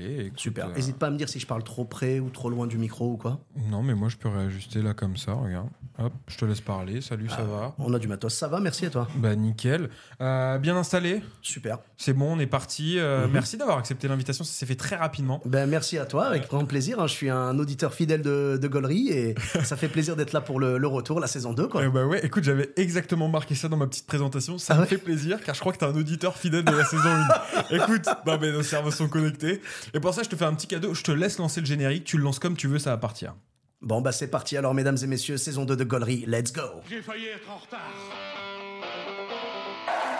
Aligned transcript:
Et 0.00 0.26
écoute, 0.26 0.38
Super. 0.40 0.68
euh, 0.68 0.74
N'hésite 0.74 0.96
pas 0.96 1.08
à 1.08 1.10
me 1.10 1.16
dire 1.16 1.28
si 1.28 1.38
je 1.38 1.46
parle 1.46 1.62
trop 1.62 1.84
près 1.84 2.20
ou 2.20 2.30
trop 2.30 2.48
loin 2.50 2.66
du 2.66 2.78
micro 2.78 3.12
ou 3.12 3.16
quoi. 3.16 3.40
Non, 3.70 3.82
mais 3.82 3.94
moi, 3.94 4.08
je 4.08 4.16
peux 4.16 4.28
réajuster 4.28 4.82
là 4.82 4.94
comme 4.94 5.16
ça, 5.16 5.34
regarde. 5.34 5.68
Hop, 6.02 6.12
je 6.28 6.36
te 6.38 6.44
laisse 6.46 6.62
parler. 6.62 7.02
Salut, 7.02 7.28
ça 7.28 7.42
va 7.42 7.74
On 7.78 7.92
a 7.92 7.98
du 7.98 8.08
matos. 8.08 8.32
Ça 8.32 8.48
va, 8.48 8.58
merci 8.58 8.86
à 8.86 8.90
toi. 8.90 9.06
Bah, 9.16 9.36
nickel. 9.36 9.90
Euh, 10.22 10.56
bien 10.58 10.74
installé 10.76 11.22
Super. 11.42 11.78
C'est 11.98 12.14
bon, 12.14 12.36
on 12.36 12.38
est 12.38 12.46
parti. 12.46 12.98
Euh, 12.98 13.26
Mhm. 13.26 13.32
Merci 13.34 13.56
d'avoir 13.58 13.76
accepté 13.78 14.08
l'invitation, 14.08 14.42
ça 14.44 14.52
s'est 14.52 14.64
fait 14.66 14.76
très 14.76 14.96
rapidement. 14.96 15.42
Ben, 15.44 15.68
merci 15.68 15.98
à 15.98 16.06
toi, 16.06 16.26
avec 16.26 16.48
grand 16.48 16.64
plaisir. 16.64 17.00
hein. 17.00 17.06
Je 17.06 17.12
suis 17.12 17.28
un 17.28 17.58
auditeur 17.58 17.92
fidèle 17.92 18.22
de, 18.22 18.58
de 18.60 18.68
Gollery 18.68 19.08
et 19.10 19.34
ça 19.64 19.76
fait 19.76 19.88
plaisir 19.88 20.16
d'être 20.16 20.32
là 20.32 20.40
pour 20.40 20.58
le, 20.58 20.78
le 20.78 20.86
retour, 20.86 21.20
la 21.20 21.26
saison 21.26 21.52
2. 21.52 21.66
Quoi. 21.68 21.84
Eh 21.84 21.88
bah 21.88 22.06
ouais, 22.06 22.24
écoute, 22.24 22.44
j'avais 22.44 22.70
exactement 22.76 23.28
marqué 23.28 23.54
ça 23.54 23.68
dans 23.68 23.76
ma 23.76 23.86
petite 23.86 24.06
présentation. 24.06 24.56
Ça 24.56 24.72
Ah 24.72 24.76
me 24.78 24.82
ouais 24.82 24.88
fait 24.88 24.96
plaisir 24.98 25.42
car 25.44 25.54
je 25.54 25.60
crois 25.60 25.72
que 25.74 25.78
t'es 25.78 25.86
un 25.86 25.94
auditeur 25.94 26.34
fidèle 26.36 26.64
de 26.64 26.72
la 26.74 26.84
saison 26.84 27.10
1. 27.10 27.28
écoute, 27.76 28.06
non 28.26 28.38
mais 28.40 28.52
nos 28.52 28.62
cerveaux 28.62 28.90
sont 28.90 29.08
connectés. 29.08 29.60
Et 29.92 30.00
pour 30.00 30.14
ça, 30.14 30.22
je 30.22 30.30
te 30.30 30.36
fais 30.36 30.46
un 30.46 30.54
petit 30.54 30.66
cadeau. 30.66 30.94
Je 30.94 31.02
te 31.02 31.12
laisse 31.12 31.38
lancer 31.38 31.60
le 31.60 31.66
générique. 31.66 32.04
Tu 32.04 32.16
le 32.16 32.22
lances 32.22 32.38
comme 32.38 32.56
tu 32.56 32.68
veux, 32.68 32.78
ça 32.78 32.90
va 32.90 32.96
partir. 32.96 33.34
Bon, 33.82 34.02
bah 34.02 34.12
c'est 34.12 34.28
parti 34.28 34.58
alors, 34.58 34.74
mesdames 34.74 34.98
et 35.02 35.06
messieurs, 35.06 35.38
saison 35.38 35.64
2 35.64 35.74
de 35.74 35.84
Gollery, 35.84 36.24
let's 36.26 36.52
go. 36.52 36.60
J'ai 36.88 37.00
failli 37.00 37.28
être 37.28 37.48
en 37.50 37.56
retard. 37.56 37.80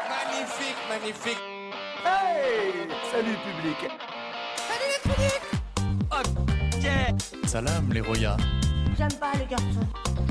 Magnifique, 0.09 0.77
magnifique. 0.89 1.37
Salam 7.47 7.93
les 7.93 8.01
Roya. 8.01 8.39
J'aime 8.97 9.13
pas 9.21 9.33
les 9.39 9.45
garçons. 9.45 9.87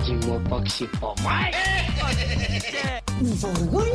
Dis-moi 0.05 0.39
pas 0.49 0.59
que 0.61 0.69
c'est 0.69 0.89
pas 0.99 1.13
vrai. 1.21 1.52
Ils 3.21 3.35
vont 3.35 3.53
rigoler. 3.53 3.91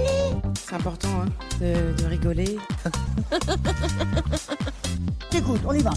C'est 0.55 0.75
important 0.77 1.23
hein, 1.23 1.27
de, 1.61 1.93
de 2.01 2.07
rigoler. 2.07 2.57
Écoute, 5.37 5.61
on 5.67 5.73
y 5.73 5.83
va. 5.83 5.91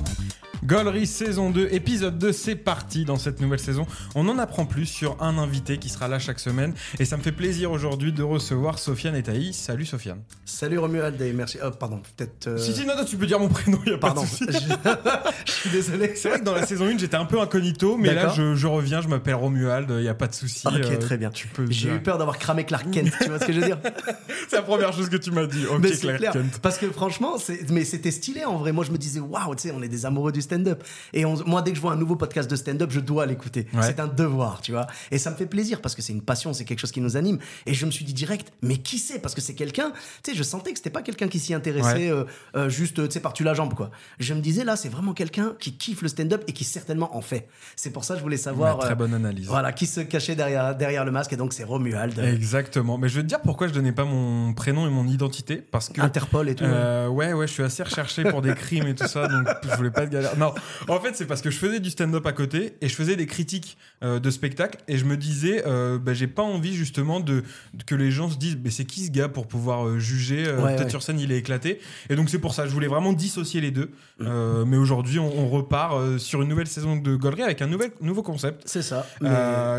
Gollery 0.67 1.07
saison 1.07 1.49
2, 1.49 1.70
épisode 1.71 2.20
2, 2.20 2.34
c'est 2.34 2.57
parti 2.57 3.05
dans 3.05 3.16
cette 3.16 3.39
nouvelle 3.39 3.59
saison. 3.59 3.88
On 4.16 4.28
en 4.28 4.38
apprend 4.38 4.66
plus 4.66 4.86
sur 4.86 5.16
un 5.23 5.38
invité 5.38 5.78
qui 5.78 5.88
sera 5.88 6.09
là 6.09 6.19
chaque 6.19 6.41
semaine. 6.41 6.73
Et 7.00 7.05
ça 7.05 7.16
me 7.16 7.22
fait 7.22 7.31
plaisir 7.31 7.72
aujourd'hui 7.72 8.11
de 8.11 8.22
recevoir 8.22 8.78
Sofiane 8.78 9.16
et 9.16 9.23
Thaïs. 9.23 9.56
Salut 9.56 9.86
Sofiane. 9.86 10.19
Salut 10.44 10.78
Romuald 10.78 11.22
et 11.22 11.31
merci. 11.31 11.58
Oh, 11.66 11.72
pardon, 11.72 12.02
peut-être. 12.17 12.47
euh, 12.47 12.58
Si, 12.58 12.73
si, 12.73 12.86
non, 12.86 12.97
non, 12.97 13.06
tu 13.06 13.16
peux 13.16 13.25
dire 13.25 13.39
mon 13.39 13.47
prénom, 13.47 13.80
il 13.86 13.94
a 13.94 13.97
pas 13.97 14.08
Pardon, 14.08 14.23
de 14.23 14.28
je... 14.28 14.36
souci. 14.52 14.67
je 15.45 15.52
suis 15.53 15.69
désolé. 15.69 16.11
C'est 16.17 16.28
vrai 16.28 16.39
que 16.39 16.44
dans 16.44 16.53
la 16.56 16.66
saison 16.66 16.86
1, 16.88 16.97
j'étais 16.97 17.16
un 17.16 17.23
peu 17.25 17.39
incognito, 17.39 17.95
mais 17.95 18.13
là, 18.13 18.28
je, 18.36 18.53
je 18.56 18.67
reviens, 18.67 19.00
je 19.00 19.08
m'appelle 19.08 19.36
Romuald, 19.36 19.89
il 19.91 20.02
n'y 20.02 20.09
a 20.09 20.16
pas 20.16 20.28
de 20.28 20.34
souci. 20.36 20.67
Ok, 20.67 20.73
euh, 20.84 20.97
très 20.97 21.16
bien. 21.16 21.30
Tu 21.30 21.47
peux 21.47 21.66
J'ai 21.72 21.95
eu 21.95 22.00
peur 22.02 22.17
d'avoir 22.17 22.38
cramé 22.38 22.66
Clark 22.66 22.91
Kent, 22.91 23.13
tu 23.22 23.30
vois 23.30 23.39
ce 23.39 23.45
que 23.45 23.53
je 23.53 23.61
veux 23.61 23.66
dire 23.67 23.80
C'est 24.50 24.58
la 24.58 24.63
première 24.63 24.91
chose 24.91 25.08
que 25.08 25.16
tu 25.17 25.31
m'as 25.31 25.45
dit. 25.45 25.66
Ok, 25.66 25.81
Clark 26.02 26.17
clair. 26.17 26.34
Kent. 26.34 26.59
Parce 26.61 26.78
que 26.78 26.91
franchement, 26.91 27.36
mais 27.69 27.86
c'était 27.86 28.11
stylé 28.11 28.44
en 28.44 28.58
vrai. 28.58 28.73
Moi, 28.73 28.84
je 28.84 28.91
me 28.91 28.97
disais, 28.97 29.22
waouh, 29.22 29.56
tu 29.56 29.69
sais, 29.69 29.73
on 29.73 29.81
est 29.81 29.88
des 29.88 30.06
amoureux 30.06 30.34
du 30.34 30.41
stand-up. 30.58 30.83
Et 31.13 31.25
on- 31.25 31.38
moi, 31.45 31.61
dès 31.61 31.72
que 31.72 31.77
je 31.77 31.81
vois 31.81 31.91
un 31.94 31.95
nouveau 31.97 32.16
podcast 32.16 32.50
de 32.50 32.55
stand-up, 32.55 32.89
je 32.91 33.00
dois 33.00 33.25
l'écouter. 33.25 33.67
Ouais. 33.73 33.81
C'est 33.83 34.00
un 34.00 34.08
devoir, 34.08 34.61
tu 34.61 34.72
vois. 34.72 34.88
Et 35.11 35.17
ça 35.17 35.31
me 35.31 35.36
fait 35.36 35.45
plaisir 35.45 35.81
parce 35.81 35.95
que 35.95 36.02
c'est 36.02 36.13
une 36.13 36.22
passion, 36.22 36.53
c'est 36.53 36.66
quelque 36.66 36.80
chose 36.80 36.91
qui 36.91 37.02
nous 37.02 37.17
anime. 37.17 37.38
Et 37.66 37.73
je 37.73 37.86
me 37.86 37.91
suis 37.91 38.05
dit 38.05 38.13
direct, 38.13 38.52
mais 38.61 38.78
qui 38.78 38.97
c'est? 38.97 39.19
Parce 39.19 39.35
que 39.35 39.41
c'est 39.41 39.53
quelqu'un, 39.53 39.91
tu 40.23 40.31
sais, 40.31 40.38
je 40.38 40.44
sentais 40.44 40.72
que 40.72 40.78
c'était 40.78 40.89
pas 40.89 41.02
quelqu'un 41.02 41.28
qui 41.28 41.39
s'y 41.39 41.53
intéressait 41.53 42.09
euh, 42.09 42.23
euh, 42.55 42.69
juste, 42.69 42.95
tu 43.08 43.11
sais, 43.11 43.19
par-tu 43.19 43.44
la 43.44 43.53
jambe, 43.53 43.73
quoi. 43.73 43.91
Je 44.19 44.33
me 44.33 44.41
disais, 44.41 44.63
là, 44.63 44.75
c'est 44.75 44.89
vraiment 44.89 45.13
quelqu'un 45.13 45.53
qui 45.59 45.73
kiffe 45.78 46.02
le 46.02 46.08
stand-up 46.08 46.44
et 46.47 46.53
qui 46.53 46.63
certainement 46.63 47.16
en 47.16 47.22
fait. 47.22 47.47
C'est 47.75 47.91
pour 47.91 48.03
ça 48.03 48.13
que 48.13 48.19
je 48.19 48.23
voulais 48.23 48.38
savoir. 48.38 48.78
Ouais, 48.78 48.83
très 48.83 48.91
euh, 48.94 48.95
bonne 48.95 49.13
analyse. 49.13 49.47
Voilà, 49.47 49.72
qui 49.72 49.85
se 49.85 50.02
cachait 50.02 50.35
derrière, 50.35 50.75
derrière 50.75 51.05
le 51.05 51.11
masque. 51.11 51.33
Et 51.33 51.38
donc, 51.38 51.53
c'est 51.53 51.63
Romuald. 51.63 52.17
Exactement. 52.19 52.97
Mais 52.97 53.09
je 53.09 53.17
vais 53.17 53.23
te 53.23 53.28
dire 53.28 53.41
pourquoi 53.41 53.67
je 53.67 53.73
donnais 53.73 53.91
pas 53.91 54.05
mon 54.05 54.53
prénom 54.53 54.88
et 54.88 54.89
mon 54.89 55.08
identité. 55.08 55.58
Parce 55.58 55.89
que. 55.89 56.02
Interpol 56.02 56.50
et 56.50 56.55
tout. 56.55 56.63
Euh, 56.63 57.08
ouais, 57.08 57.33
ouais, 57.33 57.47
je 57.47 57.53
suis 57.53 57.63
assez 57.63 57.83
recherché 57.83 58.23
pour 58.23 58.41
des 58.41 58.53
crimes 58.53 58.88
et 58.88 58.95
tout 58.95 59.08
ça, 59.08 59.28
donc 59.28 59.47
je 59.63 59.75
voulais 59.75 59.91
pas 59.91 60.05
de 60.05 60.11
galère. 60.11 60.36
Non, 60.39 60.53
en 60.88 60.99
fait, 60.99 61.16
c'est 61.16 61.25
parce 61.25 61.41
que 61.41 61.49
je 61.49 61.57
faisais 61.57 61.80
du 61.80 61.89
stand-up 61.89 62.25
à 62.25 62.31
côté 62.33 62.73
et 62.81 62.88
je 62.89 62.95
faisais 62.95 63.16
des 63.16 63.25
critiques 63.25 63.77
euh, 64.03 64.19
de 64.19 64.30
spectacles 64.30 64.77
et 64.88 64.97
je 64.97 65.05
me 65.05 65.17
disais, 65.17 65.63
euh, 65.66 65.97
bah, 65.97 66.13
j'ai 66.13 66.27
pas 66.27 66.44
envie 66.44 66.75
justement 66.75 67.19
de 67.19 67.44
que 67.85 67.95
les 67.95 68.12
gens 68.12 68.29
se 68.29 68.38
disent, 68.38 68.57
mais 68.63 68.69
c'est 68.69 68.85
qui 68.85 69.06
ce 69.06 69.12
gars 69.12 69.28
pour 69.29 69.47
pouvoir 69.47 69.88
euh, 69.88 70.00
juger 70.00 70.44
Ouais, 70.51 70.75
Peut-être 70.75 70.84
ouais. 70.85 70.89
sur 70.89 71.01
scène, 71.03 71.19
il 71.19 71.31
est 71.31 71.38
éclaté. 71.38 71.79
Et 72.09 72.16
donc 72.16 72.29
c'est 72.29 72.39
pour 72.39 72.53
ça, 72.53 72.66
je 72.67 72.72
voulais 72.72 72.88
vraiment 72.88 73.13
dissocier 73.13 73.62
les 73.62 73.72
deux. 73.72 73.91
Mm. 74.19 74.63
Mais 74.67 74.78
aujourd'hui, 74.78 75.19
on, 75.19 75.39
on 75.39 75.47
repart 75.50 76.17
sur 76.19 76.41
une 76.41 76.50
nouvelle 76.50 76.67
saison 76.67 76.95
de 76.95 77.16
Gollery 77.16 77.44
avec 77.44 77.62
un 77.62 77.67
nouvel, 77.67 77.91
nouveau 78.01 78.23
concept. 78.23 78.63
C'est 78.66 78.81
ça. 78.81 79.06
Mais- 79.22 79.29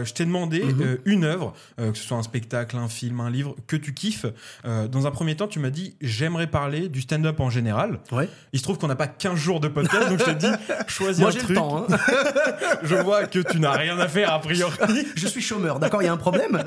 je 0.05 0.13
t'ai 0.13 0.25
demandé 0.25 0.63
Mhm. 0.65 0.83
euh, 0.83 0.97
une 1.05 1.25
œuvre, 1.25 1.55
que 1.77 1.95
ce 1.97 2.03
soit 2.05 2.17
un 2.17 2.23
spectacle, 2.23 2.77
un 2.77 2.89
film, 2.89 3.21
un 3.21 3.31
livre, 3.31 3.55
que 3.67 3.77
tu 3.77 3.95
kiffes. 3.95 4.27
Dans 4.65 5.07
un 5.07 5.11
premier 5.11 5.37
temps, 5.37 5.47
tu 5.49 5.59
m'as 5.59 5.71
dit 5.71 5.95
j'aimerais 6.01 6.47
parler 6.47 6.89
du 6.89 7.01
stand-up 7.03 7.41
en 7.41 7.51
général. 7.51 8.01
Ouais. 8.13 8.29
Il 8.53 8.59
se 8.59 8.65
trouve 8.65 8.79
qu'on 8.79 8.89
n'a 8.89 8.97
pas 8.97 9.07
15 9.07 9.37
jours 9.37 9.61
de 9.61 9.69
podcast, 9.69 10.09
donc 10.09 10.19
je 10.19 10.25
t'ai 10.25 10.35
dit 10.35 10.47
choisis 10.87 11.21
Moi, 11.21 11.31
un 11.31 11.49
le 11.49 11.55
temps. 11.55 11.87
hein. 11.89 11.97
Je 12.83 12.95
vois 12.97 13.27
que 13.27 13.39
tu 13.41 13.61
n'as 13.61 13.73
rien 13.73 13.99
à 13.99 14.09
faire 14.09 14.33
a 14.33 14.41
priori. 14.41 15.07
Je 15.15 15.27
suis 15.27 15.41
chômeur, 15.43 15.79
d'accord 15.79 16.03
Il 16.03 16.07
y 16.07 16.09
a 16.09 16.13
un 16.13 16.17
problème? 16.17 16.63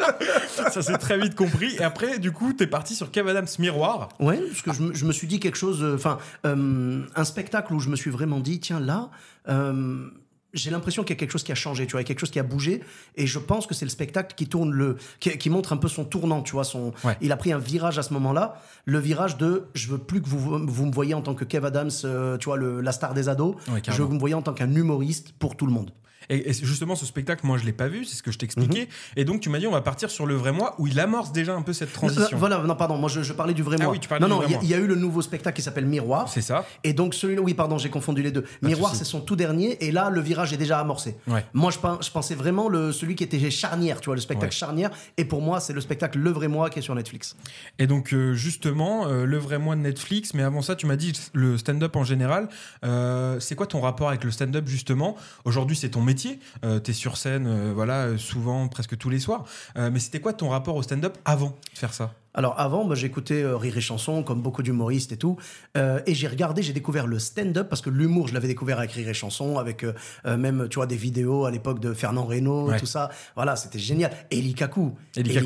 Ça 0.70 0.82
s'est 0.82 0.98
très 0.98 1.18
vite 1.18 1.34
compris. 1.34 1.76
Et 1.76 1.82
après, 1.82 2.18
du 2.18 2.32
coup, 2.32 2.52
t'es 2.52 2.66
parti 2.66 2.94
sur 2.94 3.10
Kev 3.10 3.28
Adams 3.30 3.46
Miroir. 3.58 4.08
Ouais, 4.18 4.40
parce 4.48 4.62
que 4.62 4.72
je 4.72 4.82
me, 4.82 4.94
je 4.94 5.04
me 5.04 5.12
suis 5.12 5.26
dit 5.26 5.40
quelque 5.40 5.56
chose, 5.58 5.82
euh, 5.82 5.94
enfin, 5.94 6.18
euh, 6.46 7.02
un 7.16 7.24
spectacle 7.24 7.72
où 7.74 7.80
je 7.80 7.88
me 7.88 7.96
suis 7.96 8.10
vraiment 8.10 8.40
dit, 8.40 8.60
tiens, 8.60 8.80
là, 8.80 9.10
euh, 9.48 10.08
j'ai 10.52 10.70
l'impression 10.70 11.02
qu'il 11.04 11.10
y 11.14 11.16
a 11.16 11.20
quelque 11.20 11.30
chose 11.30 11.42
qui 11.44 11.52
a 11.52 11.56
changé, 11.56 11.86
tu 11.86 11.92
vois, 11.92 12.02
quelque 12.04 12.18
chose 12.18 12.30
qui 12.30 12.38
a 12.38 12.42
bougé, 12.42 12.82
et 13.16 13.26
je 13.26 13.38
pense 13.38 13.66
que 13.66 13.74
c'est 13.74 13.84
le 13.84 13.90
spectacle 13.90 14.34
qui 14.36 14.46
tourne 14.48 14.72
le, 14.72 14.96
qui, 15.20 15.36
qui 15.38 15.50
montre 15.50 15.72
un 15.72 15.76
peu 15.76 15.88
son 15.88 16.04
tournant, 16.04 16.42
tu 16.42 16.52
vois, 16.52 16.64
son, 16.64 16.92
Ouais. 17.04 17.16
il 17.20 17.30
a 17.32 17.36
pris 17.36 17.52
un 17.52 17.58
virage 17.58 17.98
à 17.98 18.02
ce 18.02 18.12
moment-là, 18.14 18.60
le 18.84 18.98
virage 18.98 19.36
de, 19.36 19.64
je 19.74 19.88
veux 19.88 19.98
plus 19.98 20.20
que 20.20 20.28
vous 20.28 20.38
vous 20.66 20.86
me 20.86 20.92
voyez 20.92 21.14
en 21.14 21.22
tant 21.22 21.34
que 21.34 21.44
Kev 21.44 21.64
Adams, 21.66 21.90
euh, 22.04 22.36
tu 22.38 22.46
vois, 22.46 22.56
le, 22.56 22.80
la 22.80 22.92
star 22.92 23.14
des 23.14 23.28
ados, 23.28 23.54
Ouais, 23.72 23.80
je 23.84 23.90
veux 23.92 23.98
que 23.98 24.08
vous 24.08 24.14
me 24.14 24.18
voyez 24.20 24.34
en 24.34 24.42
tant 24.42 24.52
qu'un 24.54 24.74
humoriste 24.74 25.32
pour 25.38 25.56
tout 25.56 25.66
le 25.66 25.72
monde. 25.72 25.90
Et, 26.30 26.48
et 26.48 26.52
justement, 26.54 26.94
ce 26.96 27.04
spectacle, 27.04 27.44
moi, 27.44 27.58
je 27.58 27.64
l'ai 27.66 27.72
pas 27.72 27.88
vu, 27.88 28.04
c'est 28.06 28.16
ce 28.16 28.22
que 28.22 28.30
je 28.32 28.38
t'expliquais. 28.38 28.88
Et 29.16 29.24
donc, 29.26 29.40
tu 29.40 29.50
m'as 29.50 29.58
dit, 29.58 29.66
on 29.66 29.72
va 29.72 29.82
partir 29.82 30.10
sur 30.10 30.24
le 30.26 30.34
vrai 30.34 30.52
moi, 30.52 30.74
où 30.78 30.86
il 30.86 30.98
amorce 30.98 31.32
déjà 31.32 31.54
un 31.54 31.62
peu 31.62 31.72
cette 31.74 31.92
transition. 31.92 32.36
Euh, 32.36 32.38
Voilà, 32.38 32.58
non, 32.62 32.74
pardon, 32.76 32.96
moi 32.96 33.08
je, 33.10 33.22
je 33.22 33.32
parlais 33.34 33.52
du 33.54 33.62
vrai 33.62 33.76
Ah 33.80 33.84
moi. 33.84 33.92
oui, 33.92 34.00
tu 34.00 34.08
parlais 34.08 34.20
non, 34.26 34.26
du 34.28 34.30
non, 34.32 34.38
vrai 34.38 34.46
il 34.48 34.52
y 34.52 34.54
a- 34.54 34.58
moi. 34.58 34.64
il 34.64 34.70
y, 34.70 34.74
a 34.74 34.78
eu 34.78 34.86
le 34.86 34.94
nouveau 34.94 35.20
spectacle 35.22 35.56
qui 35.56 35.62
s'appelle 35.62 35.86
Miroir. 35.86 36.28
C'est 36.28 36.40
ça. 36.40 36.64
Et 36.84 36.92
donc 36.92 37.14
celui-là, 37.14 37.42
oui, 37.42 37.54
pardon, 37.54 37.76
j'ai 37.78 37.90
confondu 37.90 38.22
les 38.22 38.30
deux. 38.30 38.42
de 38.62 38.66
Miroir, 38.66 38.94
c'est 38.94 39.04
son 39.04 39.20
tout 39.20 39.36
dernier, 39.36 39.84
et 39.84 39.90
là, 39.92 40.08
le 40.10 40.20
virage 40.20 40.52
est 40.52 40.56
déjà 40.56 40.78
amorcé. 40.78 41.16
Ouais. 41.26 41.44
Moi, 41.52 41.70
je, 41.70 41.78
je 42.04 42.10
pensais 42.10 42.34
vraiment 42.34 42.68
le, 42.68 42.92
celui 42.92 43.14
qui 43.16 43.24
était 43.24 43.50
charnière, 43.50 44.00
tu 44.00 44.06
vois, 44.06 44.14
le 44.14 44.20
spectacle 44.20 44.52
Ouais. 44.52 44.56
charnière. 44.56 44.90
Et 45.16 45.24
pour 45.24 45.42
moi, 45.42 45.60
c'est 45.60 45.72
le 45.72 45.80
spectacle 45.80 46.18
Le 46.18 46.30
Vrai 46.30 46.48
Moi 46.48 46.70
qui 46.70 46.78
est 46.78 46.82
sur 46.82 46.94
Netflix. 46.94 47.36
Et 47.78 47.86
donc 47.86 48.12
euh, 48.14 48.34
justement, 48.34 49.06
euh, 49.08 49.24
le 49.24 49.36
vrai 49.38 49.58
moi 49.58 49.74
de 49.76 49.80
Netflix, 49.80 50.32
mais 50.34 50.42
avant 50.42 50.62
ça, 50.62 50.76
tu 50.76 50.86
m'as 50.86 50.96
dit 50.96 51.12
le 51.32 51.58
stand-up 51.58 51.96
en 51.96 52.04
général. 52.04 52.48
Euh, 52.84 53.38
c'est 53.40 53.54
quoi 53.54 53.66
ton 53.66 53.80
rapport 53.80 54.08
avec 54.08 54.24
le 54.24 54.30
stand-up 54.30 54.66
justement? 54.68 55.16
Aujourd'hui, 55.44 55.76
c'est 55.76 55.90
ton 55.90 56.02
métier. 56.02 56.19
Euh, 56.64 56.78
T'es 56.80 56.92
sur 56.92 57.16
scène, 57.16 57.46
euh, 57.46 57.72
voilà, 57.74 58.04
euh, 58.04 58.18
souvent, 58.18 58.68
presque 58.68 58.96
tous 58.96 59.10
les 59.10 59.20
soirs. 59.20 59.44
Euh, 59.76 59.90
mais 59.92 59.98
c'était 60.00 60.20
quoi 60.20 60.32
ton 60.32 60.48
rapport 60.48 60.76
au 60.76 60.82
stand-up 60.82 61.16
avant 61.24 61.56
de 61.72 61.78
faire 61.78 61.94
ça? 61.94 62.12
Alors 62.32 62.58
avant, 62.60 62.84
bah, 62.84 62.94
j'écoutais 62.94 63.42
euh, 63.42 63.56
Rire 63.56 63.76
et 63.76 63.80
Chanson, 63.80 64.22
comme 64.22 64.40
beaucoup 64.40 64.62
d'humoristes 64.62 65.10
et 65.12 65.16
tout. 65.16 65.36
Euh, 65.76 66.00
et 66.06 66.14
j'ai 66.14 66.28
regardé, 66.28 66.62
j'ai 66.62 66.72
découvert 66.72 67.06
le 67.08 67.18
stand-up, 67.18 67.68
parce 67.68 67.82
que 67.82 67.90
l'humour, 67.90 68.28
je 68.28 68.34
l'avais 68.34 68.46
découvert 68.46 68.78
avec 68.78 68.92
Rire 68.92 69.08
et 69.08 69.14
Chanson, 69.14 69.58
avec 69.58 69.82
euh, 69.84 69.92
même, 70.36 70.68
tu 70.70 70.76
vois, 70.76 70.86
des 70.86 70.96
vidéos 70.96 71.44
à 71.44 71.50
l'époque 71.50 71.80
deErnand 71.80 72.24
Reynaud, 72.24 72.68
Ouais. 72.70 72.78
tout 72.78 72.86
ça. 72.86 73.10
Voilà, 73.34 73.56
c'était 73.56 73.78
génial. 73.80 74.12
Eli 74.30 74.40
Eli 74.50 74.54
Kaku. 74.54 74.92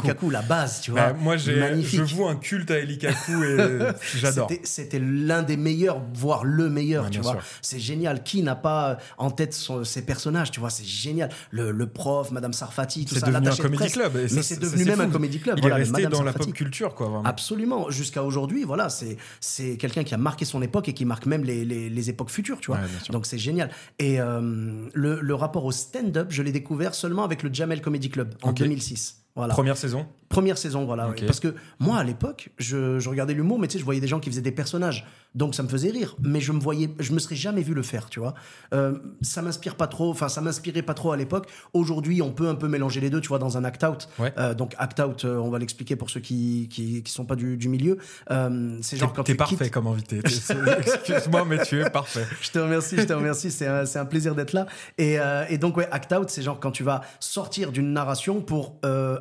Kaku, 0.06 0.30
la 0.30 0.42
base, 0.42 0.80
tu 0.82 0.90
vois. 0.90 1.12
Bah, 1.12 1.16
Moi, 1.18 1.36
j'ai, 1.38 1.58
Magnifique. 1.58 2.04
je 2.04 2.14
voue 2.14 2.26
un 2.26 2.36
culte 2.36 2.70
à 2.70 2.78
Eli 2.78 2.98
Kaku 2.98 3.44
et 3.44 3.78
j'adore. 4.16 4.50
C'était- 4.64 4.98
l'un 5.00 5.42
des 5.42 5.56
meilleurs, 5.56 6.02
voire 6.14 6.44
le 6.44 6.68
meilleur, 6.68 7.04
Ouais, 7.04 7.10
tu 7.10 7.20
vois. 7.20 7.38
C'est 7.62 7.78
génial. 7.80 8.22
Qui 8.22 8.42
n'a 8.42 8.56
pas 8.56 8.98
en 9.16 9.30
tête 9.30 9.54
son- 9.54 9.84
ses 9.84 10.02
personnages, 10.02 10.50
tu 10.50 10.60
vois 10.60 10.70
C'est 10.70 10.84
génial. 10.84 11.30
Le, 11.50 11.70
le 11.70 11.86
prof, 11.86 12.30
Madame 12.30 12.52
Sarfati, 12.52 13.04
tout 13.06 13.14
C'est 13.14 13.20
ça. 13.20 13.26
devenu 13.26 13.48
un 13.48 13.50
de 13.50 13.56
comédie 13.56 13.76
presse. 13.76 13.92
club. 13.94 14.12
Mais 14.32 14.42
c'est 14.42 14.60
devenu 14.60 14.82
c'est 14.84 14.88
même 14.90 14.96
fou. 14.96 15.02
un 15.02 15.10
comédie 15.10 15.40
club. 15.40 15.56
Il 15.58 15.62
voilà, 15.62 15.76
est 15.76 15.82
resté 15.84 16.06
dans 16.08 16.22
la 16.22 16.32
pop 16.32 16.52
culture, 16.52 16.73
quoi, 16.94 17.06
vraiment. 17.08 17.24
Absolument. 17.24 17.90
Jusqu'à 17.90 18.22
aujourd'hui, 18.24 18.64
voilà, 18.64 18.88
c'est 18.88 19.16
c'est 19.40 19.76
quelqu'un 19.76 20.02
qui 20.04 20.14
a 20.14 20.18
marqué 20.18 20.44
son 20.44 20.60
époque 20.62 20.88
et 20.88 20.92
qui 20.92 21.04
marque 21.04 21.26
même 21.26 21.44
les, 21.44 21.64
les, 21.64 21.88
les 21.88 22.10
époques 22.10 22.30
futures, 22.30 22.58
tu 22.60 22.68
vois. 22.72 22.78
Ouais. 22.78 23.10
Donc 23.10 23.26
c'est 23.26 23.38
génial. 23.38 23.70
Et 23.98 24.20
euh, 24.20 24.88
le, 24.92 25.20
le 25.20 25.34
rapport 25.34 25.64
au 25.64 25.72
stand-up, 25.72 26.26
je 26.30 26.42
l'ai 26.42 26.52
découvert 26.52 26.94
seulement 26.94 27.24
avec 27.24 27.42
le 27.42 27.52
Jamel 27.52 27.80
Comedy 27.80 28.10
Club 28.10 28.34
en 28.42 28.50
Ok. 28.50 28.56
2006. 28.56 29.23
Voilà. 29.36 29.52
Première 29.54 29.76
saison. 29.76 30.06
Première 30.28 30.58
saison, 30.58 30.84
voilà. 30.84 31.08
Ouais. 31.10 31.26
Parce 31.26 31.38
que 31.40 31.54
moi, 31.78 31.98
à 31.98 32.04
l'époque, 32.04 32.50
je, 32.58 32.98
je 32.98 33.08
regardais 33.08 33.34
l'humour, 33.34 33.58
mais 33.58 33.68
tu 33.68 33.74
sais, 33.74 33.78
je 33.78 33.84
voyais 33.84 34.00
des 34.00 34.06
gens 34.08 34.18
qui 34.20 34.30
faisaient 34.30 34.40
des 34.40 34.50
personnages. 34.52 35.06
Donc 35.34 35.54
ça 35.54 35.62
me 35.62 35.68
faisait 35.68 35.90
rire. 35.90 36.16
Mais 36.22 36.40
je 36.40 36.50
me 36.52 36.60
voyais, 36.60 36.90
je 36.98 37.12
me 37.12 37.18
serais 37.18 37.34
jamais 37.36 37.62
vu 37.62 37.74
le 37.74 37.82
faire, 37.82 38.08
tu 38.08 38.20
vois. 38.20 38.34
Euh, 38.72 38.98
ça 39.22 39.42
m'inspire 39.42 39.74
pas 39.76 39.86
trop, 39.88 40.10
enfin, 40.10 40.28
ça 40.28 40.40
m'inspirait 40.40 40.82
pas 40.82 40.94
trop 40.94 41.12
à 41.12 41.16
l'époque. 41.16 41.48
Aujourd'hui, 41.72 42.22
on 42.22 42.30
peut 42.32 42.48
un 42.48 42.54
peu 42.54 42.68
mélanger 42.68 43.00
les 43.00 43.10
deux, 43.10 43.20
tu 43.20 43.28
vois, 43.28 43.38
dans 43.40 43.56
un 43.56 43.64
act-out. 43.64 44.08
Ouais. 44.18 44.32
Euh, 44.38 44.54
donc 44.54 44.74
act-out, 44.78 45.24
euh, 45.24 45.36
on 45.36 45.50
va 45.50 45.58
l'expliquer 45.58 45.94
pour 45.96 46.10
ceux 46.10 46.20
qui, 46.20 46.68
qui, 46.70 47.02
qui 47.02 47.12
sont 47.12 47.24
pas 47.24 47.36
du, 47.36 47.56
du 47.56 47.68
milieu. 47.68 47.98
C'est 48.82 48.96
genre 48.96 49.10
T'es- 49.12 49.16
quand 49.16 49.22
T'es 49.24 49.32
tu 49.32 49.36
parfait 49.36 49.56
quittes- 49.56 49.70
comme 49.72 49.86
invité. 49.88 50.20
Excuse-moi, 50.24 51.44
mais 51.48 51.62
tu 51.64 51.80
es 51.80 51.90
parfait. 51.90 52.24
je 52.40 52.50
te 52.50 52.58
remercie, 52.58 52.96
je 52.98 53.02
te 53.04 53.12
remercie. 53.12 53.50
C'est 53.50 53.66
un, 53.66 53.84
un 53.94 54.04
plaisir 54.04 54.34
d'être 54.34 54.52
là. 54.52 54.66
Et, 54.98 55.18
et 55.48 55.58
donc, 55.58 55.76
ouais, 55.76 55.88
act 55.90 56.12
out, 56.12 56.30
c'est 56.30 56.42
genre 56.42 56.58
quand 56.60 56.70
tu 56.72 56.82
vas 56.84 57.02
sortir 57.20 57.72
d'une 57.72 57.92
narration 57.92 58.40
pour 58.40 58.76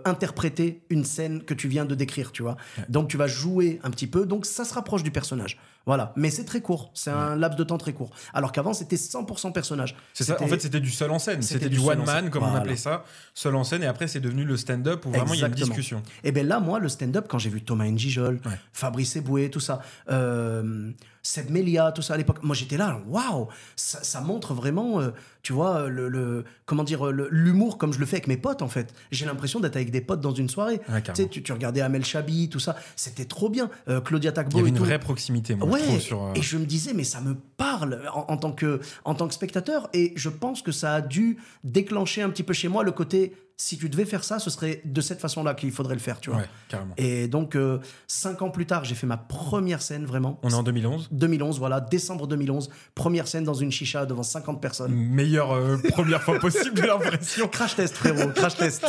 interpréter 0.06 0.84
une 0.90 1.06
scène 1.06 1.44
que 1.44 1.54
tu 1.54 1.68
viens 1.68 1.86
de 1.86 1.96
décrire, 1.96 2.32
tu 2.32 2.42
vois. 2.44 2.58
Donc, 2.90 3.08
tu 3.10 3.18
vas 3.18 3.28
jouer 3.28 3.80
un 3.84 3.92
petit 3.92 4.08
peu. 4.08 4.26
Donc, 4.26 4.46
ça 4.46 4.66
se 4.66 4.74
rapproche 4.74 5.04
du 5.04 5.12
personnage. 5.12 5.60
Voilà, 5.86 6.14
mais 6.16 6.30
c'est 6.30 6.46
très 6.46 6.62
court, 6.62 6.92
c'est 6.94 7.10
un 7.12 7.36
laps 7.36 7.58
de 7.58 7.64
temps 7.66 7.78
très 7.78 7.92
court. 7.92 8.10
Alors 8.34 8.54
qu'avant, 8.54 8.72
c'était 8.74 8.96
100% 8.96 9.52
personnage. 9.52 9.98
C'est 10.14 10.24
ça, 10.24 10.42
en 10.42 10.48
fait, 10.48 10.62
c'était 10.62 10.80
du 10.80 10.90
seul 10.90 11.12
en 11.12 11.20
scène. 11.20 11.42
c'était 11.42 11.68
du 11.68 11.78
one 11.80 12.06
man, 12.06 12.30
comme 12.30 12.44
on 12.44 12.56
appelait 12.56 12.78
ça, 12.78 13.04
seul 13.34 13.54
en 13.58 13.66
scène. 13.66 13.84
Et 13.84 13.86
après, 13.86 14.08
c'est 14.08 14.22
devenu 14.22 14.46
le 14.46 14.56
stand-up 14.56 15.06
où 15.06 15.10
vraiment 15.12 15.34
il 15.34 15.42
y 15.42 15.44
a 15.44 15.48
une 15.48 15.54
discussion. 15.54 16.02
Et 16.24 16.32
bien 16.32 16.44
là, 16.44 16.62
moi, 16.62 16.80
le 16.80 16.88
stand-up, 16.88 17.26
quand 17.28 17.38
j'ai 17.38 17.50
vu 17.50 17.62
Thomas 17.62 17.86
Njijol, 17.88 18.40
Ouais. 18.46 18.60
Fabrice 18.72 19.18
Eboué, 19.18 19.50
tout 19.50 19.60
ça, 19.60 19.82
euh, 20.10 20.90
Seb 21.25 21.50
Melia, 21.50 21.94
tout 21.94 22.02
ça 22.02 22.16
à 22.16 22.18
l'époque, 22.18 22.44
moi 22.44 22.54
j'étais 22.54 22.75
là, 22.75 23.00
waouh, 23.08 23.48
ça, 23.78 24.04
ça 24.04 24.20
montre 24.20 24.54
vraiment, 24.54 25.00
euh, 25.00 25.12
tu 25.42 25.54
vois, 25.54 25.88
le, 25.88 26.10
le- 26.10 26.44
comment 26.66 26.84
dire, 26.84 27.06
le- 27.14 27.30
l'humour 27.31 27.78
comme 27.78 27.94
je 27.94 28.00
le 28.00 28.06
fais 28.06 28.18
avec 28.18 28.28
mes 28.28 28.36
potes 28.36 28.62
en 28.62 28.68
fait. 28.68 28.94
J'ai 29.10 29.25
l'impression 29.25 29.62
d'être 29.62 29.78
avec 29.78 29.90
des 29.90 30.02
potes 30.02 30.20
dans 30.20 30.34
une 30.34 30.50
soirée. 30.50 30.81
Tu 31.06 31.12
sais, 31.14 31.30
tu, 31.30 31.42
tu 31.42 31.54
regardais 31.54 31.80
Amel 31.80 32.04
Chabi, 32.04 32.50
tout 32.50 32.60
ça, 32.60 32.75
c'était 32.98 33.24
trop 33.24 33.48
bien. 33.50 33.70
Euh, 33.88 34.02
Claudia 34.02 34.31
Il 34.31 34.34
Tagbo 34.34 34.58
y 34.58 34.60
avait 34.60 34.70
une 34.70 34.75
tout. 34.75 34.84
vraie 34.84 35.00
proximité, 35.00 35.56
moi, 35.56 35.70
Ouais, 35.70 35.80
je 35.80 35.86
trouve, 35.86 36.00
sur. 36.02 36.24
euh, 36.24 36.34
et 36.36 36.42
je 36.42 36.58
me 36.58 36.66
disais, 36.66 36.94
mais 36.94 37.06
ça 37.06 37.22
me 37.22 37.36
parle 37.36 38.02
en, 38.14 38.26
en 38.28 38.36
tant 38.36 38.52
que, 38.52 38.81
en 39.06 39.16
tant 39.16 39.30
que 39.30 39.34
spectateur, 39.34 39.90
et 39.94 40.12
je 40.18 40.28
pense 40.28 40.62
que 40.62 40.74
ça 40.74 40.96
a 40.96 41.02
dû 41.02 41.38
déclencher 41.64 42.22
un 42.22 42.30
petit 42.31 42.44
peu 42.44 42.52
chez 42.54 42.68
moi 42.68 42.84
le 42.84 42.92
côté, 42.92 43.34
si 43.58 43.78
tu 43.78 43.88
devais 43.88 44.06
faire 44.06 44.24
ça, 44.24 44.40
ce 44.40 44.50
serait 44.50 44.82
de 44.84 45.00
cette 45.00 45.20
façon-là 45.20 45.54
qu'il 45.54 45.72
faudrait 45.72 45.94
le 45.94 46.00
faire, 46.00 46.20
tu 46.20 46.32
vois. 46.32 46.40
Ouais, 46.40 46.50
carrément. 46.70 46.94
Et 46.98 47.28
donc, 47.28 47.56
euh, 47.56 47.80
cinq 48.08 48.42
ans 48.42 48.50
plus 48.50 48.66
tard, 48.66 48.84
j'ai 48.84 48.96
fait 48.96 49.06
ma 49.06 49.18
première 49.18 49.82
scène, 49.82 50.06
vraiment. 50.06 50.40
On 50.42 50.50
est 50.50 50.56
en 50.56 50.64
2011. 50.64 51.10
2011, 51.12 51.60
voilà, 51.60 51.80
décembre 51.80 52.28
2011, 52.28 52.70
première 52.96 53.28
scène 53.28 53.44
dans 53.44 53.54
une 53.54 53.72
chicha 53.72 54.06
devant 54.06 54.24
50 54.24 54.60
personnes. 54.60 54.92
Meilleure 54.94 55.52
euh, 55.52 55.78
première 55.90 56.24
fois 56.24 56.40
possible, 56.40 56.76
j'ai 56.76 56.88
l'impression. 56.88 57.48
Crash 57.52 57.76
test, 57.76 57.96
frérot, 57.96 58.32
crash 58.32 58.56
test. 58.56 58.86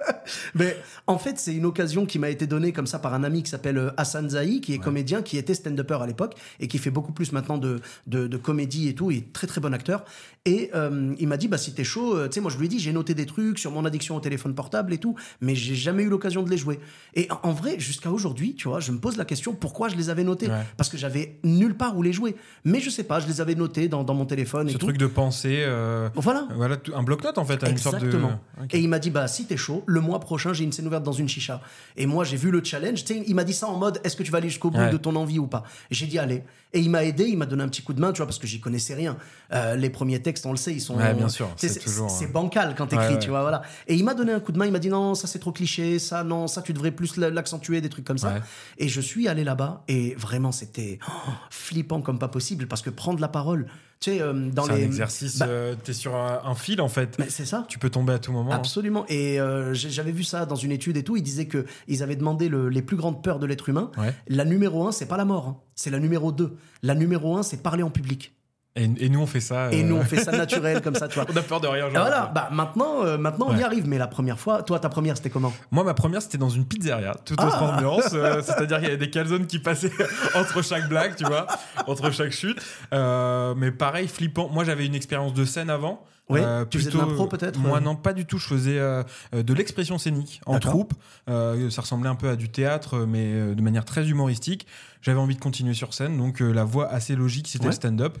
Mais 0.54 0.76
en 1.06 1.18
fait, 1.18 1.38
c'est 1.38 1.54
une 1.54 1.66
occasion 1.66 2.06
qui 2.06 2.18
m'a 2.18 2.30
été 2.30 2.46
donnée 2.46 2.72
comme 2.72 2.86
ça 2.86 2.98
par 2.98 3.12
un 3.12 3.24
ami 3.24 3.42
qui 3.42 3.50
s'appelle 3.50 3.78
euh, 3.78 3.90
Hassan 3.98 4.30
Zahi, 4.30 4.60
qui 4.62 4.72
est 4.72 4.78
comédien, 4.78 5.22
qui 5.22 5.36
était 5.36 5.54
stand-upper 5.54 5.98
à 6.02 6.06
l'époque 6.06 6.34
et 6.60 6.68
qui 6.68 6.78
fait 6.78 6.90
beaucoup 6.90 7.12
plus 7.12 7.32
maintenant 7.32 7.58
de, 7.58 7.80
de, 8.06 8.26
de 8.26 8.36
comédie 8.38 8.88
et 8.88 8.94
tout. 8.94 9.10
Il 9.10 9.18
est 9.18 9.32
très 9.32 9.46
très 9.46 9.60
bon 9.60 9.74
acteur. 9.74 10.04
Et 10.46 10.70
euh, 10.74 11.14
il 11.18 11.28
m'a 11.28 11.36
dit, 11.36 11.48
bah 11.48 11.58
si 11.58 11.74
t'es 11.74 11.84
chaud, 11.84 12.26
tu 12.26 12.32
sais, 12.32 12.40
moi 12.40 12.50
je 12.50 12.56
lui 12.58 12.66
ai 12.66 12.68
dit, 12.68 12.78
j'ai 12.78 12.92
noté 12.92 13.14
des 13.14 13.26
trucs 13.26 13.58
sur 13.58 13.70
mon 13.70 13.84
addiction 13.84 14.07
au 14.16 14.20
téléphone 14.20 14.54
portable 14.54 14.92
et 14.92 14.98
tout, 14.98 15.14
mais 15.40 15.54
j'ai 15.54 15.74
jamais 15.74 16.02
eu 16.02 16.08
l'occasion 16.08 16.42
de 16.42 16.50
les 16.50 16.56
jouer. 16.58 16.78
Et 17.14 17.28
en- 17.42 17.52
vrai, 17.52 17.78
jusqu'à 17.78 18.10
aujourd'hui, 18.10 18.54
tu 18.54 18.68
vois, 18.68 18.80
je 18.80 18.92
me 18.92 18.98
pose 18.98 19.16
la 19.16 19.24
question 19.24 19.52
pourquoi 19.54 19.88
je 19.88 19.96
les 19.96 20.10
avais 20.10 20.24
notés? 20.24 20.46
Ouais. 20.48 20.62
Parce 20.76 20.88
que 20.88 20.96
j'avais 20.96 21.38
nulle 21.44 21.74
part 21.76 21.96
où 21.96 22.02
les 22.02 22.12
jouer. 22.12 22.36
Mais 22.64 22.80
je 22.80 22.90
sais 22.90 23.04
pas, 23.04 23.18
je 23.20 23.26
les 23.26 23.40
avais 23.40 23.54
notés 23.54 23.88
dans, 23.88 24.04
dans 24.04 24.14
mon 24.14 24.26
téléphone 24.26 24.68
et 24.68 24.72
Ce 24.72 24.78
tout. 24.78 24.86
truc 24.86 24.98
de 24.98 25.06
pensée. 25.06 25.58
euh, 25.66 26.08
Voilà. 26.14 26.46
Voilà, 26.54 26.76
un 26.94 27.02
bloc-notes 27.02 27.38
en 27.38 27.44
fait, 27.44 27.62
une 27.68 27.76
sorte 27.78 28.00
de. 28.00 28.06
Exactement. 28.06 28.40
Et 28.72 28.78
il 28.80 28.88
m'a 28.88 28.98
dit, 28.98 29.10
bah, 29.10 29.26
si 29.28 29.44
t'es 29.46 29.56
chaud, 29.56 29.82
le 29.86 30.00
mois 30.00 30.20
prochain, 30.20 30.52
j'ai 30.52 30.64
une 30.64 30.72
scène 30.72 30.86
ouverte 30.86 31.02
dans 31.04 31.12
une 31.12 31.28
chicha. 31.28 31.60
Et 31.96 32.06
moi, 32.06 32.24
j'ai 32.24 32.36
vu 32.36 32.50
le 32.50 32.62
challenge. 32.62 33.04
Il 33.26 33.34
m'a 33.34 33.44
dit 33.44 33.52
ça 33.54 33.66
en 33.66 33.76
mode, 33.78 34.00
est-ce 34.04 34.14
que 34.16 34.22
tu 34.22 34.30
vas 34.30 34.38
aller 34.38 34.48
jusqu'au 34.48 34.70
bout 34.70 34.78
Ouais. 34.78 34.90
de 34.90 34.96
ton 34.96 35.16
envie 35.16 35.38
ou 35.38 35.46
pas? 35.46 35.64
J'ai 35.90 36.06
dit, 36.06 36.18
allez. 36.18 36.42
Et 36.74 36.80
il 36.80 36.90
m'a 36.90 37.04
aidé, 37.04 37.24
il 37.24 37.38
m'a 37.38 37.46
donné 37.46 37.62
un 37.62 37.68
petit 37.68 37.82
coup 37.82 37.94
de 37.94 38.00
main, 38.00 38.12
tu 38.12 38.18
vois, 38.18 38.26
parce 38.26 38.38
que 38.38 38.46
j'y 38.46 38.60
connaissais 38.60 38.94
rien. 38.94 39.16
Euh, 39.52 39.74
les 39.74 39.88
premiers 39.88 40.20
textes, 40.20 40.44
on 40.44 40.50
le 40.50 40.58
sait, 40.58 40.72
ils 40.72 40.80
sont. 40.80 40.96
Ouais, 40.96 41.14
bien 41.14 41.28
sûr, 41.28 41.48
c'est 41.56 41.78
toujours, 41.78 42.10
C'est 42.10 42.26
euh, 42.26 42.32
bancal 42.32 42.74
quand 42.76 42.88
t'écris, 42.88 43.14
Ouais, 43.14 43.18
tu 43.18 43.30
vois, 43.30 43.40
voilà. 43.40 43.62
Et 43.86 43.94
il 43.94 44.04
m'a 44.04 44.12
donné 44.14 44.32
un 44.32 44.40
coup 44.40 44.52
de 44.52 44.58
main, 44.58 44.66
il 44.66 44.72
m'a 44.72 44.78
dit, 44.78 44.90
non, 44.90 45.14
ça 45.14 45.26
c'est 45.26 45.38
trop 45.38 45.52
cliché, 45.52 45.98
ça, 45.98 46.24
non, 46.24 46.46
ça 46.46 46.60
tu 46.60 46.74
devrais 46.74 46.90
plus 46.90 47.16
l'accentuer, 47.16 47.80
des 47.80 47.88
trucs 47.88 48.04
comme 48.04 48.18
ça. 48.18 48.34
Et 48.76 48.88
je 48.88 49.00
suis 49.00 49.28
allé 49.28 49.44
là-bas, 49.44 49.82
et 49.88 50.14
vraiment, 50.16 50.52
c'était 50.52 50.98
oh, 51.08 51.30
flippant 51.50 52.02
comme 52.02 52.18
pas 52.18 52.28
possible, 52.28 52.66
parce 52.66 52.82
que 52.82 52.90
prendre 52.90 53.20
la 53.20 53.28
parole, 53.28 53.66
tu 54.00 54.10
sais, 54.12 54.20
euh, 54.22 54.32
dans 54.50 54.64
C'est 54.64 54.76
les. 54.76 54.82
un 54.82 54.86
exercice, 54.86 55.38
Bah, 55.38 55.46
euh, 55.48 55.74
t'es 55.82 55.92
sur 55.92 56.14
un, 56.16 56.40
un 56.44 56.54
fil 56.54 56.80
en 56.80 56.88
fait. 56.88 57.16
mais 57.18 57.28
c'est 57.28 57.44
ça. 57.44 57.64
Tu 57.68 57.78
peux 57.78 57.90
tomber 57.90 58.12
à 58.12 58.18
tout 58.18 58.32
moment. 58.32 58.52
hein. 58.52 58.56
Absolument. 58.56 59.04
Et 59.08 59.40
euh, 59.40 59.74
j'avais 59.74 60.12
vu 60.12 60.22
ça 60.24 60.46
dans 60.46 60.54
une 60.56 60.70
étude 60.72 60.96
et 60.96 61.02
tout. 61.04 61.16
Ils 61.16 61.22
disaient 61.22 61.46
que 61.46 61.66
ils 61.88 62.02
avaient 62.02 62.16
demandé 62.16 62.48
le- 62.48 62.68
les 62.68 62.82
plus 62.82 62.96
grandes 62.96 63.22
peurs 63.22 63.38
de 63.38 63.46
l'être 63.46 63.68
humain. 63.68 63.90
Ouais. 63.98 64.14
La 64.28 64.44
numéro 64.44 64.86
un, 64.86 64.92
c'est 64.92 65.06
pas 65.06 65.16
la 65.16 65.24
mort. 65.24 65.46
hein. 65.48 65.56
C'est 65.74 65.90
la 65.90 65.98
numéro 65.98 66.30
2. 66.32 66.56
La 66.82 66.94
numéro 66.94 67.36
un, 67.36 67.42
c'est 67.42 67.62
parler 67.62 67.82
en 67.82 67.90
public. 67.90 68.34
Et, 68.78 68.88
et 69.04 69.08
nous 69.08 69.20
on 69.20 69.26
fait 69.26 69.40
ça. 69.40 69.70
Et 69.72 69.80
euh, 69.82 69.84
nous, 69.84 69.96
on 69.96 70.04
fait 70.04 70.18
ça 70.22 70.30
naturel 70.32 70.80
comme 70.80 70.94
ça, 70.94 71.08
tu 71.08 71.16
vois. 71.18 71.26
on 71.32 71.36
a 71.36 71.42
peur 71.42 71.60
de 71.60 71.66
rien. 71.66 71.90
Genre. 71.90 72.00
voilà, 72.00 72.30
bah 72.34 72.48
maintenant, 72.52 73.04
euh, 73.04 73.18
maintenant 73.18 73.46
on 73.50 73.56
y 73.56 73.62
arrive. 73.62 73.88
Mais 73.88 73.98
la 73.98 74.06
première 74.06 74.38
fois, 74.38 74.62
toi, 74.62 74.78
ta 74.78 74.88
première, 74.88 75.16
c'était 75.16 75.30
comment? 75.30 75.52
Moi, 75.72 75.82
ma 75.84 75.94
première, 75.94 76.22
c'était 76.22 76.38
dans 76.38 76.48
une 76.48 76.64
pizzeria, 76.64 77.14
toute 77.24 77.42
autre 77.42 77.58
Ah. 77.60 77.74
ambiance. 77.76 78.10
euh, 78.14 78.40
C'est-à-dire 78.46 78.76
qu'il 78.78 78.86
y 78.86 78.90
avait 78.90 78.96
des 78.96 79.10
calzones 79.10 79.46
qui 79.46 79.58
passaient 79.58 79.90
entre 80.36 80.62
chaque 80.62 80.88
blague, 80.88 81.16
tu 81.16 81.24
vois, 81.24 81.46
entre 81.86 82.10
chaque 82.12 82.30
chute. 82.32 82.58
Euh, 82.92 83.54
mais 83.56 83.72
pareil, 83.72 84.06
flippant. 84.08 84.48
Moi, 84.48 84.64
j'avais 84.64 84.86
une 84.86 84.94
expérience 84.94 85.34
de 85.34 85.44
scène 85.44 85.70
avant. 85.70 86.04
Oui, 86.30 86.40
Euh, 86.42 86.64
tu 86.68 86.78
faisais 86.78 86.90
de 86.90 86.98
l'impro, 86.98 87.26
peut-être 87.26 87.58
Moi, 87.58 87.78
euh 87.78 87.80
non, 87.80 87.96
pas 87.96 88.12
du 88.12 88.26
tout. 88.26 88.38
Je 88.38 88.46
faisais 88.46 88.78
euh, 88.78 89.02
de 89.32 89.54
l'expression 89.54 89.96
scénique 89.98 90.40
en 90.46 90.58
troupe. 90.58 90.92
Euh, 91.30 91.70
ça 91.70 91.82
ressemblait 91.82 92.08
un 92.10 92.14
peu 92.14 92.28
à 92.28 92.36
du 92.36 92.48
théâtre, 92.50 93.06
mais 93.06 93.54
de 93.54 93.62
manière 93.62 93.84
très 93.84 94.06
humoristique. 94.08 94.66
J'avais 95.00 95.18
envie 95.20 95.36
de 95.36 95.40
continuer 95.40 95.74
sur 95.74 95.94
scène, 95.94 96.18
donc 96.18 96.40
la 96.40 96.64
voie 96.64 96.88
assez 96.88 97.14
logique, 97.14 97.46
c'était 97.48 97.64
Ouais. 97.64 97.70
le 97.70 97.74
stand-up. 97.76 98.18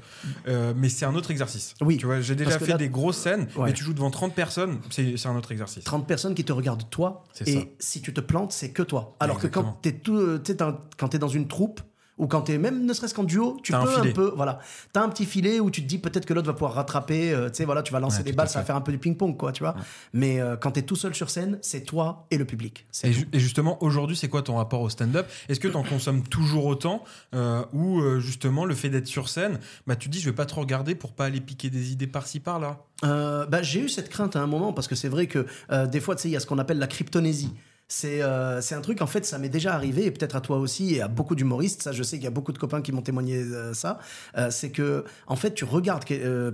Mais 0.76 0.88
c'est 0.88 1.04
un 1.04 1.14
autre 1.14 1.30
exercice. 1.30 1.74
Oui, 1.80 1.96
Tu 1.98 2.06
vois, 2.06 2.20
j'ai 2.20 2.34
déjà 2.34 2.58
fait 2.58 2.66
là- 2.68 2.76
des 2.76 2.88
grosses 2.88 3.18
scènes, 3.18 3.48
Ouais. 3.56 3.66
mais 3.66 3.72
tu 3.72 3.84
joues 3.84 3.94
devant 3.94 4.10
30 4.10 4.34
personnes, 4.34 4.78
c'est 4.90 5.26
un 5.26 5.36
autre 5.36 5.52
exercice. 5.52 5.84
30 5.84 6.06
personnes 6.06 6.34
qui 6.34 6.44
te 6.44 6.52
regardent 6.52 6.88
toi. 6.90 7.24
C'est 7.32 7.48
Et 7.48 7.54
ça. 7.54 7.60
si 7.78 8.00
tu 8.00 8.14
te 8.14 8.20
plantes, 8.20 8.52
c'est 8.52 8.70
que 8.70 8.82
toi. 8.82 9.16
Alors 9.20 9.36
Exactement. 9.36 9.78
que 9.82 9.88
quand 9.90 10.44
tu 10.46 10.56
quand 10.96 11.08
t'es 11.08 11.18
dans 11.18 11.28
une 11.28 11.48
troupe 11.48 11.80
ou 12.18 12.26
quand 12.26 12.42
t'es 12.42 12.58
même 12.58 12.84
ne 12.84 12.92
serait-ce 12.92 13.14
qu'en 13.14 13.24
duo, 13.24 13.56
tu 13.62 13.72
un 13.74 13.84
peux 13.84 13.96
un, 13.98 14.12
peu, 14.12 14.32
voilà, 14.36 14.58
t'as 14.92 15.02
un 15.02 15.08
petit 15.08 15.24
filet 15.24 15.60
où 15.60 15.70
tu 15.70 15.82
te 15.82 15.86
dis 15.86 15.98
peut-être 15.98 16.26
que 16.26 16.34
l'autre 16.34 16.46
va 16.48 16.52
pouvoir 16.52 16.74
rattraper. 16.74 17.32
euh, 17.32 17.48
tu 17.48 17.56
sais, 17.56 17.64
voilà, 17.64 17.82
tu 17.82 17.92
vas 17.92 18.00
lancer 18.00 18.18
Ouais, 18.18 18.24
des 18.24 18.32
balles, 18.32 18.48
ça 18.48 18.58
va 18.60 18.64
faire 18.64 18.76
un 18.76 18.80
peu 18.80 18.92
du 18.92 18.98
ping-pong, 18.98 19.36
quoi, 19.36 19.52
tu 19.52 19.62
vois. 19.62 19.74
Mais 20.12 20.40
euh, 20.40 20.56
quand 20.56 20.72
t'es 20.72 20.82
tout 20.82 20.96
seul 20.96 21.14
sur 21.14 21.30
scène, 21.30 21.58
c'est 21.62 21.82
toi 21.82 22.26
et 22.30 22.38
le 22.38 22.44
public. 22.44 22.86
Et, 23.04 23.08
tout. 23.10 23.14
ju- 23.14 23.28
et 23.32 23.38
justement, 23.38 23.82
aujourd'hui, 23.82 24.16
c'est 24.16 24.28
quoi 24.28 24.42
ton 24.42 24.56
rapport 24.56 24.80
au 24.80 24.88
stand-up? 24.88 25.26
Est-ce 25.48 25.60
que 25.60 25.68
tu 25.68 25.76
en 25.76 25.82
consommes 25.82 26.22
toujours 26.24 26.66
autant 26.66 27.04
euh, 27.34 27.62
Ou 27.72 28.00
euh, 28.00 28.18
justement, 28.20 28.64
le 28.64 28.74
fait 28.74 28.88
d'être 28.90 29.06
sur 29.06 29.28
scène, 29.28 29.58
bah, 29.86 29.96
tu 29.96 30.08
te 30.08 30.12
dis, 30.12 30.20
je 30.20 30.28
vais 30.28 30.34
pas 30.36 30.46
trop 30.46 30.60
regarder 30.62 30.94
pour 30.94 31.12
pas 31.12 31.26
aller 31.26 31.40
piquer 31.40 31.70
des 31.70 31.92
idées 31.92 32.06
par-ci, 32.06 32.40
par-là? 32.40 32.78
Bah, 33.02 33.62
j'ai 33.62 33.80
eu 33.80 33.88
cette 33.88 34.08
crainte 34.08 34.34
à 34.34 34.40
un 34.42 34.46
moment 34.46 34.72
parce 34.72 34.88
que 34.88 34.94
c'est 34.96 35.08
vrai 35.08 35.28
que 35.28 35.46
des 35.86 36.00
fois, 36.00 36.16
tu 36.16 36.22
sais, 36.22 36.28
il 36.28 36.32
y 36.32 36.36
a 36.36 36.40
ce 36.40 36.46
qu'on 36.46 36.58
appelle 36.58 36.78
la 36.80 36.88
cryptonésie. 36.88 37.52
C'est 37.90 38.20
euh, 38.22 38.60
c'est 38.60 38.74
un 38.74 38.82
truc, 38.82 39.00
en 39.00 39.06
fait, 39.06 39.24
ça 39.24 39.38
m'est 39.38 39.48
déjà 39.48 39.72
arrivé, 39.74 40.04
et 40.04 40.10
peut-être 40.10 40.36
à 40.36 40.42
toi 40.42 40.58
aussi, 40.58 40.96
et 40.96 41.00
à 41.00 41.08
beaucoup 41.08 41.34
d'humoristes, 41.34 41.82
ça 41.82 41.92
je 41.92 42.02
sais 42.02 42.16
qu'il 42.16 42.24
y 42.24 42.28
a 42.28 42.30
beaucoup 42.30 42.52
de 42.52 42.58
copains 42.58 42.82
qui 42.82 42.92
m'ont 42.92 43.00
témoigné 43.00 43.36
euh, 43.38 43.72
ça, 43.72 43.98
Euh, 44.36 44.50
c'est 44.50 44.70
que, 44.70 45.04
en 45.26 45.36
fait, 45.36 45.54
tu 45.54 45.64
regardes, 45.64 46.04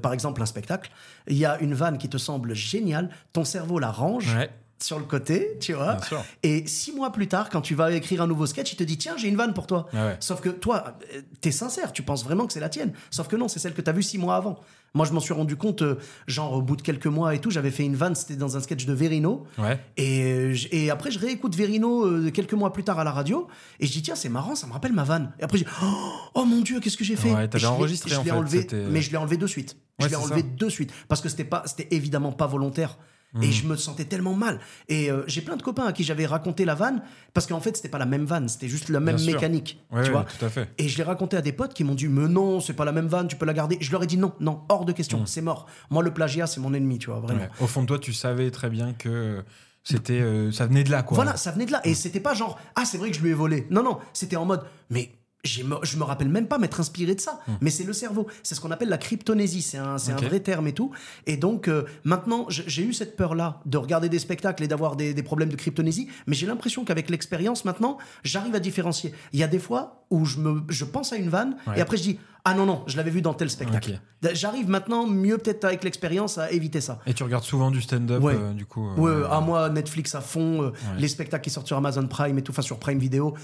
par 0.01 0.13
exemple, 0.13 0.41
un 0.43 0.47
spectacle, 0.47 0.93
il 1.27 1.37
y 1.37 1.45
a 1.45 1.59
une 1.59 1.75
vanne 1.75 1.99
qui 1.99 2.09
te 2.09 2.19
semble 2.19 2.55
géniale, 2.55 3.11
ton 3.33 3.45
cerveau 3.45 3.81
la 3.81 3.91
range 3.91 4.33
Ouais, 4.37 4.49
sur 4.81 4.99
le 5.01 5.05
côté, 5.07 5.57
tu 5.61 5.73
vois, 5.73 5.97
et 6.45 6.67
six 6.69 6.93
mois 6.93 7.11
plus 7.11 7.27
tard, 7.27 7.51
quand 7.51 7.63
tu 7.63 7.75
vas 7.75 7.91
écrire 7.91 8.23
un 8.23 8.29
nouveau 8.29 8.47
sketch, 8.47 8.73
il 8.73 8.77
te 8.77 8.85
dit, 8.85 8.97
tiens, 8.97 9.17
j'ai 9.17 9.27
une 9.29 9.37
vanne 9.37 9.55
pour 9.55 9.67
toi. 9.67 9.89
Ouais, 9.93 10.01
ouais. 10.01 10.17
Sauf 10.21 10.41
que 10.41 10.51
toi, 10.51 10.99
t'es 11.41 11.51
sincère, 11.51 11.93
tu 11.93 12.05
penses 12.05 12.23
vraiment 12.23 12.47
que 12.47 12.53
c'est 12.53 12.61
la 12.61 12.69
tienne. 12.69 12.93
Sauf 13.11 13.27
que 13.27 13.35
non, 13.35 13.49
c'est 13.49 13.59
celle 13.59 13.75
que 13.75 13.83
t'as 13.83 13.93
vue 13.93 14.05
six 14.05 14.19
mois 14.19 14.37
avant. 14.37 14.61
Moi, 14.97 15.07
je 15.07 15.13
m'en 15.13 15.19
suis 15.19 15.35
rendu 15.35 15.57
compte, 15.57 15.83
euh, 15.83 15.97
genre 16.29 16.53
au 16.53 16.63
bout 16.63 16.77
de 16.77 16.83
quelques 16.83 17.09
mois 17.09 17.35
et 17.35 17.41
tout, 17.41 17.51
j'avais 17.51 17.73
fait 17.73 17.83
une 17.83 17.97
vanne, 17.97 18.15
c'était 18.15 18.37
dans 18.37 18.57
un 18.57 18.61
sketch 18.61 18.87
de 18.87 18.93
Verino. 18.93 19.45
Ouais. 19.59 19.81
Et, 19.97 20.23
euh, 20.23 20.55
et 20.71 20.89
après, 20.89 21.11
je 21.11 21.19
réécoute 21.19 21.57
Verino 21.57 22.07
euh, 22.07 22.31
quelques 22.31 22.53
mois 22.53 22.73
plus 22.73 22.85
tard 22.85 23.01
à 23.01 23.05
la 23.05 23.11
radio. 23.11 23.49
Et 23.81 23.87
je 23.87 23.93
dis, 23.93 24.03
tiens, 24.03 24.15
c'est 24.15 24.29
marrant, 24.29 24.55
ça 24.55 24.69
me 24.69 24.73
rappelle 24.73 24.93
ma 24.93 25.03
vanne. 25.03 25.33
Et 25.41 25.43
après, 25.43 25.59
je 25.59 25.65
dis, 25.65 25.71
oh, 25.83 26.13
oh 26.35 26.45
mon 26.45 26.61
Dieu, 26.61 26.79
qu'est-ce 26.79 26.97
que 26.97 27.03
j'ai 27.03 27.17
fait? 27.17 27.33
Ouais, 27.33 27.49
t'avais 27.49 27.65
Et 27.65 27.67
je 27.67 27.73
enregistré, 27.73 28.11
je 28.11 28.17
en 28.17 28.23
fait, 28.23 28.31
enlevé, 28.31 28.69
Mais 28.91 29.03
je 29.03 29.11
l'ai 29.11 29.17
enlevé 29.17 29.37
de 29.37 29.49
suite. 29.49 29.77
Je 29.99 30.07
l'ai 30.07 30.15
enlevé 30.15 30.43
ça. 30.43 30.47
de 30.57 30.69
suite. 30.69 30.93
Parce 31.09 31.21
que 31.21 31.29
c'était 31.29 31.89
évidemment 31.91 32.31
pas 32.31 32.47
volontaire. 32.47 32.97
Mmh. 33.35 33.43
Et 33.43 33.53
je 33.53 33.67
me 33.67 33.77
sentais 33.77 34.05
tellement 34.05 34.35
mal. 34.35 34.61
Et 34.89 35.11
euh, 35.11 35.25
j'ai 35.27 35.41
plein 35.41 35.57
de 35.57 35.63
copains 35.63 35.87
à 35.87 35.93
qui 35.93 36.05
j'avais 36.05 36.25
raconté 36.25 36.65
la 36.65 36.75
vanne, 36.75 37.03
parce 37.33 37.47
qu'en 37.47 37.61
fait, 37.61 37.77
c'était 37.77 37.89
pas 37.89 37.99
la 37.99 38.07
même 38.07 38.25
vanne, 38.25 38.49
c'était 38.49 38.69
juste 38.69 38.89
la 38.89 39.01
même 39.01 39.17
Bien 39.17 39.35
mécanique. 39.35 39.85
Ouais, 39.91 40.03
tu 40.03 40.07
ouais, 40.07 40.13
vois 40.13 40.25
tout 40.25 40.45
à 40.45 40.49
fait. 40.49 40.71
et 40.79 40.89
je 40.89 40.97
l'ai 40.97 41.03
raconté 41.03 41.37
à 41.37 41.43
des 41.43 41.53
potes 41.53 41.75
qui 41.75 41.85
m'ont 41.85 41.95
dit 41.95 42.07
Mais 42.09 42.29
non, 42.29 42.61
c'est 42.61 42.75
pas 42.75 42.85
la 42.85 42.93
même 42.93 43.09
vanne, 43.09 43.29
tu 43.29 43.37
peux 43.37 43.47
la 43.47 43.55
garder. 43.55 43.77
Je 43.81 43.91
leur 43.91 44.03
ai 44.03 44.07
dit 44.07 44.17
Non, 44.17 44.33
non, 44.41 44.63
hors 44.69 44.85
de 44.85 44.93
question, 44.93 45.27
c'est 45.27 45.43
mort. 45.43 45.67
Moi, 45.91 46.03
le 46.03 46.13
plagiat, 46.13 46.47
c'est 46.47 46.61
mon 46.61 46.73
ennemi, 46.75 46.99
tu 46.99 47.11
vois, 47.11 47.21
vraiment. 47.21 47.41
Ouais. 47.41 47.51
Au 47.61 47.67
fond 47.67 47.83
de 47.83 47.87
toi, 47.87 47.99
tu 47.99 48.13
savais 48.13 48.51
très 48.51 48.71
bien 48.71 48.93
que 48.93 49.43
c'était, 49.83 50.21
euh, 50.21 50.51
ça 50.51 50.67
venait 50.67 50.83
de 50.83 50.91
là, 50.91 51.03
quoi. 51.03 51.17
Voilà, 51.17 51.37
ça 51.37 51.51
venait 51.51 51.67
de 51.67 51.73
là. 51.73 51.81
Et 51.85 51.95
c'était 51.95 52.21
pas 52.21 52.35
genre 52.35 52.59
Ah, 52.75 52.85
c'est 52.85 52.99
vrai 52.99 53.11
que 53.11 53.17
je 53.17 53.23
lui 53.23 53.31
ai 53.31 53.35
volé. 53.35 53.67
Non, 53.71 53.83
non, 53.83 53.99
c'était 54.13 54.37
en 54.37 54.47
mode 54.47 54.65
Mais. 54.91 55.13
Je 55.45 55.63
me 55.63 56.03
rappelle 56.05 56.29
même 56.29 56.47
pas 56.49 56.59
m'être 56.59 56.81
inspiré 56.81 57.15
de 57.15 57.21
ça, 57.21 57.39
mais 57.61 57.71
c'est 57.71 57.85
le 57.85 57.93
cerveau. 57.93 58.27
C'est 58.43 58.55
ce 58.55 58.61
qu'on 58.61 58.71
appelle 58.71 58.89
la 58.89 58.99
cryptonésie. 58.99 59.63
C'est 59.63 59.79
un, 59.79 59.99
c'est 59.99 60.13
Ok. 60.15 60.23
un 60.23 60.27
vrai 60.29 60.41
terme 60.41 60.67
et 60.67 60.73
tout. 60.73 60.91
Et 61.27 61.37
donc, 61.37 61.69
euh, 61.69 61.85
maintenant, 62.05 62.47
j'ai 62.49 62.83
eu 62.83 62.93
cette 62.93 63.17
peur-là 63.17 63.61
de 63.67 63.77
regarder 63.79 64.09
des 64.09 64.19
spectacles 64.19 64.63
et 64.65 64.69
d'avoir 64.69 64.97
des, 64.97 65.13
des 65.15 65.23
problèmes 65.23 65.51
de 65.51 65.57
cryptonésie. 65.57 66.09
Mais 66.27 66.35
j'ai 66.35 66.47
l'impression 66.47 66.85
qu'avec 66.85 67.11
l'expérience, 67.11 67.65
maintenant, 67.65 67.99
j'arrive 68.25 68.55
à 68.55 68.61
différencier. 68.61 69.13
Il 69.33 69.39
y 69.39 69.43
a 69.43 69.49
des 69.49 69.59
fois 69.59 70.07
où 70.11 70.25
je, 70.25 70.39
me, 70.39 70.63
je 70.69 70.85
pense 70.85 71.13
à 71.13 71.17
une 71.17 71.29
vanne 71.29 71.57
Ouais. 71.67 71.79
et 71.79 71.81
après 71.81 71.97
je 71.97 72.03
dis 72.03 72.19
Ah 72.47 72.53
non, 72.53 72.67
non, 72.67 72.83
je 72.87 72.99
l'avais 72.99 73.11
vu 73.11 73.23
dans 73.23 73.33
tel 73.33 73.49
spectacle. 73.49 73.99
J'arrive 74.35 74.69
maintenant, 74.69 75.07
mieux 75.07 75.39
peut-être 75.39 75.65
avec 75.65 75.83
l'expérience, 75.83 76.37
à 76.37 76.51
éviter 76.53 76.83
ça. 76.83 76.99
Et 77.07 77.15
tu 77.15 77.23
regardes 77.23 77.45
souvent 77.45 77.71
du 77.71 77.81
stand-up, 77.81 78.23
Ouais. 78.23 78.35
euh, 78.37 78.53
du 78.53 78.67
coup. 78.67 78.87
euh, 78.87 78.95
Ouais, 78.97 79.11
ouais. 79.23 79.27
à 79.31 79.41
moi, 79.41 79.71
Netflix 79.71 80.15
à 80.15 80.21
fond, 80.21 80.63
euh, 80.63 80.73
les 80.99 81.09
spectacles 81.09 81.43
qui 81.45 81.49
sortent 81.51 81.67
sur 81.67 81.79
Amazon 81.79 82.07
Prime 82.07 82.37
et 82.39 82.43
tout, 82.43 82.53
enfin 82.53 82.61
sur 82.61 82.79
Prime 82.79 82.99
Video, 82.99 83.35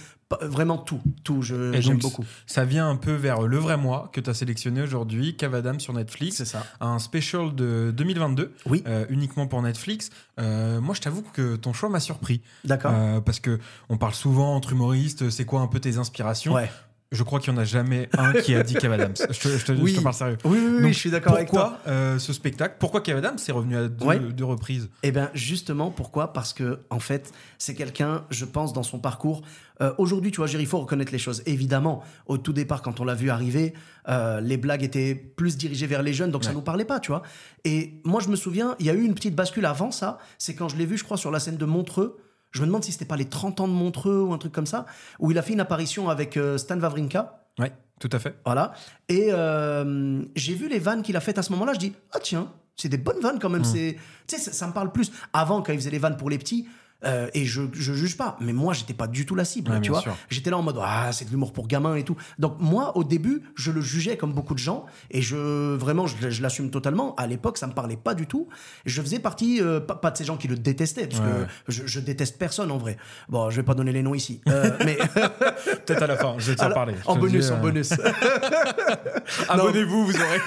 vraiment 0.42 0.76
tout, 0.76 1.00
tout, 1.24 1.40
j'aime 1.40 1.98
beaucoup. 1.98 2.24
Ça 2.46 2.66
vient 2.66 2.90
un 2.90 2.96
peu 2.96 3.12
vers 3.14 3.40
le 3.40 3.56
vrai 3.56 3.78
moi 3.78 4.10
que 4.12 4.20
tu 4.20 4.28
as 4.28 4.34
sélectionné 4.34 4.82
aujourd'hui, 4.82 5.34
Cavadam 5.34 5.80
sur 5.80 5.94
Netflix. 5.94 6.36
C'est 6.36 6.44
ça. 6.44 6.66
Un 6.80 6.98
special 6.98 7.54
de 7.54 7.92
2022, 7.96 8.52
Oui. 8.66 8.82
euh, 8.86 9.06
uniquement 9.08 9.46
pour 9.46 9.62
Netflix. 9.62 10.10
Euh, 10.38 10.78
moi, 10.82 10.94
je 10.94 11.00
t'avoue 11.00 11.22
que 11.32 11.56
ton 11.56 11.72
choix 11.72 11.88
m'a 11.88 12.00
surpris. 12.00 12.42
D'accord. 12.66 12.92
Euh, 12.94 13.20
parce 13.22 13.40
que 13.40 13.58
on 13.88 13.96
parle 13.96 14.14
souvent 14.14 14.54
entre 14.54 14.72
humoristes, 14.72 15.30
c'est 15.30 15.46
quoi 15.46 15.60
un 15.62 15.68
peu 15.68 15.80
tes 15.80 15.96
inspirations? 15.96 16.52
Ouais. 16.52 16.70
Je 17.12 17.24
crois 17.24 17.40
qu'il 17.40 17.52
n'y 17.52 17.58
en 17.58 17.62
a 17.62 17.64
jamais 17.64 18.08
un 18.16 18.32
qui 18.34 18.54
a 18.54 18.62
dit 18.62 18.74
Kev 18.74 18.92
Adams. 18.94 19.14
Je 19.18 19.24
te, 19.40 19.48
je 19.48 19.64
te- 19.64 19.74
je 19.74 19.96
te 19.96 20.00
parle 20.00 20.14
sérieux. 20.14 20.38
Oui, 20.44 20.58
oui, 20.62 20.70
oui, 20.76 20.82
Donc, 20.82 20.92
je 20.92 20.96
suis 20.98 21.10
d'accord 21.10 21.34
avec 21.34 21.50
toi. 21.50 21.70
Pourquoi 21.82 21.92
euh, 21.92 22.18
ce 22.20 22.32
spectacle 22.32 22.76
Pourquoi 22.78 23.00
Kev 23.00 23.18
Adams 23.18 23.36
est 23.48 23.50
revenu 23.50 23.76
à 23.76 23.88
deux, 23.88 24.06
Ouais. 24.06 24.20
deux 24.20 24.44
reprises? 24.44 24.88
Eh 25.02 25.10
bien, 25.10 25.28
justement, 25.34 25.90
pourquoi? 25.90 26.32
Parce 26.32 26.52
que, 26.52 26.78
en 26.88 27.00
fait, 27.00 27.32
c'est 27.58 27.74
quelqu'un, 27.74 28.24
je 28.30 28.44
pense, 28.44 28.72
dans 28.72 28.84
son 28.84 29.00
parcours. 29.00 29.42
euh, 29.80 29.92
Aujourd'hui, 29.98 30.30
tu 30.30 30.36
vois, 30.36 30.46
Jerry, 30.46 30.62
il 30.62 30.68
faut 30.68 30.78
reconnaître 30.78 31.10
les 31.10 31.18
choses. 31.18 31.42
Évidemment, 31.46 32.04
au 32.26 32.38
tout 32.38 32.52
départ, 32.52 32.80
quand 32.80 33.00
on 33.00 33.04
l'a 33.04 33.16
vu 33.16 33.28
arriver, 33.30 33.74
euh, 34.08 34.40
les 34.40 34.56
blagues 34.56 34.84
étaient 34.84 35.16
plus 35.16 35.56
dirigées 35.56 35.88
vers 35.88 36.04
les 36.04 36.12
jeunes, 36.12 36.30
donc 36.30 36.44
ça 36.44 36.50
Ouais. 36.50 36.54
nous 36.54 36.62
parlait 36.62 36.84
pas, 36.84 37.00
tu 37.00 37.10
vois. 37.10 37.22
Et 37.64 37.94
moi, 38.04 38.20
je 38.20 38.28
me 38.28 38.36
souviens, 38.36 38.76
il 38.78 38.86
y 38.86 38.90
a 38.90 38.94
eu 38.94 39.02
une 39.02 39.14
petite 39.16 39.34
bascule 39.34 39.66
avant 39.66 39.90
ça. 39.90 40.18
C'est 40.38 40.54
quand 40.54 40.68
je 40.68 40.76
l'ai 40.76 40.86
vu, 40.86 40.96
je 40.96 41.02
crois, 41.02 41.16
sur 41.16 41.32
la 41.32 41.40
scène 41.40 41.56
de 41.56 41.64
Montreux. 41.64 42.18
Je 42.50 42.60
me 42.60 42.66
demande 42.66 42.84
si 42.84 42.92
c'était 42.92 43.04
pas 43.04 43.16
les 43.16 43.26
30 43.28 43.60
ans 43.60 43.68
de 43.68 43.72
Montreux 43.72 44.20
ou 44.20 44.32
un 44.32 44.38
truc 44.38 44.52
comme 44.52 44.66
ça, 44.66 44.86
où 45.18 45.30
il 45.30 45.38
a 45.38 45.42
fait 45.42 45.52
une 45.52 45.60
apparition 45.60 46.08
avec 46.08 46.36
euh, 46.36 46.58
Stan 46.58 46.78
Wawrinka. 46.78 47.44
Ouais, 47.58 47.72
tout 48.00 48.08
à 48.12 48.18
fait. 48.18 48.36
Voilà. 48.44 48.72
Et 49.08 49.28
euh, 49.30 50.22
j'ai 50.34 50.54
vu 50.54 50.68
les 50.68 50.78
vannes 50.78 51.02
qu'il 51.02 51.16
a 51.16 51.20
faites 51.20 51.38
à 51.38 51.42
ce 51.42 51.52
moment-là. 51.52 51.74
Je 51.74 51.78
dis, 51.78 51.92
ah 52.12 52.18
tiens, 52.20 52.50
c'est 52.76 52.88
des 52.88 52.98
bonnes 52.98 53.20
vannes 53.20 53.38
quand 53.38 53.50
même. 53.50 53.64
C'est, 53.64 53.96
tu 54.26 54.36
sais, 54.36 54.42
ça, 54.42 54.52
ça 54.52 54.66
me 54.66 54.72
parle 54.72 54.90
plus. 54.90 55.12
Avant, 55.32 55.62
quand 55.62 55.72
il 55.72 55.78
faisait 55.78 55.90
les 55.90 55.98
vannes 55.98 56.16
pour 56.16 56.30
les 56.30 56.38
petits, 56.38 56.66
euh, 57.04 57.28
et 57.34 57.44
je, 57.44 57.62
je 57.72 57.92
juge 57.92 58.16
pas, 58.16 58.36
mais 58.40 58.52
moi, 58.52 58.74
j'étais 58.74 58.94
pas 58.94 59.06
du 59.06 59.26
tout 59.26 59.34
la 59.34 59.44
cible, 59.44 59.70
Ouais, 59.70 59.80
tu 59.80 59.90
vois. 59.90 60.02
J'étais 60.28 60.50
là 60.50 60.58
en 60.58 60.62
mode, 60.62 60.78
ah, 60.82 61.10
c'est 61.12 61.24
de 61.24 61.30
l'humour 61.30 61.52
pour 61.52 61.66
gamins 61.66 61.94
et 61.94 62.04
tout. 62.04 62.16
Donc, 62.38 62.56
moi, 62.58 62.96
au 62.96 63.04
début, 63.04 63.42
je 63.54 63.70
le 63.70 63.80
jugeais 63.80 64.16
comme 64.16 64.32
beaucoup 64.32 64.54
de 64.54 64.58
gens, 64.58 64.84
et 65.10 65.22
je, 65.22 65.74
vraiment, 65.76 66.06
je, 66.06 66.30
je 66.30 66.42
l'assume 66.42 66.70
totalement. 66.70 67.14
À 67.16 67.26
l'époque, 67.26 67.58
ça 67.58 67.66
me 67.66 67.72
parlait 67.72 67.96
pas 67.96 68.14
du 68.14 68.26
tout. 68.26 68.48
Je 68.86 69.00
faisais 69.00 69.18
partie, 69.18 69.60
euh, 69.60 69.80
pas, 69.80 69.94
pas 69.94 70.10
de 70.10 70.16
ces 70.16 70.24
gens 70.24 70.36
qui 70.36 70.48
le 70.48 70.56
détestaient, 70.56 71.06
parce 71.06 71.20
Ouais, 71.20 71.26
que 71.26 71.40
ouais. 71.40 71.46
je, 71.68 71.86
je 71.86 72.00
déteste 72.00 72.38
personne 72.38 72.70
en 72.70 72.78
vrai. 72.78 72.96
Bon, 73.28 73.50
je 73.50 73.56
vais 73.56 73.62
pas 73.62 73.74
donner 73.74 73.92
les 73.92 74.02
noms 74.02 74.14
ici. 74.14 74.40
Euh, 74.48 74.70
mais. 74.84 74.96
Peut-être 74.96 76.02
à 76.02 76.06
la 76.06 76.16
fin, 76.16 76.34
je 76.38 76.50
vais 76.50 76.56
t'en 76.56 76.70
parler. 76.70 76.94
En 77.06 77.16
bonus, 77.16 77.46
dis, 77.46 77.52
en 77.52 77.58
bonus. 77.60 77.90
Abonnez-vous, 79.48 80.06
vous 80.06 80.14
aurez 80.16 80.40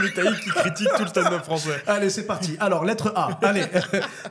Itaï 0.08 0.40
qui 0.40 0.50
critique 0.50 0.88
tout 0.96 1.02
le 1.02 1.08
stand-up 1.08 1.42
français. 1.44 1.82
Allez, 1.86 2.10
c'est 2.10 2.26
parti. 2.26 2.56
Alors, 2.60 2.84
lettre 2.84 3.12
A. 3.14 3.38
Allez. 3.42 3.64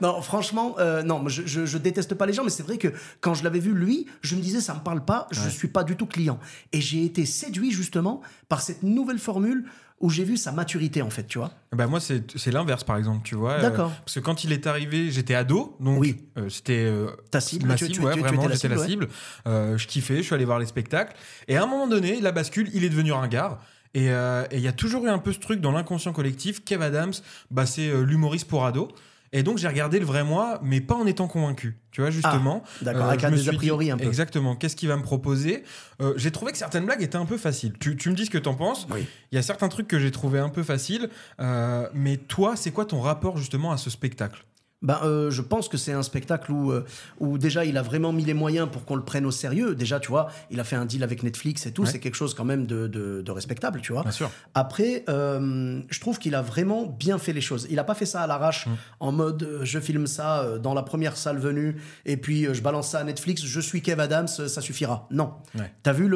non, 0.01 0.21
franchement, 0.21 0.75
euh, 0.79 1.03
je, 1.29 1.43
je, 1.45 1.65
je 1.65 1.77
déteste 1.77 2.15
pas 2.15 2.25
les 2.25 2.33
gens, 2.33 2.43
mais 2.43 2.49
c'est 2.49 2.63
vrai 2.63 2.77
que 2.77 2.89
quand 3.21 3.33
je 3.33 3.43
l'avais 3.43 3.59
vu, 3.59 3.73
lui, 3.73 4.05
je 4.21 4.35
me 4.35 4.41
disais, 4.41 4.59
ça 4.61 4.73
me 4.73 4.79
parle 4.81 5.05
pas, 5.05 5.27
je 5.31 5.47
suis 5.47 5.67
pas 5.69 5.83
du 5.85 5.95
tout 5.95 6.05
client. 6.07 6.39
Et 6.73 6.81
j'ai 6.81 7.05
été 7.05 7.25
séduit, 7.25 7.71
justement, 7.71 8.21
par 8.49 8.61
cette 8.61 8.83
nouvelle 8.83 9.19
formule 9.19 9.63
où 10.01 10.09
j'ai 10.09 10.23
vu 10.23 10.37
sa 10.37 10.51
maturité, 10.53 11.01
en 11.01 11.09
fait, 11.09 11.27
tu 11.27 11.37
vois. 11.39 11.51
Bah 11.73 11.85
moi 11.87 11.99
c'est 11.99 12.51
l'inverse 12.51 12.83
par 12.85 12.95
exemple 12.97 13.19
tu 13.25 13.35
vois. 13.35 13.51
euh, 13.53 13.61
D'accord. 13.61 13.91
parce 14.05 14.15
que 14.15 14.19
quand 14.21 14.43
il 14.45 14.51
est 14.53 14.65
arrivé 14.65 15.11
j'étais 15.11 15.35
ado 15.35 15.75
donc 15.81 15.99
Oui. 15.99 16.15
euh, 16.37 16.47
c'était 16.49 16.85
euh, 16.85 17.07
Ta 17.31 17.41
cible, 17.41 17.67
ma 17.67 17.75
cible 17.77 17.91
tu- 17.91 17.99
ouais, 18.01 18.13
tu- 18.13 18.19
vraiment 18.21 18.49
j'étais 18.49 18.69
la 18.69 18.77
cible, 18.77 19.07
je 19.45 19.87
kiffais 19.87 20.17
je 20.17 20.21
suis 20.21 20.33
allé 20.33 20.45
voir 20.45 20.57
les 20.57 20.65
spectacles 20.65 21.15
et 21.49 21.57
à 21.57 21.63
un 21.63 21.67
moment 21.67 21.85
donné 21.87 22.21
la 22.21 22.31
bascule 22.31 22.69
il 22.73 22.83
est 22.85 22.89
devenu 22.89 23.11
ringard. 23.11 23.59
Et 23.93 24.05
et 24.05 24.11
il 24.53 24.61
y 24.61 24.67
a 24.67 24.71
toujours 24.71 25.05
eu 25.05 25.09
un 25.09 25.19
peu 25.19 25.33
ce 25.33 25.39
truc 25.39 25.59
dans 25.61 25.71
l'inconscient 25.71 26.13
collectif. 26.13 26.63
Kev 26.63 26.81
Adams, 26.83 27.13
bah, 27.51 27.65
c'est 27.65 27.91
l'humoriste 28.03 28.47
pour 28.47 28.65
ado. 28.65 28.87
Et 29.31 29.43
donc 29.43 29.57
j'ai 29.57 29.67
regardé 29.67 29.99
le 29.99 30.05
vrai 30.05 30.23
moi, 30.23 30.59
mais 30.63 30.81
pas 30.81 30.95
en 30.95 31.05
étant 31.05 31.27
convaincu. 31.27 31.77
Tu 31.91 32.01
vois 32.01 32.09
justement. 32.09 32.63
Ah, 32.65 32.85
d'accord, 32.85 33.05
avec 33.05 33.19
je 33.21 33.25
un 33.27 33.31
des 33.31 33.49
a 33.49 33.53
priori 33.53 33.85
dit, 33.85 33.91
un 33.91 33.97
peu. 33.97 34.05
Exactement. 34.05 34.55
Qu'est-ce 34.55 34.75
qu'il 34.75 34.89
va 34.89 34.97
me 34.97 35.03
proposer 35.03 35.63
Euh, 36.01 36.13
J'ai 36.17 36.31
trouvé 36.31 36.51
que 36.51 36.57
certaines 36.57 36.85
blagues 36.85 37.01
étaient 37.03 37.15
un 37.17 37.25
peu 37.25 37.37
faciles. 37.37 37.73
Tu, 37.79 37.95
tu 37.97 38.09
me 38.09 38.15
dis 38.15 38.25
ce 38.25 38.29
que 38.31 38.37
t'en 38.37 38.55
penses. 38.55 38.87
Oui. 38.91 39.05
Il 39.31 39.35
y 39.35 39.37
a 39.37 39.41
certains 39.41 39.67
trucs 39.69 39.87
que 39.87 39.99
j'ai 39.99 40.11
trouvé 40.11 40.39
un 40.39 40.49
peu 40.49 40.63
faciles. 40.63 41.09
euh, 41.39 41.87
mais 41.93 42.17
toi, 42.17 42.55
c'est 42.55 42.71
quoi 42.71 42.85
ton 42.85 43.01
rapport 43.01 43.37
justement 43.37 43.71
à 43.71 43.77
ce 43.77 43.89
spectacle? 43.89 44.43
Ben, 44.81 44.97
euh, 45.03 45.29
je 45.29 45.41
pense 45.41 45.67
que 45.67 45.75
c'est 45.77 45.91
un 45.91 46.03
spectacle 46.03 46.51
où, 46.53 46.71
euh, 46.71 46.85
où 47.19 47.37
déjà 47.37 47.65
il 47.65 47.77
a 47.77 47.81
vraiment 47.81 48.13
mis 48.13 48.23
les 48.23 48.33
moyens 48.33 48.69
pour 48.71 48.85
qu'on 48.85 48.95
le 48.95 49.03
prenne 49.03 49.25
au 49.25 49.31
sérieux. 49.31 49.75
Déjà, 49.75 49.99
tu 49.99 50.07
vois, 50.07 50.27
il 50.51 50.59
a 50.59 50.63
fait 50.63 50.77
un 50.77 50.85
deal 50.85 51.03
avec 51.03 51.21
Netflix 51.21 51.65
et 51.65 51.73
tout. 51.73 51.81
Ouais. 51.83 51.89
C'est 51.89 51.99
quelque 51.99 52.15
chose 52.15 52.33
quand 52.33 52.45
même 52.45 52.65
de, 52.65 52.87
de- 52.87 53.21
de 53.21 53.31
respectable, 53.31 53.81
tu 53.81 53.91
vois. 53.91 54.03
Bien 54.03 54.11
sûr. 54.11 54.31
Après, 54.53 55.03
euh, 55.09 55.81
je 55.89 55.99
trouve 55.99 56.17
qu'il 56.17 56.33
a 56.33 56.41
vraiment 56.41 56.85
bien 56.85 57.17
fait 57.17 57.33
les 57.33 57.41
choses. 57.41 57.67
Il 57.69 57.75
n'a 57.75 57.83
pas 57.83 57.93
fait 57.95 58.05
ça 58.05 58.21
à 58.21 58.27
l'arrache, 58.27 58.67
Mm. 58.67 58.71
en 59.01 59.11
mode 59.11 59.59
je 59.63 59.79
filme 59.79 60.07
ça 60.07 60.57
dans 60.59 60.73
la 60.73 60.83
première 60.83 61.17
salle 61.17 61.39
venue 61.39 61.75
et 62.05 62.15
puis 62.17 62.47
je 62.53 62.61
balance 62.61 62.89
ça 62.89 62.99
à 62.99 63.03
Netflix, 63.03 63.43
je 63.43 63.59
suis 63.59 63.81
Kev 63.81 63.99
Adams, 64.01 64.27
ça 64.27 64.61
suffira. 64.61 65.07
Non. 65.11 65.33
Ouais. 65.55 65.71
T'as 65.83 65.91
vu 65.93 66.09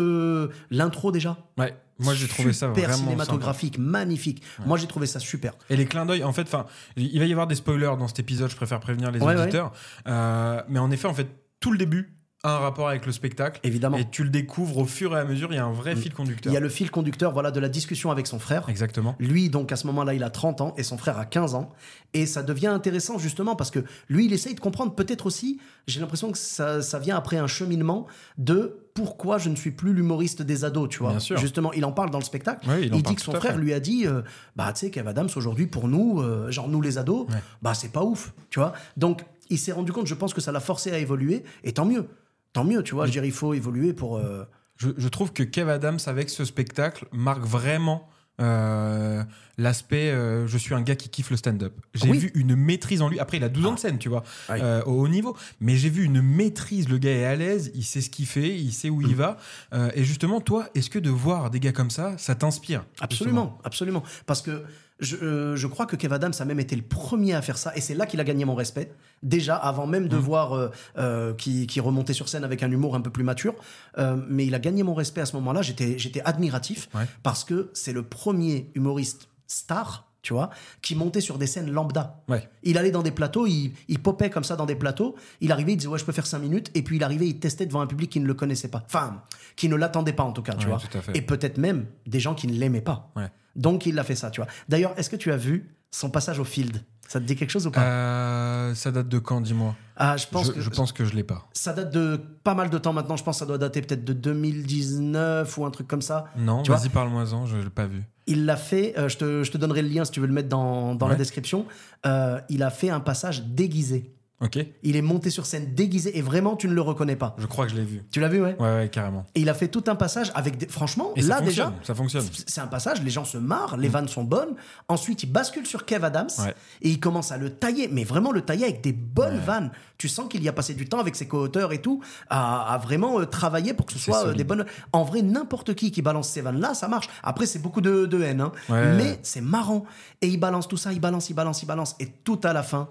l'intro 0.71 1.11
déjà? 1.11 1.37
Ouais. 1.57 1.75
Moi, 1.99 2.13
j'ai 2.13 2.27
trouvé 2.27 2.53
ça 2.53 2.67
Super 2.67 2.89
vraiment 2.89 3.03
cinématographique, 3.03 3.77
magnifique. 3.77 4.41
Moi, 4.65 4.77
j'ai 4.77 4.87
trouvé 4.87 5.05
ça 5.07 5.19
super. 5.19 5.53
Et 5.69 5.75
les 5.75 5.85
clins 5.85 6.05
d'œil, 6.05 6.23
en 6.23 6.33
fait, 6.33 6.41
enfin, 6.43 6.65
il 6.97 7.19
va 7.19 7.25
y 7.25 7.31
avoir 7.31 7.47
des 7.47 7.55
spoilers 7.55 7.95
dans 7.97 8.07
cet 8.07 8.19
épisode. 8.19 8.49
Je 8.49 8.55
préfère 8.55 8.79
prévenir 8.79 9.11
les 9.11 9.19
Ouais, 9.19 9.35
auditeurs. 9.35 9.71
Euh, 10.07 10.61
mais 10.69 10.79
en 10.79 10.89
effet, 10.91 11.07
en 11.07 11.13
fait, 11.13 11.27
tout 11.59 11.71
le 11.71 11.77
début 11.77 12.17
un 12.45 12.57
rapport 12.57 12.89
avec 12.89 13.05
le 13.05 13.11
spectacle. 13.13 13.61
Évidemment. 13.63 13.97
Et 13.97 14.09
tu 14.09 14.23
le 14.23 14.29
découvres 14.29 14.77
au 14.79 14.85
fur 14.85 15.15
et 15.15 15.19
à 15.19 15.23
mesure. 15.23 15.53
Il 15.53 15.55
y 15.55 15.59
a 15.59 15.65
un 15.65 15.71
vrai 15.71 15.95
fil 15.95 16.13
conducteur. 16.13 16.51
Il 16.51 16.53
y 16.53 16.57
a 16.57 16.59
le 16.59 16.67
fil 16.67 16.91
conducteur 16.91 17.31
voilà, 17.31 17.51
de 17.51 17.59
la 17.61 17.69
discussion 17.69 18.11
avec 18.11 18.27
son 18.27 18.37
frère. 18.37 18.67
Exactement. 18.67 19.15
Lui, 19.19 19.49
donc, 19.49 19.71
à 19.71 19.77
ce 19.77 19.87
moment-là, 19.87 20.13
il 20.13 20.23
a 20.23 20.29
30 20.29 20.59
ans 20.59 20.73
et 20.77 20.83
son 20.83 20.97
frère 20.97 21.17
a 21.17 21.25
15 21.25 21.55
ans. 21.55 21.71
Et 22.13 22.25
ça 22.25 22.43
devient 22.43 22.67
intéressant, 22.67 23.17
justement, 23.17 23.55
parce 23.55 23.71
que 23.71 23.79
lui, 24.09 24.25
il 24.25 24.33
essaye 24.33 24.55
de 24.55 24.59
comprendre, 24.59 24.93
peut-être 24.93 25.25
aussi, 25.25 25.61
j'ai 25.87 26.01
l'impression 26.01 26.31
que 26.31 26.37
ça, 26.37 26.81
ça 26.81 26.99
vient 26.99 27.15
après 27.15 27.37
un 27.37 27.47
cheminement 27.47 28.07
de 28.37 28.77
pourquoi 28.93 29.37
je 29.37 29.49
ne 29.49 29.55
suis 29.55 29.71
plus 29.71 29.93
l'humoriste 29.93 30.41
des 30.41 30.65
ados, 30.65 30.89
tu 30.89 30.99
vois. 30.99 31.11
Bien 31.11 31.19
sûr. 31.19 31.37
Justement, 31.37 31.71
il 31.71 31.85
en 31.85 31.93
parle 31.93 32.11
dans 32.11 32.19
le 32.19 32.25
spectacle. 32.25 32.67
Oui, 32.69 32.87
il 32.87 32.93
il 32.95 33.01
dit 33.03 33.15
que 33.15 33.21
son 33.21 33.31
frère 33.31 33.57
lui 33.57 33.73
a 33.73 33.79
dit 33.79 34.05
euh, 34.05 34.21
Bah, 34.57 34.71
tu 34.73 34.81
sais, 34.81 34.91
Kev 34.91 35.07
Adams, 35.09 35.29
aujourd'hui, 35.35 35.65
pour 35.67 35.87
nous, 35.87 36.19
euh, 36.21 36.51
genre 36.51 36.67
nous 36.67 36.81
les 36.81 36.97
ados, 36.97 37.25
Ouais. 37.29 37.35
bah, 37.61 37.73
c'est 37.73 37.91
pas 37.91 38.03
ouf, 38.03 38.33
tu 38.49 38.59
vois. 38.59 38.73
Donc, 38.97 39.21
il 39.49 39.57
s'est 39.57 39.71
rendu 39.71 39.91
compte, 39.93 40.07
je 40.07 40.13
pense 40.13 40.33
que 40.33 40.41
ça 40.41 40.51
l'a 40.51 40.59
forcé 40.59 40.91
à 40.91 40.97
évoluer, 40.97 41.43
et 41.63 41.71
tant 41.71 41.85
mieux. 41.85 42.05
Tant 42.53 42.63
mieux, 42.63 42.83
tu 42.83 42.93
vois. 42.95 43.05
Je 43.05 43.09
veux 43.09 43.13
dire, 43.13 43.25
il 43.25 43.31
faut 43.31 43.53
évoluer 43.53 43.93
pour. 43.93 44.17
euh, 44.17 44.43
Je, 44.77 44.89
je 44.97 45.07
trouve 45.07 45.33
que 45.33 45.43
Kev 45.43 45.69
Adams, 45.71 45.99
avec 46.07 46.29
ce 46.29 46.45
spectacle, 46.45 47.05
marque 47.11 47.43
vraiment 47.45 48.07
euh, 48.41 49.23
l'aspect 49.59 50.09
euh, 50.11 50.47
je 50.47 50.57
suis 50.57 50.73
un 50.73 50.81
gars 50.81 50.95
qui 50.95 51.09
kiffe 51.09 51.29
le 51.29 51.37
stand-up. 51.37 51.73
J'ai 51.93 52.09
Oui. 52.09 52.17
vu 52.17 52.31
une 52.35 52.55
maîtrise 52.55 53.01
en 53.03 53.09
lui. 53.09 53.19
Après, 53.19 53.37
il 53.37 53.43
a 53.43 53.49
12 53.49 53.65
ans 53.67 53.73
de 53.73 53.79
scène, 53.79 53.99
tu 53.99 54.09
vois, 54.09 54.23
Oui. 54.49 54.57
euh, 54.61 54.81
au 54.85 54.93
haut 55.01 55.07
niveau. 55.07 55.37
Mais 55.61 55.75
j'ai 55.75 55.89
vu 55.89 56.03
une 56.03 56.21
maîtrise. 56.21 56.89
Le 56.89 56.97
gars 56.97 57.11
est 57.11 57.25
à 57.25 57.35
l'aise, 57.35 57.71
il 57.75 57.83
sait 57.83 58.01
ce 58.01 58.09
qu'il 58.09 58.25
fait, 58.25 58.49
il 58.57 58.71
sait 58.73 58.89
où 58.89 59.01
Mm. 59.01 59.07
il 59.09 59.15
va. 59.15 59.37
Euh, 59.73 59.91
et 59.95 60.03
justement, 60.03 60.41
toi, 60.41 60.67
est-ce 60.73 60.89
que 60.89 60.99
de 60.99 61.09
voir 61.11 61.49
des 61.51 61.59
gars 61.59 61.71
comme 61.73 61.91
ça, 61.91 62.15
ça 62.17 62.33
t'inspire 62.35 62.85
Absolument, 62.99 63.59
absolument. 63.63 64.03
Parce 64.25 64.41
que 64.41 64.63
je, 65.03 65.15
euh, 65.17 65.55
je 65.55 65.67
crois 65.67 65.85
que 65.85 65.95
Kev 65.95 66.13
Adams 66.13 66.33
a 66.39 66.45
même 66.45 66.59
été 66.59 66.75
le 66.75 66.81
premier 66.81 67.33
à 67.33 67.41
faire 67.41 67.57
ça, 67.57 67.71
et 67.75 67.81
c'est 67.81 67.93
là 67.93 68.05
qu'il 68.05 68.19
a 68.19 68.23
gagné 68.23 68.45
mon 68.45 68.55
respect. 68.55 68.91
Déjà, 69.21 69.55
avant 69.55 69.85
même 69.87 70.05
Mm. 70.05 70.09
de 70.09 70.17
voir 70.17 70.53
euh, 70.53 70.69
euh, 70.97 71.33
qui, 71.33 71.67
qui 71.67 71.79
remontait 71.79 72.13
sur 72.13 72.27
scène 72.29 72.43
avec 72.43 72.63
un 72.63 72.71
humour 72.71 72.95
un 72.95 73.01
peu 73.01 73.09
plus 73.09 73.23
mature, 73.23 73.55
Euh, 73.97 74.17
mais 74.27 74.45
il 74.45 74.55
a 74.55 74.59
gagné 74.59 74.81
mon 74.83 74.93
respect 74.93 75.21
à 75.21 75.25
ce 75.25 75.35
moment-là. 75.35 75.61
J'étais, 75.61 75.97
j'étais 75.99 76.21
admiratif 76.21 76.89
Ouais. 76.95 77.05
parce 77.21 77.43
que 77.43 77.69
c'est 77.73 77.93
le 77.93 78.03
premier 78.03 78.71
humoriste 78.75 79.27
star. 79.47 80.09
Tu 80.23 80.31
vois, 80.31 80.49
qui 80.81 80.95
montait 80.95 81.19
sur 81.19 81.37
des 81.37 81.47
scènes 81.47 81.69
lambda. 81.69 82.23
Ouais. 82.29 82.49
Il 82.63 82.77
allait 82.77 82.91
dans 82.91 83.03
des 83.03 83.11
plateaux, 83.11 83.45
il, 83.45 83.73
il 83.89 83.99
popait 84.01 84.29
comme 84.29 84.45
ça 84.45 84.55
dans 84.55 84.65
des 84.65 84.75
plateaux. 84.75 85.15
Il 85.41 85.51
arrivait, 85.51 85.73
il 85.73 85.75
disait 85.75 85.89
ouais 85.89 85.99
je 85.99 86.05
peux 86.05 86.13
faire 86.13 86.25
5 86.25 86.39
minutes, 86.39 86.71
et 86.75 86.81
puis 86.81 86.95
il 86.95 87.03
arrivait, 87.03 87.27
il 87.27 87.39
testait 87.39 87.65
devant 87.65 87.81
un 87.81 87.87
public 87.87 88.09
qui 88.09 88.21
ne 88.21 88.25
le 88.25 88.33
connaissait 88.33 88.69
pas, 88.69 88.81
enfin 88.85 89.21
qui 89.57 89.67
ne 89.67 89.75
l'attendait 89.75 90.13
pas 90.13 90.23
en 90.23 90.31
tout 90.31 90.41
cas, 90.41 90.53
tu 90.55 90.67
Ouais, 90.67 90.73
vois. 90.75 91.01
Et 91.13 91.21
peut-être 91.21 91.57
même 91.57 91.87
des 92.07 92.21
gens 92.21 92.35
qui 92.35 92.47
ne 92.47 92.53
l'aimaient 92.53 92.79
pas. 92.81 93.11
Ouais. 93.17 93.27
Donc 93.57 93.85
il 93.85 93.99
a 93.99 94.03
fait 94.05 94.15
ça, 94.15 94.31
tu 94.31 94.39
vois. 94.39 94.49
D'ailleurs, 94.69 94.97
est-ce 94.97 95.09
que 95.09 95.17
tu 95.17 95.29
as 95.29 95.37
vu 95.37 95.75
son 95.91 96.09
passage 96.09 96.39
au 96.39 96.45
field? 96.45 96.81
Ça 97.07 97.19
te 97.19 97.25
dit 97.25 97.35
quelque 97.35 97.51
chose 97.51 97.67
ou 97.67 97.71
pas 97.71 97.81
Euh, 97.83 98.73
ça 98.75 98.91
date 98.91 99.07
de 99.07 99.19
quand, 99.19 99.41
dis-moi 99.41 99.75
Ah, 99.97 100.17
je 100.17 100.25
pense 100.27 100.47
je, 100.47 100.51
que 100.53 100.61
je 100.61 100.69
pense 100.69 100.91
que 100.91 101.05
je 101.05 101.13
l'ai 101.13 101.23
pas. 101.23 101.47
ça 101.53 101.73
date 101.73 101.93
de 101.93 102.19
pas 102.43 102.55
mal 102.55 102.69
de 102.69 102.77
temps 102.77 102.93
maintenant. 102.93 103.17
Je 103.17 103.23
pense 103.23 103.35
que 103.35 103.39
ça 103.39 103.45
doit 103.45 103.57
dater 103.59 103.81
peut-être 103.81 104.03
de 104.03 104.13
2019 104.13 105.57
ou 105.57 105.65
un 105.65 105.71
truc 105.71 105.87
comme 105.87 106.01
ça. 106.01 106.25
Non, 106.37 106.63
vas-y, 106.63 106.89
parle-moi-en, 106.89 107.45
je 107.45 107.57
l'ai 107.57 107.69
pas 107.69 107.85
vu. 107.85 108.03
Il 108.25 108.45
l'a 108.45 108.55
fait. 108.55 108.93
euh, 108.97 109.09
je, 109.09 109.17
te, 109.17 109.43
je 109.43 109.51
te 109.51 109.57
donnerai 109.57 109.81
le 109.81 109.89
lien 109.89 110.05
si 110.05 110.11
tu 110.11 110.19
veux 110.21 110.27
le 110.27 110.33
mettre 110.33 110.49
dans, 110.49 110.95
dans 110.95 111.07
la 111.07 111.15
description. 111.15 111.65
Euh, 112.05 112.39
il 112.49 112.63
a 112.63 112.69
fait 112.69 112.89
un 112.89 112.99
passage 113.01 113.43
déguisé. 113.43 114.15
Ok 114.43 114.59
Il 114.83 114.95
est 114.95 115.01
monté 115.01 115.29
sur 115.29 115.45
scène 115.45 115.73
déguisé 115.73 116.17
et 116.17 116.21
vraiment 116.21 116.55
tu 116.55 116.67
ne 116.67 116.73
le 116.73 116.81
reconnais 116.81 117.15
pas. 117.15 117.35
Je 117.37 117.45
crois 117.47 117.65
que 117.65 117.71
je 117.71 117.77
l'ai 117.77 117.85
vu. 117.85 118.03
Tu 118.11 118.19
l'as 118.19 118.27
vu, 118.27 118.41
ouais? 118.41 118.55
Ouais, 118.59 118.75
ouais, 118.75 118.89
carrément. 118.89 119.25
Et 119.35 119.41
il 119.41 119.49
a 119.49 119.53
fait 119.53 119.69
tout 119.69 119.83
un 119.87 119.95
passage 119.95 120.31
avec 120.35 120.57
des... 120.57 120.67
franchement 120.67 121.11
Et 121.15 121.21
là 121.21 121.37
ça 121.37 121.41
déjà. 121.41 121.73
ça 121.83 121.95
fonctionne. 121.95 122.25
C'est 122.45 122.61
un 122.61 122.67
passage, 122.67 123.01
les 123.01 123.09
gens 123.09 123.25
se 123.25 123.37
marrent, 123.37 123.77
les 123.77 123.87
vannes 123.87 124.07
sont 124.07 124.23
bonnes. 124.23 124.55
Ensuite, 124.89 125.23
il 125.23 125.31
bascule 125.31 125.65
sur 125.65 125.85
Kev 125.85 126.03
Adams 126.05 126.27
Ouais. 126.39 126.53
et 126.81 126.89
il 126.89 126.99
commence 126.99 127.31
à 127.31 127.37
le 127.37 127.51
tailler, 127.51 127.87
mais 127.91 128.03
vraiment 128.03 128.31
le 128.31 128.41
tailler 128.41 128.65
avec 128.65 128.81
des 128.81 128.93
bonnes 128.93 129.39
vannes. 129.39 129.71
Tu 129.97 130.09
sens 130.09 130.27
qu'il 130.29 130.43
y 130.43 130.49
a 130.49 130.53
passé 130.53 130.73
du 130.73 130.87
temps 130.89 130.99
avec 130.99 131.15
ses 131.15 131.27
co-auteurs 131.27 131.71
et 131.71 131.81
tout, 131.81 132.01
à, 132.29 132.73
à 132.73 132.77
vraiment 132.77 133.19
euh, 133.21 133.25
travailler 133.25 133.73
pour 133.73 133.85
que 133.85 133.93
ce 133.93 133.99
soit 133.99 134.17
euh, 134.17 134.21
solide. 134.23 134.37
des 134.37 134.43
bonnes. 134.43 134.65
En 134.91 135.03
vrai, 135.03 135.21
n'importe 135.21 135.73
qui 135.75 135.91
qui 135.91 136.01
balance 136.01 136.27
ces 136.27 136.41
vannes-là, 136.41 136.73
ça 136.73 136.87
marche. 136.89 137.07
Après, 137.23 137.45
c'est 137.45 137.59
beaucoup 137.59 137.79
de, 137.81 138.05
de 138.05 138.21
haine, 138.21 138.41
hein. 138.41 138.51
Ouais. 138.67 138.93
mais 138.95 139.19
c'est 139.23 139.39
marrant. 139.41 139.85
Et 140.21 140.27
il 140.27 140.37
balance 140.37 140.67
tout 140.67 140.75
ça, 140.77 140.91
il 140.91 140.99
balance, 140.99 141.29
il 141.29 141.33
balance, 141.33 141.61
il 141.61 141.65
balance. 141.65 141.95
Et 142.01 142.07
tout 142.07 142.39
à 142.43 142.51
la 142.51 142.63
fin, 142.63 142.89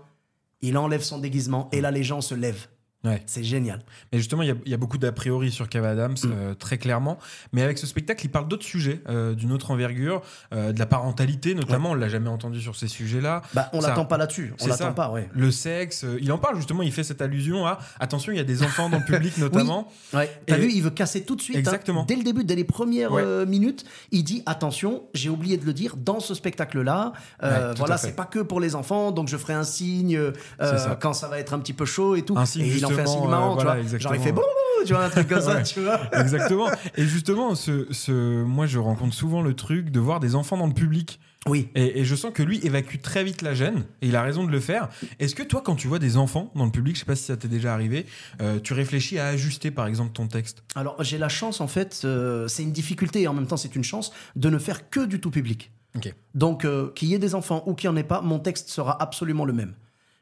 il 0.63 0.79
enlève 0.79 1.03
son 1.03 1.19
déguisement 1.19 1.69
et 1.73 1.81
là, 1.81 1.91
les 1.91 2.05
gens 2.05 2.21
se 2.21 2.35
lèvent. 2.35 2.69
Ouais. 3.05 3.21
C'est 3.27 3.43
génial. 3.43 3.81
Mais 4.13 4.19
justement, 4.19 4.43
il 4.43 4.49
y 4.49 4.53
a- 4.53 4.57
il 4.65 4.71
y, 4.71 4.75
a 4.75 4.77
beaucoup 4.77 4.97
d'a 4.99 5.11
priori 5.11 5.51
sur 5.51 5.69
Kev 5.69 5.85
Adams, 5.87 6.13
Mm. 6.23 6.31
euh, 6.33 6.55
très 6.55 6.79
clairement. 6.79 7.19
Mais 7.53 7.63
avec 7.63 7.79
ce 7.79 7.87
spectacle, 7.87 8.25
il 8.25 8.29
parle 8.29 8.47
d'autres 8.47 8.65
sujets, 8.65 9.01
euh, 9.09 9.35
d'une 9.35 9.51
autre 9.53 9.71
envergure, 9.73 10.23
euh, 10.55 10.73
de 10.73 10.79
la 10.79 10.87
parentalité 10.87 11.55
notamment. 11.55 11.91
On 11.91 11.95
l'a 11.95 12.09
jamais 12.09 12.29
entendu 12.29 12.61
sur 12.61 12.77
ces 12.77 12.87
sujets-là. 12.89 13.43
Bah, 13.55 13.71
on 13.73 13.81
l'attend 13.81 14.05
pas 14.05 14.19
là-dessus. 14.19 14.55
On 14.61 14.67
l'attend 14.69 14.93
pas, 14.93 15.11
ouais. 15.11 15.29
Le 15.33 15.51
sexe, 15.51 16.07
il 16.21 16.31
en 16.31 16.39
parle 16.39 16.57
justement. 16.57 16.83
Il 16.83 16.93
fait 16.93 17.03
cette 17.05 17.23
allusion 17.23 17.67
à 17.67 17.79
attention, 17.99 18.31
il 18.33 18.37
y 18.37 18.41
a 18.41 18.45
des 18.45 18.63
enfants 18.63 18.89
dans 18.89 18.99
le 18.99 19.05
public 19.05 19.37
notamment. 19.39 19.89
Ouais. 20.13 20.31
T'as 20.47 20.57
vu, 20.57 20.71
il 20.73 20.83
veut 20.83 20.91
casser 20.91 21.25
tout 21.25 21.35
de 21.37 21.43
suite. 21.43 21.57
hein. 21.57 21.61
Exactement. 21.61 22.05
Dès 22.05 22.17
le 22.17 22.23
début, 22.23 22.45
dès 22.45 22.55
les 22.55 22.65
premières 22.65 23.13
Ouais. 23.13 23.47
minutes, 23.47 23.85
il 24.13 24.23
dit 24.23 24.43
attention, 24.47 25.03
j'ai 25.15 25.29
oublié 25.29 25.57
de 25.57 25.65
le 25.67 25.73
dire, 25.73 25.97
dans 25.97 26.21
ce 26.21 26.35
spectacle-là, 26.35 27.13
Ouais, 27.43 27.49
voilà, 27.77 27.97
c'est 27.99 28.15
pas 28.15 28.25
que 28.27 28.39
pour 28.39 28.61
les 28.61 28.75
enfants, 28.77 29.11
donc 29.11 29.29
je 29.29 29.37
ferai 29.37 29.55
un 29.55 29.65
signe 29.65 30.19
ça. 30.61 30.97
quand 31.01 31.13
ça 31.15 31.29
va 31.29 31.39
être 31.39 31.53
un 31.55 31.59
petit 31.59 31.73
peu 31.73 31.85
chaud 31.85 32.15
et 32.17 32.23
tout. 32.23 32.37
Un 32.39 32.47
signe, 32.47 32.63
et 32.67 32.71
fait 32.93 33.01
un 33.03 33.05
justement, 33.05 33.23
signe 33.23 33.31
marrant, 33.31 33.53
euh, 33.55 33.57
tu 33.59 33.65
voilà, 33.65 33.83
vois. 33.83 33.99
Genre 33.99 34.15
il 34.15 34.21
fait 34.21 34.33
bon, 34.33 34.43
tu 34.87 34.93
vois, 34.95 35.05
un 35.05 35.11
truc 35.11 35.29
comme 35.29 35.41
ça, 35.41 35.55
Ouais. 35.57 35.63
tu 35.63 35.81
vois. 35.81 36.01
Exactement. 36.21 36.69
Et 36.97 37.05
justement, 37.05 37.55
ce, 37.55 37.87
ce, 37.93 38.43
moi, 38.43 38.67
je 38.67 38.79
rencontre 38.79 39.15
souvent 39.15 39.43
le 39.43 39.55
truc 39.55 39.91
de 39.91 40.01
voir 40.01 40.21
des 40.21 40.35
enfants 40.35 40.57
dans 40.57 40.67
le 40.67 40.75
public. 40.75 41.21
Oui. 41.49 41.69
Et, 41.75 42.01
et 42.01 42.05
je 42.05 42.15
sens 42.15 42.31
que 42.33 42.43
lui 42.45 42.61
évacue 42.65 42.99
très 43.03 43.25
vite 43.25 43.43
la 43.43 43.53
gêne, 43.53 43.83
et 44.01 44.07
il 44.07 44.15
a 44.15 44.23
raison 44.23 44.45
de 44.45 44.51
le 44.53 44.61
faire. 44.61 44.89
Est-ce 45.19 45.35
que 45.35 45.43
toi, 45.43 45.61
quand 45.65 45.75
tu 45.75 45.89
vois 45.89 45.99
des 45.99 46.17
enfants 46.17 46.53
dans 46.55 46.65
le 46.65 46.71
public, 46.71 46.95
je 46.95 47.01
sais 47.01 47.05
pas 47.07 47.17
si 47.17 47.25
ça 47.25 47.37
t'est 47.37 47.49
déjà 47.49 47.75
arrivé, 47.75 48.07
euh, 48.41 48.61
tu 48.61 48.75
réfléchis 48.75 49.19
à 49.19 49.27
ajuster 49.27 49.73
par 49.73 49.89
exemple 49.89 50.13
ton 50.13 50.29
texte? 50.29 50.63
Alors 50.77 51.03
j'ai 51.03 51.19
la 51.19 51.29
chance 51.29 51.61
en 51.61 51.67
fait, 51.67 52.03
euh, 52.05 52.47
c'est 52.47 52.63
une 52.63 52.71
difficulté 52.71 53.23
et 53.23 53.27
en 53.29 53.35
même 53.35 53.49
temps 53.49 53.57
c'est 53.57 53.75
une 53.75 53.83
chance 53.83 54.13
de 54.37 54.51
ne 54.51 54.59
faire 54.59 54.89
que 54.89 55.05
du 55.05 55.21
tout 55.21 55.33
public. 55.33 55.73
Ok. 55.97 56.15
Donc 56.37 56.65
euh, 56.65 56.91
qu'il 56.95 57.09
y 57.09 57.15
ait 57.15 57.19
des 57.19 57.35
enfants 57.35 57.65
ou 57.67 57.75
qu'il 57.75 57.91
n'y 57.91 57.95
en 57.95 57.97
ait 57.99 58.05
pas, 58.05 58.21
mon 58.21 58.39
texte 58.39 58.69
sera 58.71 59.03
absolument 59.03 59.45
le 59.45 59.53
même. 59.53 59.75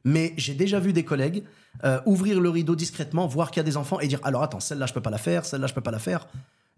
Mais 0.04 0.32
j'ai 0.36 0.54
déjà 0.54 0.80
vu 0.80 0.92
des 0.92 1.04
collègues 1.04 1.44
euh, 1.84 2.00
ouvrir 2.06 2.40
le 2.40 2.50
rideau 2.50 2.74
discrètement, 2.74 3.26
voir 3.26 3.50
qu'il 3.50 3.60
y 3.60 3.64
a 3.64 3.64
des 3.64 3.76
enfants 3.76 4.00
et 4.00 4.08
dire 4.08 4.20
alors 4.22 4.42
attends 4.42 4.60
celle-là 4.60 4.86
je 4.86 4.92
peux 4.92 5.00
pas 5.00 5.10
la 5.10 5.18
faire, 5.18 5.44
celle-là 5.44 5.66
je 5.66 5.74
peux 5.74 5.80
pas 5.80 5.90
la 5.90 5.98
faire. 5.98 6.26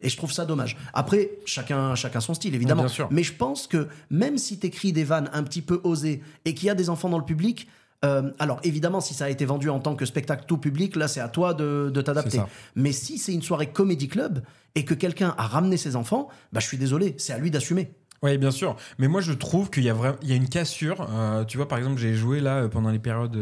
Et 0.05 0.09
je 0.09 0.17
trouve 0.17 0.33
ça 0.33 0.45
dommage. 0.45 0.77
Après, 0.95 1.31
chacun, 1.47 1.95
chacun 1.95 2.21
son 2.21 2.35
style, 2.35 2.57
évidemment. 2.57 2.83
bien 2.83 2.89
sûr. 2.89 3.09
Mais 3.13 3.23
je 3.23 3.33
pense 3.33 3.69
que 3.69 3.87
même 4.11 4.37
si 4.37 4.59
tu 4.59 4.67
écris 4.67 4.93
des 4.93 5.05
vannes 5.05 5.31
un 5.33 5.45
petit 5.45 5.63
peu 5.63 5.81
osées 5.85 6.23
et 6.45 6.55
qu'il 6.55 6.67
y 6.67 6.71
a 6.71 6.75
des 6.75 6.91
enfants 6.91 7.09
dans 7.09 7.19
le 7.19 7.25
public, 7.25 7.69
euh, 8.05 8.33
alors 8.41 8.59
évidemment, 8.65 9.01
si 9.01 9.15
ça 9.15 9.27
a 9.27 9.29
été 9.29 9.45
vendu 9.45 9.71
en 9.71 9.79
tant 9.79 9.95
que 9.95 10.05
spectacle 10.05 10.45
tout 10.47 10.59
public, 10.59 10.97
là 10.97 11.07
c'est 11.07 11.21
à 11.21 11.29
toi 11.29 11.55
de, 11.55 11.91
de 11.95 12.01
t'adapter. 12.03 12.41
Mais 12.75 12.91
si 12.91 13.17
c'est 13.17 13.33
une 13.33 13.43
soirée 13.43 13.71
comédie 13.71 14.09
club 14.09 14.43
et 14.75 14.85
que 14.85 14.95
quelqu'un 14.95 15.35
a 15.39 15.47
ramené 15.47 15.77
ses 15.77 15.95
enfants, 15.95 16.29
bah 16.53 16.59
je 16.59 16.67
suis 16.67 16.79
désolé, 16.79 17.15
c'est 17.19 17.33
à 17.33 17.39
lui 17.39 17.53
d'assumer. 17.53 17.93
Oui, 18.23 18.39
bien 18.39 18.53
sûr. 18.53 18.77
Mais 18.99 19.09
moi, 19.09 19.21
je 19.21 19.33
trouve 19.33 19.69
qu'il 19.69 19.83
y 19.83 19.91
a 19.91 19.95
vraiment, 19.95 20.17
il 20.23 20.29
y 20.29 20.33
a 20.33 20.37
une 20.37 20.49
cassure. 20.49 21.09
Euh, 21.11 21.45
tu 21.45 21.57
vois, 21.57 21.67
par 21.67 21.79
exemple, 21.79 21.99
j'ai 21.99 22.15
joué 22.15 22.39
là 22.39 22.59
euh, 22.63 22.69
pendant 22.69 22.91
les 22.91 23.01
périodes 23.01 23.37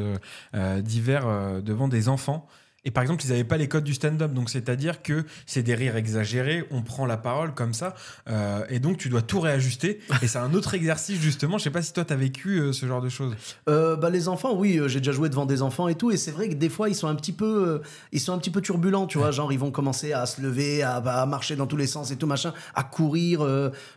euh, 0.54 0.80
d'hiver 0.80 1.26
devant 1.62 1.86
des 1.88 2.08
enfants. 2.08 2.46
Et 2.84 2.90
par 2.90 3.02
exemple, 3.02 3.24
ils 3.24 3.28
n'avaient 3.30 3.44
pas 3.44 3.56
les 3.56 3.68
codes 3.68 3.84
du 3.84 3.94
stand-up. 3.94 4.32
Donc, 4.32 4.48
c'est-à-dire 4.50 5.02
que 5.02 5.24
c'est 5.46 5.62
des 5.62 5.74
rires 5.74 5.96
exagérés, 5.96 6.64
on 6.70 6.82
prend 6.82 7.06
la 7.06 7.16
parole 7.16 7.52
comme 7.54 7.74
ça. 7.74 7.94
euh, 8.28 8.64
et 8.70 8.78
donc, 8.78 8.96
tu 8.96 9.08
dois 9.08 9.22
tout 9.22 9.40
réajuster. 9.40 10.00
Et 10.22 10.28
c'est 10.28 10.38
un 10.38 10.54
autre 10.54 10.74
exercice, 10.74 11.20
justement. 11.20 11.58
Je 11.58 11.64
sais 11.64 11.70
pas 11.70 11.82
si 11.82 11.92
toi, 11.92 12.04
tu 12.04 12.12
as 12.12 12.16
vécu 12.16 12.58
euh, 12.58 12.72
ce 12.72 12.86
genre 12.86 13.02
de 13.02 13.08
choses. 13.08 13.34
Euh, 13.68 13.96
bah 13.96 14.10
les 14.10 14.28
enfants, 14.28 14.54
oui, 14.56 14.80
j'ai 14.86 15.00
déjà 15.00 15.12
joué 15.12 15.28
devant 15.28 15.46
des 15.46 15.62
enfants 15.62 15.88
et 15.88 15.94
tout, 15.94 16.10
et 16.10 16.16
c'est 16.16 16.30
vrai 16.30 16.48
que 16.48 16.54
des 16.54 16.68
fois 16.68 16.88
ils 16.88 16.94
sont 16.94 17.08
un 17.08 17.14
petit 17.14 17.32
peu, 17.32 17.82
ils 18.12 18.20
sont 18.20 18.32
un 18.32 18.38
petit 18.38 18.50
peu 18.50 18.60
turbulents, 18.60 19.06
tu 19.06 19.18
vois, 19.18 19.30
genre 19.30 19.52
ils 19.52 19.58
vont 19.58 19.70
commencer 19.70 20.12
à 20.12 20.26
se 20.26 20.40
lever, 20.40 20.82
à, 20.82 20.96
à 20.96 21.26
marcher 21.26 21.56
dans 21.56 21.66
tous 21.66 21.76
les 21.76 21.86
sens 21.86 22.10
et 22.10 22.16
tout 22.16 22.26
machin, 22.26 22.52
à 22.74 22.82
courir. 22.84 23.42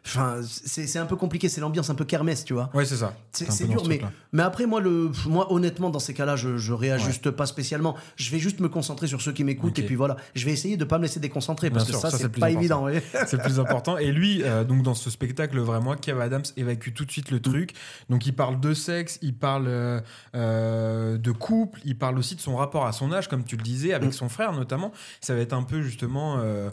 Enfin, 0.06 0.42
c'est 0.44 1.00
un 1.00 1.06
peu 1.06 1.16
compliqué, 1.16 1.50
c'est 1.50 1.62
l'ambiance 1.62 1.90
un 1.90 1.96
peu 1.96 2.06
kermesse, 2.06 2.44
tu 2.44 2.54
vois. 2.54 2.70
Ouais, 2.74 2.86
c'est 2.86 2.98
ça. 2.98 3.16
C'est 3.32 3.68
dur, 3.68 3.84
ce 3.84 3.88
mais, 3.90 4.02
mais 4.32 4.44
après, 4.44 4.66
moi, 4.66 4.82
le, 4.82 5.12
moi, 5.26 5.52
honnêtement, 5.54 5.90
dans 5.90 6.00
ces 6.00 6.14
cas-là, 6.14 6.36
je, 6.36 6.58
je 6.58 6.74
réajuste 6.74 7.32
pas 7.32 7.46
spécialement. 7.46 7.96
Je 8.16 8.30
vais 8.32 8.40
juste 8.40 8.60
me 8.60 8.70
concentrer 8.74 9.08
sur 9.08 9.22
ceux 9.22 9.32
qui 9.32 9.46
m'écoutent, 9.46 9.80
et 9.80 9.84
puis 9.84 9.96
voilà. 9.96 10.18
Je 10.36 10.44
vais 10.46 10.52
essayer 10.52 10.76
de 10.76 10.84
pas 10.84 10.98
me 10.98 11.04
laisser 11.04 11.22
déconcentrer, 11.22 11.70
parce 11.70 11.86
Bien 11.86 11.94
que 11.94 12.00
sûr, 12.00 12.10
ça, 12.12 12.18
c'est 12.18 12.28
pas 12.30 12.48
important. 12.48 12.60
évident. 12.60 12.84
ouais. 12.84 13.02
C'est 13.28 13.42
plus 13.42 13.60
important. 13.60 13.98
Et 13.98 14.12
lui, 14.12 14.44
euh, 14.44 14.64
donc 14.66 14.84
dans 14.84 14.94
ce 14.96 15.10
spectacle, 15.10 15.58
vraiment, 15.60 15.96
Kev 15.96 16.20
Adams 16.22 16.44
évacue 16.58 16.90
tout 16.94 17.06
de 17.06 17.12
suite 17.12 17.32
le 17.32 17.40
truc. 17.40 17.74
Donc 18.10 18.26
il 18.26 18.34
parle 18.36 18.60
de 18.60 18.74
sexe, 18.74 19.20
il 19.22 19.34
parle 19.36 19.66
euh, 19.68 20.02
euh, 20.36 21.18
de 21.18 21.32
couple, 21.32 21.80
il 21.86 21.98
parle 21.98 22.18
aussi 22.18 22.36
de 22.36 22.42
son 22.42 22.56
rapport 22.56 22.86
à 22.86 22.92
son 22.92 23.12
âge, 23.14 23.28
comme 23.30 23.44
tu 23.44 23.56
le 23.56 23.64
disais, 23.64 23.94
avec 23.94 24.10
Mm. 24.10 24.14
son 24.14 24.30
frère 24.30 24.54
notamment. 24.54 24.92
Ça 25.22 25.34
va 25.36 25.42
être 25.42 25.54
un 25.54 25.64
peu 25.64 25.82
justement 25.82 26.38
euh, 26.40 26.70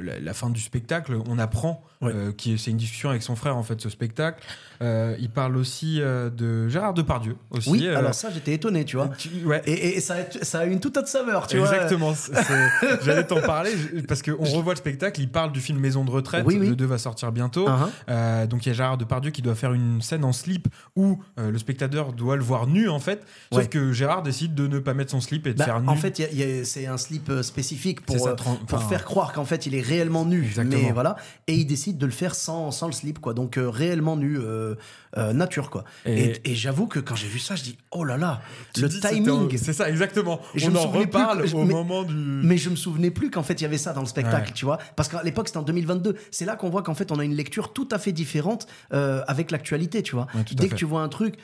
la, 0.00 0.18
la 0.20 0.34
fin 0.34 0.50
du 0.50 0.60
spectacle. 0.60 1.16
On 1.28 1.38
apprend 1.38 1.82
Euh, 2.02 2.32
qui 2.32 2.58
c'est 2.58 2.70
une 2.72 2.76
discussion 2.76 3.10
avec 3.10 3.22
son 3.22 3.36
frère 3.36 3.56
en 3.56 3.62
fait, 3.62 3.80
ce 3.80 3.88
spectacle. 3.88 4.42
Euh, 4.82 5.14
il 5.20 5.30
parle 5.30 5.56
aussi 5.56 6.00
euh, 6.00 6.28
de 6.30 6.68
Gérard 6.68 6.94
Depardieu 6.94 7.36
aussi. 7.50 7.70
Oui, 7.70 7.86
alors 7.88 8.14
ça, 8.14 8.30
j'étais 8.34 8.52
étonné, 8.54 8.84
tu 8.84 8.96
vois. 8.96 9.08
tu- 9.16 9.28
ouais. 9.44 9.62
Et, 9.66 9.96
et 9.96 10.00
ça, 10.00 10.14
a, 10.16 10.44
ça 10.44 10.58
a 10.60 10.64
une 10.64 10.80
toute 10.80 10.96
autre 10.96 11.06
saveur, 11.06 11.46
tu 11.46 11.58
vois. 11.58 11.72
Exactement. 11.72 12.14
c'est- 12.14 12.34
c'est- 12.34 13.02
J'allais 13.04 13.24
t'en 13.24 13.40
parler 13.40 13.70
parce 14.08 14.22
qu'on 14.22 14.42
revoit 14.44 14.72
le 14.72 14.78
spectacle. 14.78 15.20
Il 15.20 15.28
parle 15.30 15.52
du 15.52 15.60
film 15.60 15.78
Maison 15.78 16.04
de 16.04 16.10
retraite. 16.10 16.42
Oui, 16.44 16.56
oui. 16.58 16.68
Le 16.70 16.74
2 16.76 16.84
va 16.84 16.98
sortir 16.98 17.30
bientôt. 17.30 17.68
Uh-huh. 17.68 18.46
Donc 18.48 18.66
il 18.66 18.70
y 18.70 18.72
a 18.72 18.74
Gérard 18.74 18.98
Depardieu 18.98 19.30
qui 19.30 19.42
doit 19.42 19.54
faire 19.54 19.72
une 19.72 20.02
scène 20.02 20.24
en 20.24 20.32
slip 20.32 20.66
où 20.96 21.20
le 21.36 21.56
spectateur 21.58 22.12
doit 22.12 22.36
le 22.36 22.42
voir 22.42 22.66
nu 22.66 22.88
en 22.88 22.98
fait. 22.98 23.22
Sauf 23.52 23.62
Ouais. 23.62 23.68
que 23.68 23.92
Gérard 23.92 24.22
décide 24.24 24.54
de 24.56 24.66
ne 24.66 24.80
pas 24.80 24.94
mettre 24.94 25.12
son 25.12 25.20
slip 25.20 25.46
et 25.46 25.52
de 25.52 25.58
Bah, 25.58 25.64
faire 25.66 25.80
nu. 25.80 25.88
en 25.88 25.94
fait, 25.96 26.20
c'est 26.64 26.86
un 26.86 26.96
slip 26.98 27.30
spécifique 27.42 28.00
pour, 28.04 28.18
ça, 28.18 28.34
pour 28.34 28.58
enfin, 28.64 28.78
faire 28.88 29.04
croire 29.04 29.32
qu'en 29.32 29.44
fait 29.44 29.66
il 29.66 29.74
est 29.76 29.80
réellement 29.80 30.24
nu. 30.24 30.42
Exactement. 30.44 30.82
Mais 30.82 30.90
voilà, 30.92 31.16
et 31.46 31.54
il 31.54 31.66
décide 31.66 31.91
de 31.98 32.06
le 32.06 32.12
faire 32.12 32.34
sans, 32.34 32.70
sans 32.70 32.86
le 32.86 32.92
slip, 32.92 33.18
quoi. 33.18 33.34
Donc 33.34 33.56
euh, 33.58 33.68
réellement 33.68 34.16
nu, 34.16 34.38
euh, 34.38 34.74
euh, 35.16 35.32
nature, 35.32 35.70
quoi. 35.70 35.84
Et- 36.06 36.24
Et, 36.44 36.50
et 36.50 36.54
j'avoue 36.54 36.86
que 36.86 36.98
quand 37.00 37.14
j'ai 37.14 37.26
vu 37.28 37.38
ça, 37.38 37.54
je 37.56 37.62
dis 37.62 37.78
oh 37.90 38.04
là 38.04 38.16
là, 38.16 38.40
le 38.78 38.88
timing. 38.88 39.56
C'est 39.58 39.72
ça, 39.72 39.88
exactement. 39.88 40.40
Et 40.54 40.58
je 40.60 40.68
On 40.68 40.72
me 40.72 40.78
en 40.78 40.88
plus 40.88 41.00
reparle 41.00 41.44
que- 41.50 41.54
au 41.54 41.64
mais- 41.64 41.72
moment 41.74 42.02
du. 42.02 42.14
Mais 42.14 42.56
je 42.58 42.70
me 42.70 42.76
souvenais 42.76 43.10
plus 43.10 43.30
qu'en 43.30 43.42
fait 43.42 43.54
il 43.54 43.62
y 43.62 43.66
avait 43.66 43.78
ça 43.78 43.92
dans 43.92 44.00
le 44.00 44.06
spectacle, 44.06 44.48
Ouais. 44.48 44.54
tu 44.54 44.64
vois. 44.64 44.78
Parce 44.96 45.08
qu'à 45.08 45.22
l'époque 45.22 45.48
c'était 45.48 45.58
en 45.58 45.62
2022. 45.62 46.16
C'est 46.30 46.44
là 46.44 46.56
qu'on 46.56 46.70
voit 46.70 46.82
qu'en 46.82 46.94
fait 46.94 47.12
on 47.12 47.18
a 47.18 47.24
une 47.24 47.34
lecture 47.34 47.72
tout 47.72 47.88
à 47.90 47.98
fait 47.98 48.12
différente 48.12 48.66
avec 48.90 49.50
l'actualité, 49.50 50.02
tu 50.02 50.14
vois. 50.14 50.26
Ouais, 50.34 50.42
Dès 50.54 50.68
que 50.68 50.74
tu 50.74 50.84
vois 50.84 51.02
un 51.02 51.08
truc, 51.08 51.36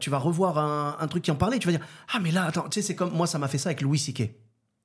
tu 0.00 0.10
vas 0.10 0.18
revoir 0.18 0.58
un, 0.58 0.96
un 1.00 1.06
truc 1.08 1.22
qui 1.24 1.30
en 1.30 1.36
parlait, 1.36 1.58
tu 1.58 1.66
vas 1.68 1.76
dire 1.76 1.86
ah 2.14 2.18
mais 2.20 2.30
là 2.30 2.44
attends, 2.44 2.68
tu 2.68 2.80
sais 2.80 2.86
c'est 2.86 2.94
comme 2.94 3.12
moi 3.12 3.26
ça 3.26 3.38
m'a 3.38 3.48
fait 3.48 3.58
ça 3.58 3.68
avec 3.70 3.80
Louis 3.82 3.98
C.K. 3.98 4.30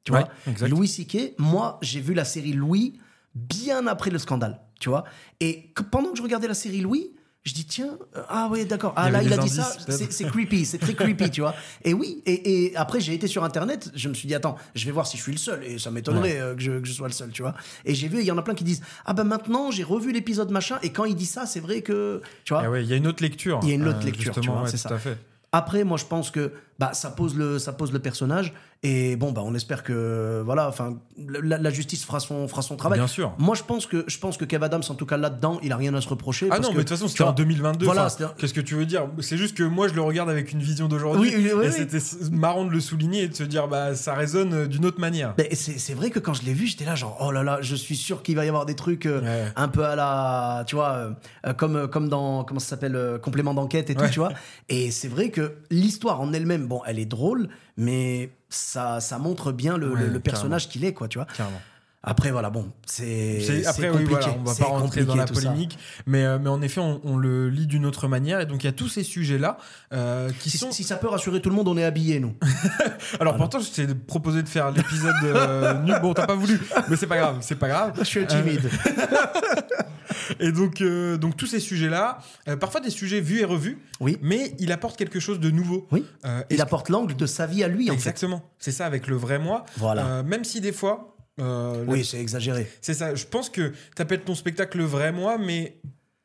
Tu 0.05 0.11
Ouais, 0.11 0.19
vois, 0.19 0.29
exact. 0.47 0.67
Louis 0.69 0.87
C.K. 0.87 1.33
Moi 1.37 1.79
j'ai 1.81 2.01
vu 2.01 2.13
la 2.13 2.25
série 2.25 2.51
Louis 2.53 2.99
bien 3.35 3.87
après 3.87 4.09
le 4.09 4.19
scandale, 4.19 4.59
tu 4.83 4.89
vois. 4.89 5.05
Et 5.39 5.69
que- 5.73 5.81
pendant 5.83 6.11
que 6.11 6.17
je 6.17 6.23
regardais 6.23 6.49
la 6.49 6.53
série 6.53 6.81
Louis. 6.81 7.11
Je 7.45 7.53
dis 7.53 7.65
tiens 7.65 7.97
euh, 8.15 8.21
ah 8.29 8.47
oui 8.49 8.63
d'accord 8.65 8.93
Il 8.95 8.99
ah 9.01 9.11
là 9.11 9.17
avait 9.19 9.27
il 9.27 9.33
a 9.33 9.37
dit 9.37 9.49
ça 9.49 9.69
c'est 10.09 10.23
creepy 10.23 10.63
c'est 10.63 10.77
très 10.77 10.93
creepy 10.93 11.29
tu 11.29 11.41
vois 11.41 11.53
et 11.83 11.93
oui 11.93 12.23
et, 12.25 12.67
et 12.67 12.77
après 12.77 13.01
j'ai 13.01 13.13
été 13.13 13.27
sur 13.27 13.43
internet 13.43 13.91
je 13.93 14.07
me 14.07 14.13
suis 14.13 14.29
dit 14.29 14.33
attends 14.33 14.55
je 14.75 14.85
vais 14.85 14.91
voir 14.93 15.05
si 15.05 15.17
je 15.17 15.23
suis 15.23 15.33
le 15.33 15.37
seul 15.37 15.61
et 15.61 15.77
ça 15.77 15.91
m'étonnerait 15.91 16.39
euh, 16.39 16.55
que, 16.55 16.61
je, 16.61 16.71
que 16.79 16.87
je 16.87 16.93
sois 16.93 17.09
le 17.09 17.13
seul 17.13 17.31
tu 17.31 17.41
vois 17.41 17.53
et 17.83 17.95
j'ai 17.95 18.07
vu 18.07 18.19
il 18.21 18.25
y 18.25 18.31
en 18.31 18.37
a 18.37 18.43
plein 18.43 18.53
qui 18.55 18.63
disent 18.63 18.81
ah 19.05 19.11
ben 19.11 19.25
maintenant 19.25 19.71
j'ai 19.71 19.83
revu 19.83 20.13
l'épisode 20.13 20.51
machin 20.51 20.79
et 20.83 20.93
quand 20.93 21.03
il 21.03 21.15
dit 21.17 21.25
ça 21.25 21.45
c'est 21.45 21.59
vrai 21.59 21.81
que 21.81 22.21
tu 22.45 22.53
vois 22.53 22.63
Ah 22.63 22.71
ouais, 22.71 22.81
il 22.81 22.89
y 22.89 22.93
a 22.93 22.95
une 22.95 23.07
autre 23.07 23.21
lecture. 23.21 23.59
Il 23.63 23.67
y 23.67 23.71
a 23.73 23.75
une 23.75 23.89
autre 23.89 23.99
euh, 24.03 24.05
lecture, 24.05 24.33
tu 24.39 24.47
vois, 24.49 24.61
ouais, 24.61 24.69
c'est 24.69 24.77
tout 24.77 24.87
ça. 24.87 24.95
à 24.95 24.99
fait. 24.99 25.17
Après 25.53 25.83
moi 25.85 25.97
je 25.97 26.05
pense 26.05 26.29
que 26.31 26.51
bah 26.79 26.91
ça 26.93 27.11
pose 27.11 27.35
le 27.35 27.59
ça 27.59 27.71
pose 27.71 27.93
le 27.93 27.99
personnage 27.99 28.51
et 28.81 29.15
bon 29.15 29.31
bah 29.31 29.41
on 29.45 29.53
espère 29.53 29.83
que 29.83 30.41
voilà 30.43 30.67
enfin 30.67 30.97
la, 31.27 31.59
la 31.59 31.69
justice 31.69 32.03
fera 32.03 32.19
son 32.19 32.47
fera 32.47 32.63
son 32.63 32.75
travail 32.75 32.97
Bien 32.99 33.07
sûr. 33.07 33.33
moi 33.37 33.53
je 33.55 33.61
pense 33.63 33.85
que 33.85 34.03
je 34.07 34.17
pense 34.17 34.35
que 34.37 34.43
Kev 34.45 34.65
Adams 34.65 34.81
en 34.89 34.95
tout 34.95 35.05
cas 35.05 35.15
là 35.17 35.29
dedans 35.29 35.59
il 35.61 35.71
a 35.71 35.77
rien 35.77 35.93
à 35.93 36.01
se 36.01 36.09
reprocher 36.09 36.47
Ah 36.47 36.55
parce 36.55 36.61
non, 36.63 36.69
que, 36.69 36.77
mais 36.77 36.83
de 36.83 36.87
toute 36.89 36.97
façon, 36.97 37.07
c'était 37.07 37.21
en 37.21 37.27
vois, 37.27 37.33
2022. 37.35 37.85
voilà, 37.85 38.07
Qu'est-ce 38.37 38.53
que 38.55 38.59
tu 38.61 38.73
veux 38.73 38.87
dire? 38.87 39.07
C'est 39.19 39.37
juste 39.37 39.55
que 39.55 39.63
moi, 39.63 39.87
je 39.87 39.93
le 39.93 40.01
regarde 40.01 40.29
avec 40.29 40.51
une 40.51 40.59
vision 40.59 40.87
d'aujourd'hui. 40.87 41.31
Oui, 41.35 41.43
oui, 41.45 41.51
oui, 41.55 41.65
et 41.67 41.71
c'était 41.71 41.99
marrant 42.31 42.65
de 42.65 42.71
le 42.71 42.79
souligner 42.79 43.23
et 43.23 43.27
de 43.27 43.35
se 43.35 43.43
dire, 43.43 43.67
bah, 43.67 43.95
ça 43.95 44.13
résonne 44.15 44.53
euh, 44.53 44.67
d'une 44.67 44.85
autre 44.85 44.99
manière. 44.99 45.35
C'est 45.53 45.93
vrai 45.93 46.09
que 46.09 46.19
quand 46.19 46.33
je 46.33 46.43
l'ai 46.43 46.53
vu, 46.53 46.65
j'étais 46.67 46.85
là 46.85 46.95
genre 46.95 47.17
oh 47.21 47.31
là 47.31 47.43
là, 47.43 47.59
je 47.61 47.75
suis 47.75 47.95
sûr 47.95 48.23
qu'il 48.23 48.35
va 48.35 48.45
y 48.45 48.47
avoir 48.49 48.65
des 48.65 48.75
trucs 48.75 49.05
euh, 49.05 49.21
Ouais. 49.21 49.51
un 49.55 49.67
peu 49.67 49.85
à 49.85 49.95
la, 49.95 50.63
tu 50.67 50.75
vois, 50.75 51.13
euh, 51.45 51.53
comme 51.53 51.87
comme 51.87 52.09
dans 52.09 52.43
comment 52.43 52.59
ça 52.59 52.69
s'appelle 52.69 52.95
euh, 52.95 53.17
complément 53.19 53.53
d'enquête 53.53 53.89
et 53.91 53.95
tout, 53.95 54.01
Ouais. 54.01 54.09
tu 54.09 54.19
vois. 54.19 54.31
Et 54.69 54.89
c'est 54.91 55.07
vrai 55.07 55.29
que 55.29 55.42
l'histoire 55.69 56.21
en 56.21 56.33
elle-même, 56.33 56.67
bon, 56.67 56.81
elle 56.85 56.99
est 56.99 57.05
drôle, 57.05 57.49
mais 57.77 58.31
ça 58.49 58.99
ça 58.99 59.17
montre 59.17 59.51
bien 59.51 59.77
le, 59.77 59.93
Ouais, 59.93 59.99
le- 60.01 60.07
le 60.09 60.19
personnage 60.19 60.69
qu'il 60.69 60.83
est 60.85 60.93
quoi, 60.93 61.07
tu 61.07 61.17
vois. 61.17 61.27
Carrément. 61.35 61.61
Après 62.05 62.31
voilà, 62.31 62.49
bon, 62.49 62.69
c'est 62.85 63.65
Après, 63.65 63.87
oui, 63.89 63.91
compliqué. 64.03 64.11
voilà, 64.11 64.35
on 64.37 64.43
va 64.43 64.55
pas 64.55 64.65
rentrer 64.65 65.05
dans 65.05 65.15
la 65.15 65.25
ça. 65.25 65.33
polémique, 65.33 65.77
mais, 66.05 66.25
euh, 66.25 66.37
mais 66.37 66.49
en 66.49 66.61
effet, 66.61 66.81
on, 66.81 66.99
on 67.05 67.15
le 67.15 67.47
lit 67.49 67.65
d'une 67.65 67.85
autre 67.85 68.09
manière. 68.09 68.41
Et 68.41 68.45
donc, 68.45 68.61
il 68.63 68.67
y 68.67 68.69
a 68.69 68.73
tous 68.73 68.89
ces 68.89 69.03
sujets-là 69.03 69.57
euh, 69.93 70.29
qui 70.41 70.49
Si, 70.49 70.57
sont. 70.57 70.71
si 70.73 70.83
ça 70.83 70.97
peut 70.97 71.07
rassurer 71.07 71.41
tout 71.41 71.49
le 71.49 71.55
monde, 71.55 71.69
on 71.69 71.77
est 71.77 71.83
habillés 71.85 72.19
nous. 72.19 72.33
Alors, 73.21 73.37
pourtant, 73.37 73.59
je 73.59 73.69
t'ai 73.71 73.87
proposé 73.95 74.43
de 74.43 74.49
faire 74.49 74.71
l'épisode 74.71 75.15
euh, 75.23 75.73
nul. 75.83 75.95
Bon, 76.01 76.13
t'as 76.13 76.27
pas 76.27 76.35
voulu, 76.35 76.59
mais 76.89 76.97
c'est 76.97 77.07
pas 77.07 77.17
grave, 77.17 77.37
c'est 77.39 77.55
pas 77.55 77.69
grave. 77.69 77.93
Je 77.99 78.03
suis 78.03 78.27
timide. 78.27 78.69
Et 80.39 80.51
donc, 80.51 80.81
euh, 80.81 81.17
donc 81.17 81.37
tous 81.37 81.47
ces 81.47 81.59
sujets-là, 81.59 82.19
euh, 82.47 82.55
parfois 82.55 82.81
des 82.81 82.89
sujets 82.89 83.19
vus 83.19 83.39
et 83.39 83.45
revus, 83.45 83.79
Oui. 83.99 84.17
mais 84.21 84.53
il 84.59 84.71
apporte 84.71 84.97
quelque 84.97 85.19
chose 85.19 85.39
de 85.39 85.49
nouveau. 85.49 85.87
Oui. 85.91 86.05
Euh, 86.25 86.41
Il 86.49 86.61
apporte 86.61 86.89
l'angle 86.89 87.15
de 87.15 87.25
sa 87.25 87.45
vie 87.45 87.63
à 87.63 87.67
lui 87.67 87.85
en 87.89 87.93
fait. 87.93 87.97
Exactement. 87.97 88.41
C'est 88.59 88.71
ça 88.71 88.85
avec 88.85 89.07
le 89.07 89.15
vrai 89.15 89.39
moi. 89.39 89.65
Voilà. 89.77 90.05
Euh, 90.05 90.23
même 90.23 90.43
si 90.43 90.61
des 90.61 90.71
fois. 90.71 91.12
Euh, 91.39 91.83
Oui, 91.87 92.05
c'est 92.05 92.19
exagéré. 92.19 92.69
C'est 92.81 92.93
ça. 92.93 93.15
Je 93.15 93.25
pense 93.25 93.49
que 93.49 93.73
t'appelles 93.95 94.21
ton 94.21 94.35
spectacle 94.35 94.77
le 94.77 94.85
vrai 94.85 95.11
moi, 95.11 95.37
mais 95.37 95.77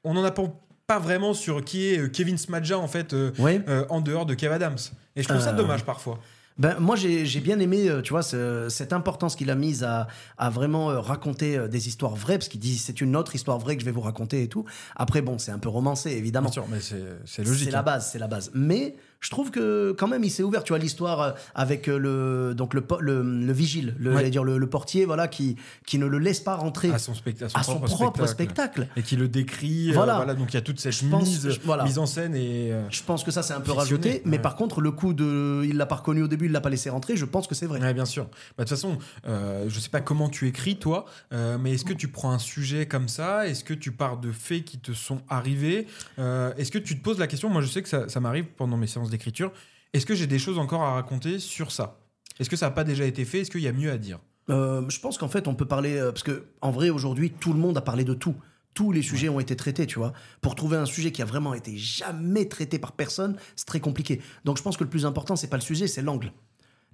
on 0.04 0.14
n'en 0.14 0.24
apprend 0.24 0.60
pas 0.86 0.98
vraiment 0.98 1.34
sur 1.34 1.64
qui 1.64 1.86
est 1.88 1.98
euh, 1.98 2.08
Kevin 2.08 2.38
Smadja 2.38 2.78
en 2.78 2.88
fait 2.88 3.12
euh, 3.12 3.30
Oui. 3.38 3.60
euh, 3.68 3.84
en 3.90 4.00
dehors 4.00 4.26
de 4.26 4.34
Kev 4.34 4.52
Adams. 4.54 4.78
Et 5.16 5.22
je 5.22 5.28
trouve 5.28 5.40
ça 5.40 5.52
dommage 5.52 5.84
parfois. 5.84 6.18
Ben, 6.58 6.76
moi, 6.80 6.96
j'ai 6.96 7.40
bien 7.40 7.60
aimé, 7.60 7.88
tu 8.02 8.10
vois, 8.10 8.22
ce- 8.24 8.66
cette 8.68 8.92
importance 8.92 9.36
qu'il 9.36 9.48
a 9.50 9.54
mise 9.54 9.84
à, 9.84 10.08
à 10.38 10.50
vraiment 10.50 10.86
raconter 11.00 11.68
des 11.68 11.86
histoires 11.86 12.16
vraies, 12.16 12.36
parce 12.36 12.48
qu'il 12.48 12.58
dit 12.58 12.76
c'est 12.78 13.00
une 13.00 13.14
autre 13.14 13.36
histoire 13.36 13.60
vraie 13.60 13.76
que 13.76 13.80
je 13.80 13.86
vais 13.86 13.92
vous 13.92 14.00
raconter 14.00 14.42
et 14.42 14.48
tout. 14.48 14.64
Après, 14.96 15.22
bon, 15.22 15.38
c'est 15.38 15.52
un 15.52 15.58
peu 15.60 15.68
romancé, 15.68 16.10
évidemment. 16.10 16.46
Bien 16.48 16.52
sûr, 16.54 16.66
mais 16.68 16.80
c'est 16.80 16.96
c'est 17.26 17.44
logique. 17.44 17.66
C'est 17.66 17.70
la 17.70 17.78
hein. 17.78 17.82
base, 17.84 18.10
c'est 18.10 18.18
la 18.18 18.26
base. 18.26 18.50
Mais 18.54 18.96
je 19.20 19.30
trouve 19.30 19.50
que 19.50 19.92
quand 19.98 20.06
même, 20.08 20.22
il 20.24 20.30
s'est 20.30 20.42
ouvert. 20.42 20.62
Tu 20.64 20.72
vois 20.72 20.78
l'histoire 20.78 21.20
euh, 21.20 21.30
avec 21.54 21.88
euh, 21.88 21.98
le 21.98 22.54
donc 22.54 22.74
le, 22.74 22.84
le, 23.00 23.22
le 23.22 23.52
vigile, 23.52 23.94
le, 23.98 24.14
Ouais. 24.14 24.30
dire 24.30 24.44
le, 24.44 24.58
le 24.58 24.66
portier, 24.68 25.04
voilà, 25.04 25.26
qui 25.28 25.56
qui 25.86 25.98
ne 25.98 26.06
le 26.06 26.18
laisse 26.18 26.40
pas 26.40 26.54
rentrer 26.56 26.90
à 26.92 26.98
son, 26.98 27.12
specta- 27.14 27.46
à 27.54 27.62
son 27.62 27.82
à 27.82 27.88
son 27.88 27.96
propre 27.96 28.26
spectacle. 28.26 28.86
Et 28.96 29.02
qui 29.02 29.16
le 29.16 29.28
décrit. 29.28 29.90
euh, 29.90 29.94
Voilà. 29.94 30.24
Donc 30.34 30.52
il 30.52 30.54
y 30.54 30.56
a 30.56 30.60
toute 30.62 30.78
cette 30.80 30.92
Je 30.92 31.06
pense- 31.06 31.22
mise, 31.28 31.50
je- 31.50 31.60
voilà. 31.64 31.84
mise 31.84 31.98
en 31.98 32.06
scène 32.06 32.34
et. 32.34 32.72
euh, 32.72 32.86
Je 32.90 33.02
pense 33.02 33.24
que 33.24 33.30
ça 33.30 33.42
c'est 33.42 33.54
un 33.54 33.60
peu 33.60 33.72
rajouté, 33.72 34.22
mais 34.24 34.38
par 34.38 34.54
contre 34.56 34.80
le 34.80 34.90
coup 34.92 35.12
de 35.14 35.62
il 35.64 35.76
l'a 35.76 35.86
pas 35.86 35.96
reconnu 35.96 36.22
au 36.22 36.28
début, 36.28 36.46
il 36.46 36.52
l'a 36.52 36.60
pas 36.60 36.70
laissé 36.70 36.88
rentrer, 36.90 37.16
je 37.16 37.24
pense 37.24 37.46
que 37.46 37.54
c'est 37.54 37.66
vrai. 37.66 37.80
Ouais, 37.80 37.94
bien 37.94 38.04
sûr. 38.04 38.24
Bah, 38.56 38.64
De 38.64 38.68
toute 38.68 38.70
façon, 38.70 38.98
euh, 39.26 39.64
je 39.68 39.80
sais 39.80 39.88
pas 39.90 40.00
comment 40.00 40.28
tu 40.28 40.46
écris, 40.46 40.76
toi, 40.78 41.06
mais 41.32 41.72
est-ce 41.74 41.84
que 41.84 41.92
tu 41.92 42.08
prends 42.08 42.30
un 42.30 42.38
sujet 42.38 42.86
comme 42.86 43.08
ça? 43.08 43.46
Est-ce 43.48 43.64
que 43.64 43.74
tu 43.74 43.90
pars 43.92 44.16
de 44.18 44.30
faits 44.32 44.64
qui 44.64 44.78
te 44.78 44.92
sont 44.92 45.20
arrivés? 45.28 45.86
Est-ce 46.18 46.70
que 46.70 46.78
tu 46.78 46.96
te 46.98 47.02
poses 47.02 47.18
la 47.18 47.26
question? 47.26 47.48
Moi, 47.48 47.62
je 47.62 47.66
sais 47.68 47.82
que 47.82 47.88
ça, 47.88 48.08
ça 48.08 48.20
m'arrive 48.20 48.46
pendant 48.56 48.76
mes 48.76 48.86
séances 48.86 49.07
d'écriture. 49.10 49.52
Est-ce 49.92 50.06
que 50.06 50.14
j'ai 50.14 50.26
des 50.26 50.38
choses 50.38 50.58
encore 50.58 50.82
à 50.82 50.92
raconter 50.94 51.38
sur 51.38 51.72
ça? 51.72 52.00
Est-ce 52.38 52.50
que 52.50 52.56
ça 52.56 52.66
n'a 52.66 52.70
pas 52.70 52.84
déjà 52.84 53.04
été 53.04 53.24
fait? 53.24 53.40
Est-ce 53.40 53.50
qu'il 53.50 53.62
y 53.62 53.68
a 53.68 53.72
mieux 53.72 53.90
à 53.90 53.98
dire? 53.98 54.20
Euh, 54.50 54.88
je 54.88 55.00
pense 55.00 55.18
qu'en 55.18 55.28
fait, 55.28 55.48
on 55.48 55.54
peut 55.54 55.66
parler. 55.66 55.96
euh, 55.96 56.12
parce 56.12 56.22
que, 56.22 56.46
en 56.60 56.70
vrai, 56.70 56.90
aujourd'hui, 56.90 57.30
tout 57.30 57.52
le 57.52 57.58
monde 57.58 57.76
a 57.76 57.82
parlé 57.82 58.04
de 58.04 58.14
tout. 58.14 58.34
Tous 58.74 58.92
les 58.92 59.02
sujets 59.02 59.28
ont 59.28 59.40
été 59.40 59.56
traités, 59.56 59.86
tu 59.86 59.98
vois. 59.98 60.12
Pour 60.40 60.54
trouver 60.54 60.76
un 60.76 60.86
sujet 60.86 61.10
qui 61.10 61.20
a 61.20 61.24
vraiment 61.24 61.54
été 61.54 61.76
jamais 61.76 62.46
traité 62.48 62.78
par 62.78 62.92
personne, 62.92 63.36
c'est 63.56 63.66
très 63.66 63.80
compliqué. 63.80 64.20
Donc, 64.44 64.56
je 64.56 64.62
pense 64.62 64.76
que 64.76 64.84
le 64.84 64.90
plus 64.90 65.04
important, 65.04 65.36
c'est 65.36 65.48
pas 65.48 65.56
le 65.56 65.62
sujet, 65.62 65.86
c'est 65.86 66.02
l'angle. 66.02 66.32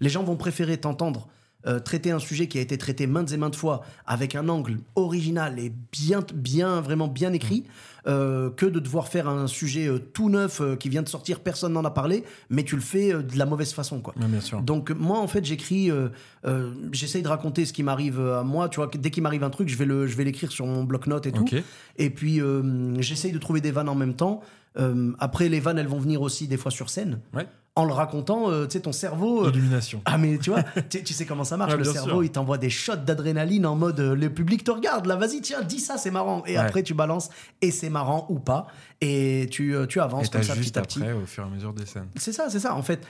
Les 0.01 0.09
gens 0.09 0.25
vont 0.25 0.37
préférer 0.37 0.79
t'entendre 0.79 1.29
euh, 1.67 1.81
traiter 1.81 2.11
un 2.11 2.19
sujet 2.19 2.47
qui 2.47 2.59
a 2.59 2.61
été 2.61 2.77
traité 2.77 3.07
maintes 3.07 3.33
et 3.33 3.37
maintes 3.37 3.57
fois 3.57 3.83
avec 4.07 4.35
un 4.35 4.49
angle 4.49 4.79
original 4.97 5.59
et 5.59 5.73
bien, 5.93 6.21
bien, 6.35 6.81
vraiment 6.81 7.09
bien 7.09 7.33
écrit, 7.33 7.65
euh, 8.07 8.51
que 8.51 8.67
de 8.67 8.81
devoir 8.81 9.09
faire 9.09 9.29
un 9.29 9.47
sujet 9.47 9.87
euh, 9.87 9.99
tout 9.99 10.29
neuf 10.29 10.61
qui 10.79 10.91
vient 10.91 11.03
de 11.03 11.09
sortir, 11.09 11.41
personne 11.41 11.73
n'en 11.73 11.85
a 11.85 11.91
parlé, 11.91 12.25
mais 12.51 12.65
tu 12.65 12.75
le 12.77 12.83
fais 12.83 13.15
de 13.15 13.39
la 13.39 13.47
mauvaise 13.47 13.73
façon, 13.73 14.01
quoi. 14.01 14.15
bien 14.17 14.41
sûr. 14.41 14.61
Donc 14.61 14.91
moi 14.91 15.19
en 15.19 15.27
fait 15.27 15.45
j'écris, 15.45 15.91
j'essaye 16.93 17.23
de 17.23 17.29
raconter 17.29 17.65
ce 17.65 17.73
qui 17.73 17.83
m'arrive 17.83 18.21
à 18.21 18.43
moi. 18.43 18.69
Tu 18.69 18.77
vois, 18.77 18.91
dès 18.93 19.11
qu'il 19.11 19.23
m'arrive 19.23 19.45
un 19.45 19.51
truc, 19.51 19.69
je 19.69 19.77
vais 19.77 19.87
le, 19.87 20.07
je 20.07 20.17
vais 20.17 20.25
l'écrire 20.25 20.53
sur 20.53 20.67
mon 20.67 20.85
bloc-notes 20.85 21.27
et 21.27 21.33
tout. 21.33 21.47
Et 21.97 22.11
puis 22.11 22.41
j'essaye 22.99 23.33
de 23.33 23.39
trouver 23.39 23.61
des 23.61 23.71
vannes 23.71 23.89
en 23.89 23.95
même 23.95 24.15
temps. 24.15 24.43
Après 25.19 25.49
les 25.49 25.61
vannes, 25.61 25.79
elles 25.79 25.89
vont 25.89 26.01
venir 26.01 26.21
aussi 26.23 26.47
des 26.47 26.57
fois 26.57 26.71
sur 26.71 26.91
scène. 26.91 27.21
Ouais. 27.33 27.47
En 27.77 27.85
le 27.85 27.93
racontant, 27.93 28.51
euh, 28.53 28.67
tu 28.67 28.75
sais 28.75 28.81
ton 28.83 28.93
cerveau. 28.93 29.47
euh, 29.47 29.51
Illumination. 29.51 30.01
ah 30.05 30.17
mais 30.17 30.39
tu 30.39 30.51
vois, 30.51 30.63
tu, 30.89 31.13
sais 31.13 31.27
comment 31.27 31.43
ça 31.43 31.57
marche. 31.57 31.73
Ouais, 31.73 31.79
le 31.79 31.85
cerveau, 31.85 32.09
sûr. 32.11 32.25
il 32.25 32.31
t'envoie 32.31 32.57
des 32.57 32.71
shots 32.71 32.95
d'adrénaline 32.97 33.67
en 33.67 33.75
mode 33.75 33.99
euh, 33.99 34.15
le 34.15 34.31
public 34.33 34.63
te 34.63 34.71
regarde. 34.71 35.07
Là, 35.07 35.17
vas-y, 35.17 35.41
tiens, 35.41 35.61
dis 35.63 35.81
ça, 35.81 35.99
c'est 35.99 36.13
marrant. 36.13 36.45
Et 36.47 36.53
Ouais. 36.53 36.57
après 36.59 36.85
tu 36.85 36.95
balances 36.95 37.31
et 37.61 37.73
c'est 37.73 37.91
marrant 37.91 38.27
ou 38.29 38.39
pas. 38.39 38.69
Et 39.01 39.49
tu, 39.51 39.75
euh, 39.75 39.87
tu 39.87 40.01
avances 40.01 40.27
Et 40.29 40.31
comme 40.31 40.43
ça 40.45 40.55
petit 40.55 40.79
à 40.79 40.83
petit. 40.83 41.01
après 41.01 41.13
au 41.15 41.27
fur 41.27 41.43
et 41.43 41.47
à 41.47 41.51
mesure 41.51 41.73
des 41.73 41.85
scènes. 41.85 42.09
C'est 42.15 42.33
ça, 42.33 42.49
c'est 42.49 42.61
ça. 42.61 42.77
En 42.77 42.83
fait, 42.83 43.05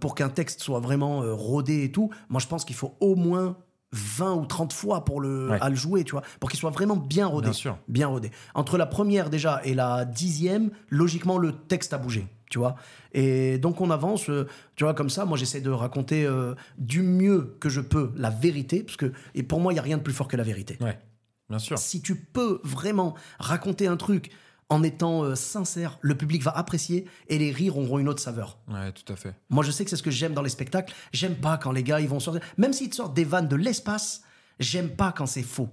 pour 0.00 0.14
qu'un 0.14 0.28
texte 0.28 0.60
soit 0.60 0.80
vraiment 0.80 1.22
rodé 1.34 1.84
et 1.84 1.90
tout, 1.90 2.10
moi 2.28 2.38
je 2.40 2.46
pense 2.48 2.66
qu'il 2.66 2.76
faut 2.76 2.94
au 3.00 3.14
moins 3.14 3.56
20 3.92 4.34
ou 4.34 4.46
30 4.46 4.72
fois 4.72 5.04
pour 5.04 5.20
le, 5.20 5.50
Ouais. 5.50 5.58
à 5.60 5.68
le 5.68 5.74
jouer, 5.76 6.04
tu 6.04 6.12
vois, 6.12 6.22
pour 6.40 6.50
qu'il 6.50 6.58
soit 6.58 6.70
vraiment 6.70 6.96
bien 6.96 7.26
rodé. 7.26 7.46
Bien 7.46 7.52
sûr. 7.52 7.78
Bien 7.88 8.06
rodé. 8.06 8.30
Entre 8.54 8.78
la 8.78 8.86
première 8.86 9.28
déjà 9.30 9.60
et 9.64 9.74
la 9.74 10.04
dixième, 10.04 10.70
logiquement, 10.88 11.38
le 11.38 11.52
texte 11.52 11.92
a 11.92 11.98
bougé, 11.98 12.26
tu 12.50 12.58
vois. 12.58 12.76
Et 13.12 13.58
donc 13.58 13.80
on 13.80 13.90
avance, 13.90 14.30
euh, 14.30 14.46
tu 14.76 14.84
vois, 14.84 14.94
comme 14.94 15.10
ça, 15.10 15.24
moi 15.26 15.36
j'essaie 15.36 15.60
de 15.60 15.70
raconter 15.70 16.24
euh, 16.24 16.54
du 16.78 17.02
mieux 17.02 17.56
que 17.60 17.68
je 17.68 17.80
peux 17.82 18.12
la 18.16 18.30
vérité, 18.30 18.82
parce 18.82 18.96
que 18.96 19.12
et 19.34 19.42
pour 19.42 19.60
moi, 19.60 19.72
il 19.72 19.76
n'y 19.76 19.80
a 19.80 19.82
rien 19.82 19.98
de 19.98 20.02
plus 20.02 20.14
fort 20.14 20.28
que 20.28 20.36
la 20.38 20.42
vérité. 20.44 20.78
Ouais, 20.80 20.98
bien 21.50 21.58
sûr. 21.58 21.76
Si 21.78 22.00
tu 22.00 22.14
peux 22.16 22.60
vraiment 22.64 23.14
raconter 23.38 23.86
un 23.86 23.96
truc 23.98 24.30
en 24.72 24.82
étant 24.82 25.22
euh, 25.24 25.34
sincère, 25.34 25.98
le 26.00 26.16
public 26.16 26.42
va 26.42 26.50
apprécier 26.56 27.04
et 27.28 27.38
les 27.38 27.52
rires 27.52 27.76
auront 27.78 27.98
une 27.98 28.08
autre 28.08 28.22
saveur. 28.22 28.58
Ouais, 28.68 28.90
tout 28.92 29.12
à 29.12 29.16
fait. 29.16 29.34
Moi, 29.50 29.62
je 29.64 29.70
sais 29.70 29.84
que 29.84 29.90
c'est 29.90 29.96
ce 29.96 30.02
que 30.02 30.10
j'aime 30.10 30.34
dans 30.34 30.42
les 30.42 30.50
spectacles. 30.50 30.94
J'aime 31.12 31.34
pas 31.36 31.58
quand 31.58 31.72
les 31.72 31.82
gars, 31.82 32.00
ils 32.00 32.08
vont 32.08 32.20
sortir. 32.20 32.42
Même 32.58 32.72
s'ils 32.72 32.90
te 32.90 32.96
sortent 32.96 33.14
des 33.14 33.24
vannes 33.24 33.48
de 33.48 33.56
l'espace, 33.56 34.22
j'aime 34.58 34.90
pas 34.90 35.12
quand 35.12 35.26
c'est 35.26 35.42
faux. 35.42 35.68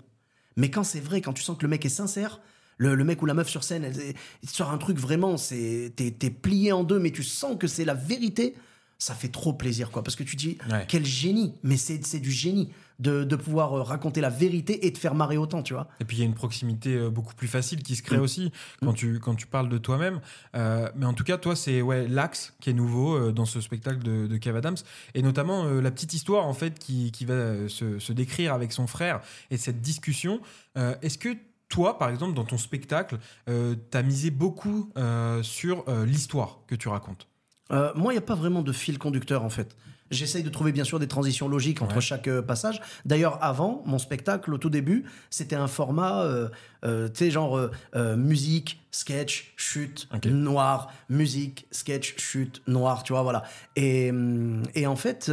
Mais 0.58 0.70
quand 0.70 0.84
c'est 0.84 1.00
vrai, 1.00 1.22
quand 1.22 1.34
tu 1.34 1.42
sens 1.44 1.58
que 1.58 1.64
le 1.64 1.70
mec 1.70 1.86
est 1.86 1.90
sincère, 1.90 2.42
le, 2.78 2.96
le 2.96 3.04
mec 3.04 3.22
ou 3.22 3.26
la 3.26 3.34
meuf 3.34 3.50
sur 3.50 3.64
scène, 3.64 3.84
elle- 3.86 4.14
il 4.44 4.50
te 4.50 4.56
sort 4.56 4.72
un 4.72 4.78
truc 4.78 4.98
vraiment, 4.98 5.38
c'est 5.38 5.94
t'es 5.96 6.12
t'es 6.12 6.30
plié 6.30 6.72
en 6.72 6.84
deux, 6.84 7.00
mais 7.00 7.12
tu 7.12 7.24
sens 7.24 7.58
que 7.58 7.68
c'est 7.68 7.86
la 7.86 7.94
vérité. 7.94 8.56
Ça 8.98 9.14
fait 9.16 9.30
trop 9.30 9.54
plaisir, 9.54 9.92
quoi. 9.92 10.04
Parce 10.04 10.16
que 10.18 10.24
tu 10.24 10.36
dis, 10.36 10.58
Ouais. 10.70 10.86
quel 10.90 11.06
génie. 11.06 11.54
Mais 11.64 11.78
c'est 11.78 12.06
c'est 12.06 12.20
du 12.20 12.32
génie 12.32 12.70
de, 13.00 13.24
de 13.24 13.36
pouvoir 13.36 13.74
euh, 13.74 13.82
raconter 13.82 14.22
la 14.22 14.30
vérité 14.30 14.86
et 14.86 14.92
de 14.92 14.98
faire 14.98 15.16
marrer 15.16 15.38
autant, 15.38 15.64
tu 15.64 15.74
vois. 15.74 15.88
Et 16.00 16.06
puis 16.06 16.18
il 16.18 16.20
y 16.20 16.24
a 16.24 16.26
une 16.26 16.34
proximité 16.34 16.96
euh, 16.96 17.10
beaucoup 17.10 17.34
plus 17.34 17.48
facile 17.48 17.82
qui 17.82 17.96
se 17.96 18.04
crée 18.04 18.18
Mm. 18.18 18.22
aussi 18.22 18.52
quand 18.82 18.94
tu, 18.94 19.20
quand 19.20 19.36
tu 19.36 19.48
parles 19.48 19.70
de 19.70 19.78
toi-même. 19.78 20.20
Euh, 20.56 20.90
mais 20.96 21.06
en 21.06 21.14
tout 21.14 21.24
cas, 21.24 21.38
toi, 21.38 21.56
c'est 21.56 21.82
ouais, 21.82 22.08
l'axe 22.08 22.54
qui 22.60 22.70
est 22.70 22.74
nouveau 22.74 23.32
dans 23.32 23.46
ce 23.46 23.62
spectacle 23.62 24.04
de, 24.04 24.28
de 24.28 24.38
Kev 24.38 24.58
Adams. 24.58 24.78
Et 25.14 25.22
notamment 25.22 25.66
euh, 25.66 25.82
la 25.82 25.92
petite 25.92 26.14
histoire 26.14 26.46
en 26.46 26.54
fait 26.54 26.78
qui, 26.78 27.12
qui 27.12 27.26
va 27.26 27.68
se, 27.70 28.00
se 28.00 28.14
décrire 28.14 28.54
avec 28.54 28.72
son 28.72 28.88
frère 28.88 29.22
et 29.50 29.58
cette 29.58 29.82
discussion. 29.82 30.42
Euh, 30.78 30.96
Est-ce 31.02 31.18
que 31.18 31.30
toi, 31.70 31.98
par 32.00 32.10
exemple, 32.10 32.34
dans 32.34 32.46
ton 32.46 32.58
spectacle, 32.58 33.20
euh, 33.48 33.76
t'as 33.92 34.02
misé 34.02 34.32
beaucoup 34.32 34.92
euh, 34.98 35.44
sur 35.44 35.84
euh, 35.88 36.06
l'histoire 36.06 36.60
que 36.68 36.76
tu 36.76 36.88
racontes? 36.90 37.28
Moi, 37.72 38.14
il 38.14 38.16
n'y 38.16 38.18
a 38.18 38.22
pas 38.22 38.34
vraiment 38.34 38.64
de 38.64 38.72
fil 38.72 38.98
conducteur 38.98 39.44
en 39.44 39.50
fait. 39.50 39.78
J'essaye 40.12 40.44
de 40.44 40.50
trouver 40.50 40.72
bien 40.72 40.84
sûr 40.84 41.00
des 41.00 41.08
transitions 41.08 41.48
logiques 41.48 41.82
entre 41.82 41.96
Ouais. 41.96 42.02
chaque 42.02 42.28
euh, 42.28 42.42
passage. 42.42 42.82
D'ailleurs, 43.06 43.38
avant, 43.44 43.84
mon 43.86 43.98
spectacle, 44.00 44.54
au 44.54 44.58
tout 44.58 44.70
début, 44.70 45.06
c'était 45.30 45.56
un 45.56 45.68
format, 45.68 46.24
euh, 46.24 46.50
euh, 46.86 47.08
tu 47.10 47.26
sais, 47.26 47.32
genre 47.32 47.58
euh, 47.96 48.16
musique, 48.18 48.82
sketch, 48.92 49.54
chute, 49.56 50.08
noir, 50.26 50.92
musique, 51.10 51.68
sketch, 51.72 52.16
chute, 52.18 52.62
noir, 52.68 53.04
tu 53.04 53.14
vois, 53.14 53.22
voilà. 53.24 53.44
Et, 53.76 54.10
hum, 54.10 54.64
et 54.76 54.88
en 54.88 54.96
fait, 54.96 55.32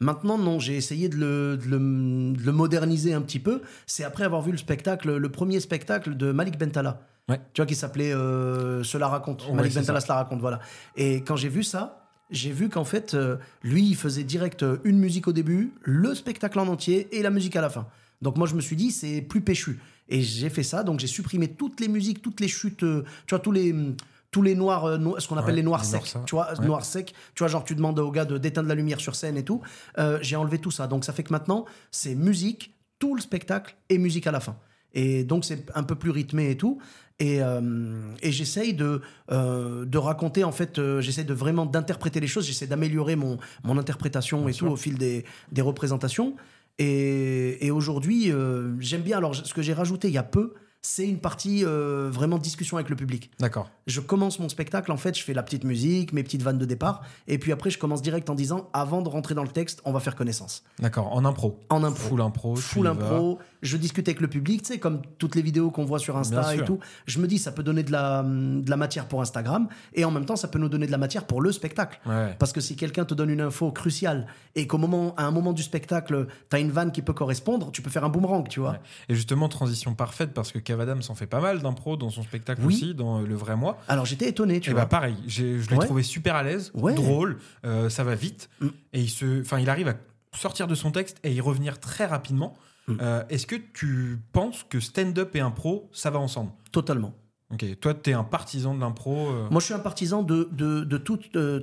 maintenant, 0.00 0.36
non, 0.38 0.58
j'ai 0.58 0.76
essayé 0.76 1.08
de 1.08 1.16
le, 1.16 1.56
de 1.56 1.64
le- 1.68 2.32
de 2.36 2.42
le 2.42 2.52
moderniser 2.52 3.14
un 3.14 3.22
petit 3.22 3.40
peu. 3.40 3.62
C'est 3.86 4.04
après 4.04 4.24
avoir 4.24 4.42
vu 4.42 4.52
le 4.52 4.58
spectacle, 4.58 5.16
le 5.16 5.28
premier 5.30 5.60
spectacle 5.60 6.16
de 6.16 6.32
Malik 6.32 6.58
Bentala. 6.58 7.00
Ouais. 7.28 7.40
Tu 7.52 7.60
vois, 7.60 7.66
qui 7.66 7.74
s'appelait 7.74 8.12
euh, 8.14 8.82
Cela 8.84 9.08
raconte. 9.08 9.46
Ouais, 9.48 9.54
Malik 9.54 9.74
Bentala. 9.74 10.00
Cela 10.00 10.14
raconte, 10.14 10.40
voilà. 10.40 10.60
Et 10.96 11.16
quand 11.22 11.36
j'ai 11.36 11.48
vu 11.50 11.62
ça, 11.62 12.07
j'ai 12.30 12.52
vu 12.52 12.68
qu'en 12.68 12.84
fait, 12.84 13.14
euh, 13.14 13.36
lui, 13.62 13.84
il 13.86 13.96
faisait 13.96 14.24
direct 14.24 14.62
euh, 14.62 14.78
une 14.84 14.98
musique 14.98 15.28
au 15.28 15.32
début, 15.32 15.72
le 15.82 16.14
spectacle 16.14 16.58
en 16.58 16.68
entier 16.68 17.08
et 17.16 17.22
la 17.22 17.30
musique 17.30 17.56
à 17.56 17.60
la 17.60 17.70
fin. 17.70 17.86
Donc 18.22 18.36
moi, 18.36 18.46
je 18.46 18.54
me 18.54 18.60
suis 18.60 18.76
dit, 18.76 18.90
c'est 18.90 19.20
plus 19.22 19.40
péchu. 19.40 19.78
Et 20.08 20.22
j'ai 20.22 20.48
fait 20.50 20.62
ça, 20.62 20.82
donc 20.84 21.00
j'ai 21.00 21.06
supprimé 21.06 21.48
toutes 21.48 21.80
les 21.80 21.88
musiques, 21.88 22.22
toutes 22.22 22.40
les 22.40 22.48
chutes, 22.48 22.82
euh, 22.82 23.04
tu 23.26 23.34
vois, 23.34 23.38
tous 23.40 23.52
les, 23.52 23.72
hum, 23.72 23.94
tous 24.30 24.42
les 24.42 24.54
noirs, 24.54 24.84
euh, 24.86 24.98
no- 24.98 25.18
ce 25.18 25.28
qu'on 25.28 25.36
appelle 25.36 25.50
Ouais, 25.50 25.56
les 25.56 25.62
noirs 25.62 25.84
secs, 25.84 26.06
ça. 26.06 26.22
tu 26.26 26.34
vois, 26.34 26.52
Ouais. 26.58 26.66
noirs 26.66 26.84
secs, 26.84 27.12
tu 27.34 27.38
vois, 27.38 27.48
genre 27.48 27.64
tu 27.64 27.74
demandes 27.74 27.98
au 27.98 28.10
gars 28.10 28.24
de 28.24 28.36
d'éteindre 28.38 28.68
la 28.68 28.74
lumière 28.74 29.00
sur 29.00 29.14
scène 29.14 29.36
et 29.36 29.44
tout. 29.44 29.60
Euh, 29.98 30.18
j'ai 30.22 30.36
enlevé 30.36 30.58
tout 30.58 30.70
ça, 30.70 30.86
donc 30.86 31.04
ça 31.04 31.12
fait 31.12 31.22
que 31.22 31.32
maintenant, 31.32 31.64
c'est 31.90 32.14
musique, 32.14 32.74
tout 32.98 33.14
le 33.14 33.20
spectacle 33.20 33.76
et 33.90 33.96
musique 33.98 34.26
à 34.26 34.32
la 34.32 34.40
fin. 34.40 34.56
Et 34.94 35.24
donc 35.24 35.44
c'est 35.44 35.70
un 35.74 35.82
peu 35.82 35.94
plus 35.94 36.10
rythmé 36.10 36.50
et 36.50 36.56
tout. 36.56 36.78
Et, 37.20 37.42
euh, 37.42 38.12
et 38.22 38.30
j'essaye 38.30 38.74
de, 38.74 39.02
euh, 39.32 39.84
de 39.84 39.98
raconter, 39.98 40.44
en 40.44 40.52
fait, 40.52 40.78
euh, 40.78 41.00
j'essaye 41.00 41.24
de 41.24 41.34
vraiment 41.34 41.66
d'interpréter 41.66 42.20
les 42.20 42.28
choses, 42.28 42.46
j'essaie 42.46 42.68
d'améliorer 42.68 43.16
mon, 43.16 43.38
mon 43.64 43.76
interprétation 43.76 44.48
et 44.48 44.54
tout 44.54 44.66
au 44.66 44.76
fil 44.76 44.96
des, 44.98 45.24
des 45.50 45.60
représentations. 45.60 46.36
Et, 46.78 47.66
et 47.66 47.72
aujourd'hui, 47.72 48.30
euh, 48.30 48.80
j'aime 48.80 49.02
bien, 49.02 49.16
alors 49.16 49.34
ce 49.34 49.52
que 49.52 49.62
j'ai 49.62 49.74
rajouté 49.74 50.06
il 50.06 50.14
y 50.14 50.18
a 50.18 50.22
peu, 50.22 50.54
c'est 50.82 51.08
une 51.08 51.18
partie 51.18 51.64
euh, 51.64 52.08
vraiment 52.10 52.38
discussion 52.38 52.76
avec 52.76 52.88
le 52.88 52.96
public. 52.96 53.30
D'accord. 53.40 53.68
Je 53.86 54.00
commence 54.00 54.38
mon 54.38 54.48
spectacle, 54.48 54.92
en 54.92 54.96
fait, 54.96 55.18
je 55.18 55.24
fais 55.24 55.34
la 55.34 55.42
petite 55.42 55.64
musique, 55.64 56.12
mes 56.12 56.22
petites 56.22 56.42
vannes 56.42 56.58
de 56.58 56.64
départ, 56.64 57.02
et 57.26 57.38
puis 57.38 57.52
après, 57.52 57.70
je 57.70 57.78
commence 57.78 58.00
direct 58.00 58.30
en 58.30 58.34
disant, 58.34 58.70
avant 58.72 59.02
de 59.02 59.08
rentrer 59.08 59.34
dans 59.34 59.42
le 59.42 59.48
texte, 59.48 59.80
on 59.84 59.92
va 59.92 60.00
faire 60.00 60.14
connaissance. 60.14 60.62
D'accord. 60.78 61.12
En 61.12 61.24
impro. 61.24 61.58
En 61.68 61.82
impro. 61.82 62.08
Full 62.08 62.20
impro. 62.20 62.56
Full 62.56 62.86
impro, 62.86 63.38
je 63.62 63.76
discute 63.76 64.06
avec 64.08 64.20
le 64.20 64.28
public, 64.28 64.62
tu 64.62 64.74
sais, 64.74 64.78
comme 64.78 65.02
toutes 65.18 65.34
les 65.34 65.42
vidéos 65.42 65.70
qu'on 65.70 65.84
voit 65.84 65.98
sur 65.98 66.16
Insta 66.16 66.54
et 66.54 66.64
tout. 66.64 66.78
Je 67.06 67.18
me 67.18 67.26
dis, 67.26 67.38
ça 67.38 67.50
peut 67.50 67.62
donner 67.64 67.82
de 67.82 67.90
la, 67.90 68.22
de 68.22 68.70
la 68.70 68.76
matière 68.76 69.08
pour 69.08 69.20
Instagram, 69.20 69.68
et 69.94 70.04
en 70.04 70.10
même 70.10 70.26
temps, 70.26 70.36
ça 70.36 70.48
peut 70.48 70.58
nous 70.58 70.68
donner 70.68 70.86
de 70.86 70.92
la 70.92 70.98
matière 70.98 71.26
pour 71.26 71.40
le 71.40 71.50
spectacle. 71.50 72.00
Ouais. 72.06 72.36
Parce 72.38 72.52
que 72.52 72.60
si 72.60 72.76
quelqu'un 72.76 73.04
te 73.04 73.14
donne 73.14 73.30
une 73.30 73.40
info 73.40 73.72
cruciale, 73.72 74.26
et 74.54 74.66
qu'au 74.66 74.78
moment, 74.78 75.14
à 75.16 75.24
un 75.24 75.32
moment 75.32 75.52
du 75.52 75.62
spectacle, 75.62 76.28
tu 76.50 76.56
as 76.56 76.60
une 76.60 76.70
vanne 76.70 76.92
qui 76.92 77.02
peut 77.02 77.12
correspondre, 77.12 77.72
tu 77.72 77.82
peux 77.82 77.90
faire 77.90 78.04
un 78.04 78.08
boomerang, 78.08 78.48
tu 78.48 78.60
vois. 78.60 78.72
Ouais. 78.72 78.80
Et 79.08 79.14
justement, 79.14 79.48
transition 79.48 79.94
parfaite 79.94 80.32
parce 80.32 80.52
que 80.52 80.58
Kev 80.68 80.80
Adams 80.82 81.02
en 81.08 81.14
fait 81.14 81.26
pas 81.26 81.40
mal 81.40 81.60
d'impro 81.62 81.96
dans 81.96 82.10
son 82.10 82.22
spectacle 82.22 82.60
Oui. 82.64 82.74
aussi, 82.74 82.94
dans 82.94 83.20
euh, 83.20 83.26
Le 83.26 83.34
Vrai 83.34 83.56
Moi. 83.56 83.78
Alors 83.88 84.04
j'étais 84.04 84.28
étonné, 84.28 84.60
tu 84.60 84.70
Et 84.70 84.72
vois. 84.74 84.82
bah 84.82 84.86
pareil, 84.88 85.16
je 85.26 85.44
l'ai 85.70 85.76
Ouais. 85.76 85.84
trouvé 85.84 86.02
super 86.02 86.34
à 86.36 86.42
l'aise, 86.42 86.70
Ouais. 86.74 86.94
drôle, 86.94 87.38
euh, 87.64 87.88
ça 87.88 88.04
va 88.04 88.14
vite, 88.14 88.50
Mm. 88.60 88.66
et 88.92 89.00
il 89.00 89.08
se, 89.10 89.42
il 89.60 89.70
arrive 89.70 89.88
à 89.88 89.94
sortir 90.36 90.66
de 90.66 90.74
son 90.74 90.90
texte 90.90 91.16
et 91.24 91.32
y 91.32 91.40
revenir 91.40 91.80
très 91.80 92.04
rapidement. 92.06 92.54
Mm. 92.86 92.94
Euh, 93.00 93.22
Est-ce 93.30 93.46
que 93.46 93.56
tu 93.56 94.18
penses 94.32 94.64
que 94.68 94.78
stand-up 94.80 95.34
et 95.36 95.40
impro, 95.40 95.88
ça 95.92 96.10
va 96.10 96.18
ensemble? 96.18 96.50
Totalement. 96.72 97.14
Ok, 97.50 97.64
toi, 97.80 97.94
t'es 97.94 98.12
un 98.12 98.24
partisan 98.24 98.74
de 98.74 98.80
l'impro. 98.80 99.30
euh, 99.30 99.48
Moi, 99.50 99.60
je 99.60 99.64
suis 99.64 99.72
un 99.74 99.78
partisan 99.78 100.22
de, 100.22 100.50
de, 100.52 100.84
de 100.84 100.98
tout, 100.98 101.16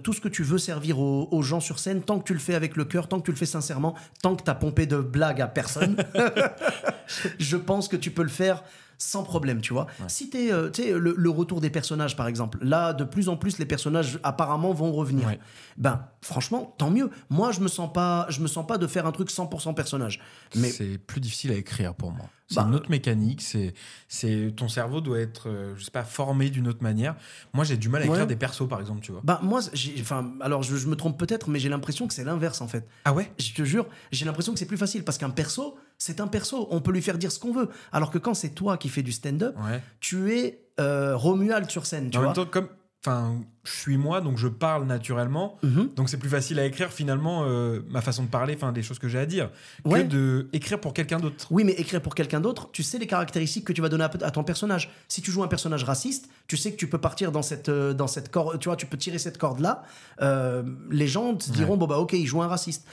tout 0.04 0.14
ce 0.14 0.20
que 0.20 0.28
tu 0.28 0.42
veux 0.42 0.58
servir 0.58 0.98
aux, 1.00 1.28
aux 1.30 1.42
gens 1.44 1.60
sur 1.60 1.78
scène, 1.78 2.02
tant 2.02 2.18
que 2.18 2.24
tu 2.24 2.34
le 2.34 2.40
fais 2.40 2.56
avec 2.56 2.76
le 2.76 2.86
cœur, 2.86 3.08
tant 3.08 3.20
que 3.20 3.26
tu 3.26 3.30
le 3.32 3.38
fais 3.38 3.46
sincèrement, 3.46 3.94
tant 4.24 4.36
que 4.36 4.42
tu 4.44 4.50
as 4.50 4.56
pompé 4.56 4.88
de 4.88 4.98
blagues 4.98 5.42
à 5.42 5.48
personne. 5.48 5.96
je 7.40 7.58
pense 7.58 7.88
que 7.88 7.96
tu 7.96 8.12
peux 8.12 8.24
le 8.24 8.30
faire 8.30 8.64
sans 8.98 9.24
problème, 9.24 9.62
tu 9.62 9.74
vois. 9.74 9.88
Si 10.08 10.30
t'es, 10.30 10.52
euh, 10.52 10.70
tu 10.70 10.84
sais, 10.84 10.92
le, 10.92 11.14
le 11.18 11.30
retour 11.30 11.62
des 11.62 11.70
personnages, 11.70 12.16
par 12.16 12.28
exemple, 12.28 12.58
là, 12.62 12.94
de 12.94 13.04
plus 13.04 13.30
en 13.30 13.38
plus, 13.38 13.58
les 13.60 13.66
personnages 13.66 14.20
apparemment 14.24 14.74
vont 14.74 14.92
revenir. 14.94 15.28
Ouais. 15.28 15.40
Ben, 15.78 16.08
franchement, 16.22 16.74
tant 16.78 16.90
mieux. 16.92 17.10
Moi, 17.30 17.52
je 17.52 17.60
me 17.60 17.68
sens 17.68 17.92
pas, 17.92 18.26
je 18.30 18.40
me 18.42 18.48
sens 18.48 18.66
pas 18.66 18.78
de 18.78 18.88
faire 18.88 19.06
un 19.06 19.12
truc 19.12 19.30
100% 19.30 19.74
personnage. 19.74 20.22
Mais 20.56 20.70
C'est 20.70 20.98
plus 20.98 21.22
difficile 21.22 21.52
à 21.52 21.56
écrire 21.56 21.94
pour 21.96 22.12
moi. 22.12 22.26
C'est 22.48 22.58
Bah, 22.58 22.66
une 22.68 22.76
autre 22.76 22.92
mécanique. 22.92 23.42
C'est, 23.42 23.74
c'est 24.08 24.54
ton 24.56 24.68
cerveau 24.68 25.02
doit 25.02 25.20
être, 25.20 25.50
euh, 25.50 25.74
je 25.78 25.84
sais 25.84 25.92
pas, 25.92 26.04
formé 26.04 26.50
d'une 26.50 26.68
autre 26.68 26.84
manière. 26.84 27.16
Moi, 27.54 27.64
j'ai 27.66 27.76
du 27.76 27.90
mal 27.90 28.04
à 28.04 28.06
écrire 28.06 28.22
Ouais. 28.22 28.28
des 28.28 28.36
persos, 28.36 28.68
par 28.70 28.80
exemple, 28.80 29.02
tu 29.02 29.12
vois. 29.12 29.22
bah, 29.24 29.40
moi, 29.44 29.62
enfin, 30.00 30.32
alors 30.42 30.62
je, 30.64 30.76
je 30.78 30.88
me 30.88 30.96
trompe 30.96 31.18
peut-être, 31.18 31.50
mais 31.50 31.60
j'ai 31.60 31.70
l'impression 31.70 32.08
que 32.08 32.14
c'est 32.14 32.24
l'inverse 32.24 32.62
en 32.62 32.68
fait. 32.68 32.88
Ah 33.04 33.14
ouais? 33.14 33.32
Je 33.40 33.52
te 33.54 33.64
jure, 33.64 33.88
j'ai 34.12 34.26
l'impression 34.26 34.54
que 34.54 34.60
c'est 34.60 34.66
plus 34.68 34.78
facile 34.78 35.04
parce 35.04 35.18
qu'un 35.18 35.32
perso, 35.32 35.76
c'est 35.98 36.20
un 36.20 36.28
perso. 36.28 36.68
On 36.72 36.82
peut 36.82 36.92
lui 36.92 37.02
faire 37.02 37.18
dire 37.18 37.32
ce 37.32 37.40
qu'on 37.40 37.54
veut. 37.54 37.70
Alors 37.92 38.12
que 38.12 38.18
quand 38.18 38.34
c'est 38.34 38.50
toi 38.50 38.78
qui 38.78 38.90
fais 38.90 39.04
du 39.04 39.12
stand-up, 39.12 39.56
Ouais. 39.66 39.82
tu 40.00 40.34
es 40.34 40.66
euh, 40.80 41.16
Romuald 41.16 41.70
sur 41.70 41.86
scène, 41.86 42.10
tu 42.10 42.18
en 42.18 42.22
vois. 42.22 42.30
même 42.30 42.36
temps, 42.36 42.46
comme, 42.52 42.68
enfin, 43.06 43.36
je 43.64 43.72
suis 43.72 43.98
moi, 43.98 44.22
donc 44.22 44.38
je 44.38 44.48
parle 44.48 44.86
naturellement. 44.86 45.58
Mhm. 45.64 45.90
Donc 45.96 46.10
c'est 46.10 46.18
plus 46.18 46.30
facile 46.30 46.60
à 46.60 46.66
écrire 46.66 46.92
finalement 46.92 47.44
euh, 47.46 47.82
ma 47.90 48.02
façon 48.02 48.24
de 48.24 48.28
parler, 48.28 48.56
enfin 48.56 48.72
des 48.72 48.82
choses 48.82 49.00
que 49.00 49.08
j'ai 49.08 49.20
à 49.20 49.26
dire, 49.26 49.50
Ouais. 49.84 50.04
que 50.04 50.08
de 50.08 50.48
écrire 50.54 50.80
pour 50.80 50.94
quelqu'un 50.94 51.20
d'autre. 51.20 51.48
Oui, 51.52 51.64
mais 51.64 51.74
écrire 51.74 52.02
pour 52.02 52.16
quelqu'un 52.16 52.40
d'autre, 52.40 52.70
tu 52.72 52.84
sais 52.84 52.98
les 52.98 53.08
caractéristiques 53.08 53.66
que 53.66 53.74
tu 53.74 53.82
vas 53.82 53.90
donner 53.90 54.04
à, 54.04 54.10
ton 54.10 54.44
personnage. 54.44 54.92
Si 55.08 55.22
tu 55.22 55.32
joues 55.32 55.44
un 55.44 55.48
personnage 55.48 55.84
raciste, 55.84 56.30
tu 56.48 56.58
sais 56.58 56.72
que 56.72 56.78
tu 56.78 56.88
peux 56.88 56.98
partir 56.98 57.32
dans 57.32 57.42
cette, 57.42 57.70
euh, 57.70 57.94
dans 57.94 58.08
cette 58.08 58.32
corde, 58.32 58.60
tu 58.60 58.70
vois, 58.70 58.76
tu 58.76 58.86
peux 58.86 58.98
tirer 58.98 59.18
cette 59.20 59.38
corde-là. 59.38 59.84
Euh, 60.22 60.64
les 60.90 61.08
gens 61.08 61.36
te 61.36 61.52
diront, 61.52 61.78
bon 61.78 61.88
bah 61.88 61.98
ok, 61.98 62.14
il 62.14 62.26
joue 62.26 62.42
un 62.42 62.48
raciste. 62.48 62.88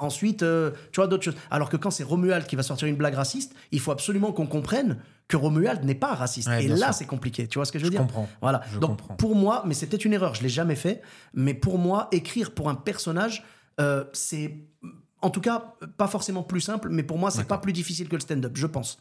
Ensuite, 0.00 0.44
tu 0.92 0.96
vois, 0.96 1.06
d'autres 1.06 1.24
choses. 1.24 1.36
Alors 1.50 1.68
que 1.68 1.76
quand 1.76 1.90
c'est 1.90 2.04
Romuald 2.04 2.46
qui 2.46 2.56
va 2.56 2.62
sortir 2.62 2.88
une 2.88 2.96
blague 2.96 3.14
raciste, 3.14 3.54
il 3.72 3.80
faut 3.80 3.92
absolument 3.92 4.32
qu'on 4.32 4.46
comprenne 4.46 4.98
que 5.28 5.36
Romuald 5.36 5.84
n'est 5.84 5.94
pas 5.94 6.14
raciste. 6.14 6.48
Ouais, 6.48 6.64
Et 6.64 6.68
là, 6.68 6.92
c'est 6.92 7.04
compliqué. 7.06 7.46
Tu 7.46 7.58
vois 7.58 7.66
ce 7.66 7.72
que 7.72 7.78
je 7.78 7.84
veux 7.84 7.90
Je 7.90 7.96
dire 7.96 8.00
comprends. 8.00 8.28
Voilà. 8.40 8.62
Je 8.72 8.78
Donc 8.78 8.98
comprends. 8.98 9.14
pour 9.16 9.36
moi, 9.36 9.62
mais 9.66 9.74
c'est 9.74 9.86
peut-être 9.86 10.06
une 10.06 10.14
erreur, 10.14 10.34
je 10.34 10.42
l'ai 10.42 10.48
jamais 10.48 10.74
fait, 10.76 11.02
mais 11.34 11.52
pour 11.54 11.78
moi, 11.78 12.08
écrire 12.12 12.52
pour 12.52 12.68
un 12.70 12.74
personnage, 12.74 13.44
euh, 13.78 14.04
c'est 14.12 14.56
en 15.20 15.30
tout 15.30 15.40
cas 15.40 15.74
pas 15.96 16.06
forcément 16.08 16.42
plus 16.44 16.60
simple, 16.60 16.88
mais 16.90 17.02
pour 17.02 17.18
moi, 17.18 17.30
c'est 17.30 17.44
pas 17.46 17.58
plus 17.58 17.72
difficile 17.72 18.08
que 18.08 18.14
le 18.16 18.20
stand-up, 18.20 18.52
je 18.54 18.66
pense. 18.66 18.98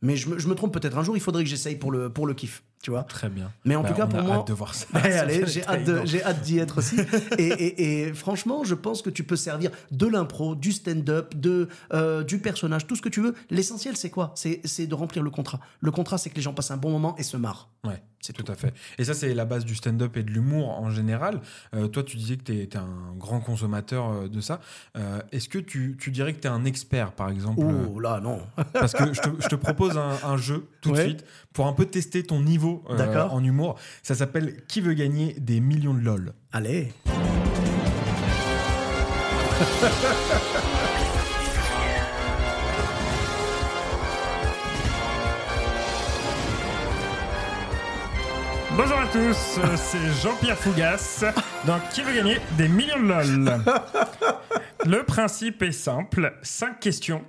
Mais 0.00 0.16
je 0.16 0.28
me, 0.30 0.38
je 0.38 0.48
me 0.48 0.54
trompe 0.54 0.72
peut-être. 0.72 0.96
Un 0.96 1.02
jour, 1.02 1.16
il 1.16 1.20
faudrait 1.20 1.42
que 1.44 1.50
j'essaye 1.50 1.76
pour 1.76 1.90
le, 1.90 2.08
pour 2.08 2.26
le 2.26 2.34
kiff, 2.34 2.62
tu 2.86 2.92
vois. 2.92 3.02
très 3.02 3.28
bien. 3.28 3.50
Mais 3.64 3.74
en 3.74 3.82
Bah, 3.82 3.88
tout 3.88 3.94
cas, 3.96 4.06
pour 4.06 4.22
moi. 4.22 4.36
hâte 4.36 4.46
de 4.46 4.52
voir 4.52 4.72
ça. 4.76 4.86
Allez, 4.94 5.44
j'ai 5.44 5.64
hâte, 5.66 6.40
d'y 6.42 6.58
être 6.60 6.78
aussi. 6.78 6.94
et, 7.36 7.42
et- 7.48 8.02
et 8.08 8.12
franchement, 8.14 8.62
je 8.62 8.76
pense 8.76 9.02
que 9.02 9.10
tu 9.10 9.24
peux 9.24 9.34
servir 9.34 9.72
de 9.90 10.06
l'impro, 10.06 10.54
du 10.54 10.70
stand-up, 10.70 11.34
de, 11.34 11.68
euh, 11.92 12.22
du 12.22 12.38
personnage, 12.38 12.86
tout 12.86 12.94
ce 12.94 13.02
que 13.02 13.08
tu 13.08 13.20
veux. 13.20 13.34
L'essentiel, 13.50 13.96
c'est 13.96 14.10
quoi? 14.10 14.30
C'est 14.36 14.60
c'est 14.64 14.86
de 14.86 14.94
remplir 14.94 15.24
le 15.24 15.30
contrat. 15.30 15.58
Le 15.80 15.90
contrat, 15.90 16.16
c'est 16.16 16.30
que 16.30 16.36
les 16.36 16.42
gens 16.42 16.54
passent 16.54 16.70
un 16.70 16.76
bon 16.76 16.90
moment 16.92 17.16
et 17.18 17.24
se 17.24 17.36
marrent. 17.36 17.68
Ouais, 17.86 18.02
C'est 18.20 18.32
tout 18.32 18.42
tout. 18.42 18.52
à 18.52 18.54
fait. 18.54 18.72
Et 18.98 19.04
ça, 19.04 19.14
c'est 19.14 19.32
la 19.34 19.44
base 19.44 19.64
du 19.64 19.74
stand-up 19.74 20.16
et 20.16 20.22
de 20.22 20.30
l'humour 20.30 20.70
en 20.80 20.90
général. 20.90 21.40
Euh, 21.74 21.86
toi, 21.88 22.02
tu 22.02 22.16
disais 22.16 22.36
que 22.36 22.42
tu 22.42 22.52
es, 22.60 22.76
un 22.76 23.14
grand 23.16 23.40
consommateur 23.40 24.10
euh, 24.10 24.28
de 24.28 24.40
ça. 24.40 24.60
Euh, 24.96 25.20
Est-ce 25.32 25.48
que 25.48 25.58
tu, 25.58 25.96
tu 26.00 26.10
dirais 26.10 26.32
que 26.34 26.40
tu 26.40 26.46
es 26.48 26.50
un 26.50 26.64
expert, 26.64 27.12
par 27.12 27.30
exemple 27.30 27.60
Oh 27.64 28.00
là, 28.00 28.20
non. 28.20 28.40
Parce 28.72 28.92
que 28.92 29.12
je 29.12 29.20
te, 29.20 29.28
je 29.40 29.48
te 29.48 29.54
propose 29.54 29.96
un, 29.96 30.16
un 30.24 30.36
jeu 30.36 30.68
tout 30.80 30.92
de 30.92 31.00
suite 31.00 31.24
pour 31.52 31.66
un 31.66 31.72
peu 31.72 31.86
tester 31.86 32.22
ton 32.24 32.40
niveau 32.40 32.82
euh, 32.90 33.28
en 33.28 33.42
humour. 33.44 33.78
Ça 34.02 34.14
s'appelle 34.14 34.64
Qui 34.66 34.80
veut 34.80 34.94
gagner 34.94 35.34
des 35.38 35.60
millions 35.60 35.94
de 35.94 36.00
LOL 36.00 36.32
Allez. 36.52 36.92
Bonjour 48.76 48.98
à 48.98 49.06
tous, 49.06 49.58
euh, 49.58 49.76
c'est 49.76 50.22
Jean-Pierre 50.22 50.58
Fougas 50.58 51.24
dans 51.66 51.80
Qui 51.90 52.02
veut 52.02 52.12
gagner 52.12 52.36
des 52.58 52.68
millions 52.68 53.00
de 53.00 53.08
LOL 53.08 53.62
Le 54.84 55.02
principe 55.02 55.62
est 55.62 55.72
simple 55.72 56.34
5 56.42 56.78
questions, 56.78 57.24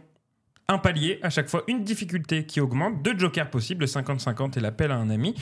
un 0.70 0.80
palier, 0.80 1.20
à 1.24 1.30
chaque 1.30 1.48
fois 1.48 1.64
une 1.68 1.84
difficulté 1.86 2.46
qui 2.46 2.60
augmente, 2.60 3.02
deux 3.02 3.18
jokers 3.18 3.50
possibles, 3.50 3.86
50-50 3.86 4.58
et 4.58 4.60
l'appel 4.60 4.92
à 4.92 4.98
un 4.98 5.10
ami. 5.10 5.34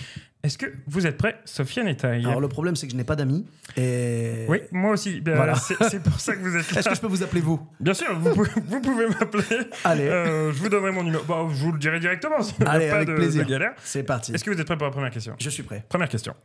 Est-ce 0.43 0.59
que 0.59 0.67
vous 0.85 1.07
êtes 1.07 1.17
prêts, 1.17 1.41
Sofiane 1.45 1.87
et 1.87 1.97
Taï 1.97 2.23
Alors 2.23 2.39
le 2.39 2.47
problème, 2.47 2.75
c'est 2.75 2.85
que 2.85 2.91
je 2.91 2.97
n'ai 2.97 3.03
pas 3.03 3.15
d'amis. 3.15 3.47
Et... 3.75 4.45
Oui, 4.47 4.59
moi 4.71 4.91
aussi. 4.91 5.23
Euh, 5.27 5.35
Voilà. 5.35 5.55
c'est, 5.55 6.03
pour 6.03 6.19
ça 6.19 6.35
que 6.35 6.41
vous 6.41 6.55
êtes 6.55 6.71
là. 6.73 6.79
Est-ce 6.79 6.89
que 6.89 6.95
je 6.95 7.01
peux 7.01 7.07
vous 7.07 7.23
appeler 7.23 7.41
vous? 7.41 7.59
Bien 7.79 7.95
sûr, 7.95 8.13
vous 8.19 8.35
pouvez, 8.35 8.51
vous 8.67 8.81
pouvez 8.81 9.07
m'appeler. 9.07 9.67
Allez. 9.83 10.07
Euh, 10.07 10.53
je 10.53 10.59
vous 10.59 10.69
donnerai 10.69 10.91
mon 10.91 11.01
numéro. 11.01 11.23
Bon, 11.23 11.49
je 11.49 11.55
vous 11.55 11.71
le 11.71 11.79
dirai 11.79 11.99
directement. 11.99 12.37
Allez, 12.67 12.89
pas 12.89 12.97
avec 12.97 13.07
de, 13.07 13.15
plaisir. 13.15 13.45
de 13.45 13.49
galère. 13.49 13.73
C'est 13.83 14.03
parti. 14.03 14.31
Est-ce 14.31 14.43
que 14.43 14.51
vous 14.51 14.59
êtes 14.61 14.67
prêts 14.67 14.77
pour 14.77 14.85
la 14.85 14.91
première 14.93 15.09
question? 15.09 15.35
Je 15.39 15.49
suis 15.49 15.63
prêt. 15.63 15.83
Première 15.89 16.09
question. 16.09 16.35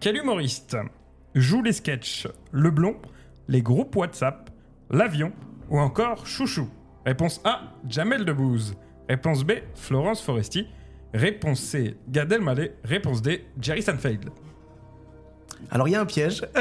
Quel 0.00 0.16
humoriste 0.16 0.78
joue 1.34 1.60
les 1.60 1.74
sketchs 1.74 2.26
Le 2.52 2.70
Blond, 2.70 2.96
les 3.48 3.60
groupes 3.60 3.94
WhatsApp, 3.96 4.48
l'avion 4.90 5.32
ou 5.68 5.78
encore 5.78 6.26
Chouchou 6.26 6.68
Réponse 7.06 7.40
A, 7.44 7.60
Jamel 7.88 8.24
Debbouze. 8.24 8.74
Réponse 9.08 9.44
B, 9.44 9.52
Florence 9.74 10.22
Foresti. 10.22 10.66
Réponse 11.12 11.60
C, 11.60 11.96
Gad 12.08 12.32
Elmaleh. 12.32 12.74
Réponse 12.82 13.20
D, 13.20 13.46
Jerry 13.60 13.82
Seinfeld. 13.82 14.30
Alors 15.70 15.88
il 15.88 15.92
y 15.92 15.96
a 15.96 16.00
un 16.00 16.06
piège. 16.06 16.46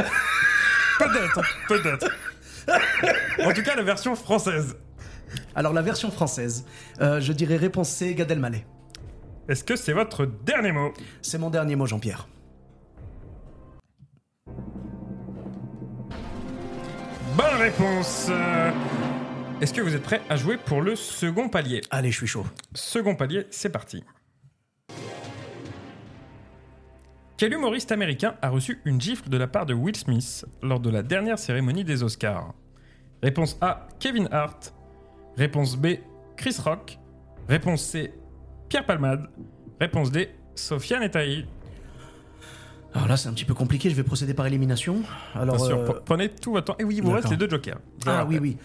Peut-être, 1.00 1.42
peut-être. 1.68 2.08
En 3.44 3.52
tout 3.52 3.64
cas, 3.64 3.76
la 3.76 3.82
version 3.82 4.16
française. 4.16 4.78
Alors 5.56 5.74
la 5.74 5.82
version 5.82 6.12
française, 6.12 6.66
euh, 7.02 7.20
je 7.20 7.34
dirais 7.34 7.56
réponse 7.56 7.90
C, 7.90 8.14
Gad 8.14 8.30
Elmaleh. 8.30 8.64
Est-ce 9.50 9.64
que 9.64 9.76
c'est 9.76 9.94
votre 9.94 10.26
dernier 10.26 10.72
mot? 10.72 10.94
C'est 11.22 11.40
mon 11.40 11.50
dernier 11.50 11.76
mot, 11.76 11.88
Jean-Pierre. 11.88 12.28
Bonne 17.38 17.56
réponse. 17.60 18.28
Euh, 18.30 18.72
Est-ce 19.62 19.74
que 19.74 19.82
vous 19.82 19.96
êtes 19.96 20.04
prêts 20.04 20.22
à 20.30 20.36
jouer 20.36 20.58
pour 20.58 20.82
le 20.82 20.96
second 20.96 21.50
palier 21.50 21.82
Allez, 21.90 22.12
je 22.12 22.18
suis 22.18 22.28
chaud. 22.28 22.46
Second 22.76 23.16
palier, 23.16 23.48
c'est 23.50 23.70
parti. 23.70 24.04
Quel 27.38 27.54
humoriste 27.54 27.92
américain 27.92 28.36
a 28.42 28.50
reçu 28.50 28.80
une 28.86 29.02
gifle 29.02 29.30
de 29.30 29.38
la 29.38 29.48
part 29.48 29.66
de 29.66 29.74
Will 29.74 29.96
Smith 29.96 30.46
lors 30.62 30.80
de 30.80 30.90
la 30.90 31.02
dernière 31.02 31.40
cérémonie 31.40 31.84
des 31.84 32.04
Oscars? 32.04 32.54
Réponse 33.22 33.58
A, 33.62 33.88
Kevin 34.00 34.28
Hart. 34.32 34.74
Réponse 35.38 35.76
B, 35.76 35.88
Chris 36.38 36.58
Rock. 36.64 37.00
Réponse 37.50 37.82
C, 37.82 38.14
Pierre 38.70 38.86
Palmade. 38.86 39.30
Réponse 39.80 40.12
D, 40.12 40.30
Sofiane 40.56 41.04
Etaï. 41.04 41.46
Alors 42.94 43.08
là, 43.08 43.18
c'est 43.18 43.28
un 43.30 43.34
petit 43.34 43.46
peu 43.46 43.54
compliqué. 43.54 43.90
Je 43.90 43.96
vais 43.96 44.04
procéder 44.04 44.34
par 44.34 44.46
élimination. 44.46 45.02
Alors, 45.36 45.56
Bien 45.58 45.66
sûr, 45.66 45.78
euh, 45.80 45.86
pre- 45.88 46.02
prenez 46.06 46.30
tout 46.30 46.52
votre 46.52 46.66
temps. 46.68 46.76
Et 46.80 46.84
oui, 46.84 46.96
il 46.98 47.04
vous 47.04 47.12
reste 47.12 47.30
les 47.30 47.38
deux 47.38 47.50
jokers. 47.50 47.80
Ah 48.06 48.26
oui, 48.28 48.38
oui. 48.40 48.58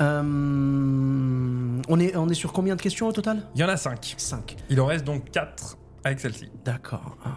Euh, 0.00 0.22
on, 1.88 2.00
est, 2.00 2.16
on 2.16 2.28
est 2.28 2.34
sur 2.34 2.52
combien 2.52 2.76
de 2.76 2.80
questions 2.82 3.08
au 3.08 3.12
total? 3.12 3.42
Il 3.54 3.60
y 3.60 3.64
en 3.64 3.68
a 3.68 3.76
cinq. 3.76 4.14
5. 4.16 4.56
Il 4.70 4.80
en 4.80 4.86
reste 4.86 5.04
donc 5.04 5.30
quatre 5.30 5.76
avec 6.04 6.20
celle-ci. 6.20 6.48
D'accord. 6.64 7.16
Ah, 7.24 7.30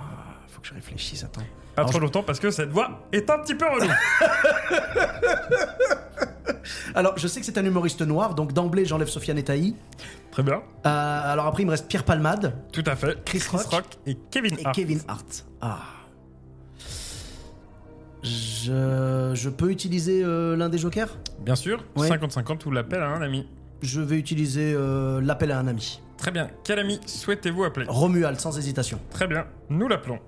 faut 0.47 0.61
que 0.61 0.67
je 0.67 0.73
réfléchisse, 0.73 1.23
attends. 1.23 1.41
Pas 1.75 1.81
Alors, 1.81 1.89
trop 1.89 1.99
je- 1.99 2.05
longtemps 2.05 2.23
parce 2.23 2.39
que 2.39 2.49
cette 2.51 2.69
voix 2.69 3.07
est 3.11 3.29
un 3.29 3.39
petit 3.39 3.55
peu 3.55 3.65
relou. 3.65 3.87
Alors, 6.95 7.17
je 7.17 7.27
sais 7.27 7.39
que 7.41 7.45
c'est 7.45 7.57
un 7.57 7.65
humoriste 7.65 8.01
noir, 8.01 8.35
donc 8.35 8.53
d'emblée, 8.53 8.85
j'enlève 8.85 9.09
Sofiane 9.09 9.37
Etaï. 9.37 9.75
Très 10.31 10.43
bien. 10.43 10.61
Euh, 10.85 11.33
alors 11.33 11.45
après, 11.47 11.63
il 11.63 11.65
me 11.65 11.71
reste 11.71 11.87
Pierre 11.87 12.03
Palmade 12.05 12.55
Tout 12.71 12.83
à 12.85 12.95
fait. 12.95 13.21
Chris 13.25 13.43
Rock 13.51 13.97
et 14.05 14.15
Kevin 14.31 14.57
et 14.59 14.65
Hart. 14.65 14.75
Kevin 14.75 14.99
Hart. 15.07 15.45
Ah. 15.61 15.79
Je, 18.25 19.31
je 19.35 19.49
peux 19.49 19.69
utiliser 19.71 20.23
euh, 20.23 20.55
l'un 20.57 20.69
des 20.69 20.77
jokers? 20.77 21.17
Bien 21.39 21.55
sûr, 21.55 21.83
Ouais. 21.95 22.09
50-50 22.09 22.65
ou 22.65 22.71
l'appel 22.71 23.01
à 23.01 23.09
un 23.09 23.21
ami. 23.21 23.47
Je 23.81 24.01
vais 24.01 24.17
utiliser 24.17 24.73
euh, 24.75 25.21
l'appel 25.21 25.51
à 25.51 25.59
un 25.59 25.67
ami. 25.67 26.01
Très 26.17 26.31
bien. 26.31 26.49
Quel 26.63 26.79
ami 26.79 26.99
souhaitez-vous 27.05 27.63
appeler? 27.65 27.85
Romuald, 27.87 28.39
sans 28.39 28.57
hésitation. 28.57 28.99
Très 29.11 29.27
bien, 29.27 29.45
nous 29.69 29.87
l'appelons. 29.87 30.19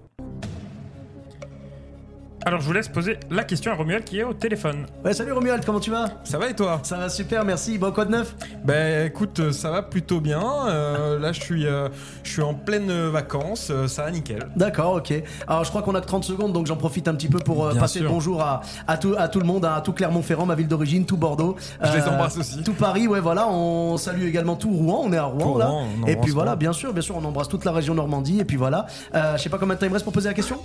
Alors, 2.48 2.62
je 2.62 2.66
vous 2.66 2.72
laisse 2.72 2.88
poser 2.88 3.18
la 3.30 3.44
question 3.44 3.74
à 3.74 3.76
Romuald 3.76 4.06
qui 4.06 4.20
est 4.20 4.24
au 4.24 4.32
téléphone. 4.34 4.86
Ouais, 5.04 5.12
salut 5.14 5.34
Romuald, 5.34 5.66
comment 5.66 5.82
tu 5.82 5.92
vas? 5.92 6.06
Ça 6.24 6.38
va 6.38 6.50
et 6.50 6.56
toi? 6.56 6.80
Ça 6.82 6.96
va 6.96 7.10
super, 7.10 7.44
merci. 7.44 7.78
Bon, 7.78 7.92
quoi 7.92 8.06
de 8.06 8.12
neuf? 8.12 8.38
Ben 8.64 9.06
écoute, 9.06 9.42
euh, 9.42 9.52
ça 9.52 9.70
va 9.70 9.82
plutôt 9.82 10.22
bien. 10.22 10.42
Euh, 10.70 11.20
là, 11.20 11.34
je 11.34 11.42
suis, 11.42 11.68
euh, 11.68 11.90
je 12.24 12.32
suis 12.32 12.42
en 12.42 12.54
pleine 12.54 12.90
vacances. 13.10 13.68
euh, 13.70 13.90
ça 13.90 14.04
va 14.04 14.12
nickel. 14.12 14.48
D'accord, 14.56 14.94
ok. 14.94 15.14
Alors, 15.46 15.66
je 15.66 15.70
crois 15.72 15.82
qu'on 15.82 15.94
a 15.96 16.00
que 16.00 16.06
30 16.06 16.24
secondes, 16.24 16.54
donc 16.54 16.68
j'en 16.68 16.78
profite 16.78 17.10
un 17.10 17.16
petit 17.16 17.28
peu 17.28 17.40
pour 17.40 17.66
euh, 17.66 17.76
passer 17.76 18.00
sûr. 18.00 18.04
le 18.08 18.14
bonjour 18.14 18.42
à, 18.42 18.62
à, 18.88 18.96
tout, 18.98 19.14
à 19.18 19.28
tout 19.28 19.42
le 19.42 19.46
monde, 19.46 19.66
à 19.66 19.82
tout 19.82 19.92
Clermont-Ferrand, 19.92 20.46
ma 20.46 20.56
ville 20.56 20.70
d'origine, 20.70 21.06
tout 21.06 21.18
Bordeaux. 21.18 21.58
Je 21.84 21.98
les 21.98 22.04
embrasse 22.08 22.38
aussi. 22.38 22.64
Tout 22.64 22.76
Paris, 22.76 23.10
ouais, 23.10 23.20
voilà. 23.20 23.50
On 23.50 23.98
salue 23.98 24.24
également 24.26 24.56
tout 24.56 24.72
Rouen, 24.72 25.02
on 25.04 25.12
est 25.12 25.18
à 25.18 25.26
Rouen, 25.26 25.52
Tout 25.52 25.60
là. 25.60 25.66
Rouen, 25.66 25.88
on 26.02 26.08
et 26.08 26.16
puis 26.16 26.32
voilà, 26.32 26.56
bien 26.56 26.72
sûr, 26.72 26.94
bien 26.94 27.02
sûr, 27.02 27.18
on 27.18 27.26
embrasse 27.26 27.50
toute 27.50 27.66
la 27.66 27.74
région 27.74 27.94
Normandie, 27.94 28.40
et 28.40 28.46
puis 28.46 28.56
voilà. 28.56 28.86
Euh, 29.16 29.36
je 29.36 29.42
sais 29.44 29.50
pas 29.50 29.58
combien 29.58 29.76
de 29.76 29.82
temps 29.82 29.86
il 29.86 29.90
me 29.90 29.96
reste 29.96 30.06
pour 30.06 30.14
poser 30.14 30.30
la 30.30 30.34
question? 30.34 30.62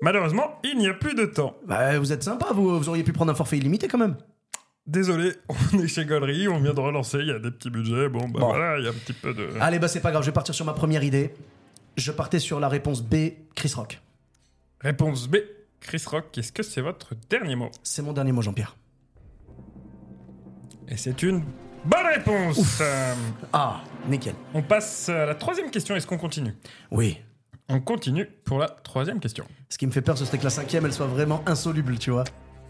Malheureusement, 0.00 0.58
il 0.64 0.78
n'y 0.78 0.88
a 0.88 0.94
plus 0.94 1.14
de 1.14 1.24
temps. 1.24 1.56
Bah, 1.66 1.98
vous 1.98 2.12
êtes 2.12 2.22
sympa, 2.22 2.48
vous, 2.52 2.78
vous 2.78 2.88
auriez 2.88 3.02
pu 3.04 3.12
prendre 3.12 3.32
un 3.32 3.34
forfait 3.34 3.58
illimité 3.58 3.88
quand 3.88 3.98
même. 3.98 4.16
Désolé, 4.86 5.32
on 5.74 5.78
est 5.80 5.88
chez 5.88 6.04
Gollery, 6.04 6.48
on 6.48 6.60
vient 6.60 6.72
de 6.74 6.80
relancer, 6.80 7.18
il 7.18 7.26
y 7.26 7.30
a 7.32 7.38
des 7.38 7.50
petits 7.50 7.70
budgets. 7.70 8.08
Bon, 8.08 8.28
bah 8.28 8.40
Bon. 8.40 8.46
voilà, 8.48 8.78
il 8.78 8.84
y 8.84 8.86
a 8.86 8.90
un 8.90 8.94
petit 8.94 9.12
peu 9.12 9.34
de. 9.34 9.48
Allez, 9.60 9.78
bah 9.78 9.88
c'est 9.88 10.00
pas 10.00 10.10
grave, 10.10 10.22
je 10.22 10.28
vais 10.28 10.32
partir 10.34 10.54
sur 10.54 10.64
ma 10.64 10.72
première 10.72 11.02
idée. 11.02 11.34
Je 11.96 12.12
partais 12.12 12.38
sur 12.38 12.60
la 12.60 12.68
réponse 12.68 13.02
B, 13.02 13.14
Chris 13.54 13.72
Rock. 13.74 14.00
Réponse 14.80 15.26
B. 15.28 15.36
Chris 15.80 16.02
Rock, 16.06 16.36
est-ce 16.38 16.52
que 16.52 16.62
c'est 16.62 16.80
votre 16.80 17.14
dernier 17.28 17.56
mot? 17.56 17.70
C'est 17.82 18.02
mon 18.02 18.12
dernier 18.12 18.32
mot, 18.32 18.40
Jean-Pierre. 18.42 18.76
Et 20.88 20.96
c'est 20.96 21.22
une 21.22 21.42
bonne 21.84 22.06
réponse 22.14 22.78
Euh, 22.80 23.14
Ah, 23.52 23.80
nickel. 24.08 24.34
On 24.54 24.62
passe 24.62 25.08
à 25.08 25.26
la 25.26 25.34
troisième 25.34 25.70
question, 25.70 25.94
est-ce 25.96 26.06
qu'on 26.06 26.18
continue? 26.18 26.54
Oui. 26.90 27.18
On 27.68 27.80
continue 27.80 28.26
pour 28.44 28.58
la 28.58 28.68
troisième 28.68 29.20
question. 29.20 29.44
Ce 29.68 29.76
qui 29.76 29.86
me 29.86 29.92
fait 29.92 30.00
peur, 30.00 30.16
ce 30.16 30.24
serait 30.24 30.38
que 30.38 30.44
la 30.44 30.50
cinquième, 30.50 30.86
elle 30.86 30.92
soit 30.92 31.06
vraiment 31.06 31.42
insoluble, 31.46 31.98
tu 31.98 32.10
vois. 32.10 32.24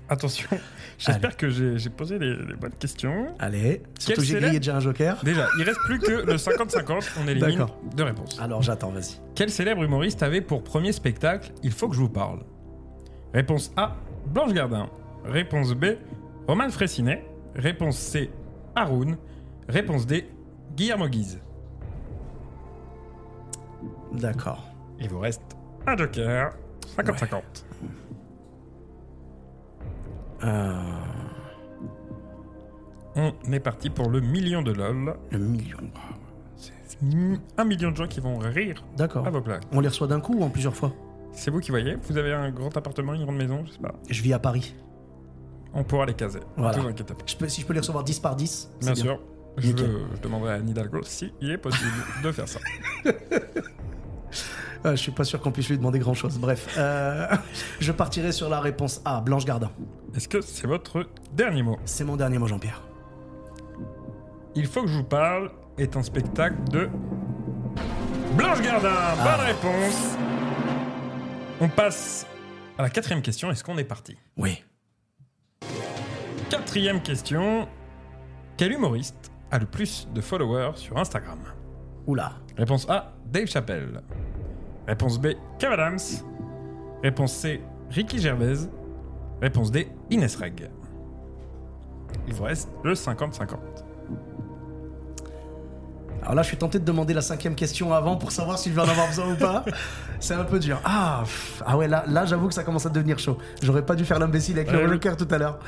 Attention, 0.08 0.48
j'espère 0.98 1.36
que 1.36 1.50
j'ai 1.50 1.90
posé 1.90 2.18
les, 2.18 2.34
les 2.34 2.54
bonnes 2.54 2.72
questions. 2.72 3.26
Allez, 3.38 3.82
surtout 3.98 4.22
que 4.22 4.26
j'ai 4.26 4.32
célèbre- 4.34 4.46
grillé 4.46 4.58
déjà 4.60 4.76
un 4.76 4.80
joker. 4.80 5.22
Déjà, 5.22 5.46
il 5.58 5.64
reste 5.64 5.78
plus 5.84 5.98
que 5.98 6.10
le 6.10 6.34
50-50, 6.34 7.10
on 7.22 7.28
élimine 7.28 7.66
deux 7.94 8.04
réponses. 8.04 8.40
Alors 8.40 8.62
j'attends, 8.62 8.90
vas-y. 8.90 9.20
Quel 9.34 9.50
célèbre 9.50 9.84
humoriste 9.84 10.22
avait 10.22 10.40
pour 10.40 10.64
premier 10.64 10.92
spectacle 10.92 11.52
Il 11.62 11.72
faut 11.72 11.88
que 11.88 11.94
je 11.94 12.00
vous 12.00 12.08
parle 12.08 12.40
Réponse 13.34 13.70
A, 13.76 13.96
Blanche 14.26 14.54
Gardin. 14.54 14.88
Réponse 15.26 15.74
B, 15.74 15.84
Roman 16.46 16.70
Fressinet. 16.70 17.22
Réponse 17.54 17.98
C, 17.98 18.30
Haroun. 18.74 19.18
Réponse 19.68 20.06
D, 20.06 20.26
Guillermo 20.74 21.06
Guise. 21.08 21.38
D'accord. 24.12 24.64
Il 25.00 25.08
vous 25.08 25.20
reste 25.20 25.42
un 25.86 25.96
joker, 25.96 26.52
50-50. 26.96 27.42
Euh, 30.44 30.72
On 33.16 33.52
est 33.52 33.60
parti 33.60 33.90
pour 33.90 34.08
le 34.10 34.20
million 34.20 34.62
de 34.62 34.72
LOL. 34.72 35.16
le 35.30 35.38
million. 35.38 35.78
Un 37.56 37.64
million 37.64 37.90
de 37.90 37.96
gens 37.96 38.06
qui 38.08 38.20
vont 38.20 38.38
rire 38.38 38.84
D'accord. 38.96 39.26
à 39.26 39.30
vos 39.30 39.40
plaques. 39.40 39.64
On 39.72 39.80
les 39.80 39.88
reçoit 39.88 40.06
d'un 40.08 40.20
coup 40.20 40.34
ou 40.34 40.42
en 40.42 40.50
plusieurs 40.50 40.74
fois 40.74 40.92
C'est 41.32 41.50
vous 41.50 41.60
qui 41.60 41.70
voyez 41.70 41.96
Vous 42.08 42.16
avez 42.18 42.32
un 42.32 42.50
grand 42.50 42.76
appartement, 42.76 43.14
une 43.14 43.22
grande 43.24 43.36
maison 43.36 43.64
Je 43.66 43.72
sais 43.72 43.78
pas. 43.78 43.94
Je 44.08 44.22
vis 44.22 44.32
à 44.32 44.38
Paris. 44.38 44.74
On 45.74 45.84
pourra 45.84 46.06
les 46.06 46.14
caser. 46.14 46.40
Voilà. 46.56 46.76
Ne 46.76 46.82
vous 46.82 46.88
inquiétez 46.88 47.14
pas. 47.14 47.24
Je 47.26 47.36
peux, 47.36 47.48
si 47.48 47.60
je 47.60 47.66
peux 47.66 47.72
les 47.74 47.80
recevoir 47.80 48.02
10 48.04 48.18
par 48.20 48.34
10, 48.36 48.70
c'est 48.80 48.84
Bien, 48.84 48.92
bien. 48.94 49.02
sûr. 49.02 49.20
Je, 49.58 49.72
demanderai 50.22 50.52
à 50.52 50.54
Anne 50.54 50.68
Hidalgo 50.68 51.00
si 51.02 51.32
il 51.40 51.50
est 51.50 51.58
possible 51.58 51.90
de 52.22 52.32
faire 52.32 52.48
ça. 52.48 52.60
Ah, 54.84 54.92
je 54.94 55.00
suis 55.00 55.12
pas 55.12 55.24
sûr 55.24 55.40
qu'on 55.40 55.50
puisse 55.50 55.68
lui 55.68 55.76
demander 55.76 55.98
grand 55.98 56.14
chose. 56.14 56.38
Bref, 56.38 56.74
euh, 56.78 57.26
je 57.80 57.92
partirai 57.92 58.32
sur 58.32 58.48
la 58.48 58.60
réponse 58.60 59.00
A, 59.04 59.20
Blanche 59.20 59.44
Gardin. 59.44 59.70
Est-ce 60.14 60.28
que 60.28 60.40
c'est 60.40 60.66
votre 60.66 61.08
dernier 61.32 61.62
mot? 61.62 61.78
C'est 61.84 62.04
mon 62.04 62.16
dernier 62.16 62.38
mot, 62.38 62.46
Jean-Pierre. 62.46 62.82
Il 64.54 64.66
faut 64.66 64.82
que 64.82 64.88
je 64.88 64.94
vous 64.94 65.04
parle 65.04 65.50
est 65.76 65.96
un 65.96 66.02
spectacle 66.02 66.56
de 66.70 66.88
Blanche 68.36 68.60
Gardin. 68.60 68.90
Ah. 68.92 69.14
Bonne 69.36 69.46
réponse. 69.46 70.16
On 71.60 71.68
passe 71.68 72.26
à 72.76 72.82
la 72.82 72.90
quatrième 72.90 73.22
question. 73.22 73.50
Est-ce 73.50 73.64
qu'on 73.64 73.78
est 73.78 73.84
parti? 73.84 74.16
Oui. 74.36 74.62
Quatrième 76.50 77.02
question. 77.02 77.68
Quel 78.56 78.72
humoriste 78.72 79.32
a 79.50 79.58
le 79.58 79.66
plus 79.66 80.08
de 80.14 80.20
followers 80.20 80.76
sur 80.76 80.96
Instagram? 80.96 81.40
Oula. 82.06 82.32
Réponse 82.56 82.88
A, 82.88 83.12
Dave 83.26 83.46
Chappelle. 83.46 84.02
Réponse 84.88 85.20
B, 85.20 85.28
Kev 85.58 85.72
Adams. 85.72 85.98
Réponse 87.02 87.32
C, 87.34 87.60
Ricky 87.90 88.18
Gervais. 88.18 88.56
Réponse 89.40 89.70
D, 89.70 89.88
Ines 90.10 90.26
Reg. 90.40 90.68
Il 92.26 92.34
vous 92.34 92.44
reste 92.44 92.68
le 92.82 92.94
50-50. 92.94 93.56
Alors 96.22 96.34
là, 96.34 96.42
je 96.42 96.48
suis 96.48 96.56
tenté 96.56 96.78
de 96.78 96.84
demander 96.84 97.14
la 97.14 97.20
cinquième 97.22 97.54
question 97.54 97.92
avant 97.92 98.16
pour 98.16 98.32
savoir 98.32 98.58
si 98.58 98.70
je 98.70 98.74
vais 98.74 98.80
en 98.82 98.88
avoir 98.88 99.06
besoin 99.06 99.32
ou 99.32 99.36
pas. 99.36 99.64
C'est 100.20 100.34
un 100.34 100.44
peu 100.44 100.58
dur. 100.58 100.80
Ah, 100.84 101.20
pff, 101.22 101.62
ah 101.64 101.76
ouais, 101.76 101.86
là, 101.86 102.04
là 102.08 102.26
j'avoue 102.26 102.48
que 102.48 102.54
ça 102.54 102.64
commence 102.64 102.84
à 102.86 102.88
devenir 102.90 103.18
chaud. 103.18 103.38
J'aurais 103.62 103.86
pas 103.86 103.94
dû 103.94 104.04
faire 104.04 104.18
l'imbécile 104.18 104.58
avec 104.58 104.70
Ouais, 104.72 104.78
le 104.78 104.84
oui. 104.86 104.92
joker 104.94 105.16
tout 105.16 105.28
à 105.30 105.38
l'heure. 105.38 105.58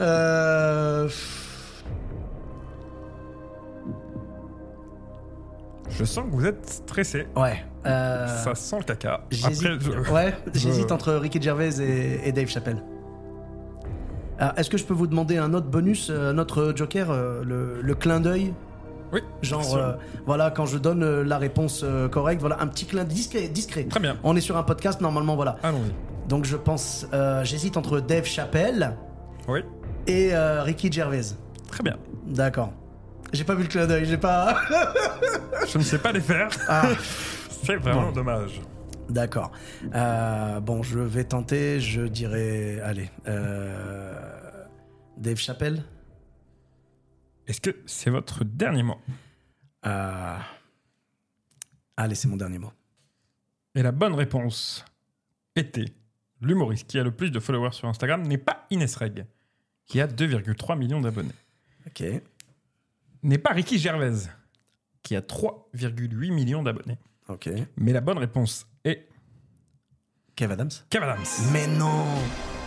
Euh... 0.00 1.04
pff, 1.06 1.45
Je 5.98 6.04
sens 6.04 6.24
que 6.24 6.30
vous 6.36 6.44
êtes 6.46 6.68
stressé. 6.68 7.26
Ouais. 7.36 7.64
euh, 7.86 8.26
Ça 8.26 8.54
sent 8.54 8.76
le 8.78 8.84
caca. 8.84 9.20
J'hésite. 9.30 9.80
Je- 9.80 10.10
Ouais, 10.12 10.34
j'hésite 10.54 10.92
entre 10.92 11.12
Ricky 11.14 11.40
Gervais 11.40 11.78
et, 11.80 12.28
et 12.28 12.32
Dave 12.32 12.48
Chappelle. 12.48 12.82
Est-ce 14.56 14.68
que 14.68 14.76
je 14.76 14.84
peux 14.84 14.92
vous 14.92 15.06
demander 15.06 15.38
un 15.38 15.54
autre 15.54 15.68
bonus, 15.68 16.10
euh, 16.10 16.30
un 16.32 16.38
autre 16.38 16.74
joker, 16.76 17.10
euh, 17.10 17.42
le, 17.42 17.80
le 17.80 17.94
clin 17.94 18.20
d'œil? 18.20 18.52
Oui, 19.12 19.20
Genre, 19.40 19.76
euh, 19.76 19.92
voilà, 20.26 20.50
quand 20.50 20.66
je 20.66 20.76
donne 20.76 21.02
euh, 21.02 21.24
la 21.24 21.38
réponse 21.38 21.80
euh, 21.84 22.08
correcte, 22.08 22.40
voilà, 22.40 22.60
un 22.60 22.66
petit 22.66 22.84
clin 22.84 23.04
discret, 23.04 23.48
discret. 23.48 23.84
Très 23.84 24.00
bien. 24.00 24.16
On 24.24 24.36
est 24.36 24.40
sur 24.42 24.56
un 24.58 24.62
podcast, 24.62 25.00
normalement, 25.00 25.36
voilà. 25.36 25.56
Allons-y. 25.62 26.28
Donc 26.28 26.44
je 26.44 26.56
pense, 26.56 27.06
j'hésite 27.44 27.76
entre 27.76 28.00
Dave 28.00 28.24
Chappelle 28.24 28.96
Oui, 29.48 29.60
et 30.08 30.32
Ricky 30.36 30.90
Gervais. 30.90 31.20
très 31.70 31.84
bien. 31.84 31.96
D'accord. 32.26 32.72
J'ai 33.32 33.44
pas 33.44 33.54
vu 33.54 33.62
le 33.64 33.68
clin 33.68 33.86
d'œil, 33.86 34.04
j'ai 34.06 34.16
pas. 34.18 34.60
Je 35.68 35.78
ne 35.78 35.82
sais 35.82 35.98
pas 35.98 36.12
les 36.12 36.20
faire. 36.20 36.48
Ah, 36.68 36.88
C'est 37.64 37.76
vraiment 37.76 38.06
Bon. 38.06 38.12
dommage. 38.12 38.60
d'accord. 39.08 39.50
Euh, 39.94 40.60
bon, 40.60 40.82
je 40.82 40.98
vais 41.00 41.24
tenter, 41.24 41.80
je 41.80 42.02
dirais. 42.02 42.80
Allez. 42.80 43.10
euh, 43.26 44.62
Dave 45.16 45.36
Chappelle 45.38 45.82
Est-ce 47.46 47.60
que 47.60 47.70
c'est 47.86 48.10
votre 48.10 48.44
dernier 48.44 48.82
mot? 48.84 48.96
Euh, 49.86 50.36
Allez, 51.96 52.14
c'est 52.14 52.28
mon 52.28 52.36
dernier 52.36 52.58
mot. 52.58 52.72
Et 53.74 53.82
la 53.82 53.92
bonne 53.92 54.14
réponse 54.14 54.84
était 55.56 55.86
l'humoriste 56.40 56.86
qui 56.88 56.98
a 56.98 57.02
le 57.02 57.10
plus 57.10 57.30
de 57.30 57.40
followers 57.40 57.72
sur 57.72 57.88
Instagram 57.88 58.22
n'est 58.22 58.38
pas 58.38 58.66
Ines 58.70 58.86
Reg, 58.98 59.26
qui 59.86 60.00
a 60.00 60.06
2,3 60.06 60.78
millions 60.78 61.00
d'abonnés. 61.00 61.32
Ok. 61.86 62.04
N'est 63.26 63.38
pas 63.38 63.50
Ricky 63.50 63.76
Gervais, 63.76 64.12
qui 65.02 65.16
a 65.16 65.20
3,8 65.20 66.32
millions 66.32 66.62
d'abonnés. 66.62 66.96
Ok. 67.28 67.50
Mais 67.76 67.92
la 67.92 68.00
bonne 68.00 68.18
réponse 68.18 68.68
est 68.84 69.08
Kev 70.36 70.52
Adams 70.52 70.70
Kev 70.88 71.02
Adams. 71.02 71.24
Mais 71.52 71.66
non 71.66 72.04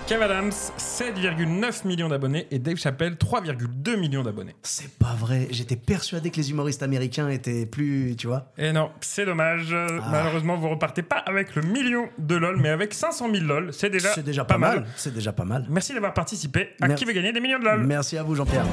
Kev 0.05 0.21
Adams, 0.21 0.49
7,9 0.49 1.87
millions 1.87 2.09
d'abonnés 2.09 2.45
et 2.51 2.59
Dave 2.59 2.75
Chappelle, 2.75 3.13
3,2 3.13 3.97
millions 3.97 4.21
d'abonnés. 4.21 4.53
C'est 4.61 4.97
pas 4.99 5.13
vrai. 5.13 5.47
J'étais 5.49 5.77
persuadé 5.77 6.29
que 6.29 6.35
les 6.35 6.51
humoristes 6.51 6.83
américains 6.83 7.29
étaient 7.29 7.65
plus. 7.65 8.17
Tu 8.17 8.27
vois 8.27 8.51
Et 8.57 8.73
non, 8.73 8.91
c'est 8.99 9.23
dommage. 9.23 9.73
Ah. 9.73 10.09
Malheureusement, 10.11 10.57
vous 10.57 10.67
repartez 10.67 11.03
pas 11.03 11.19
avec 11.19 11.55
le 11.55 11.61
million 11.61 12.09
de 12.17 12.35
LOL, 12.35 12.57
mais 12.59 12.69
avec 12.69 12.93
500 12.93 13.31
000 13.31 13.45
LOL. 13.45 13.71
C'est 13.71 13.89
déjà, 13.89 14.43
pas, 14.43 14.57
mal. 14.57 14.85
C'est 14.97 15.13
déjà 15.13 15.31
pas 15.31 15.45
mal. 15.45 15.67
Merci 15.69 15.93
d'avoir 15.93 16.13
participé 16.13 16.71
à. 16.81 16.89
Qui 16.89 17.05
veut 17.05 17.13
gagner 17.13 17.31
des 17.31 17.39
millions 17.39 17.59
de 17.59 17.63
LOL? 17.63 17.85
Merci 17.85 18.17
à 18.17 18.23
vous, 18.23 18.35
Jean-Pierre. 18.35 18.65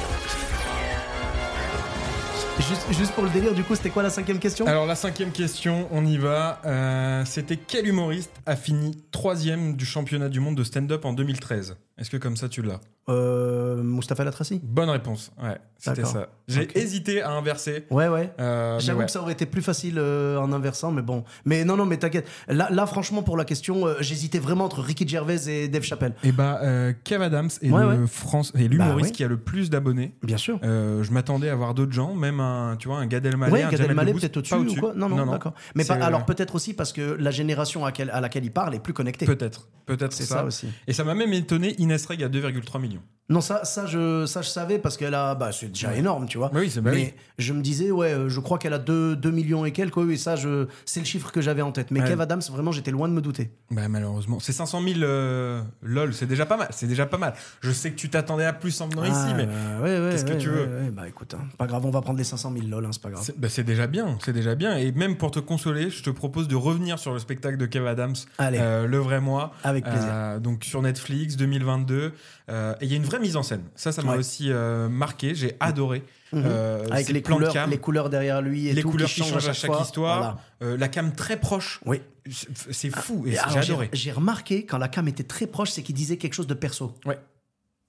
juste, 2.90 3.12
pour 3.12 3.24
le 3.24 3.30
délire, 3.30 3.54
du 3.54 3.62
coup, 3.62 3.74
c'était 3.74 3.90
quoi 3.90 4.02
la 4.02 4.10
cinquième 4.10 4.38
question? 4.38 4.66
Alors 4.66 4.86
la 4.86 4.94
cinquième 4.94 5.30
question, 5.30 5.88
on 5.90 6.04
y 6.06 6.16
va. 6.16 6.60
Euh, 6.64 7.24
C'était 7.24 7.56
quel 7.56 7.86
humoriste 7.86 8.32
a 8.46 8.56
fini 8.56 8.96
troisième 9.10 9.76
du 9.76 9.84
championnat 9.84 10.28
du 10.28 10.40
monde 10.40 10.56
de 10.56 10.64
stand-up 10.64 11.04
en 11.04 11.12
2013 11.12 11.76
Est-ce 11.96 12.10
que 12.10 12.16
comme 12.16 12.36
ça 12.36 12.48
tu 12.48 12.60
l'as 12.62 12.80
Euh, 13.08 13.82
Mustapha 13.82 14.24
Latraci 14.24 14.60
Bonne 14.64 14.90
réponse. 14.90 15.30
Ouais, 15.40 15.58
c'était 15.78 16.04
ça. 16.04 16.28
J'ai 16.48 16.68
hésité 16.76 17.22
à 17.22 17.30
inverser. 17.30 17.84
Ouais, 17.90 18.08
ouais. 18.08 18.32
euh, 18.40 18.80
J'avoue 18.80 18.98
ouais. 19.00 19.04
que 19.06 19.10
ça 19.12 19.20
aurait 19.20 19.34
été 19.34 19.46
plus 19.46 19.62
facile 19.62 19.94
euh, 19.98 20.36
en 20.38 20.52
inversant, 20.52 20.90
mais 20.90 21.02
bon. 21.02 21.22
Mais 21.44 21.64
non, 21.64 21.76
non, 21.76 21.86
mais 21.86 21.96
t'inquiète. 21.98 22.26
Là, 22.48 22.68
là, 22.72 22.86
franchement, 22.86 23.22
pour 23.22 23.36
la 23.36 23.44
question, 23.44 23.86
euh, 23.86 23.94
j'hésitais 24.00 24.40
vraiment 24.40 24.64
entre 24.64 24.80
Ricky 24.80 25.06
Gervais 25.06 25.46
et 25.48 25.68
Dave 25.68 25.82
Chappelle. 25.84 26.14
Et 26.24 26.32
bah, 26.32 26.58
euh, 26.62 26.92
Kev 27.04 27.22
Adams 27.22 27.50
est 27.62 27.70
Ouais, 27.70 27.82
le 27.82 27.88
ouais. 28.02 28.06
France 28.08 28.52
et 28.56 28.66
l'humoriste 28.66 29.10
Bah 29.10 29.16
qui 29.16 29.24
a 29.24 29.28
le 29.28 29.36
plus 29.36 29.70
d'abonnés. 29.70 30.14
Bien 30.22 30.36
sûr. 30.38 30.58
Je 30.62 31.10
m'attendais 31.12 31.48
à 31.50 31.54
voir 31.54 31.74
d'autres 31.74 31.92
gens, 31.92 32.14
même 32.14 32.40
un, 32.40 32.76
tu 32.76 32.88
vois, 32.88 32.98
un 32.98 33.06
Gad 33.06 33.24
Elmaleh, 33.24 33.52
Ouais, 33.52 33.62
un 33.62 33.70
Gad 33.70 33.80
Elmaleh 33.82 34.14
peut-être 34.14 34.36
au-dessus 34.38 34.54
ou 34.54 34.80
quoi 34.80 34.94
non, 34.96 35.08
non, 35.08 35.26
d'accord. 35.26 35.54
Mais 35.76 35.84
pas, 35.84 35.94
alors 35.94 36.24
peut-être 36.24 36.56
aussi 36.56 36.74
parce 36.74 36.92
que 36.92 37.16
la 37.20 37.30
génération 37.30 37.84
à 37.86 37.92
laquelle 38.20 38.44
il 38.44 38.50
parle 38.50 38.74
est 38.74 38.80
plus 38.80 38.92
connectée. 38.94 39.26
Peut-être, 39.26 39.68
peut-être 39.86 40.12
C'est 40.12 40.24
ça. 40.24 40.38
ça 40.38 40.44
aussi. 40.44 40.68
Et 40.88 40.92
ça 40.92 41.04
m'a 41.04 41.14
même 41.14 41.32
étonné. 41.32 41.76
Inès 41.84 42.06
Reg 42.06 42.22
à 42.22 42.28
2,3 42.28 42.80
millions. 42.80 43.02
Non, 43.30 43.40
ça, 43.40 43.64
ça, 43.64 43.86
je, 43.86 44.26
ça, 44.26 44.42
je 44.42 44.48
savais 44.48 44.78
parce 44.78 44.98
qu'elle 44.98 45.14
a. 45.14 45.34
Bah, 45.34 45.50
c'est 45.50 45.68
déjà 45.68 45.94
énorme, 45.96 46.26
tu 46.26 46.36
vois. 46.36 46.50
Oui, 46.52 46.68
c'est 46.68 46.82
bah 46.82 46.90
mais 46.92 47.14
oui. 47.16 47.20
je 47.38 47.54
me 47.54 47.62
disais, 47.62 47.90
ouais, 47.90 48.12
euh, 48.12 48.28
je 48.28 48.38
crois 48.38 48.58
qu'elle 48.58 48.74
a 48.74 48.78
2, 48.78 49.16
millions 49.30 49.64
et 49.64 49.72
quelques. 49.72 49.96
Oui, 49.96 50.18
ça, 50.18 50.36
je, 50.36 50.66
c'est 50.84 51.00
le 51.00 51.06
chiffre 51.06 51.32
que 51.32 51.40
j'avais 51.40 51.62
en 51.62 51.72
tête. 51.72 51.90
Mais 51.90 52.00
Ouais. 52.02 52.08
Kev 52.08 52.20
Adams, 52.20 52.42
vraiment, 52.52 52.70
j'étais 52.70 52.90
loin 52.90 53.08
de 53.08 53.14
me 53.14 53.22
douter. 53.22 53.50
Bah 53.70 53.88
malheureusement, 53.88 54.40
c'est 54.40 54.52
500 54.52 54.82
000 54.86 55.00
euh, 55.02 55.62
lol, 55.82 56.12
c'est 56.12 56.26
déjà 56.26 56.44
pas 56.44 56.58
mal. 56.58 56.68
C'est 56.70 56.86
déjà 56.86 57.06
pas 57.06 57.16
mal. 57.16 57.32
Je 57.62 57.70
sais 57.70 57.90
que 57.90 57.96
tu 57.96 58.10
t'attendais 58.10 58.44
à 58.44 58.52
plus 58.52 58.78
en 58.82 58.88
venant 58.88 59.04
ici, 59.04 59.14
Ah, 59.14 59.32
mais 59.34 59.46
bah, 59.46 59.52
ouais, 59.82 60.00
ouais, 60.00 60.10
qu'est-ce 60.10 60.26
que 60.26 60.34
tu 60.34 60.50
veux. 60.50 60.90
Bah 60.92 61.08
écoute, 61.08 61.32
hein, 61.34 61.46
pas 61.56 61.66
grave, 61.66 61.86
on 61.86 61.90
va 61.90 62.02
prendre 62.02 62.18
les 62.18 62.24
500 62.24 62.52
000 62.54 62.66
lol, 62.68 62.84
hein, 62.84 62.90
c'est 62.92 63.00
pas 63.00 63.10
grave. 63.10 63.22
c'est 63.24 63.38
bah, 63.40 63.48
c'est 63.48 63.64
déjà 63.64 63.86
bien. 63.86 64.18
C'est 64.22 64.34
déjà 64.34 64.54
bien. 64.54 64.76
Et 64.76 64.92
même 64.92 65.16
pour 65.16 65.30
te 65.30 65.38
consoler, 65.40 65.88
je 65.88 66.02
te 66.02 66.10
propose 66.10 66.46
de 66.46 66.56
revenir 66.56 66.98
sur 66.98 67.14
le 67.14 67.18
spectacle 67.18 67.56
de 67.56 67.64
Kev 67.64 67.86
Adams, 67.88 68.14
Allez. 68.36 68.58
euh, 68.60 68.86
le 68.86 68.98
vrai 68.98 69.22
moi. 69.22 69.52
Avec 69.64 69.84
plaisir. 69.84 70.08
Euh, 70.12 70.38
donc 70.40 70.64
sur 70.64 70.82
Netflix 70.82 71.36
2022. 71.36 72.12
Euh, 72.50 72.74
et 72.80 72.84
il 72.84 72.90
y 72.90 72.92
a 72.92 72.96
une 72.98 73.04
vraie 73.04 73.13
mise 73.18 73.36
en 73.36 73.42
scène. 73.42 73.62
Ça, 73.74 73.92
ça 73.92 74.02
m'a 74.02 74.12
Ouais. 74.12 74.18
aussi 74.18 74.50
euh, 74.50 74.88
marqué. 74.88 75.34
J'ai 75.34 75.56
adoré. 75.60 76.02
Mhm. 76.32 76.42
Euh, 76.46 76.86
Avec 76.90 77.08
les 77.10 77.20
plans 77.20 77.36
de 77.36 77.40
couleurs, 77.42 77.52
cam, 77.52 77.70
les 77.70 77.78
couleurs 77.78 78.10
derrière 78.10 78.42
lui 78.42 78.68
et 78.68 78.72
les 78.72 78.82
tout, 78.82 78.90
couleurs 78.90 79.08
qui 79.08 79.22
changent 79.22 79.48
à 79.48 79.52
chaque, 79.52 79.70
fois. 79.70 79.82
histoire, 79.82 80.18
Voilà. 80.18 80.72
euh, 80.72 80.76
la 80.76 80.88
cam 80.88 81.12
très 81.12 81.38
proche. 81.38 81.80
Oui. 81.86 82.00
C'est- 82.30 82.48
C'est 82.72 82.90
fou. 82.90 83.24
Alors, 83.28 83.50
j'ai 83.50 83.58
adoré. 83.58 83.90
J'ai 83.92 84.10
remarqué 84.12 84.66
quand 84.66 84.78
la 84.78 84.88
cam 84.88 85.06
était 85.08 85.22
très 85.24 85.46
proche, 85.46 85.70
c'est 85.70 85.82
qu'il 85.82 85.94
disait 85.94 86.16
quelque 86.16 86.34
chose 86.34 86.46
de 86.46 86.54
perso. 86.54 86.94
Ouais. 87.06 87.18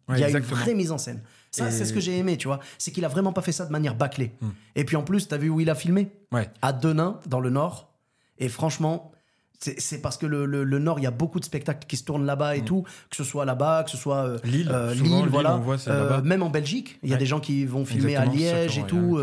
Il 0.07 0.13
Ouais, 0.13 0.19
y 0.19 0.23
a 0.23 0.27
exactement. 0.27 0.57
une 0.57 0.63
vraie 0.63 0.73
mise 0.75 0.91
en 0.91 0.99
scène. 0.99 1.21
Ça, 1.49 1.69
Et- 1.69 1.71
c'est 1.71 1.85
ce 1.85 1.93
que 1.93 1.99
j'ai 1.99 2.15
aimé, 2.17 2.37
tu 2.37 2.47
vois. 2.47 2.59
C'est 2.77 2.91
qu'il 2.91 3.03
a 3.05 3.07
vraiment 3.07 3.33
pas 3.33 3.41
fait 3.41 3.51
ça 3.51 3.65
de 3.65 3.71
manière 3.71 3.95
bâclée. 3.95 4.33
Hmm. 4.41 4.49
Et 4.75 4.83
puis 4.85 4.95
en 4.97 5.01
plus, 5.03 5.27
t'as 5.27 5.37
vu 5.37 5.49
où 5.49 5.59
il 5.61 5.69
a 5.69 5.73
filmé? 5.75 6.11
Ouais. 6.31 6.47
À 6.61 6.73
Denain, 6.73 7.19
dans 7.25 7.39
le 7.39 7.49
Nord. 7.49 7.91
Et 8.37 8.49
franchement, 8.49 9.11
c'est 9.59 10.01
parce 10.01 10.17
que 10.17 10.25
le, 10.25 10.45
le- 10.45 10.63
le 10.63 10.79
Nord, 10.79 10.99
il 10.99 11.03
y 11.03 11.07
a 11.07 11.11
beaucoup 11.11 11.39
de 11.39 11.45
spectacles 11.45 11.85
qui 11.87 11.97
se 11.97 12.03
tournent 12.03 12.25
là-bas 12.25 12.55
et 12.55 12.63
tout, 12.63 12.83
que 13.09 13.15
ce 13.15 13.23
soit 13.23 13.45
là-bas, 13.45 13.83
que 13.83 13.91
ce 13.91 13.97
soit 13.97 14.25
euh. 14.25 14.37
Lille, 14.43 14.69
euh, 14.71 14.93
souvent, 14.93 15.03
Lille, 15.05 15.15
Lille, 15.21 15.29
voilà. 15.31 15.55
voit, 15.57 15.77
Euh, 15.87 16.21
même 16.21 16.43
en 16.43 16.49
Belgique, 16.49 16.99
il 17.03 17.09
y 17.09 17.11
a 17.11 17.15
Ouais. 17.15 17.19
des 17.19 17.25
gens 17.25 17.39
qui 17.39 17.65
vont 17.65 17.85
filmer 17.85 18.15
à 18.15 18.25
Exactement, 18.25 18.51
Liège 18.61 18.77
et 18.77 18.83
tout. 18.83 19.19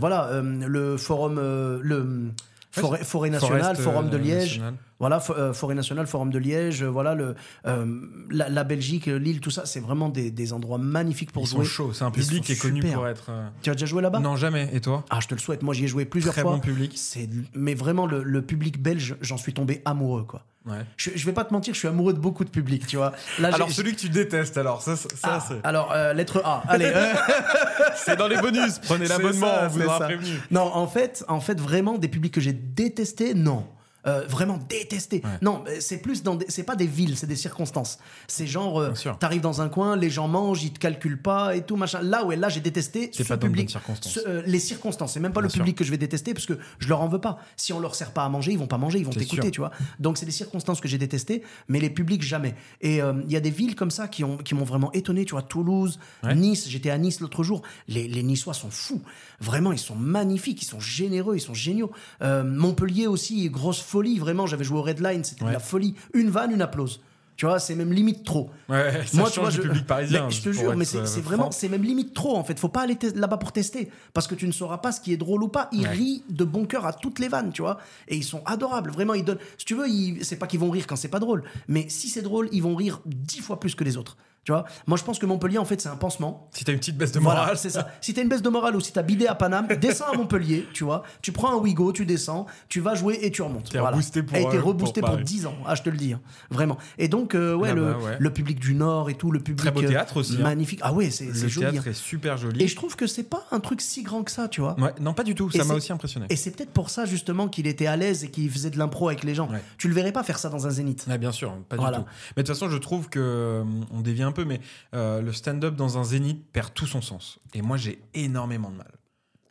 voilà, 0.00 0.30
le 0.42 0.96
forum, 0.96 1.36
le 1.36 2.30
forêt, 2.70 3.04
forêt 3.04 3.30
nationale, 3.30 3.76
Forest, 3.76 3.82
forum 3.82 4.10
de 4.10 4.16
Liège. 4.16 4.60
Voilà, 5.00 5.20
euh, 5.30 5.52
Forêt 5.52 5.74
nationale, 5.74 6.06
Forum 6.06 6.30
de 6.30 6.38
Liège, 6.38 6.82
euh, 6.82 6.86
voilà, 6.88 7.14
le, 7.14 7.34
euh, 7.66 7.86
la, 8.30 8.48
la 8.48 8.64
Belgique, 8.64 9.06
Lille, 9.06 9.40
tout 9.40 9.50
ça, 9.50 9.66
c'est 9.66 9.80
vraiment 9.80 10.08
des, 10.10 10.30
des 10.30 10.52
endroits 10.52 10.78
magnifiques 10.78 11.32
pour 11.32 11.42
Ils 11.44 11.48
jouer. 11.48 11.64
sont 11.64 11.70
chauds. 11.70 11.92
C'est 11.94 12.04
un 12.04 12.10
public 12.10 12.44
qui 12.44 12.52
est 12.52 12.60
connu 12.60 12.82
pour 12.82 13.08
être. 13.08 13.30
Tu 13.62 13.70
as 13.70 13.72
déjà 13.72 13.86
joué 13.86 14.02
là-bas? 14.02 14.20
Non, 14.20 14.36
jamais. 14.36 14.68
Et 14.72 14.80
toi? 14.80 15.04
Ah, 15.10 15.18
je 15.20 15.26
te 15.26 15.34
le 15.34 15.40
souhaite. 15.40 15.62
Moi, 15.62 15.74
j'y 15.74 15.84
ai 15.84 15.88
joué 15.88 16.04
plusieurs 16.04 16.34
Très 16.34 16.42
fois. 16.42 16.52
bon 16.52 16.60
public. 16.60 16.92
C'est, 16.96 17.28
mais 17.54 17.74
vraiment, 17.74 18.06
le, 18.06 18.22
le 18.22 18.42
public 18.42 18.80
belge, 18.80 19.16
j'en 19.22 19.38
suis 19.38 19.54
tombé 19.54 19.80
amoureux, 19.86 20.24
quoi. 20.24 20.44
Ouais. 20.66 20.84
Je, 20.98 21.08
je 21.14 21.24
vais 21.24 21.32
pas 21.32 21.44
te 21.44 21.54
mentir, 21.54 21.72
je 21.72 21.78
suis 21.78 21.88
amoureux 21.88 22.12
de 22.12 22.18
beaucoup 22.18 22.44
de 22.44 22.50
publics, 22.50 22.86
tu 22.86 22.96
vois. 22.98 23.12
Là, 23.38 23.48
Alors 23.54 23.70
celui 23.70 23.94
que 23.94 24.00
tu 24.00 24.10
détestes, 24.10 24.58
alors 24.58 24.82
ça, 24.82 24.94
ça, 24.94 25.08
ça, 25.08 25.16
Ah, 25.22 25.40
c'est- 25.48 25.66
alors, 25.66 25.90
euh, 25.92 26.12
lettre 26.12 26.42
A. 26.44 26.62
Allez. 26.68 26.92
euh, 26.94 27.14
c'est 27.96 28.16
dans 28.16 28.28
les 28.28 28.36
bonus. 28.36 28.78
Prenez 28.80 29.06
l'abonnement, 29.06 29.48
on 29.62 29.68
vous 29.68 29.82
aura 29.82 30.00
prévenu. 30.00 30.28
Non, 30.50 30.70
en 30.74 30.86
fait, 30.86 31.24
en 31.28 31.40
fait, 31.40 31.58
vraiment 31.58 31.96
des 31.96 32.08
publics 32.08 32.34
que 32.34 32.42
j'ai 32.42 32.52
détestés, 32.52 33.32
non. 33.32 33.64
Euh, 34.06 34.24
vraiment 34.26 34.58
détestés. 34.68 35.20
Ouais. 35.22 35.30
Non, 35.42 35.62
c'est 35.78 35.98
plus 35.98 36.22
dans 36.22 36.34
des, 36.34 36.46
c'est 36.48 36.62
pas 36.62 36.74
des 36.76 36.86
villes, 36.86 37.18
c'est 37.18 37.26
des 37.26 37.36
circonstances. 37.36 37.98
C'est 38.28 38.46
genre, 38.46 38.80
euh, 38.80 38.92
t'arrives 39.18 39.42
dans 39.42 39.60
un 39.60 39.68
coin, 39.68 39.94
les 39.96 40.08
gens 40.08 40.26
mangent, 40.26 40.62
ils 40.62 40.72
te 40.72 40.78
calculent 40.78 41.20
pas 41.20 41.54
et 41.54 41.62
tout 41.62 41.76
machin. 41.76 42.00
Là 42.02 42.24
ouais, 42.24 42.36
là 42.36 42.48
j'ai 42.48 42.60
détesté 42.60 43.10
C'est 43.12 43.24
ce 43.24 43.28
pas 43.28 43.36
public. 43.36 43.68
circonstances. 43.68 44.14
Ce- 44.14 44.20
euh, 44.26 44.42
les 44.46 44.58
circonstances, 44.58 45.12
c'est 45.12 45.20
même 45.20 45.32
pas 45.32 45.40
Bien 45.40 45.48
le 45.48 45.52
sûr. 45.52 45.58
public 45.60 45.76
que 45.76 45.84
je 45.84 45.90
vais 45.90 45.98
détester 45.98 46.32
parce 46.32 46.46
que 46.46 46.58
je 46.78 46.88
leur 46.88 47.02
en 47.02 47.08
veux 47.08 47.20
pas. 47.20 47.38
Si 47.56 47.72
on 47.74 47.80
leur 47.80 47.94
sert 47.94 48.12
pas 48.12 48.24
à 48.24 48.28
manger, 48.30 48.52
ils 48.52 48.58
vont 48.58 48.66
pas 48.66 48.78
manger, 48.78 48.98
ils 49.00 49.04
vont 49.04 49.10
t'écouter, 49.10 49.50
tu 49.50 49.60
vois. 49.60 49.70
Donc 49.98 50.16
c'est 50.16 50.24
des 50.26 50.32
circonstances 50.32 50.80
que 50.80 50.88
j'ai 50.88 50.96
détestées, 50.98 51.42
mais 51.68 51.78
les 51.78 51.90
publics 51.90 52.22
jamais. 52.22 52.54
Et 52.80 53.02
euh, 53.02 53.12
il 53.26 53.32
y 53.32 53.36
a 53.36 53.40
des 53.40 53.50
villes 53.50 53.74
comme 53.76 53.90
ça 53.90 54.08
qui 54.08 54.24
ont 54.24 54.38
qui 54.38 54.54
m'ont 54.54 54.64
vraiment 54.64 54.90
étonné, 54.92 55.24
tu 55.26 55.32
vois, 55.32 55.42
Toulouse, 55.42 55.98
Ouais. 56.22 56.34
Nice. 56.34 56.68
J'étais 56.68 56.88
à 56.90 56.96
Nice 56.96 57.20
l'autre 57.20 57.42
jour. 57.44 57.60
Les, 57.88 58.08
les 58.08 58.22
Niçois 58.22 58.54
sont 58.54 58.70
fous. 58.70 59.02
Vraiment, 59.40 59.72
ils 59.72 59.78
sont 59.78 59.94
magnifiques, 59.96 60.62
ils 60.62 60.66
sont 60.66 60.80
généreux, 60.80 61.36
ils 61.36 61.40
sont 61.40 61.54
géniaux. 61.54 61.90
Euh, 62.22 62.44
Montpellier 62.44 63.06
aussi, 63.06 63.48
grosse 63.50 63.80
folie. 63.90 64.18
Vraiment, 64.18 64.46
j'avais 64.46 64.64
joué 64.64 64.78
au 64.78 64.82
Red 64.82 65.00
Line, 65.00 65.24
c'était 65.24 65.44
de 65.44 65.50
la 65.50 65.58
folie. 65.60 65.94
Une 66.14 66.30
vanne, 66.30 66.52
une 66.52 66.62
applause. 66.62 67.00
Tu 67.36 67.46
vois, 67.46 67.58
c'est 67.58 67.74
même 67.74 67.90
limite 67.90 68.22
trop. 68.22 68.50
Ouais, 68.68 69.00
ça 69.06 69.16
Moi, 69.16 69.30
change 69.30 69.54
du 69.54 69.56
je- 69.56 69.62
public 69.62 69.86
parisien. 69.86 70.26
Mais 70.26 70.30
je 70.30 70.42
te 70.42 70.52
jure, 70.52 70.76
mais 70.76 70.84
c'est 70.84 70.98
euh, 70.98 71.22
vraiment, 71.22 71.50
c'est 71.50 71.70
même 71.70 71.82
limite 71.82 72.12
trop 72.12 72.36
en 72.36 72.44
fait. 72.44 72.58
Faut 72.60 72.68
pas 72.68 72.82
aller 72.82 72.98
là-bas 73.14 73.38
pour 73.38 73.52
tester 73.52 73.90
parce 74.12 74.26
que 74.26 74.34
tu 74.34 74.46
ne 74.46 74.52
sauras 74.52 74.76
pas 74.76 74.92
ce 74.92 75.00
qui 75.00 75.14
est 75.14 75.16
drôle 75.16 75.42
ou 75.42 75.48
pas. 75.48 75.70
Ils 75.72 75.84
Ouais. 75.84 75.88
rient 75.88 76.22
de 76.28 76.44
bon 76.44 76.66
cœur 76.66 76.84
à 76.84 76.92
toutes 76.92 77.18
les 77.18 77.28
vannes, 77.28 77.50
tu 77.50 77.62
vois. 77.62 77.78
Et 78.08 78.16
ils 78.16 78.24
sont 78.24 78.42
adorables. 78.44 78.90
Vraiment, 78.90 79.14
ils 79.14 79.24
donnent. 79.24 79.38
Si 79.56 79.64
tu 79.64 79.74
veux, 79.74 79.88
ils- 79.88 80.22
c'est 80.22 80.36
pas 80.36 80.46
qu'ils 80.46 80.60
vont 80.60 80.68
rire 80.70 80.86
quand 80.86 80.96
c'est 80.96 81.08
pas 81.08 81.18
drôle, 81.18 81.42
mais 81.66 81.86
si 81.88 82.08
c'est 82.10 82.20
drôle, 82.20 82.50
ils 82.52 82.62
vont 82.62 82.74
rire 82.76 83.00
dix 83.06 83.40
fois 83.40 83.58
plus 83.58 83.74
que 83.74 83.84
les 83.84 83.96
autres. 83.96 84.18
Tu 84.44 84.52
vois. 84.52 84.64
Moi, 84.86 84.96
je 84.96 85.04
pense 85.04 85.18
que 85.18 85.26
Montpellier, 85.26 85.58
en 85.58 85.66
fait, 85.66 85.80
c'est 85.82 85.88
un 85.90 85.96
pansement. 85.96 86.48
Si 86.52 86.64
t'as 86.64 86.72
une 86.72 86.78
petite 86.78 86.96
baisse 86.96 87.12
de 87.12 87.20
morale, 87.20 87.40
Voilà, 87.40 87.56
c'est 87.56 87.68
ça. 87.70 87.88
Si 88.00 88.14
t'as 88.14 88.22
une 88.22 88.28
baisse 88.28 88.40
de 88.40 88.48
morale 88.48 88.74
ou 88.74 88.80
si 88.80 88.90
t'as 88.92 89.02
bidé 89.02 89.26
à 89.26 89.34
Paname, 89.34 89.66
descends 89.80 90.06
à 90.12 90.16
Montpellier, 90.16 90.66
tu 90.72 90.82
vois. 90.84 91.02
Tu 91.20 91.30
prends 91.30 91.52
un 91.52 91.56
Wigo, 91.58 91.92
tu 91.92 92.06
descends, 92.06 92.46
tu 92.68 92.80
vas 92.80 92.94
jouer 92.94 93.18
et 93.22 93.30
tu 93.30 93.42
remontes. 93.42 93.70
T'es 93.70 93.78
Voilà. 93.78 93.96
reboosté 93.96 94.22
pour, 94.22 94.36
Et 94.38 94.48
t'es 94.48 94.56
euh, 94.56 94.62
reboosté 94.62 95.00
pour 95.02 95.10
pour, 95.10 95.16
Paris. 95.18 95.24
10 95.24 95.46
ans. 95.46 95.54
Ah, 95.66 95.74
je 95.74 95.82
te 95.82 95.90
le 95.90 95.96
dis. 95.98 96.14
hein. 96.14 96.20
Vraiment. 96.50 96.78
Et 96.96 97.08
donc, 97.08 97.34
euh, 97.34 97.54
ouais, 97.54 97.68
Là-bas, 97.68 97.80
le, 97.80 97.96
ouais. 97.96 98.16
le 98.18 98.32
public 98.32 98.58
du 98.58 98.74
Nord 98.74 99.10
et 99.10 99.14
tout, 99.14 99.30
le 99.30 99.40
public. 99.40 99.58
Très 99.60 99.70
beau 99.72 99.82
euh, 99.82 99.88
théâtre 99.88 100.16
aussi, 100.16 100.36
hein. 100.38 100.42
Magnifique. 100.42 100.80
Ah 100.82 100.92
ouais, 100.94 101.10
c'est 101.10 101.26
le 101.26 101.34
joli. 101.34 101.70
théâtre 101.72 101.86
hein. 101.86 101.90
est 101.90 101.94
super 101.94 102.38
joli. 102.38 102.62
Et 102.64 102.66
je 102.66 102.76
trouve 102.76 102.96
que 102.96 103.06
c'est 103.06 103.24
pas 103.24 103.44
un 103.52 103.60
truc 103.60 103.82
si 103.82 104.02
grand 104.02 104.22
que 104.24 104.30
ça, 104.30 104.48
tu 104.48 104.62
vois. 104.62 104.74
Ouais, 104.80 104.94
non, 105.00 105.12
pas 105.12 105.22
du 105.24 105.34
tout. 105.34 105.50
Ça 105.50 105.64
m'a 105.64 105.74
aussi 105.74 105.92
impressionné. 105.92 106.26
Et 106.30 106.36
c'est 106.36 106.50
peut-être 106.50 106.70
pour 106.72 106.88
ça, 106.88 107.04
justement, 107.04 107.46
qu'il 107.48 107.66
était 107.66 107.86
à 107.86 107.96
l'aise 107.96 108.24
et 108.24 108.30
qu'il 108.30 108.50
faisait 108.50 108.70
de 108.70 108.78
l'impro 108.78 109.08
avec 109.08 109.22
les 109.22 109.34
gens. 109.34 109.50
Ouais. 109.50 109.62
Tu 109.76 109.86
le 109.88 109.94
verrais 109.94 110.12
pas 110.12 110.22
faire 110.22 110.38
ça 110.38 110.48
dans 110.48 110.66
un 110.66 110.70
zénith. 110.70 111.06
Bien 111.20 111.32
sûr, 111.32 111.52
pas 111.68 111.76
du 111.76 111.84
tout. 111.84 112.04
Mais 112.36 112.42
de 112.42 112.46
toute 112.46 112.56
façon, 112.56 112.70
je 112.70 112.78
trouve 112.78 113.08
que 113.10 113.20
euh, 113.20 113.64
on 113.92 114.00
dévie 114.00 114.22
peu, 114.32 114.44
mais 114.44 114.60
euh, 114.94 115.20
le 115.20 115.32
stand-up 115.32 115.74
dans 115.74 115.98
un 115.98 116.04
zénith 116.04 116.44
perd 116.52 116.72
tout 116.74 116.86
son 116.86 117.00
sens. 117.00 117.38
Et 117.54 117.62
moi, 117.62 117.76
j'ai 117.76 118.02
énormément 118.14 118.70
de 118.70 118.76
mal. 118.76 118.99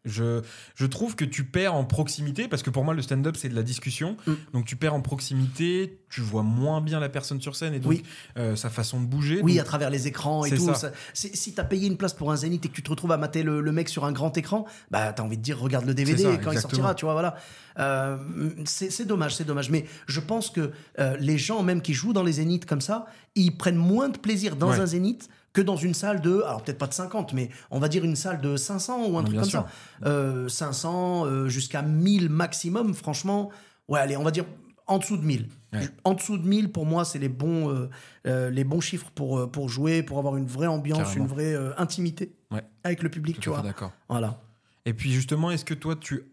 Je, 0.10 0.42
je 0.76 0.86
trouve 0.86 1.16
que 1.16 1.24
tu 1.26 1.44
perds 1.46 1.76
en 1.76 1.86
proximité, 1.86 2.48
parce 2.48 2.64
que 2.64 2.70
pour 2.70 2.84
moi, 2.84 2.94
le 2.94 3.02
stand-up, 3.02 3.36
c'est 3.38 3.50
de 3.50 3.56
la 3.56 3.64
discussion. 3.64 4.18
Mm. 4.28 4.34
Donc, 4.54 4.66
tu 4.66 4.76
perds 4.76 4.94
en 4.94 5.02
proximité, 5.02 6.00
tu 6.10 6.22
vois 6.22 6.44
moins 6.44 6.82
bien 6.82 7.00
la 7.00 7.10
personne 7.10 7.40
sur 7.40 7.56
scène 7.56 7.74
et 7.74 7.80
donc 7.80 7.92
Oui. 7.92 8.04
euh, 8.38 8.56
sa 8.56 8.70
façon 8.70 9.00
de 9.00 9.06
bouger. 9.06 9.40
Oui, 9.44 9.54
Donc, 9.54 9.62
à 9.62 9.66
travers 9.66 9.90
les 9.90 10.08
écrans 10.08 10.44
et 10.46 10.50
tout. 10.50 10.66
ça. 10.66 10.74
ça- 10.76 10.92
c'est- 11.14 11.36
si 11.36 11.54
t'as 11.54 11.64
payé 11.64 11.88
une 11.88 11.98
place 11.98 12.14
pour 12.14 12.32
un 12.32 12.36
zénith 12.36 12.66
et 12.66 12.70
que 12.70 12.74
tu 12.74 12.84
te 12.84 12.90
retrouves 12.90 13.12
à 13.12 13.18
mater 13.18 13.44
le, 13.44 13.62
le 13.62 13.72
mec 13.72 13.88
sur 13.90 14.06
un 14.06 14.12
grand 14.12 14.36
écran, 14.38 14.66
bah 14.92 15.14
t'as 15.14 15.24
envie 15.24 15.38
de 15.38 15.42
dire 15.44 15.60
regarde 15.60 15.86
le 15.86 15.94
DVD 15.94 16.24
ça, 16.24 16.38
quand 16.38 16.52
il 16.52 16.60
sortira, 16.60 16.96
tu 16.96 17.06
vois, 17.06 17.14
voilà. 17.14 17.36
Euh, 17.78 18.18
c'est 18.66 18.90
c'est 18.92 19.06
dommage, 19.06 19.36
c'est 19.36 19.46
dommage. 19.46 19.70
Mais 19.70 19.86
je 20.08 20.20
pense 20.20 20.50
que 20.50 20.72
euh, 21.00 21.16
les 21.20 21.38
gens 21.38 21.64
même 21.64 21.82
qui 21.82 21.94
jouent 21.94 22.14
dans 22.14 22.24
les 22.24 22.34
zéniths 22.34 22.66
comme 22.66 22.82
ça, 22.82 23.06
ils 23.36 23.56
prennent 23.56 23.76
moins 23.76 24.10
de 24.10 24.18
plaisir 24.18 24.56
dans 24.56 24.70
Ouais. 24.72 24.80
un 24.80 24.86
zénith 24.86 25.30
que 25.54 25.62
dans 25.62 25.76
une 25.76 25.94
salle 25.94 26.22
de, 26.22 26.42
alors 26.42 26.62
peut-être 26.64 26.78
pas 26.78 26.88
de 26.88 26.94
50, 26.94 27.34
mais 27.34 27.50
on 27.72 27.80
va 27.80 27.88
dire 27.90 28.04
une 28.06 28.16
salle 28.16 28.40
de 28.42 28.56
500 28.56 29.08
ou 29.08 29.18
un 29.18 29.22
truc 29.24 29.34
bien 29.34 29.42
comme 29.42 29.50
sûr. 29.50 29.66
ça. 30.02 30.08
Euh, 30.08 30.48
500 30.48 31.26
euh, 31.26 31.48
jusqu'à 31.48 31.82
1000 31.82 32.30
maximum, 32.30 32.94
franchement. 32.94 33.50
Ouais, 33.88 34.00
allez, 34.00 34.16
on 34.18 34.24
va 34.24 34.32
dire 34.32 34.46
en 34.88 34.98
dessous 35.00 35.18
de 35.18 35.24
1000. 35.26 35.48
Ouais. 35.74 35.88
En 36.04 36.14
dessous 36.16 36.38
de 36.38 36.48
1000, 36.48 36.72
pour 36.72 36.86
moi, 36.86 37.06
c'est 37.06 37.20
les 37.20 37.30
bons, 37.30 37.70
euh, 37.70 37.90
euh, 38.28 38.50
les 38.50 38.64
bons 38.64 38.82
chiffres 38.82 39.12
pour, 39.14 39.38
euh, 39.40 39.48
pour 39.48 39.70
jouer, 39.70 40.02
pour 40.02 40.18
avoir 40.18 40.36
une 40.36 40.48
vraie 40.48 40.66
ambiance, 40.68 41.00
Carrément. 41.00 41.26
une 41.26 41.30
vraie 41.30 41.54
euh, 41.54 41.72
intimité 41.78 42.34
Ouais. 42.52 42.64
avec 42.84 43.04
le 43.04 43.10
public, 43.10 43.36
tout 43.36 43.42
tu 43.42 43.50
vois. 43.50 43.62
d'accord. 43.62 43.92
Voilà. 44.10 44.42
Et 44.86 44.94
puis 44.94 45.12
justement, 45.12 45.52
est-ce 45.52 45.66
que 45.66 45.76
toi, 45.76 45.96
tu 45.96 46.24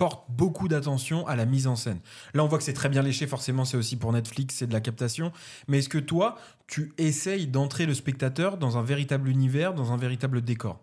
portes 0.00 0.24
beaucoup 0.30 0.66
d'attention 0.66 1.26
à 1.26 1.36
la 1.36 1.44
mise 1.44 1.66
en 1.66 1.76
scène 1.76 2.00
Là, 2.32 2.42
on 2.42 2.48
voit 2.48 2.56
que 2.56 2.64
c'est 2.64 2.72
très 2.72 2.88
bien 2.88 3.02
léché, 3.02 3.26
forcément, 3.26 3.66
c'est 3.66 3.76
aussi 3.76 3.96
pour 3.96 4.10
Netflix, 4.14 4.54
c'est 4.56 4.66
de 4.66 4.72
la 4.72 4.80
captation. 4.80 5.30
Mais 5.68 5.80
est-ce 5.80 5.90
que 5.90 5.98
toi, 5.98 6.38
tu 6.66 6.94
essayes 6.96 7.46
d'entrer 7.46 7.84
le 7.84 7.92
spectateur 7.92 8.56
dans 8.56 8.78
un 8.78 8.82
véritable 8.82 9.28
univers, 9.28 9.74
dans 9.74 9.92
un 9.92 9.98
véritable 9.98 10.40
décor? 10.40 10.80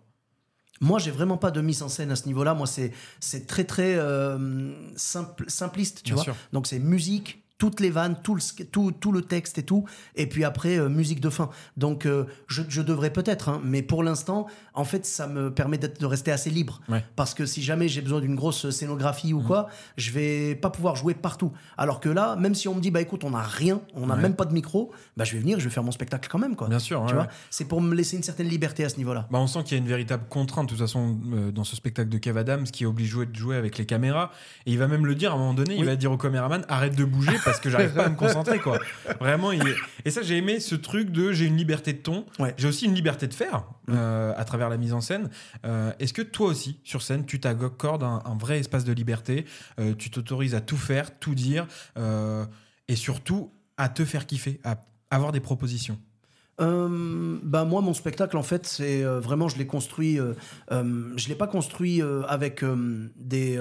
Moi, 0.80 1.00
j'ai 1.00 1.10
vraiment 1.10 1.36
pas 1.36 1.50
de 1.50 1.60
mise 1.60 1.82
en 1.82 1.88
scène 1.88 2.12
à 2.12 2.16
ce 2.16 2.26
niveau-là. 2.26 2.54
Moi, 2.54 2.68
c'est 2.68 2.92
c'est 3.18 3.48
très 3.48 3.64
très 3.64 3.96
euh, 3.96 4.72
simple, 4.94 5.44
simpliste, 5.48 5.98
tu 6.04 6.12
Bien 6.12 6.14
vois. 6.14 6.22
sûr. 6.22 6.36
Donc 6.52 6.68
c'est 6.68 6.78
musique, 6.78 7.42
toutes 7.58 7.80
les 7.80 7.90
vannes, 7.90 8.16
tout 8.22 8.34
le, 8.34 8.40
sk- 8.40 8.66
tout, 8.70 8.92
tout 8.92 9.10
le 9.12 9.22
texte 9.22 9.58
et 9.58 9.62
tout, 9.64 9.84
et 10.14 10.26
puis 10.28 10.44
après, 10.44 10.78
euh, 10.78 10.88
musique 10.88 11.20
de 11.20 11.28
fin. 11.28 11.50
Donc, 11.76 12.06
euh, 12.06 12.24
je, 12.46 12.62
je 12.68 12.80
devrais 12.82 13.12
peut-être, 13.12 13.48
hein, 13.48 13.60
mais 13.64 13.82
pour 13.82 14.02
l'instant, 14.04 14.46
en 14.74 14.84
fait, 14.84 15.04
ça 15.04 15.26
me 15.26 15.52
permet 15.52 15.76
de 15.78 16.06
rester 16.06 16.30
assez 16.30 16.50
libre. 16.50 16.80
Ouais. 16.88 17.04
Parce 17.16 17.34
que 17.34 17.46
si 17.46 17.60
jamais 17.62 17.88
j'ai 17.88 18.00
besoin 18.00 18.20
d'une 18.20 18.36
grosse 18.36 18.70
scénographie 18.70 19.32
ou 19.34 19.42
quoi, 19.42 19.68
je 19.96 20.12
vais 20.12 20.54
pas 20.54 20.70
pouvoir 20.70 20.94
jouer 20.94 21.14
partout. 21.14 21.52
Alors 21.76 21.98
que 21.98 22.08
là, 22.08 22.36
même 22.36 22.54
si 22.54 22.68
on 22.68 22.74
me 22.76 22.80
dit, 22.80 22.92
bah 22.92 23.00
écoute, 23.00 23.24
on 23.24 23.30
n'a 23.30 23.42
rien, 23.42 23.80
on 23.94 24.06
n'a 24.06 24.14
Ouais. 24.14 24.22
même 24.22 24.36
pas 24.36 24.44
de 24.44 24.52
micro, 24.54 24.92
bah 25.16 25.24
je 25.24 25.32
vais 25.34 25.40
venir, 25.40 25.58
je 25.58 25.64
vais 25.64 25.70
faire 25.70 25.82
mon 25.82 25.90
spectacle 25.90 26.28
quand 26.30 26.38
même, 26.38 26.54
quoi. 26.54 26.68
Bien 26.68 26.78
sûr, 26.78 27.00
Tu 27.06 27.14
ouais, 27.14 27.20
vois, 27.22 27.28
c'est 27.50 27.64
pour 27.66 27.80
me 27.80 27.94
laisser 27.94 28.16
une 28.16 28.22
certaine 28.22 28.48
liberté 28.48 28.84
à 28.84 28.88
ce 28.88 28.96
niveau-là. 28.98 29.26
Bah, 29.32 29.38
on 29.40 29.46
sent 29.48 29.64
qu'il 29.64 29.76
y 29.76 29.80
a 29.80 29.82
une 29.82 29.88
véritable 29.88 30.24
contrainte, 30.28 30.66
de 30.66 30.70
toute 30.70 30.78
façon, 30.80 31.18
euh, 31.32 31.50
dans 31.50 31.64
ce 31.64 31.74
spectacle 31.74 32.08
de 32.08 32.18
Kev 32.18 32.38
Adams, 32.38 32.64
qui 32.64 32.86
oblige 32.86 33.08
jouer 33.08 33.26
de 33.26 33.34
jouer 33.34 33.56
avec 33.56 33.78
les 33.78 33.84
caméras. 33.86 34.30
Et 34.66 34.70
il 34.72 34.78
va 34.78 34.86
même 34.86 35.06
le 35.06 35.14
dire 35.16 35.32
à 35.32 35.34
un 35.34 35.38
moment 35.38 35.54
donné, 35.54 35.74
il 35.76 35.84
va 35.84 35.96
dire 35.96 36.12
au 36.12 36.16
caméraman 36.16 36.64
arrête 36.68 36.94
de 36.96 37.04
bouger 37.04 37.36
parce 37.48 37.60
que 37.60 37.70
j'arrive 37.70 37.92
pas 37.94 38.04
à 38.04 38.08
me 38.08 38.16
concentrer, 38.16 38.58
quoi. 38.58 38.78
Vraiment, 39.20 39.52
il... 39.52 39.62
et 40.04 40.10
ça, 40.10 40.22
j'ai 40.22 40.36
aimé 40.36 40.60
ce 40.60 40.74
truc 40.74 41.10
de 41.10 41.32
j'ai 41.32 41.46
une 41.46 41.56
liberté 41.56 41.92
de 41.92 41.98
ton, 41.98 42.24
Ouais. 42.38 42.54
j'ai 42.56 42.68
aussi 42.68 42.84
une 42.86 42.94
liberté 42.94 43.26
de 43.26 43.34
faire 43.34 43.64
euh, 43.90 44.32
à 44.36 44.44
travers 44.44 44.68
la 44.68 44.76
mise 44.76 44.92
en 44.92 45.00
scène. 45.00 45.28
Euh, 45.66 45.92
Est-ce 45.98 46.12
que 46.12 46.22
toi 46.22 46.48
aussi, 46.48 46.80
sur 46.84 47.02
scène, 47.02 47.24
tu 47.26 47.40
t'accordes 47.40 48.02
un, 48.02 48.22
un 48.24 48.36
vrai 48.36 48.58
espace 48.58 48.84
de 48.84 48.92
liberté 48.92 49.44
euh, 49.80 49.94
Tu 49.96 50.10
t'autorises 50.10 50.54
à 50.54 50.60
tout 50.60 50.76
faire, 50.76 51.18
tout 51.18 51.34
dire 51.34 51.66
et 52.88 52.96
surtout 52.96 53.50
à 53.76 53.88
te 53.88 54.04
faire 54.04 54.26
kiffer, 54.26 54.60
à 54.64 54.76
avoir 55.10 55.32
des 55.32 55.40
propositions? 55.40 55.98
Euh, 56.60 57.38
bah 57.44 57.64
moi 57.64 57.80
mon 57.82 57.94
spectacle 57.94 58.36
en 58.36 58.42
fait 58.42 58.66
c'est 58.66 59.04
euh, 59.04 59.20
vraiment 59.20 59.48
je 59.48 59.56
l'ai 59.58 59.66
construit 59.68 60.18
euh, 60.18 60.34
je 60.72 61.28
l'ai 61.28 61.36
pas 61.36 61.46
construit 61.46 62.02
avec 62.26 62.64
des 63.16 63.60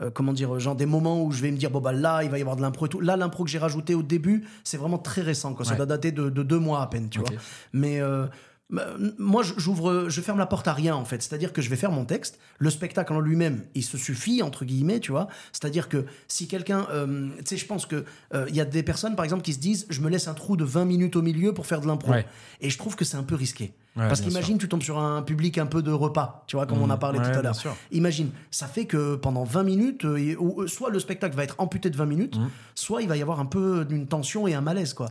euh, 0.00 0.06
euh, 0.06 0.10
comment 0.10 0.32
dire 0.32 0.58
genre 0.58 0.76
des 0.76 0.86
moments 0.86 1.22
où 1.22 1.32
je 1.32 1.42
vais 1.42 1.50
me 1.50 1.56
dire 1.56 1.70
bon 1.70 1.80
bah 1.80 1.92
là 1.92 2.22
il 2.22 2.30
va 2.30 2.38
y 2.38 2.40
avoir 2.40 2.56
de 2.56 2.62
l'impro 2.62 2.86
et 2.86 2.88
tout. 2.88 3.00
Là 3.00 3.16
l'impro 3.16 3.44
que 3.44 3.50
j'ai 3.50 3.58
rajouté 3.58 3.94
au 3.94 4.02
début 4.02 4.44
c'est 4.64 4.76
vraiment 4.76 4.98
très 4.98 5.22
récent 5.22 5.54
quoi. 5.54 5.64
Ça 5.64 5.74
doit 5.74 5.86
dater 5.86 6.12
de, 6.12 6.30
de 6.30 6.42
deux 6.42 6.58
mois 6.58 6.82
à 6.82 6.86
peine 6.86 7.08
tu 7.08 7.20
vois. 7.20 7.30
Mais 7.72 8.00
euh, 8.00 8.26
moi, 8.70 9.42
je- 9.42 9.54
j'ouvre, 9.56 10.08
je 10.08 10.20
ferme 10.20 10.38
la 10.38 10.46
porte 10.46 10.68
à 10.68 10.72
rien 10.74 10.94
en 10.94 11.04
fait. 11.04 11.22
C'est-à-dire 11.22 11.52
que 11.54 11.62
je 11.62 11.70
vais 11.70 11.76
faire 11.76 11.90
mon 11.90 12.04
texte. 12.04 12.38
Le 12.58 12.68
spectacle 12.70 13.12
en 13.14 13.20
lui-même, 13.20 13.62
il 13.74 13.82
se 13.82 13.96
suffit 13.96 14.42
entre 14.42 14.64
guillemets, 14.66 15.00
tu 15.00 15.10
vois. 15.10 15.28
C'est-à-dire 15.52 15.88
que 15.88 16.04
si 16.28 16.48
quelqu'un, 16.48 16.86
euh, 16.90 17.28
tu 17.38 17.44
sais, 17.46 17.56
je 17.56 17.66
pense 17.66 17.86
que 17.86 18.04
euh, 18.34 18.46
il 18.50 18.54
y 18.56 18.60
a 18.60 18.64
des 18.66 18.82
personnes, 18.82 19.16
par 19.16 19.24
exemple, 19.24 19.42
qui 19.42 19.54
se 19.54 19.58
disent, 19.58 19.86
je 19.88 20.00
me 20.02 20.10
laisse 20.10 20.28
un 20.28 20.34
trou 20.34 20.56
de 20.56 20.64
20 20.64 20.84
minutes 20.84 21.16
au 21.16 21.22
milieu 21.22 21.54
pour 21.54 21.66
faire 21.66 21.80
de 21.80 21.86
l'impro. 21.86 22.10
Ouais. 22.12 22.26
Et 22.60 22.68
je 22.68 22.76
trouve 22.76 22.94
que 22.94 23.04
c'est 23.06 23.16
un 23.16 23.22
peu 23.22 23.34
risqué. 23.36 23.72
Ouais, 23.96 24.06
Parce 24.06 24.20
qu'imagine, 24.20 24.58
tu 24.58 24.68
tombes 24.68 24.82
sur 24.82 24.98
un 24.98 25.22
public 25.22 25.58
un 25.58 25.66
peu 25.66 25.82
de 25.82 25.90
repas, 25.90 26.44
tu 26.46 26.54
vois, 26.54 26.66
comme 26.66 26.80
on 26.80 26.90
a 26.90 26.96
parlé 26.98 27.18
Mmh. 27.18 27.22
Ouais, 27.22 27.32
tout 27.32 27.38
à 27.38 27.42
l'heure. 27.42 27.54
Imagine, 27.90 28.30
ça 28.52 28.68
fait 28.68 28.84
que 28.84 29.16
pendant 29.16 29.42
20 29.42 29.64
minutes, 29.64 30.04
euh, 30.04 30.66
soit 30.68 30.90
le 30.90 31.00
spectacle 31.00 31.34
va 31.36 31.42
être 31.42 31.56
amputé 31.58 31.90
de 31.90 31.96
20 31.96 32.06
minutes, 32.06 32.36
Mmh. 32.36 32.48
soit 32.76 33.02
il 33.02 33.08
va 33.08 33.16
y 33.16 33.22
avoir 33.22 33.40
un 33.40 33.46
peu 33.46 33.84
d'une 33.84 34.06
tension 34.06 34.46
et 34.46 34.54
un 34.54 34.60
malaise, 34.60 34.94
quoi. 34.94 35.08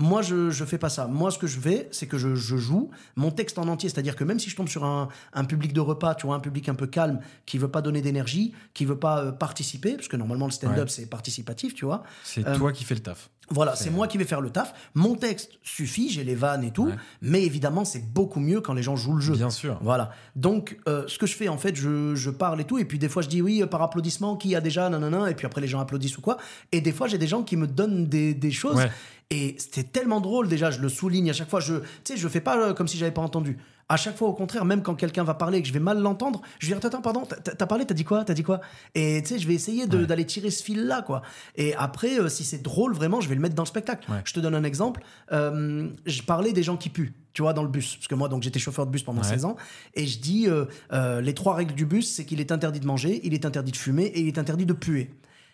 Moi, 0.00 0.22
je, 0.22 0.50
je 0.50 0.64
fais 0.64 0.78
pas 0.78 0.88
ça. 0.88 1.06
Moi, 1.06 1.30
ce 1.30 1.38
que 1.38 1.46
je 1.46 1.60
fais, 1.60 1.88
c'est 1.92 2.06
que 2.06 2.18
je, 2.18 2.34
je 2.34 2.56
joue 2.56 2.90
mon 3.16 3.30
texte 3.30 3.58
en 3.58 3.68
entier. 3.68 3.88
C'est-à-dire 3.90 4.16
que 4.16 4.24
même 4.24 4.38
si 4.40 4.50
je 4.50 4.56
tombe 4.56 4.68
sur 4.68 4.84
un, 4.84 5.08
un 5.34 5.44
public 5.44 5.72
de 5.72 5.80
repas, 5.80 6.14
tu 6.16 6.26
vois, 6.26 6.34
un 6.34 6.40
public 6.40 6.68
un 6.68 6.74
peu 6.74 6.86
calme, 6.86 7.20
qui 7.46 7.58
veut 7.58 7.68
pas 7.70 7.82
donner 7.82 8.00
d'énergie, 8.02 8.52
qui 8.74 8.84
veut 8.86 8.98
pas 8.98 9.20
euh, 9.22 9.30
participer, 9.32 9.94
parce 9.94 10.08
que 10.08 10.16
normalement, 10.16 10.46
le 10.46 10.52
stand-up, 10.52 10.80
Ouais. 10.80 10.88
c'est 10.88 11.06
participatif, 11.08 11.74
tu 11.74 11.84
vois. 11.84 12.02
C'est 12.24 12.46
Euh, 12.46 12.56
toi 12.56 12.72
qui 12.72 12.84
fais 12.84 12.94
le 12.94 13.00
taf. 13.02 13.28
Voilà, 13.52 13.74
c'est 13.74 13.90
moi 13.90 14.06
qui 14.06 14.16
vais 14.16 14.24
faire 14.24 14.40
le 14.40 14.50
taf. 14.50 14.72
Mon 14.94 15.16
texte 15.16 15.50
suffit, 15.64 16.08
j'ai 16.08 16.22
les 16.22 16.36
vannes 16.36 16.62
et 16.62 16.70
tout. 16.70 16.86
Ouais. 16.86 16.94
Mais 17.20 17.42
évidemment, 17.42 17.84
c'est 17.84 18.04
beaucoup 18.12 18.38
mieux 18.38 18.60
quand 18.60 18.74
les 18.74 18.82
gens 18.84 18.94
jouent 18.94 19.16
le 19.16 19.20
jeu. 19.20 19.34
Bien 19.34 19.50
sûr. 19.50 19.76
Voilà. 19.82 20.12
Donc, 20.36 20.78
euh, 20.88 21.02
ce 21.08 21.18
que 21.18 21.26
je 21.26 21.34
fais, 21.34 21.48
en 21.48 21.58
fait, 21.58 21.74
je, 21.74 22.14
je 22.14 22.30
parle 22.30 22.60
et 22.60 22.64
tout. 22.64 22.78
Et 22.78 22.84
puis, 22.84 23.00
des 23.00 23.08
fois, 23.08 23.22
je 23.22 23.28
dis 23.28 23.42
oui, 23.42 23.64
par 23.68 23.82
applaudissement, 23.82 24.36
qui 24.36 24.54
a 24.54 24.60
déjà, 24.60 24.88
nanana. 24.88 25.28
Et 25.30 25.34
puis 25.34 25.46
après, 25.46 25.60
les 25.60 25.66
gens 25.66 25.80
applaudissent 25.80 26.16
ou 26.16 26.20
quoi. 26.20 26.36
Et 26.70 26.80
des 26.80 26.92
fois, 26.92 27.08
j'ai 27.08 27.18
des 27.18 27.26
gens 27.26 27.42
qui 27.42 27.56
me 27.56 27.66
donnent 27.66 28.06
des, 28.06 28.34
des 28.34 28.52
choses. 28.52 28.76
Ouais. 28.76 28.90
Et 29.30 29.54
c'était 29.58 29.84
tellement 29.84 30.20
drôle, 30.20 30.48
déjà, 30.48 30.70
je 30.72 30.80
le 30.80 30.88
souligne 30.88 31.30
à 31.30 31.32
chaque 31.32 31.48
fois. 31.48 31.60
Je, 31.60 31.76
tu 31.76 31.84
sais, 32.04 32.16
je 32.16 32.26
fais 32.28 32.40
pas 32.40 32.58
euh, 32.58 32.74
comme 32.74 32.88
si 32.88 32.98
j'avais 32.98 33.12
pas 33.12 33.22
entendu. 33.22 33.58
À 33.88 33.96
chaque 33.96 34.16
fois, 34.16 34.28
au 34.28 34.32
contraire, 34.32 34.64
même 34.64 34.82
quand 34.82 34.94
quelqu'un 34.94 35.24
va 35.24 35.34
parler 35.34 35.58
et 35.58 35.62
que 35.62 35.68
je 35.68 35.72
vais 35.72 35.80
mal 35.80 36.00
l'entendre, 36.00 36.40
je 36.60 36.66
vais 36.68 36.74
dire 36.74 36.84
Attends, 36.84 37.00
pardon, 37.02 37.22
t'as- 37.26 37.66
parlé, 37.66 37.84
t'as 37.84 37.94
dit 37.94 38.04
quoi 38.04 38.24
T'as 38.24 38.34
dit 38.34 38.42
quoi? 38.44 38.60
Et 38.94 39.20
tu 39.22 39.28
sais, 39.34 39.38
je 39.40 39.46
vais 39.48 39.54
essayer 39.54 39.86
d'aller 39.86 40.24
tirer 40.26 40.50
ce 40.50 40.62
fil-là, 40.64 41.02
quoi. 41.02 41.22
Et 41.56 41.74
après, 41.74 42.18
euh, 42.20 42.28
si 42.28 42.42
c'est 42.44 42.62
drôle, 42.62 42.92
vraiment, 42.94 43.20
je 43.20 43.28
vais 43.28 43.34
le 43.36 43.40
mettre 43.40 43.54
dans 43.56 43.62
le 43.64 43.68
spectacle. 43.68 44.08
Ouais. 44.10 44.18
Je 44.24 44.32
te 44.32 44.38
donne 44.40 44.54
un 44.54 44.62
exemple. 44.64 45.00
Euh, 45.32 45.88
je 46.06 46.22
parlais 46.22 46.52
des 46.52 46.62
gens 46.64 46.76
qui 46.76 46.88
puent, 46.88 47.14
tu 47.32 47.42
vois, 47.42 47.52
dans 47.52 47.62
le 47.64 47.68
bus. 47.68 47.96
Parce 47.96 48.06
que 48.08 48.14
moi, 48.16 48.28
donc, 48.28 48.42
j'étais 48.44 48.58
chauffeur 48.60 48.86
de 48.86 48.90
bus 48.92 49.02
pendant 49.04 49.22
Ouais. 49.22 49.28
16 49.28 49.44
ans. 49.44 49.56
Et 49.94 50.06
je 50.06 50.18
dis 50.20 50.46
euh, 50.48 50.66
euh, 50.92 51.20
les 51.20 51.34
trois 51.34 51.54
règles 51.56 51.74
du 51.74 51.86
bus, 51.86 52.08
c'est 52.10 52.24
qu'il 52.24 52.40
est 52.40 52.50
interdit 52.52 52.78
de 52.80 52.86
manger, 52.86 53.20
il 53.24 53.34
est 53.34 53.44
interdit 53.44 53.72
de 53.72 53.76
fumer 53.76 54.04
et 54.06 54.20
il 54.20 54.26
est 54.28 54.38
interdit 54.38 54.66
de 54.66 54.72
puer. 54.72 55.10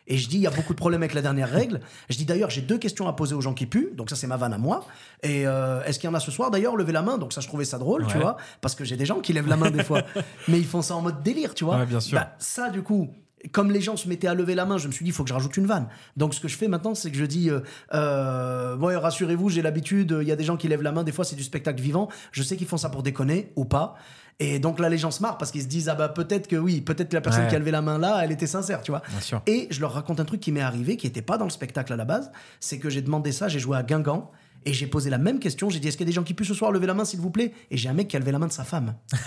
Et 0.09 0.17
je 0.17 0.29
dis, 0.29 0.37
il 0.37 0.43
y 0.43 0.47
a 0.47 0.51
beaucoup 0.51 0.73
de 0.73 0.79
problèmes 0.79 1.03
avec 1.03 1.15
la 1.15 1.23
dernière 1.23 1.51
règle. 1.51 1.81
Je 2.09 2.17
dis 2.17 2.25
d'ailleurs, 2.25 2.51
j'ai 2.51 2.61
deux 2.61 2.79
questions 2.79 3.09
à 3.09 3.13
poser 3.13 3.35
aux 3.35 3.41
gens 3.41 3.55
qui 3.55 3.67
puent. 3.67 3.91
Donc 3.95 4.11
ça, 4.11 4.17
c'est 4.17 4.27
ma 4.27 4.37
vanne 4.37 4.53
à 4.53 4.59
moi. 4.59 4.87
Et 5.23 5.47
euh, 5.47 5.83
est-ce 5.85 5.99
qu'il 5.99 6.09
y 6.09 6.11
en 6.11 6.15
a 6.15 6.21
ce 6.21 6.31
soir 6.31 6.51
D'ailleurs, 6.51 6.77
levez 6.77 6.93
la 6.93 7.03
main? 7.03 7.19
Donc 7.19 7.33
ça, 7.33 7.41
je 7.41 7.49
trouvais 7.49 7.65
ça 7.65 7.79
drôle, 7.79 8.07
tu 8.07 8.19
vois. 8.19 8.37
Parce 8.61 8.75
que 8.75 8.85
j'ai 8.85 8.97
des 8.97 9.07
gens 9.07 9.21
qui 9.21 9.33
lèvent 9.33 9.49
la 9.49 9.57
main 9.57 9.71
des 9.71 9.85
fois. 9.85 10.03
Mais 10.49 10.59
ils 10.59 10.67
font 10.67 10.83
ça 10.83 10.95
en 10.95 11.03
mode 11.03 11.23
délire, 11.23 11.55
tu 11.55 11.65
vois. 11.65 11.79
Ouais, 11.79 11.87
bien 11.87 12.01
sûr. 12.01 12.19
Bah, 12.19 12.35
ça, 12.39 12.71
du 12.71 12.83
coup, 12.83 13.11
comme 13.53 13.71
les 13.71 13.81
gens 13.81 13.97
se 13.97 14.09
mettaient 14.09 14.29
à 14.29 14.35
lever 14.35 14.55
la 14.55 14.65
main, 14.65 14.79
je 14.79 14.87
me 14.87 14.93
suis 14.93 15.05
dit, 15.05 15.11
il 15.11 15.15
faut 15.15 15.23
que 15.23 15.29
je 15.29 15.35
rajoute 15.35 15.57
une 15.57 15.67
vanne. 15.67 15.89
Donc, 16.17 16.35
ce 16.35 16.41
que 16.41 16.49
je 16.49 16.57
fais 16.57 16.69
maintenant, 16.69 16.95
c'est 16.95 17.11
que 17.11 17.17
je 17.17 17.25
dis, 17.25 17.51
euh, 17.51 17.61
euh, 17.95 18.77
ouais, 18.77 18.97
rassurez-vous, 18.97 19.51
j'ai 19.51 19.63
l'habitude, 19.63 20.17
il 20.21 20.29
y 20.29 20.33
a 20.33 20.37
des 20.37 20.45
gens 20.45 20.57
qui 20.57 20.69
lèvent 20.69 20.83
la 20.83 20.93
main, 20.93 21.05
des 21.05 21.13
fois, 21.13 21.25
c'est 21.25 21.37
du 21.37 21.45
spectacle 21.45 21.83
vivant. 21.83 22.09
Je 22.33 22.43
sais 22.43 22.57
qu'ils 22.57 22.67
font 22.67 22.77
ça 22.77 22.91
pour 22.91 23.03
déconner 23.03 23.53
ou 23.57 23.65
pas. 23.65 23.97
Et 24.39 24.59
donc 24.59 24.79
là, 24.81 24.89
les 24.91 24.99
gens 24.99 25.11
se 25.11 25.23
marrent 25.23 25.39
parce 25.39 25.51
qu'ils 25.51 25.63
se 25.63 25.67
disent, 25.67 25.89
ah 25.89 25.95
bah 25.95 26.11
peut-être 26.11 26.47
que 26.47 26.57
oui, 26.57 26.83
peut-être 26.83 27.09
que 27.09 27.15
la 27.15 27.21
personne 27.23 27.45
Ouais. 27.45 27.49
qui 27.49 27.55
a 27.57 27.59
levé 27.59 27.71
la 27.71 27.81
main 27.81 27.97
là, 27.99 28.21
elle 28.23 28.33
était 28.33 28.47
sincère, 28.47 28.83
tu 28.83 28.91
vois. 28.91 29.03
Et 29.47 29.67
je 29.71 29.81
leur 29.81 29.93
raconte 29.95 30.21
un 30.21 30.25
truc 30.27 30.41
qui 30.41 30.53
m'est 30.53 30.61
arrivé, 30.61 30.97
qui 30.99 31.07
n'était 31.07 31.23
pas 31.23 31.39
dans 31.39 31.45
le 31.47 31.51
spectacle 31.51 31.93
à 31.93 31.97
la 31.97 32.05
base. 32.05 32.31
C'est 32.61 32.79
que 32.79 32.91
j'ai 32.91 33.01
demandé 33.01 33.33
ça, 33.33 33.49
j'ai 33.49 33.59
joué 33.59 33.77
à 33.79 33.83
Guingamp. 33.83 34.31
Et 34.69 34.73
j'ai 34.73 34.89
posé 34.89 35.11
la 35.11 35.19
même 35.19 35.39
question. 35.39 35.71
J'ai 35.71 35.79
dit 35.79 35.87
Est-ce 35.87 35.97
qu'il 35.97 36.05
y 36.07 36.09
a 36.09 36.11
des 36.11 36.15
gens 36.15 36.25
qui 36.25 36.35
puissent 36.35 36.49
ce 36.49 36.55
soir 36.55 36.73
lever 36.73 36.89
la 36.89 36.95
main, 36.95 37.05
s'il 37.05 37.21
vous 37.21 37.31
plaît? 37.31 37.53
Et 37.71 37.77
j'ai 37.77 37.89
un 37.89 37.93
mec 37.93 38.09
qui 38.09 38.17
a 38.17 38.19
levé 38.19 38.33
la 38.33 38.41
main 38.41 38.49
de 38.49 38.53
sa 38.53 38.65
femme. 38.65 38.95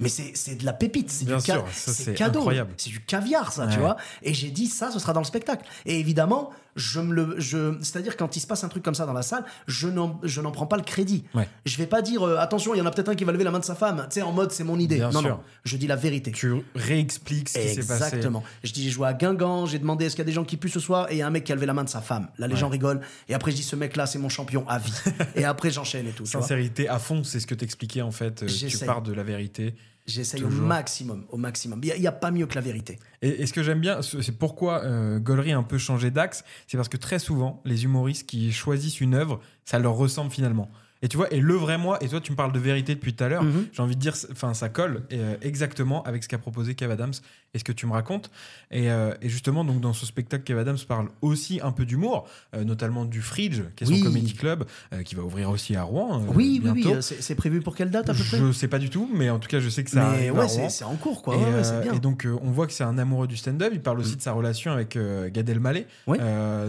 Mais 0.00 0.08
c'est 0.08 0.56
de 0.56 0.64
la 0.64 0.72
pépite, 0.72 1.10
c'est 1.10 1.24
du 1.24 1.30
Bien 1.30 1.38
ca- 1.38 1.54
sûr, 1.54 1.64
ça, 1.72 1.92
c'est 1.92 2.14
cadeau, 2.14 2.48
c'est 2.76 2.90
du 2.90 3.00
caviar, 3.04 3.52
ça, 3.52 3.68
tu 3.68 3.78
vois. 3.78 3.96
Et 4.22 4.34
j'ai 4.34 4.50
dit 4.50 4.66
ça, 4.66 4.90
ce 4.90 4.98
sera 4.98 5.12
dans 5.12 5.20
le 5.20 5.26
spectacle. 5.26 5.64
Et 5.86 6.00
évidemment, 6.00 6.50
je 6.76 7.00
me 7.00 7.12
le, 7.14 7.34
je, 7.38 7.74
c'est-à-dire 7.80 8.16
quand 8.16 8.36
il 8.36 8.40
se 8.40 8.46
passe 8.46 8.64
un 8.64 8.68
truc 8.68 8.82
comme 8.82 8.94
ça 8.94 9.06
dans 9.06 9.12
la 9.12 9.22
salle, 9.22 9.44
je 9.66 9.88
n'en, 9.88 10.18
je 10.22 10.40
n'en 10.40 10.50
prends 10.50 10.66
pas 10.66 10.76
le 10.76 10.82
crédit. 10.82 11.24
Ouais. 11.34 11.48
Je 11.64 11.76
vais 11.76 11.86
pas 11.86 12.02
dire 12.02 12.22
euh, 12.26 12.36
attention, 12.38 12.74
il 12.74 12.78
y 12.78 12.80
en 12.80 12.86
a 12.86 12.90
peut-être 12.90 13.08
un 13.08 13.14
qui 13.14 13.24
va 13.24 13.32
lever 13.32 13.44
la 13.44 13.50
main 13.50 13.58
de 13.58 13.64
sa 13.64 13.74
femme, 13.74 14.06
tu 14.10 14.14
sais, 14.14 14.22
en 14.22 14.32
mode 14.32 14.52
c'est 14.52 14.64
mon 14.64 14.78
idée. 14.78 14.96
Bien 14.96 15.10
non, 15.10 15.20
sûr. 15.20 15.28
non, 15.28 15.40
je 15.64 15.76
dis 15.76 15.86
la 15.86 15.96
vérité. 15.96 16.32
Tu 16.32 16.52
réexpliques 16.74 17.48
ce 17.48 17.58
qui 17.58 17.68
s'est 17.68 17.86
passé. 17.86 18.04
Exactement. 18.04 18.42
Je 18.64 18.72
dis, 18.72 18.84
j'ai 18.84 18.90
joué 18.90 19.08
à 19.08 19.12
Guingamp, 19.12 19.66
j'ai 19.66 19.78
demandé 19.78 20.06
est-ce 20.06 20.16
qu'il 20.16 20.22
y 20.22 20.26
a 20.26 20.30
des 20.30 20.32
gens 20.32 20.44
qui 20.44 20.56
puent 20.56 20.68
ce 20.70 20.80
soir, 20.80 21.10
et 21.10 21.14
il 21.14 21.18
y 21.18 21.22
a 21.22 21.26
un 21.26 21.30
mec 21.30 21.44
qui 21.44 21.52
a 21.52 21.54
levé 21.54 21.66
la 21.66 21.74
main 21.74 21.84
de 21.84 21.88
sa 21.88 22.00
femme. 22.00 22.28
Là, 22.38 22.46
les 22.46 22.56
gens 22.56 22.68
rigolent. 22.68 23.00
Et 23.28 23.34
après, 23.34 23.50
je 23.50 23.56
dis, 23.56 23.62
ce 23.62 23.76
mec-là, 23.76 24.06
c'est 24.06 24.18
mon 24.18 24.28
champion 24.28 24.66
à 24.68 24.78
vie. 24.78 24.92
et 25.34 25.44
après, 25.44 25.70
j'enchaîne 25.70 26.06
et 26.06 26.12
tout. 26.12 26.26
Sincérité 26.26 26.88
à 26.88 26.98
fond, 26.98 27.24
c'est 27.24 27.40
ce 27.40 27.46
que 27.46 27.54
t'expliquais 27.54 28.02
en 28.02 28.10
fait. 28.10 28.42
Euh, 28.42 28.46
Tu 28.46 28.78
pars 28.78 29.02
de 29.02 29.12
la 29.12 29.22
vérité. 29.22 29.74
J'essaye 30.06 30.42
au 30.42 30.48
maximum, 30.48 31.24
au 31.30 31.36
maximum. 31.36 31.80
Il 31.84 32.00
n'y 32.00 32.06
a, 32.06 32.12
pas 32.12 32.30
mieux 32.30 32.46
que 32.46 32.54
la 32.56 32.60
vérité. 32.60 32.98
Et, 33.22 33.42
et 33.42 33.46
ce 33.46 33.52
que 33.52 33.62
j'aime 33.62 33.80
bien, 33.80 34.02
c'est 34.02 34.20
c'est 34.20 34.36
pourquoi 34.36 34.82
euh, 34.84 35.18
Gollery 35.20 35.52
a 35.52 35.58
un 35.58 35.62
peu 35.62 35.78
changé 35.78 36.10
d'axe, 36.10 36.44
c'est 36.66 36.76
parce 36.76 36.88
que 36.88 36.96
très 36.96 37.18
souvent, 37.20 37.62
les 37.64 37.84
humoristes 37.84 38.26
qui 38.28 38.52
choisissent 38.52 39.00
une 39.00 39.14
œuvre, 39.14 39.40
ça 39.64 39.78
leur 39.78 39.94
ressemble 39.94 40.30
finalement. 40.32 40.70
Et 41.04 41.08
tu 41.08 41.16
vois, 41.16 41.32
et 41.32 41.40
le 41.40 41.54
vrai 41.54 41.78
moi, 41.78 41.98
et 42.00 42.08
toi 42.08 42.20
tu 42.20 42.30
me 42.30 42.36
parles 42.36 42.52
de 42.52 42.60
vérité 42.60 42.94
depuis 42.94 43.12
tout 43.14 43.24
à 43.24 43.28
l'heure, 43.28 43.42
Mhm. 43.42 43.66
j'ai 43.72 43.82
envie 43.82 43.96
de 43.96 44.00
dire, 44.00 44.14
enfin 44.30 44.54
ça 44.54 44.68
colle 44.68 45.02
euh, 45.12 45.36
exactement 45.40 46.02
avec 46.04 46.22
ce 46.22 46.28
qu'a 46.28 46.38
proposé 46.38 46.76
Kev 46.76 46.92
Adams 46.92 47.12
et 47.54 47.58
ce 47.58 47.64
que 47.64 47.72
tu 47.72 47.86
me 47.86 47.92
racontes. 47.92 48.30
Et, 48.70 48.90
euh, 48.90 49.12
et 49.20 49.28
justement, 49.28 49.64
donc 49.64 49.80
dans 49.80 49.92
ce 49.92 50.06
spectacle, 50.06 50.42
Kev 50.44 50.58
Adams 50.58 50.78
parle 50.88 51.08
aussi 51.20 51.60
un 51.62 51.70
peu 51.72 51.84
d'humour, 51.84 52.26
euh, 52.54 52.64
notamment 52.64 53.04
du 53.04 53.20
Fridge, 53.20 53.60
qui 53.76 53.84
est 53.84 53.86
son 53.86 53.92
Oui. 53.92 54.00
comedy 54.02 54.32
club, 54.34 54.64
euh, 54.94 55.02
qui 55.02 55.14
va 55.14 55.22
ouvrir 55.22 55.50
aussi 55.50 55.76
à 55.76 55.82
Rouen. 55.82 56.24
oui, 56.34 56.60
oui, 56.64 56.70
oui. 56.74 56.86
C'est 57.00 57.34
prévu 57.34 57.60
pour 57.60 57.76
quelle 57.76 57.90
date 57.90 58.08
à 58.08 58.14
peu 58.14 58.24
près 58.24 58.38
Je 58.38 58.52
sais 58.52 58.68
pas 58.68 58.78
du 58.78 58.88
tout, 58.88 59.08
mais 59.12 59.28
en 59.28 59.38
tout 59.38 59.48
cas, 59.48 59.60
je 59.60 59.68
sais 59.68 59.84
que 59.84 59.90
ça 59.90 60.12
Mais 60.18 60.30
ouais, 60.30 60.48
c'est 60.70 60.84
en 60.84 60.96
cours, 60.96 61.22
quoi. 61.22 61.34
Et, 61.36 61.38
Ouais, 61.42 61.54
ouais, 61.54 61.64
c'est 61.64 61.80
bien. 61.82 61.92
Mm. 61.92 61.96
et 61.96 62.00
donc, 62.00 62.26
on 62.42 62.50
voit 62.50 62.66
que 62.66 62.72
c'est 62.72 62.84
un 62.84 62.96
amoureux 62.96 63.26
du 63.26 63.36
stand-up. 63.36 63.70
Il 63.74 63.82
parle 63.82 63.98
aussi 64.00 64.16
de 64.16 64.22
sa 64.22 64.32
relation 64.32 64.72
avec 64.72 64.96
Gad 65.32 65.48
Elmaleh, 65.48 65.86
Oui. 66.06 66.18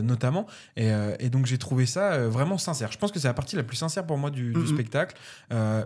notamment. 0.04 0.48
Et, 0.76 0.90
et 1.20 1.30
donc, 1.30 1.46
j'ai 1.46 1.58
trouvé 1.58 1.86
ça 1.86 2.28
vraiment 2.28 2.58
sincère. 2.58 2.92
Je 2.92 2.98
pense 2.98 3.12
que 3.12 3.20
c'est 3.20 3.28
la 3.28 3.34
partie 3.34 3.56
la 3.56 3.64
plus 3.64 3.78
sincère 3.78 4.06
pour 4.06 4.18
moi 4.18 4.32
du, 4.32 4.52
du 4.52 4.60
Mhm. 4.60 4.68
spectacle, 4.68 5.16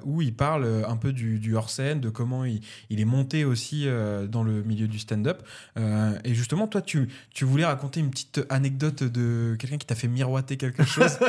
où 0.06 0.22
il 0.24 0.34
parle 0.34 0.84
un 0.88 0.96
peu 0.98 1.14
du, 1.14 1.38
du 1.38 1.56
hors-scène, 1.56 2.00
de 2.02 2.10
comment 2.10 2.46
il, 2.46 2.62
il 2.90 3.00
est 3.00 3.06
monté 3.06 3.46
aussi 3.46 3.86
dans 4.30 4.44
le 4.44 4.64
milieu 4.64 4.87
du 4.88 5.00
stand-up. 5.00 5.42
Euh, 5.78 6.18
et 6.24 6.34
justement, 6.34 6.68
toi, 6.68 6.82
tu, 6.82 7.10
tu 7.34 7.46
voulais 7.46 7.66
raconter 7.66 8.00
une 8.00 8.10
petite 8.10 8.46
anecdote 8.50 9.04
de 9.04 9.56
quelqu'un 9.60 9.78
qui 9.78 9.86
t'a 9.86 9.96
fait 9.96 10.08
miroiter 10.08 10.58
quelque 10.58 10.84
chose. 10.84 11.18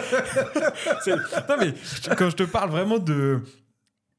Non, 1.49 1.57
mais 1.59 1.73
quand 2.17 2.31
je 2.31 2.37
te 2.37 2.43
parle 2.43 2.71
vraiment 2.71 2.99
de 2.99 3.43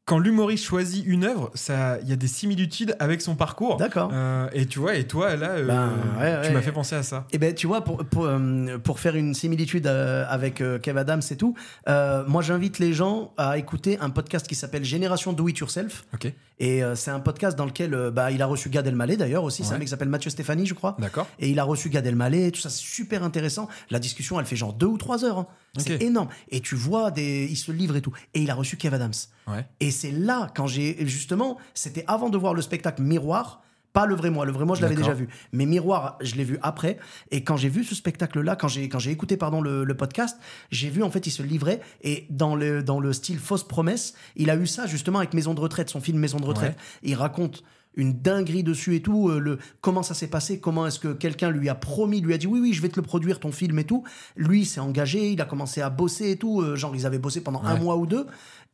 quand 0.10 0.18
l'humoriste 0.18 0.64
choisit 0.66 1.05
une 1.05 1.24
œuvre, 1.24 1.51
ça, 1.53 1.99
il 2.01 2.10
y 2.10 2.14
a 2.14 2.16
des 2.16 2.28
similitudes 2.28 2.95
avec 2.97 3.22
son 3.22 3.36
parcours. 3.36 3.78
D'accord. 3.78 4.10
Euh, 4.12 4.49
et 4.53 4.66
tu 4.66 4.80
vois, 4.80 4.95
et 4.95 5.05
toi, 5.05 5.36
là, 5.36 5.51
euh, 5.51 5.68
Ben, 5.68 5.89
ouais, 6.20 6.41
tu 6.41 6.47
ouais. 6.47 6.53
m'as 6.55 6.62
fait 6.64 6.72
penser 6.72 6.95
à 6.95 7.03
ça. 7.03 7.28
Eh 7.32 7.38
ben, 7.38 7.53
tu 7.53 7.68
vois, 7.68 7.84
pour, 7.84 7.97
pour, 8.05 8.26
euh, 8.26 8.80
pour 8.80 8.99
faire 8.99 9.16
une 9.16 9.36
similitude 9.36 9.86
avec 9.86 10.64
Kev 10.82 10.97
Adams 10.97 11.22
et 11.30 11.36
tout, 11.36 11.53
euh, 11.88 12.24
moi 12.28 12.41
j'invite 12.41 12.80
les 12.80 12.91
gens 12.91 13.34
à 13.38 13.60
écouter 13.60 13.99
un 14.01 14.10
podcast 14.10 14.47
qui 14.47 14.55
s'appelle 14.55 14.84
Génération 14.84 15.32
Do 15.32 15.47
It 15.47 15.60
Yourself. 15.60 16.05
Ok. 16.16 16.34
Et 16.62 16.82
c'est 16.95 17.12
un 17.12 17.22
podcast 17.22 17.57
dans 17.57 17.66
lequel 17.66 18.12
bah, 18.12 18.32
il 18.32 18.41
a 18.41 18.45
reçu 18.45 18.68
Gad 18.70 18.86
Elmaleh 18.86 19.16
d'ailleurs 19.16 19.45
aussi. 19.45 19.64
C'est 19.64 19.70
Ouais. 19.70 19.76
un 19.76 19.78
mec 19.78 19.86
qui 19.88 19.91
s'appelle 19.91 20.10
Mathieu 20.10 20.30
Stéphanie, 20.30 20.66
je 20.66 20.74
crois. 20.74 20.97
D'accord. 20.99 21.26
Et 21.39 21.49
il 21.49 21.57
a 21.57 21.64
reçu 21.64 21.89
Gad 21.89 22.05
Elmaleh, 22.05 22.47
et 22.47 22.51
tout 22.51 22.60
ça, 22.60 22.70
c'est 22.70 22.84
super 22.84 23.24
intéressant. 23.24 23.70
La 23.91 23.99
discussion, 23.99 24.38
elle 24.41 24.45
fait 24.45 24.57
genre 24.57 24.74
deux 24.74 24.88
ou 24.88 24.97
trois 24.97 25.24
heures. 25.24 25.38
hein. 25.38 25.47
C'est 25.78 26.01
énorme. 26.01 26.28
Et 26.49 26.60
tu 26.60 26.76
vois, 26.76 27.12
des... 27.12 27.47
il 27.49 27.55
se 27.55 27.72
livre 27.72 27.95
et 27.95 28.01
tout. 28.01 28.12
Et 28.34 28.41
il 28.41 28.49
a 28.51 28.55
reçu 28.55 28.76
Kev 28.76 28.93
Adams. 28.93 29.14
Ouais. 29.47 29.66
Et 29.80 29.91
c'est 30.00 30.12
là, 30.12 30.50
quand 30.56 30.68
j'ai. 30.68 31.06
Justement, 31.06 31.58
c'était 31.74 32.06
avant 32.08 32.30
de 32.30 32.38
voir 32.38 32.54
le 32.54 32.62
spectacle 32.62 33.02
Miroir. 33.02 33.62
Pas 33.91 34.06
le 34.06 34.14
vrai 34.14 34.30
moi, 34.30 34.45
le 34.45 34.52
vrai 34.52 34.66
moi 34.66 34.76
je 34.76 34.84
l'avais 34.84 34.95
déjà 34.95 35.14
vu. 35.14 35.28
Mais 35.52 35.66
Miroir, 35.66 36.20
je 36.22 36.36
l'ai 36.36 36.43
vu 36.43 36.60
après. 36.62 37.00
Et 37.32 37.43
quand 37.43 37.58
j'ai 37.58 37.70
vu 37.70 37.84
ce 37.84 37.95
spectacle-là, 37.95 38.56
quand 38.56 38.68
j'ai 38.68 38.88
quand 38.88 39.00
j'ai 39.00 39.10
écouté 39.10 39.36
pardon 39.36 39.62
le, 39.62 39.84
le 39.84 39.97
podcast, 39.97 40.38
j'ai 40.70 40.91
vu 40.91 41.02
en 41.02 41.10
fait 41.10 41.26
il 41.26 41.32
se 41.32 41.41
livrait 41.41 41.82
et 42.04 42.28
dans 42.30 42.56
le 42.56 42.84
dans 42.84 43.00
le 43.00 43.14
style 43.14 43.39
fausse 43.39 43.68
promesse, 43.68 44.14
il 44.36 44.52
a 44.52 44.56
eu 44.56 44.68
ça 44.68 44.86
justement 44.86 45.18
avec 45.18 45.34
Maison 45.34 45.56
de 45.56 45.60
retraite, 45.60 45.89
son 45.89 46.02
film 46.02 46.20
Maison 46.20 46.39
de 46.39 46.45
retraite. 46.45 46.78
Il 47.02 47.16
raconte 47.16 47.64
une 47.96 48.14
dinguerie 48.14 48.64
dessus 48.64 48.96
et 48.96 49.02
tout, 49.02 49.30
euh, 49.30 49.40
le 49.40 49.58
comment 49.82 50.04
ça 50.04 50.14
s'est 50.14 50.28
passé, 50.28 50.60
comment 50.60 50.88
est-ce 50.88 51.00
que 51.00 51.10
quelqu'un 51.10 51.50
lui 51.52 51.70
a 51.70 51.76
promis, 51.76 52.22
lui 52.22 52.34
a 52.34 52.38
dit 52.38 52.48
oui 52.48 52.60
oui 52.62 52.74
je 52.74 52.82
vais 52.82 52.90
te 52.90 52.96
le 52.96 53.02
produire 53.02 53.40
ton 53.40 53.52
film 53.52 53.78
et 53.80 53.84
tout. 53.84 54.04
Lui 54.36 54.66
s'est 54.66 54.80
engagé, 54.80 55.32
il 55.32 55.42
a 55.42 55.46
commencé 55.46 55.82
à 55.82 55.90
bosser 55.90 56.32
et 56.32 56.36
tout, 56.38 56.62
euh, 56.62 56.76
genre 56.76 56.96
ils 56.96 57.06
avaient 57.06 57.20
bossé 57.20 57.42
pendant 57.42 57.62
un 57.64 57.76
mois 57.76 57.98
ou 57.98 58.06
deux 58.06 58.26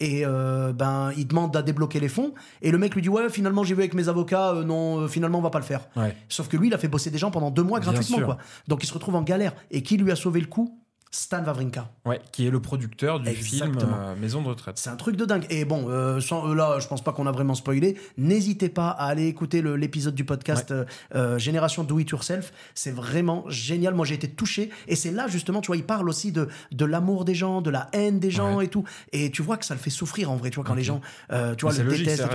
et 0.01 0.25
euh, 0.25 0.73
ben 0.73 1.11
il 1.15 1.25
demande 1.25 1.55
à 1.55 1.61
débloquer 1.61 2.01
les 2.01 2.09
fonds 2.09 2.33
et 2.61 2.69
le 2.69 2.77
mec 2.77 2.93
lui 2.95 3.01
dit 3.01 3.07
ouais 3.09 3.29
finalement 3.29 3.63
j'ai 3.63 3.75
vu 3.75 3.81
avec 3.81 3.93
mes 3.93 4.09
avocats 4.09 4.53
non 4.65 5.07
finalement 5.07 5.39
on 5.39 5.41
va 5.41 5.49
pas 5.49 5.59
le 5.59 5.65
faire. 5.65 5.87
Ouais. 5.95 6.15
Sauf 6.29 6.47
que 6.49 6.57
lui 6.57 6.67
il 6.67 6.73
a 6.73 6.77
fait 6.77 6.89
bosser 6.89 7.09
des 7.09 7.17
gens 7.17 7.31
pendant 7.31 7.49
deux 7.51 7.63
mois 7.63 7.79
Bien 7.79 7.91
gratuitement 7.91 8.17
sûr. 8.17 8.25
quoi. 8.25 8.37
Donc 8.67 8.83
il 8.83 8.87
se 8.87 8.93
retrouve 8.93 9.15
en 9.15 9.23
galère 9.23 9.55
et 9.71 9.81
qui 9.83 9.97
lui 9.97 10.11
a 10.11 10.15
sauvé 10.15 10.41
le 10.41 10.47
coup? 10.47 10.77
Stan 11.15 11.43
Wawrinka. 11.45 11.89
Ouais, 12.05 12.19
qui 12.33 12.45
est 12.45 12.49
le 12.49 12.59
producteur 12.59 13.21
du 13.21 13.29
Exactement. 13.29 13.79
film 13.79 13.93
euh, 13.97 14.15
Maison 14.17 14.41
de 14.41 14.49
retraite. 14.49 14.77
C'est 14.77 14.89
un 14.89 14.97
truc 14.97 15.15
de 15.15 15.23
dingue. 15.23 15.45
Et 15.49 15.63
bon, 15.63 15.85
euh, 15.89 16.19
sans, 16.19 16.49
euh, 16.49 16.53
là, 16.53 16.77
je 16.79 16.87
pense 16.87 17.01
pas 17.01 17.13
qu'on 17.13 17.25
a 17.25 17.31
vraiment 17.31 17.55
spoilé. 17.55 17.97
N'hésitez 18.17 18.67
pas 18.67 18.89
à 18.89 19.05
aller 19.05 19.27
écouter 19.27 19.61
l'épisode 19.61 20.13
du 20.13 20.25
podcast 20.25 20.73
euh, 21.15 21.37
Génération 21.39 21.85
Do 21.85 21.99
It 21.99 22.09
Yourself. 22.09 22.51
C'est 22.73 22.91
vraiment 22.91 23.45
génial. 23.47 23.93
Moi, 23.93 24.05
j'ai 24.05 24.15
été 24.15 24.27
touché. 24.29 24.69
Et 24.89 24.97
c'est 24.97 25.11
là, 25.11 25.27
justement, 25.27 25.61
tu 25.61 25.67
vois, 25.67 25.77
il 25.77 25.85
parle 25.85 26.09
aussi 26.09 26.33
de, 26.33 26.49
de 26.73 26.85
l'amour 26.85 27.23
des 27.23 27.33
gens, 27.35 27.61
de 27.61 27.69
la 27.69 27.87
haine 27.93 28.19
des 28.19 28.31
gens 28.31 28.59
et 28.59 28.67
tout. 28.67 28.83
Et 29.13 29.31
tu 29.31 29.41
vois 29.41 29.55
que 29.55 29.65
ça 29.65 29.73
le 29.73 29.79
fait 29.79 29.89
souffrir, 29.89 30.29
en 30.31 30.35
vrai, 30.35 30.49
tu 30.49 30.55
vois, 30.55 30.65
quand 30.65 30.75
les 30.75 30.83
gens, 30.83 30.99
tu 31.29 31.65
vois, 31.65 31.73
le 31.73 31.83
logique, 31.83 32.07
détestent. 32.07 32.27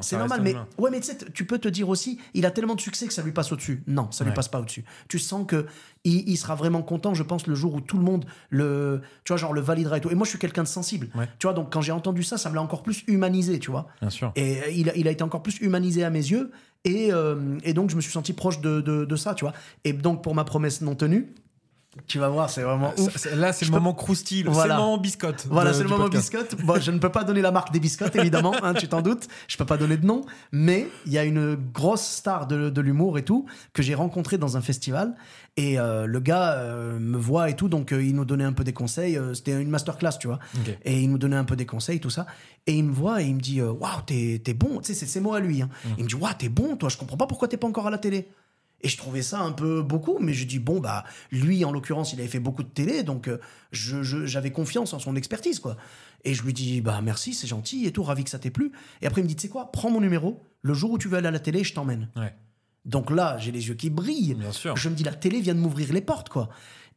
C'est 0.00 0.16
normal, 0.16 0.40
mais, 0.42 0.52
humain. 0.52 0.66
ouais, 0.78 0.90
mais 0.90 1.00
tu 1.00 1.08
sais, 1.08 1.18
tu 1.34 1.44
peux 1.44 1.58
te 1.58 1.68
dire 1.68 1.88
aussi, 1.90 2.18
il 2.32 2.46
a 2.46 2.50
tellement 2.50 2.74
de 2.76 2.80
succès 2.80 3.06
que 3.06 3.12
ça 3.12 3.22
lui 3.22 3.32
passe 3.32 3.52
au-dessus. 3.52 3.82
Non, 3.86 4.10
ça 4.10 4.24
lui 4.24 4.30
Ouais. 4.30 4.34
passe 4.36 4.48
pas 4.48 4.60
au-dessus. 4.60 4.84
Tu 5.08 5.18
sens 5.18 5.46
que 5.46 5.66
il, 6.04 6.28
il 6.28 6.36
sera 6.36 6.54
vraiment 6.54 6.82
content, 6.82 7.12
je 7.14 7.22
pense, 7.22 7.46
le 7.46 7.54
jour 7.54 7.74
où 7.74 7.80
tout 7.80 7.96
le 7.98 8.02
monde 8.02 8.21
le, 8.50 9.00
tu 9.24 9.32
vois, 9.32 9.36
genre 9.36 9.52
le 9.52 9.60
validera 9.60 9.98
et 9.98 10.00
tout. 10.00 10.10
Et 10.10 10.14
moi, 10.14 10.24
je 10.24 10.30
suis 10.30 10.38
quelqu'un 10.38 10.62
de 10.62 10.68
sensible. 10.68 11.08
Ouais. 11.14 11.28
Tu 11.38 11.46
vois, 11.46 11.54
donc 11.54 11.72
quand 11.72 11.80
j'ai 11.80 11.92
entendu 11.92 12.22
ça, 12.22 12.38
ça 12.38 12.50
me 12.50 12.54
l'a 12.54 12.62
encore 12.62 12.82
plus 12.82 13.04
humanisé, 13.06 13.58
tu 13.58 13.70
vois. 13.70 13.88
Bien 14.00 14.10
sûr. 14.10 14.32
Et 14.36 14.58
il 14.74 14.90
a, 14.90 14.96
il 14.96 15.08
a 15.08 15.10
été 15.10 15.22
encore 15.22 15.42
plus 15.42 15.58
humanisé 15.60 16.04
à 16.04 16.10
mes 16.10 16.18
yeux. 16.18 16.50
Et, 16.84 17.12
euh, 17.12 17.58
et 17.62 17.74
donc, 17.74 17.90
je 17.90 17.96
me 17.96 18.00
suis 18.00 18.10
senti 18.10 18.32
proche 18.32 18.60
de, 18.60 18.80
de, 18.80 19.04
de 19.04 19.16
ça, 19.16 19.34
tu 19.34 19.44
vois. 19.44 19.52
Et 19.84 19.92
donc, 19.92 20.22
pour 20.22 20.34
ma 20.34 20.44
promesse 20.44 20.80
non 20.80 20.96
tenue, 20.96 21.32
tu 22.06 22.18
vas 22.18 22.28
voir, 22.30 22.48
c'est 22.48 22.62
vraiment 22.62 22.92
ouf. 22.98 23.12
Ça- 23.12 23.30
ça- 23.30 23.36
Là, 23.36 23.52
c'est 23.52 23.66
le 23.66 23.70
peux- 23.70 23.76
moment 23.76 23.92
croustille, 23.92 24.44
c'est 24.44 24.44
le 24.44 24.74
moment 24.80 24.98
biscotte. 24.98 25.46
Voilà, 25.50 25.72
c'est 25.74 25.82
le 25.82 25.88
moment 25.90 26.04
podcast. 26.04 26.32
biscotte. 26.32 26.62
Bon, 26.64 26.80
je 26.80 26.90
ne 26.90 26.98
peux 26.98 27.10
pas 27.10 27.22
donner 27.24 27.42
la 27.42 27.50
marque 27.50 27.70
des 27.72 27.80
biscottes, 27.80 28.16
évidemment, 28.16 28.54
hein, 28.62 28.72
tu 28.74 28.88
t'en 28.88 29.02
doutes. 29.02 29.28
Je 29.48 29.56
peux 29.58 29.66
pas 29.66 29.76
donner 29.76 29.96
de 29.98 30.06
nom. 30.06 30.22
Mais 30.52 30.88
il 31.06 31.12
y 31.12 31.18
a 31.18 31.24
une 31.24 31.54
grosse 31.54 32.02
star 32.06 32.46
de, 32.46 32.70
de 32.70 32.80
l'humour 32.80 33.18
et 33.18 33.24
tout 33.24 33.44
que 33.74 33.82
j'ai 33.82 33.94
rencontré 33.94 34.38
dans 34.38 34.56
un 34.56 34.62
festival. 34.62 35.14
Et 35.58 35.78
euh, 35.78 36.06
le 36.06 36.18
gars 36.20 36.52
euh, 36.54 36.98
me 36.98 37.18
voit 37.18 37.50
et 37.50 37.56
tout, 37.56 37.68
donc 37.68 37.92
euh, 37.92 38.02
il 38.02 38.14
nous 38.16 38.24
donnait 38.24 38.44
un 38.44 38.54
peu 38.54 38.64
des 38.64 38.72
conseils. 38.72 39.18
C'était 39.34 39.60
une 39.60 39.68
masterclass, 39.68 40.16
tu 40.18 40.28
vois. 40.28 40.38
Et 40.84 40.98
il 41.02 41.10
nous 41.10 41.18
donnait 41.18 41.36
un 41.36 41.44
peu 41.44 41.56
des 41.56 41.66
conseils, 41.66 42.00
tout 42.00 42.08
ça. 42.08 42.24
Et 42.66 42.72
il 42.72 42.84
me 42.84 42.92
voit 42.92 43.20
et 43.20 43.26
il 43.26 43.34
me 43.34 43.40
dit 43.40 43.60
Waouh, 43.60 44.00
t'es 44.06 44.40
t'es 44.42 44.54
bon. 44.54 44.78
Tu 44.80 44.86
sais, 44.86 44.94
c'est 44.94 45.06
ses 45.06 45.20
mots 45.20 45.34
à 45.34 45.40
lui. 45.40 45.60
hein. 45.60 45.68
Il 45.98 46.04
me 46.04 46.08
dit 46.08 46.14
Waouh, 46.14 46.32
t'es 46.38 46.48
bon, 46.48 46.76
toi, 46.76 46.88
je 46.88 46.96
comprends 46.96 47.18
pas 47.18 47.26
pourquoi 47.26 47.48
t'es 47.48 47.58
pas 47.58 47.66
encore 47.68 47.86
à 47.86 47.90
la 47.90 47.98
télé. 47.98 48.28
Et 48.84 48.88
je 48.88 48.96
trouvais 48.96 49.22
ça 49.22 49.40
un 49.40 49.52
peu 49.52 49.80
beaucoup, 49.82 50.18
mais 50.20 50.32
je 50.32 50.44
dis 50.44 50.58
bon 50.58 50.80
bah 50.80 51.04
lui 51.30 51.64
en 51.64 51.70
l'occurrence 51.72 52.12
il 52.12 52.18
avait 52.20 52.28
fait 52.28 52.40
beaucoup 52.40 52.62
de 52.64 52.68
télé, 52.68 53.02
donc 53.04 53.28
euh, 53.28 53.38
je- 53.70 54.02
je- 54.02 54.26
j'avais 54.26 54.50
confiance 54.50 54.92
en 54.92 54.98
son 54.98 55.14
expertise 55.14 55.60
quoi. 55.60 55.76
Et 56.24 56.34
je 56.34 56.42
lui 56.42 56.52
dis 56.52 56.80
bah 56.80 57.00
merci 57.02 57.32
c'est 57.32 57.46
gentil 57.46 57.86
et 57.86 57.92
tout 57.92 58.02
ravi 58.02 58.24
que 58.24 58.30
ça 58.30 58.38
t'ait 58.40 58.50
plu. 58.50 58.72
Et 59.00 59.06
après 59.06 59.20
il 59.20 59.24
me 59.24 59.28
dit 59.28 59.36
tu 59.36 59.42
sais 59.42 59.48
quoi 59.48 59.70
prends 59.70 59.90
mon 59.90 60.00
numéro, 60.00 60.42
le 60.62 60.74
jour 60.74 60.90
où 60.90 60.98
tu 60.98 61.06
veux 61.08 61.16
aller 61.18 61.28
à 61.28 61.30
la 61.32 61.38
télé 61.40 61.62
je 61.62 61.74
t'emmène. 61.74 62.08
Ouais. 62.16 62.34
Donc 62.84 63.12
là 63.12 63.36
j'ai 63.38 63.52
les 63.52 63.68
yeux 63.68 63.74
qui 63.74 63.88
brillent. 63.90 64.34
Bien 64.34 64.50
sûr. 64.50 64.76
Je 64.76 64.88
me 64.88 64.94
dis 64.96 65.04
la 65.04 65.14
télé 65.14 65.40
vient 65.40 65.54
de 65.54 65.60
m'ouvrir 65.60 65.92
les 65.92 66.00
portes 66.00 66.28
quoi. 66.28 66.48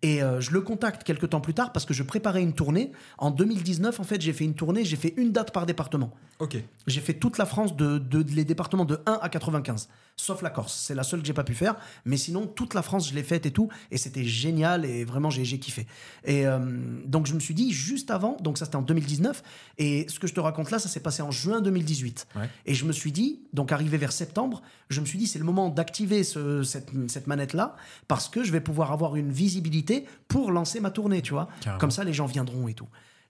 Et 0.07 0.21
euh, 0.21 0.39
je 0.39 0.51
le 0.51 0.61
contacte 0.61 1.03
quelques 1.03 1.29
temps 1.31 1.41
plus 1.41 1.53
tard 1.55 1.71
parce 1.71 1.85
que 1.85 1.93
je 1.93 2.03
préparais 2.03 2.43
une 2.43 2.53
tournée. 2.53 2.91
En 3.17 3.31
2019 3.31 3.99
en 3.99 4.03
fait 4.03 4.21
j'ai 4.21 4.33
fait 4.33 4.43
une 4.43 4.53
tournée, 4.53 4.85
j'ai 4.85 4.97
fait 4.97 5.13
une 5.17 5.31
date 5.31 5.51
par 5.51 5.65
département. 5.65 6.11
Ok. 6.39 6.57
J'ai 6.85 7.01
fait 7.01 7.13
toute 7.15 7.37
la 7.37 7.45
France 7.45 7.75
de, 7.75 7.97
de- 7.97 8.25
les 8.35 8.43
départements 8.45 8.85
de 8.85 8.99
1 9.05 9.19
à 9.21 9.29
95, 9.29 9.87
sauf 10.17 10.41
la 10.41 10.49
Corse. 10.49 10.73
C'est 10.85 10.93
la 10.93 11.03
seule 11.03 11.21
que 11.21 11.25
j'ai 11.27 11.33
pas 11.33 11.45
pu 11.45 11.55
faire, 11.55 11.75
mais 12.03 12.17
sinon 12.17 12.45
toute 12.45 12.73
la 12.73 12.81
France 12.83 13.09
je 13.09 13.15
l'ai 13.15 13.23
faite 13.23 13.45
et 13.45 13.51
tout, 13.51 13.69
et 13.89 13.97
c'était 13.97 14.25
génial 14.25 14.85
et 14.85 15.05
vraiment 15.05 15.29
j'ai 15.29 15.43
kiffé. 15.57 15.87
Et 16.25 16.45
euh, 16.45 16.59
donc 17.05 17.25
je 17.25 17.33
me 17.33 17.39
suis 17.39 17.53
dit 17.55 17.71
juste 17.71 18.11
avant, 18.11 18.35
donc 18.41 18.57
ça 18.57 18.65
c'était 18.65 18.75
en 18.77 18.81
2019, 18.83 19.41
et 19.79 20.05
ce 20.09 20.19
que 20.19 20.27
je 20.27 20.33
te 20.33 20.39
raconte 20.41 20.69
là, 20.71 20.77
ça 20.79 20.89
s'est 20.89 20.99
passé 20.99 21.21
en 21.23 21.31
juin 21.31 21.61
2018. 21.61 22.27
Ouais. 22.35 22.49
Et 22.65 22.73
je 22.75 22.85
me 22.85 22.91
suis 22.91 23.11
dit, 23.13 23.39
donc 23.53 23.71
arrivé 23.71 23.97
vers 23.97 24.11
septembre, 24.11 24.61
je 24.89 24.99
me 25.01 25.05
suis 25.05 25.17
dit 25.17 25.25
c'est 25.27 25.39
le 25.39 25.45
moment 25.45 25.69
d'activer 25.69 26.23
ce- 26.23 26.63
cette, 26.63 26.89
cette 27.07 27.27
manette 27.27 27.53
là 27.53 27.75
parce 28.09 28.27
que 28.27 28.43
je 28.43 28.51
vais 28.51 28.61
pouvoir 28.61 28.91
avoir 28.91 29.15
une 29.15 29.31
visibilité 29.31 29.94
pour 30.27 30.51
lancer 30.51 30.79
ma 30.79 30.91
tournée, 30.91 31.21
tu 31.21 31.33
vois. 31.33 31.47
Carrément. 31.61 31.79
Comme 31.79 31.91
ça 31.91 32.03
les 32.03 32.13
gens 32.13 32.25
viendront 32.25 32.67
et 32.67 32.73
tout. 32.73 32.87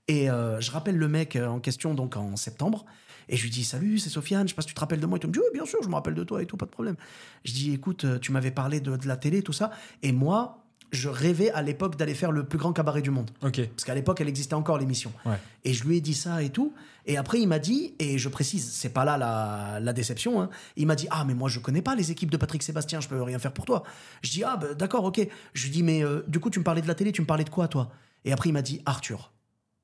Et 0.08 0.30
euh, 0.30 0.60
je 0.62 0.72
rappelle 0.72 0.98
le 0.98 1.08
mec 1.08 1.36
euh, 1.36 1.48
en 1.48 1.60
question 1.60 1.94
donc 1.94 2.16
en 2.16 2.36
septembre. 2.36 2.86
Et 3.28 3.38
je 3.38 3.44
lui 3.44 3.50
dis 3.50 3.64
Salut, 3.64 3.98
c'est 3.98 4.10
Sofiane, 4.10 4.48
je 4.48 4.52
sais 4.52 4.56
pas 4.56 4.62
si 4.62 4.68
tu 4.68 4.74
te 4.74 4.80
rappelles 4.80 5.00
de 5.00 5.06
moi. 5.06 5.18
Et. 5.18 5.22
Il 5.24 5.28
me 5.28 5.34
dit 5.34 5.40
Oui, 5.40 5.46
bien 5.54 5.66
sûr, 5.66 5.80
je 5.82 5.90
me 5.90 5.96
rappelle 5.96 6.14
de 6.14 6.24
toi 6.24 6.42
et 6.42 6.46
tout, 6.46 6.58
pas 6.58 6.66
de 6.66 6.72
problème. 6.72 6.96
Je 7.44 7.54
dis 7.54 7.74
Écoute, 7.74 8.06
euh, 8.06 8.20
tu 8.20 8.32
m'avais 8.32 8.52
parlé 8.52 8.80
de, 8.80 8.96
de 8.96 9.08
la 9.08 9.18
télé, 9.18 9.42
tout 9.42 9.54
ça. 9.54 9.72
Et 10.04 10.12
moi, 10.12 10.65
je 10.96 11.10
rêvais 11.10 11.52
à 11.52 11.62
l'époque 11.62 11.96
d'aller 11.98 12.16
faire 12.16 12.32
le 12.32 12.44
plus 12.44 12.58
grand 12.58 12.74
cabaret 12.74 13.02
du 13.02 13.12
monde. 13.12 13.30
Parce 13.68 13.84
qu'à 13.84 13.94
l'époque, 13.94 14.22
elle 14.22 14.28
existait 14.30 14.56
encore, 14.56 14.78
l'émission. 14.78 15.12
Ouais. 15.26 15.38
Et 15.64 15.74
je 15.74 15.84
lui 15.84 15.98
ai 15.98 16.02
dit 16.02 16.14
ça 16.16 16.42
et 16.42 16.50
tout. 16.50 16.74
Et 17.06 17.18
après, 17.18 17.40
il 17.40 17.48
m'a 17.48 17.60
dit, 17.60 17.94
et 18.00 18.18
je 18.18 18.30
précise, 18.30 18.72
c'est 18.72 18.90
pas 18.90 19.06
là 19.06 19.18
la, 19.18 19.80
la 19.80 19.94
déception, 19.94 20.42
hein. 20.42 20.50
il 20.76 20.88
m'a 20.88 20.96
dit 20.96 21.08
Ah, 21.12 21.24
mais 21.26 21.36
moi, 21.36 21.50
je 21.50 21.60
connais 21.60 21.84
pas 21.84 21.94
les 21.96 22.10
équipes 22.12 22.32
de 22.32 22.38
Patrick 22.38 22.64
Sébastien, 22.64 23.00
je 23.00 23.08
peux 23.08 23.22
rien 23.22 23.38
faire 23.38 23.54
pour 23.54 23.66
toi. 23.66 23.84
Je 24.24 24.32
dis 24.32 24.44
Ah, 24.44 24.58
bah, 24.58 24.74
d'accord, 24.74 25.04
ok. 25.04 25.28
Je 25.54 25.64
lui 25.66 25.72
dis 25.72 25.84
Mais 25.84 26.04
euh, 26.04 26.24
du 26.28 26.40
coup, 26.40 26.50
tu 26.50 26.58
me 26.60 26.64
parlais 26.64 26.82
de 26.82 26.88
la 26.88 26.96
télé, 26.96 27.12
tu 27.12 27.22
me 27.22 27.28
parlais 27.28 27.44
de 27.44 27.50
quoi, 27.52 27.68
toi? 27.68 27.92
Et 28.24 28.32
après, 28.32 28.50
il 28.50 28.54
m'a 28.54 28.64
dit 28.64 28.82
Arthur. 28.86 29.32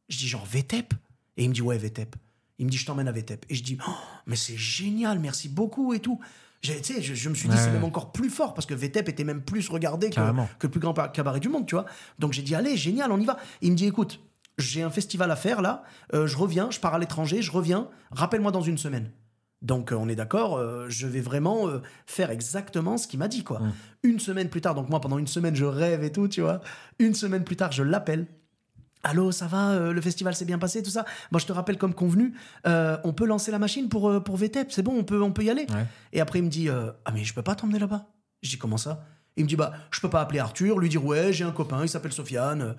Je 0.09 0.18
dis 0.18 0.28
Genre 0.28 0.45
VTEP 0.45 0.93
Et 1.38 1.43
il 1.43 1.49
me 1.49 1.53
dit 1.53 1.62
Ouais, 1.62 1.78
VTEP. 1.78 2.16
Il 2.57 2.66
me 2.66 2.72
dit 2.72 2.78
Je 2.78 2.86
t'emmène 2.86 3.07
à 3.07 3.12
VTEP. 3.12 3.45
Et 3.49 3.55
je 3.55 3.64
dis 3.64 3.78
Oh, 3.88 3.91
mais 4.26 4.36
c'est 4.36 4.57
génial, 4.57 5.20
merci 5.20 5.47
beaucoup 5.47 5.93
et 5.93 5.99
tout. 5.99 6.20
Sais, 6.64 7.01
je, 7.01 7.14
je 7.16 7.30
me 7.30 7.34
suis 7.36 7.47
dit, 7.49 7.55
Ouais. 7.55 7.62
c'est 7.62 7.72
même 7.72 7.84
encore 7.84 8.12
plus 8.12 8.30
fort 8.30 8.53
parce 8.53 8.66
que 8.68 8.74
VTEP 8.76 9.09
était 9.09 9.24
même 9.24 9.41
plus 9.41 9.68
regardé 9.70 10.09
que, 10.12 10.20
le 10.62 10.70
plus 10.70 10.80
grand 10.80 10.93
cabaret 11.12 11.39
du 11.39 11.49
monde, 11.49 11.66
tu 11.66 11.76
vois. 11.76 11.86
Donc 12.20 12.34
j'ai 12.34 12.43
dit, 12.43 12.53
allez, 12.55 12.78
génial, 12.78 13.12
on 13.12 13.20
y 13.20 13.26
va. 13.26 13.38
Il 13.62 13.72
me 13.72 13.76
dit, 13.76 13.88
écoute, 13.88 14.20
j'ai 14.59 14.84
un 14.84 14.91
festival 14.91 15.32
à 15.32 15.36
faire 15.36 15.62
là, 15.62 15.84
euh, 16.14 16.28
je 16.28 16.38
reviens, 16.38 16.70
je 16.70 16.80
pars 16.80 16.93
à 16.93 16.99
l'étranger, 16.99 17.41
je 17.41 17.51
reviens, 17.51 17.88
rappelle-moi 18.12 18.51
dans 18.51 18.62
une 18.62 18.78
semaine. 18.78 19.09
Donc 19.64 19.91
euh, 19.91 19.95
on 19.95 20.07
est 20.09 20.16
d'accord, 20.16 20.57
euh, 20.57 20.86
je 20.89 21.07
vais 21.07 21.22
vraiment 21.22 21.68
euh, 21.68 21.82
faire 22.05 22.30
exactement 22.32 22.97
ce 22.97 23.07
qu'il 23.07 23.20
m'a 23.20 23.28
dit, 23.28 23.43
quoi. 23.43 23.62
Une 24.03 24.20
semaine 24.20 24.49
plus 24.49 24.62
tard, 24.62 24.76
donc 24.76 24.89
moi 24.89 24.99
pendant 25.01 25.18
une 25.20 25.28
semaine 25.28 25.55
je 25.55 25.66
rêve 25.66 26.03
et 26.03 26.12
tout, 26.12 26.28
tu 26.28 26.41
vois. 26.41 26.62
Une 26.99 27.14
semaine 27.14 27.43
plus 27.43 27.55
tard, 27.55 27.72
je 27.72 27.84
l'appelle. 27.84 28.28
Allô, 29.04 29.32
ça 29.32 29.47
va 29.47 29.72
euh, 29.72 29.93
Le 29.93 30.02
festival 30.02 30.36
s'est 30.36 30.45
bien 30.45 30.60
passé, 30.60 30.84
tout 30.84 30.89
ça 30.89 31.06
Moi, 31.32 31.39
je 31.39 31.45
te 31.45 31.52
rappelle, 31.52 31.78
comme 31.78 31.93
convenu, 31.93 32.34
euh, 32.68 32.97
on 33.04 33.14
peut 33.14 33.26
lancer 33.26 33.52
la 33.52 33.60
machine 33.60 33.89
pour, 33.89 34.10
euh, 34.10 34.20
pour 34.20 34.38
VTEP, 34.38 34.72
c'est 34.72 34.84
bon, 34.84 34.93
on 34.97 35.04
peut, 35.04 35.22
on 35.22 35.32
peut 35.32 35.43
y 35.43 35.49
aller. 35.49 35.66
Ouais. 35.70 35.86
Et 36.14 36.22
après, 36.22 36.39
il 36.39 36.43
me 36.43 36.49
dit 36.49 36.70
Ah, 36.70 37.12
mais 37.14 37.24
je 37.24 37.34
peux 37.34 37.41
pas 37.41 37.56
t'emmener 37.56 37.80
là-bas? 37.80 38.08
Je 38.41 38.49
dis 38.49 38.58
Comment 38.58 38.78
ça? 38.78 39.06
Il 39.38 39.43
me 39.43 39.49
dit 39.49 39.56
Bah, 39.56 39.74
je 39.91 39.99
peux 39.99 40.10
pas 40.10 40.22
appeler 40.22 40.39
Arthur, 40.39 40.78
lui 40.78 40.89
dire 40.89 41.04
Ouais, 41.04 41.34
j'ai 41.34 41.43
un 41.43 41.52
copain, 41.52 41.82
il 41.84 41.89
s'appelle 41.89 42.14
Sofiane. 42.14 42.76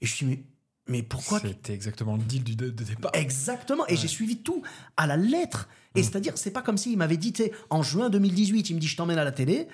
Et 0.00 0.06
je 0.06 0.16
dis 0.16 0.24
Mais, 0.24 0.42
mais 0.88 1.02
pourquoi 1.02 1.40
C'était 1.40 1.74
exactement 1.74 2.16
le 2.16 2.22
deal 2.22 2.44
du 2.44 2.56
de, 2.56 2.70
de 2.70 2.84
départ. 2.84 3.10
Exactement. 3.14 3.84
Et 3.88 3.96
j'ai 3.96 4.08
suivi 4.08 4.38
tout 4.38 4.62
à 4.96 5.06
la 5.06 5.16
lettre. 5.16 5.68
Et 5.94 6.02
c'est-à-dire, 6.02 6.34
c'est 6.36 6.50
pas 6.50 6.60
comme 6.60 6.76
s'il 6.76 6.98
m'avait 6.98 7.16
dit, 7.16 7.32
tu 7.32 7.44
sais, 7.44 7.52
en 7.70 7.82
juin 7.82 8.10
2018, 8.10 8.68
il 8.68 8.74
me 8.74 8.80
dit 8.80 8.86
je 8.86 8.96
t'emmène 8.96 9.18
à 9.18 9.24
la 9.24 9.32
télé. 9.32 9.68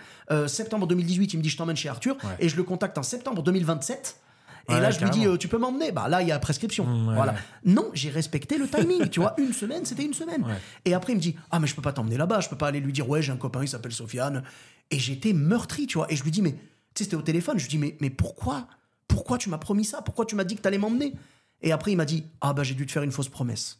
Septembre 0.47 0.87
2018, 0.87 1.35
il 1.35 1.37
me 1.37 1.43
dit 1.43 1.49
je 1.49 1.57
t'emmène 1.57 1.77
chez 1.77 1.89
Arthur. 1.89 2.17
Ouais. 2.25 2.37
Et 2.41 2.49
je 2.49 2.57
le 2.57 2.65
contacte 2.65 2.99
en 2.99 3.03
septembre 3.03 3.43
2027. 3.43 4.21
Et 4.69 4.75
Ouais, 4.75 4.81
là, 4.81 4.91
je 4.91 5.01
lui 5.01 5.11
dis, 5.11 5.27
euh, 5.27 5.37
tu 5.37 5.49
peux 5.49 5.59
m'emmener? 5.59 5.93
Bah 5.93 6.09
là, 6.09 6.23
il 6.23 6.29
y 6.29 6.33
a 6.33 6.39
prescription. 6.39 6.87
Mm. 6.87 7.15
Voilà. 7.15 7.35
Non, 7.65 7.91
j'ai 7.95 8.11
respecté 8.11 8.59
le 8.59 8.69
timing. 8.69 9.09
tu 9.09 9.21
vois, 9.21 9.35
une 9.39 9.53
semaine, 9.53 9.85
c'était 9.85 10.05
une 10.05 10.15
semaine. 10.15 10.45
Et 10.85 10.95
après, 10.95 11.13
il 11.13 11.17
me 11.17 11.21
dit, 11.21 11.37
ah, 11.51 11.59
mais 11.59 11.67
je 11.67 11.75
peux 11.75 11.83
pas 11.83 11.93
t'emmener 11.93 12.17
là-bas. 12.17 12.41
Je 12.41 12.49
peux 12.49 12.57
pas 12.57 12.69
aller 12.69 12.81
lui 12.81 12.93
dire, 12.93 13.09
ouais, 13.09 13.23
j'ai 13.23 13.33
un 13.33 13.37
copain, 13.37 13.63
il 13.63 13.69
s'appelle 13.69 13.93
Sofiane. 13.93 14.43
Et 14.91 14.99
j'étais 14.99 15.33
meurtri, 15.33 15.87
tu 15.87 15.99
vois. 15.99 16.11
Et 16.13 16.17
je 16.17 16.23
lui 16.23 16.31
dis, 16.31 16.43
mais, 16.43 16.53
tu 16.53 16.59
sais, 16.97 17.05
c'était 17.05 17.17
au 17.17 17.23
téléphone. 17.23 17.59
Je 17.59 17.65
lui 17.65 17.71
dis, 17.71 17.79
mais, 17.79 17.97
mais 18.01 18.11
pourquoi? 18.11 18.67
Pourquoi 19.09 19.39
tu 19.39 19.49
m'as 19.49 19.59
promis 19.59 19.85
ça? 19.85 20.03
Pourquoi 20.03 20.27
tu 20.27 20.35
m'as 20.35 20.45
dit 20.45 20.57
que 20.57 20.61
t'allais 20.63 20.79
m'emmener? 20.79 21.15
Et 21.63 21.73
après, 21.73 21.93
il 21.93 21.97
m'a 21.97 22.05
dit, 22.05 22.25
ah, 22.41 22.53
bah, 22.53 22.63
j'ai 22.63 22.75
dû 22.75 22.87
te 22.87 22.93
faire 22.93 23.03
une 23.03 23.13
fausse 23.13 23.29
promesse. 23.29 23.79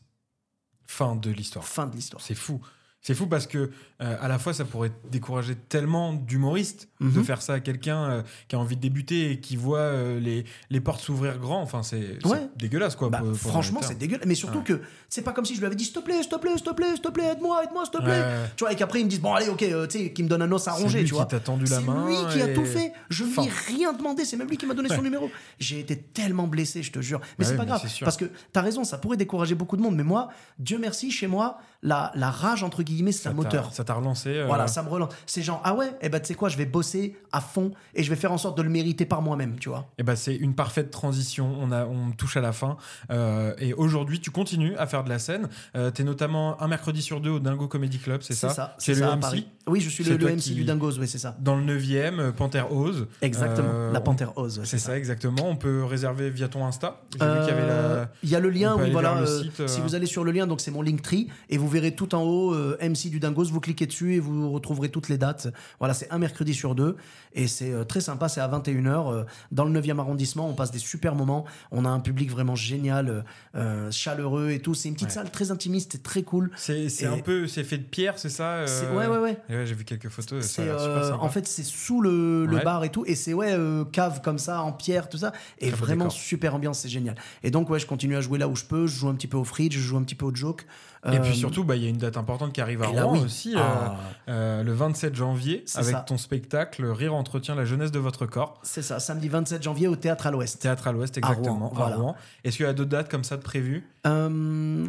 Fin 0.87 1.17
de 1.17 1.31
l'histoire. 1.31 1.65
Fin 1.65 1.87
de 1.87 1.95
l'histoire. 1.95 2.23
C'est 2.23 2.35
fou. 2.35 2.61
C'est 3.05 3.15
fou 3.15 3.27
parce 3.27 3.49
que 3.49 3.71
euh, 4.01 4.17
à 4.21 4.29
la 4.29 4.39
fois 4.39 4.55
ça 4.55 4.65
pourrait 4.65 4.93
décourager 5.11 5.57
tellement 5.57 6.13
d'humoristes 6.13 6.89
de 7.01 7.07
Mhm. 7.07 7.25
faire 7.25 7.43
ça 7.43 7.55
à 7.55 7.61
quelqu'un 7.61 7.99
euh, 8.11 8.23
qui 8.47 8.55
a 8.55 8.61
envie 8.61 8.77
de 8.77 8.81
débuter 8.81 9.33
et 9.33 9.41
qui 9.41 9.57
voit 9.57 9.79
euh, 9.79 10.21
les, 10.21 10.45
les 10.71 10.81
portes 10.81 11.01
s'ouvrir 11.01 11.39
grand. 11.39 11.61
Enfin, 11.63 11.83
c'est 11.83 12.19
c'est 12.23 12.29
Ouais. 12.29 12.47
dégueulasse 12.57 12.95
quoi. 12.95 13.11
Bah, 13.11 13.19
pour- 13.19 13.31
pour 13.31 13.39
franchement, 13.51 13.81
c'est 13.83 13.99
dégueulasse. 13.99 14.25
Mais 14.27 14.37
surtout 14.37 14.59
Ouais. 14.59 14.65
que 14.65 14.81
c'est 15.09 15.23
pas 15.23 15.33
comme 15.33 15.45
si 15.45 15.55
je 15.55 15.59
lui 15.59 15.67
avais 15.67 15.75
dit 15.75 15.85
s'il 15.85 15.95
te 15.95 15.99
plaît, 15.99 16.21
s'il 16.21 16.29
te 16.31 16.37
plaît, 16.37 16.53
s'il 16.55 16.63
te 16.63 16.71
plaît, 16.71 16.91
s'il 16.93 17.01
te 17.01 17.09
plaît, 17.11 17.33
aide-moi, 17.33 17.65
aide-moi, 17.65 17.85
s'il 17.85 17.99
te 17.99 18.05
plaît. 18.05 18.21
Ouais. 18.21 18.51
Tu 18.57 18.63
vois, 18.65 18.73
et 18.73 18.77
qu'après 18.77 19.01
ils 19.01 19.05
me 19.05 19.11
disent 19.11 19.21
bon, 19.21 19.35
allez, 19.35 19.49
ok, 19.49 19.59
tu 19.59 19.99
sais, 19.99 20.13
qui 20.13 20.23
me 20.23 20.29
donne 20.29 20.43
un 20.43 20.53
os 20.53 20.69
à 20.69 20.73
C'est 20.77 20.83
ronger, 20.83 20.99
lui 21.01 21.05
tu 21.07 21.11
qui 21.11 21.17
vois. 21.17 21.27
t'a 21.27 21.41
tendu 21.41 21.65
la 21.65 21.81
C'est 21.81 21.85
main 21.85 22.07
lui 22.07 22.15
qui 22.33 22.41
a 22.41 22.55
tout 22.55 22.65
fait. 22.65 22.93
Je 23.11 23.25
lui 23.25 23.33
ai 23.47 23.51
rien 23.77 23.93
demandé. 23.93 24.25
C'est 24.25 24.37
même 24.37 24.49
lui 24.49 24.57
qui 24.57 24.67
m'a 24.67 24.75
donné 24.75 24.89
son 24.89 25.03
numéro. 25.03 25.29
J'ai 25.59 25.81
été 25.81 25.97
tellement 25.97 26.47
blessé, 26.47 26.85
je 26.85 26.93
te 26.93 27.01
jure. 27.01 27.19
Mais 27.39 27.45
Bah 27.45 27.51
c'est 27.51 27.57
pas 27.57 27.63
mais 27.65 27.69
grave. 27.71 27.83
c'est. 27.89 28.05
Parce 28.05 28.17
que 28.17 28.27
t'as 28.53 28.61
raison, 28.63 28.85
ça 28.85 28.99
pourrait 28.99 29.17
décourager 29.17 29.57
beaucoup 29.57 29.77
de 29.77 29.83
monde. 29.83 29.97
Mais 29.97 30.05
moi, 30.05 30.29
Dieu 30.61 30.79
merci, 30.79 31.11
chez 31.11 31.27
moi, 31.27 31.59
la, 31.83 32.13
la 32.15 32.31
rage, 32.31 32.63
entre 32.63 32.77
guillemets, 32.85 32.92
c'est 33.01 33.13
Ça 33.13 33.29
un 33.31 33.33
t'a- 33.33 33.37
moteur. 33.37 33.73
Ça 33.73 33.85
t'a 33.85 33.95
relancé. 33.95 34.31
euh, 34.31 34.47
Voilà, 34.47 34.67
ça 34.67 34.83
me 34.83 34.89
relance. 34.89 35.13
C'est 35.27 35.43
genre, 35.43 35.61
ah 35.65 35.75
ouais, 35.75 35.91
et 36.01 36.09
ben 36.09 36.21
tu 36.21 36.27
sais 36.29 36.35
quoi, 36.35 36.49
je 36.49 36.57
vais 36.59 36.67
bosser 36.67 37.17
à 37.33 37.41
fond 37.41 37.73
et 37.95 38.03
je 38.03 38.11
vais 38.11 38.17
faire 38.17 38.33
en 38.33 38.39
sorte 38.39 38.57
de 38.57 38.63
le 38.63 38.69
mériter 38.71 39.07
par 39.07 39.23
moi-même, 39.23 39.59
tu 39.59 39.69
vois. 39.69 39.87
Et 39.99 40.03
ben 40.03 40.17
c'est 40.17 40.35
une 40.35 40.55
parfaite 40.55 40.91
transition. 40.91 41.55
On 41.61 41.73
a, 41.73 41.85
on 41.87 42.11
touche 42.13 42.37
à 42.37 42.41
la 42.41 42.53
fin. 42.53 42.77
Euh, 43.11 43.55
et 43.59 43.73
aujourd'hui, 43.75 44.21
tu 44.21 44.31
continues 44.31 44.77
à 44.77 44.87
faire 44.87 45.05
de 45.05 45.09
la 45.09 45.19
scène. 45.19 45.49
Euh, 45.77 45.91
T'es 45.91 46.05
notamment 46.05 46.61
un 46.63 46.69
mercredi 46.69 47.03
sur 47.03 47.21
deux 47.21 47.31
au 47.31 47.39
Dingo 47.41 47.69
Comedy 47.69 47.99
Club, 47.99 48.21
c'est 48.23 48.35
ça 48.35 48.75
C'est 48.79 48.93
le 48.95 49.01
ça, 49.01 49.17
MC. 49.17 49.21
Paris. 49.21 49.47
Oui, 49.67 49.81
je 49.81 49.89
suis 49.89 50.03
C'est 50.05 50.11
le, 50.11 50.17
le 50.17 50.27
MC 50.33 50.41
qui- 50.43 50.55
du 50.55 50.65
Dingos, 50.65 50.99
oui, 50.99 51.07
c'est 51.07 51.19
ça. 51.19 51.37
Dans 51.39 51.55
le 51.57 51.63
9e, 51.63 52.19
euh, 52.19 52.33
Panthère 52.33 52.73
Ose. 52.73 53.07
Exactement, 53.21 53.91
la 53.93 54.01
Panthère 54.01 54.37
Ose. 54.37 54.59
ouais, 54.59 54.65
C'est 54.65 54.79
ça, 54.79 54.97
exactement. 54.99 55.49
On 55.49 55.57
peut 55.57 55.85
réserver 55.85 56.31
via 56.31 56.49
ton 56.49 56.67
Insta. 56.67 57.01
J'ai 57.19 57.25
vu 57.25 57.33
qu'il 57.41 57.49
y 57.49 57.51
avait 57.59 57.67
la. 57.67 58.11
il 58.23 58.29
y 58.29 58.35
a 58.37 58.41
le 58.41 58.51
lien, 58.51 58.77
oui, 58.79 58.91
voilà. 58.91 59.25
site. 59.27 59.67
Si 59.69 59.81
vous 59.81 59.95
allez 59.95 60.07
sur 60.07 60.25
le 60.25 60.33
lien, 60.33 60.47
donc 60.47 60.61
c'est 60.61 60.71
mon 60.71 60.83
Linktree, 60.83 61.29
et 61.49 61.59
vous 61.59 61.69
verrez 61.69 61.95
tout 61.95 62.15
en 62.15 62.23
haut 62.23 62.55
MC 62.83 63.09
du 63.11 63.21
Dingos, 63.21 63.45
vous 63.47 63.61
cliquez 63.61 63.87
dessus 63.87 64.15
et 64.15 64.21
vous 64.21 64.51
retrouverez 64.51 64.89
toutes 64.91 65.09
les 65.09 65.19
dates. 65.19 65.49
Voilà, 65.79 65.95
c'est 65.95 66.11
un 66.11 66.19
mercredi 66.19 66.53
sur 66.55 66.75
deux, 66.75 66.97
et 67.35 67.47
c'est 67.49 67.71
euh, 67.73 67.85
très 67.85 68.01
sympa, 68.01 68.29
c'est 68.29 68.41
à 68.41 68.49
21h. 68.49 69.13
euh, 69.13 69.25
dans 69.51 69.65
le 69.65 69.81
9e 69.81 69.99
arrondissement, 69.99 70.49
on 70.49 70.55
passe 70.55 70.71
des 70.71 70.79
super 70.79 71.15
moments. 71.15 71.45
On 71.71 71.85
a 71.85 71.89
un 71.89 72.01
public 72.01 72.31
vraiment 72.31 72.55
génial, 72.57 73.25
euh, 73.55 73.91
chaleureux 73.91 74.51
et 74.51 74.61
tout. 74.61 74.75
C'est 74.75 74.89
une 74.89 74.95
petite 74.95 75.09
Ouais. 75.09 75.15
salle 75.15 75.31
très 75.31 75.51
intimiste, 75.51 75.93
c'est 75.93 76.03
très 76.03 76.23
cool. 76.23 76.51
C'est 76.57 76.87
Et- 77.03 77.07
un 77.07 77.19
peu. 77.19 77.47
C'est 77.47 77.65
fait 77.65 77.79
de 77.79 77.83
pierre, 77.85 78.19
c'est 78.19 78.29
ça 78.29 78.53
euh, 78.55 78.95
ouais, 78.97 79.07
ouais, 79.07 79.19
ouais. 79.19 79.37
et 79.49 79.57
ouais, 79.57 79.67
j'ai 79.67 79.75
vu 79.75 79.85
quelques 79.85 80.09
photos. 80.09 80.45
ça 80.45 80.63
a 80.63 80.65
C'est 80.65 80.71
l'air 80.71 80.81
super 80.81 80.97
euh, 80.97 81.11
sympa. 81.11 81.23
en 81.25 81.29
fait 81.29 81.47
c'est 81.47 81.63
sous 81.65 82.01
le, 82.01 82.47
le 82.47 82.57
Ouais. 82.57 82.65
bar 82.65 82.85
et 82.85 82.91
tout 82.91 83.05
et 83.07 83.15
c'est 83.15 83.33
ouais 83.35 83.57
cave 83.93 84.21
comme 84.23 84.39
ça 84.39 84.63
en 84.63 84.73
pierre 84.73 85.09
tout 85.09 85.19
ça 85.19 85.33
et 85.59 85.71
vraiment 85.71 86.11
super 86.11 86.55
ambiance 86.55 86.81
c'est 86.81 86.89
génial 86.89 87.15
et 87.43 87.51
donc 87.51 87.69
ouais 87.71 87.79
je 87.79 87.87
continue 87.87 88.17
à 88.17 88.21
jouer 88.21 88.39
là 88.39 88.49
où 88.49 88.57
je 88.57 88.65
peux 88.65 88.87
je 88.87 88.97
joue 88.97 89.09
un 89.09 89.15
petit 89.15 89.27
peu 89.27 89.37
au 89.37 89.45
fridge 89.45 89.75
je 89.75 89.81
joue 89.81 89.97
un 89.97 90.03
petit 90.03 90.15
peu 90.15 90.27
au 90.27 90.35
joke 90.35 90.67
Et 91.05 91.19
puis 91.19 91.31
Euh, 91.31 91.35
surtout, 91.35 91.65
bah, 91.65 91.75
il 91.75 91.83
y 91.83 91.87
a 91.87 91.89
une 91.89 91.97
date 91.99 92.17
importante 92.17 92.53
qui 92.53 92.61
arrive 92.61 92.81
à 92.83 92.93
là, 92.93 93.05
Rouen 93.05 93.15
oui. 93.15 93.25
aussi, 93.25 93.57
euh, 93.57 93.59
Ah. 93.61 93.97
euh, 94.29 94.63
le 94.63 94.73
27 94.73 95.17
janvier, 95.17 95.65
avec 95.75 95.91
ça. 95.95 96.01
ton 96.01 96.17
spectacle 96.17 96.85
Rire 96.87 97.13
entretient 97.15 97.57
la 97.57 97.65
jeunesse 97.65 97.91
de 97.91 97.99
votre 97.99 98.25
corps. 98.27 98.61
c'est 98.63 98.83
ça 98.83 99.01
samedi 99.01 99.29
27 99.29 99.63
janvier 99.65 99.89
au 99.89 99.97
théâtre 99.97 100.29
à 100.29 100.31
l'Ouest 100.31 100.61
Théâtre 100.63 100.87
à 100.87 100.93
l'Ouest, 100.93 101.19
À 101.21 101.27
Rouen, 101.27 101.33
exactement, 101.39 101.71
à 101.73 101.75
voilà. 101.75 101.97
Rouen. 101.97 102.17
Est-ce 102.45 102.57
qu'il 102.59 102.67
y 102.67 102.69
a 102.69 102.73
d'autres 102.73 102.91
dates 102.91 103.11
comme 103.11 103.25
ça 103.25 103.37
de 103.37 103.43
prévues? 103.43 103.85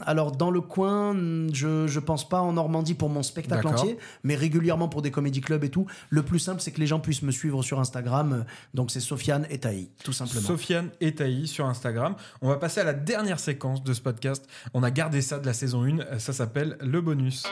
Alors 0.06 0.32
dans 0.32 0.50
le 0.52 0.62
coin 0.62 1.16
je 1.54 1.86
je 1.88 2.00
pense 2.00 2.28
pas 2.28 2.42
en 2.42 2.54
Normandie 2.54 2.96
pour 2.96 3.10
mon 3.10 3.22
spectacle 3.24 3.68
entier 3.68 3.98
mais 4.24 4.36
régulièrement 4.36 4.88
pour 4.90 5.02
des 5.04 5.12
comédie 5.12 5.40
clubs 5.42 5.64
et 5.64 5.70
tout 5.70 5.86
le 6.10 6.24
plus 6.24 6.40
simple 6.40 6.62
c'est 6.62 6.72
que 6.72 6.80
les 6.80 6.88
gens 6.88 7.00
puissent 7.00 7.22
me 7.22 7.32
suivre 7.32 7.62
sur 7.64 7.80
Instagram 7.80 8.44
donc 8.74 8.90
c'est 8.92 9.00
Sofiane 9.00 9.46
et 9.52 9.60
Taï 9.60 9.90
tout 10.04 10.14
simplement 10.14 10.42
Sofiane 10.42 10.90
et 11.00 11.14
Taï 11.16 11.48
sur 11.48 11.66
Instagram. 11.68 12.16
On 12.42 12.50
va 12.50 12.56
passer 12.58 12.82
à 12.82 12.84
la 12.84 12.94
dernière 12.94 13.40
séquence 13.40 13.84
de 13.84 13.94
ce 13.94 14.02
podcast. 14.02 14.48
On 14.74 14.82
a 14.84 14.92
gardé 14.92 15.22
ça 15.22 15.38
de 15.40 15.46
la 15.46 15.54
saison 15.54 15.84
1. 15.84 16.00
Ça 16.18 16.34
s'appelle 16.34 16.78
le 16.82 17.02
bonus. 17.02 17.44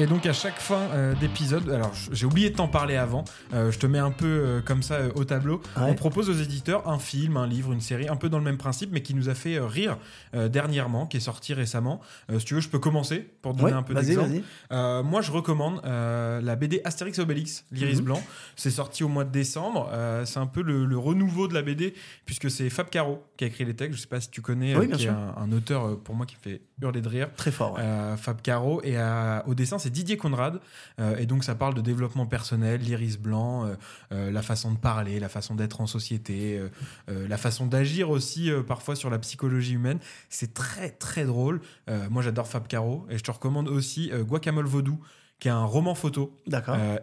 Et 0.00 0.06
donc 0.06 0.24
à 0.24 0.32
chaque 0.32 0.58
fin 0.58 0.78
euh, 0.94 1.14
d'épisode, 1.20 1.68
alors 1.68 1.92
j'ai 2.10 2.24
oublié 2.24 2.48
de 2.48 2.56
t'en 2.56 2.68
parler 2.68 2.96
avant, 2.96 3.22
euh, 3.52 3.70
je 3.70 3.78
te 3.78 3.86
mets 3.86 3.98
un 3.98 4.10
peu 4.10 4.24
euh, 4.26 4.60
comme 4.62 4.82
ça 4.82 4.98
au 5.14 5.24
tableau, 5.24 5.60
Ouais. 5.76 5.82
on 5.88 5.94
propose 5.94 6.30
aux 6.30 6.34
éditeurs 6.42 6.88
un 6.88 6.98
film, 6.98 7.36
un 7.36 7.46
livre, 7.46 7.70
une 7.72 7.82
série, 7.82 8.08
un 8.08 8.16
peu 8.16 8.30
dans 8.30 8.38
le 8.38 8.44
même 8.44 8.56
principe, 8.56 8.90
mais 8.92 9.02
qui 9.02 9.12
nous 9.14 9.28
a 9.28 9.34
fait 9.34 9.58
rire 9.60 9.98
dernièrement, 10.32 11.06
qui 11.06 11.18
est 11.18 11.20
sorti 11.20 11.52
récemment. 11.52 12.00
Si 12.38 12.44
tu 12.46 12.54
veux, 12.54 12.60
je 12.60 12.68
peux 12.70 12.78
commencer 12.78 13.28
pour 13.42 13.52
te 13.52 13.58
donner 13.58 13.72
Ouais, 13.72 13.78
un 13.78 13.82
peu 13.82 13.92
d'exemple. 13.94 14.40
moi, 14.70 15.20
je 15.20 15.30
recommande 15.32 15.82
la 15.84 16.56
BD 16.56 16.80
Astérix 16.84 17.18
et 17.18 17.20
Obélix, 17.22 17.64
l'Iris 17.70 17.98
Mhm. 17.98 18.04
Blanc. 18.04 18.22
C'est 18.56 18.70
sorti 18.70 19.04
au 19.04 19.08
mois 19.08 19.24
de 19.24 19.30
décembre. 19.30 19.90
C'est 20.24 20.38
un 20.38 20.46
peu 20.46 20.62
le, 20.62 20.86
le 20.86 20.96
renouveau 20.98 21.46
de 21.46 21.52
la 21.54 21.62
BD, 21.62 21.92
puisque 22.24 22.50
c'est 22.50 22.70
Fab 22.70 22.88
Caro 22.88 23.22
qui 23.36 23.44
a 23.44 23.48
écrit 23.48 23.64
les 23.66 23.74
textes. 23.76 23.96
Je 23.96 24.02
sais 24.02 24.08
pas 24.08 24.20
si 24.20 24.30
tu 24.30 24.40
connais, 24.40 24.74
Oui, 24.76 24.88
qui 24.90 25.04
est 25.04 25.08
un, 25.08 25.34
un 25.36 25.52
auteur 25.52 25.98
pour 26.00 26.14
moi 26.14 26.24
qui 26.26 26.36
fait 26.40 26.62
hurler 26.80 27.02
de 27.02 27.08
rire. 27.08 27.28
très 27.36 27.50
fort 27.50 27.74
ouais. 27.74 28.16
Fab 28.16 28.40
Caro 28.40 28.80
et 28.82 28.96
à- 28.96 29.44
au 29.46 29.54
dessin 29.54 29.78
c'est 29.78 29.89
Didier 29.90 30.16
Conrad 30.16 30.60
Euh, 30.98 31.16
et 31.18 31.26
donc 31.26 31.44
ça 31.44 31.54
parle 31.54 31.74
de 31.74 31.80
développement 31.80 32.26
personnel, 32.26 32.80
l'iris 32.80 33.18
blanc, 33.18 33.66
euh, 33.66 33.74
euh, 34.12 34.30
la 34.30 34.42
façon 34.42 34.72
de 34.72 34.78
parler, 34.78 35.20
la 35.20 35.28
façon 35.28 35.54
d'être 35.54 35.80
en 35.80 35.86
société, 35.86 36.60
la 37.08 37.36
façon 37.36 37.66
d'agir 37.66 38.10
aussi 38.10 38.50
parfois 38.66 38.96
sur 38.96 39.10
la 39.10 39.18
psychologie 39.18 39.74
humaine. 39.74 39.98
C'est 40.28 40.54
très 40.54 40.90
très 40.90 41.24
drôle. 41.24 41.60
Moi 42.10 42.22
j'adore 42.22 42.46
Fab 42.46 42.66
Caro 42.66 43.06
et 43.10 43.18
je 43.18 43.22
te 43.22 43.30
recommande 43.30 43.68
aussi 43.68 44.10
Guacamole 44.28 44.66
Vaudou 44.66 45.00
qui 45.38 45.48
est 45.48 45.52
un 45.52 45.64
roman 45.64 45.94
photo 45.94 46.36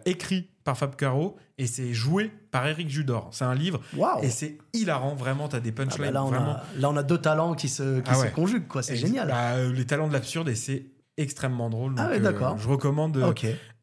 écrit 0.04 0.48
par 0.64 0.76
Fab 0.78 0.94
Caro 0.96 1.36
et 1.56 1.66
c'est 1.66 1.92
joué 1.92 2.30
par 2.50 2.66
Eric 2.66 2.88
Judor. 2.88 3.28
C'est 3.32 3.44
un 3.44 3.54
livre 3.54 3.80
et 4.22 4.30
c'est 4.30 4.58
hilarant 4.74 5.14
vraiment. 5.14 5.48
T'as 5.48 5.60
des 5.60 5.70
Ah 5.70 5.72
bah 5.76 5.84
punchlines 5.84 6.12
là, 6.12 6.24
on 6.24 6.28
vraiment. 6.28 6.52
a, 6.56 6.64
là, 6.76 6.90
on 6.90 6.96
a 6.96 7.02
deux 7.02 7.18
talents 7.18 7.54
qui 7.54 7.68
se, 7.68 8.00
qui 8.00 8.10
Ah 8.12 8.14
se 8.14 8.26
conjuguent, 8.28 8.68
quoi. 8.68 8.82
C'est 8.82 8.96
génial. 8.96 9.28
bah, 9.28 9.62
les 9.64 9.86
talents 9.86 10.08
de 10.08 10.12
l'absurde 10.12 10.48
et 10.48 10.54
c'est 10.54 10.84
extrêmement 11.18 11.68
drôle. 11.68 11.94
Ah 11.98 12.08
ouais, 12.08 12.20
d'accord. 12.20 12.56
je 12.58 12.66
recommande 12.68 13.16
euh, 13.18 13.32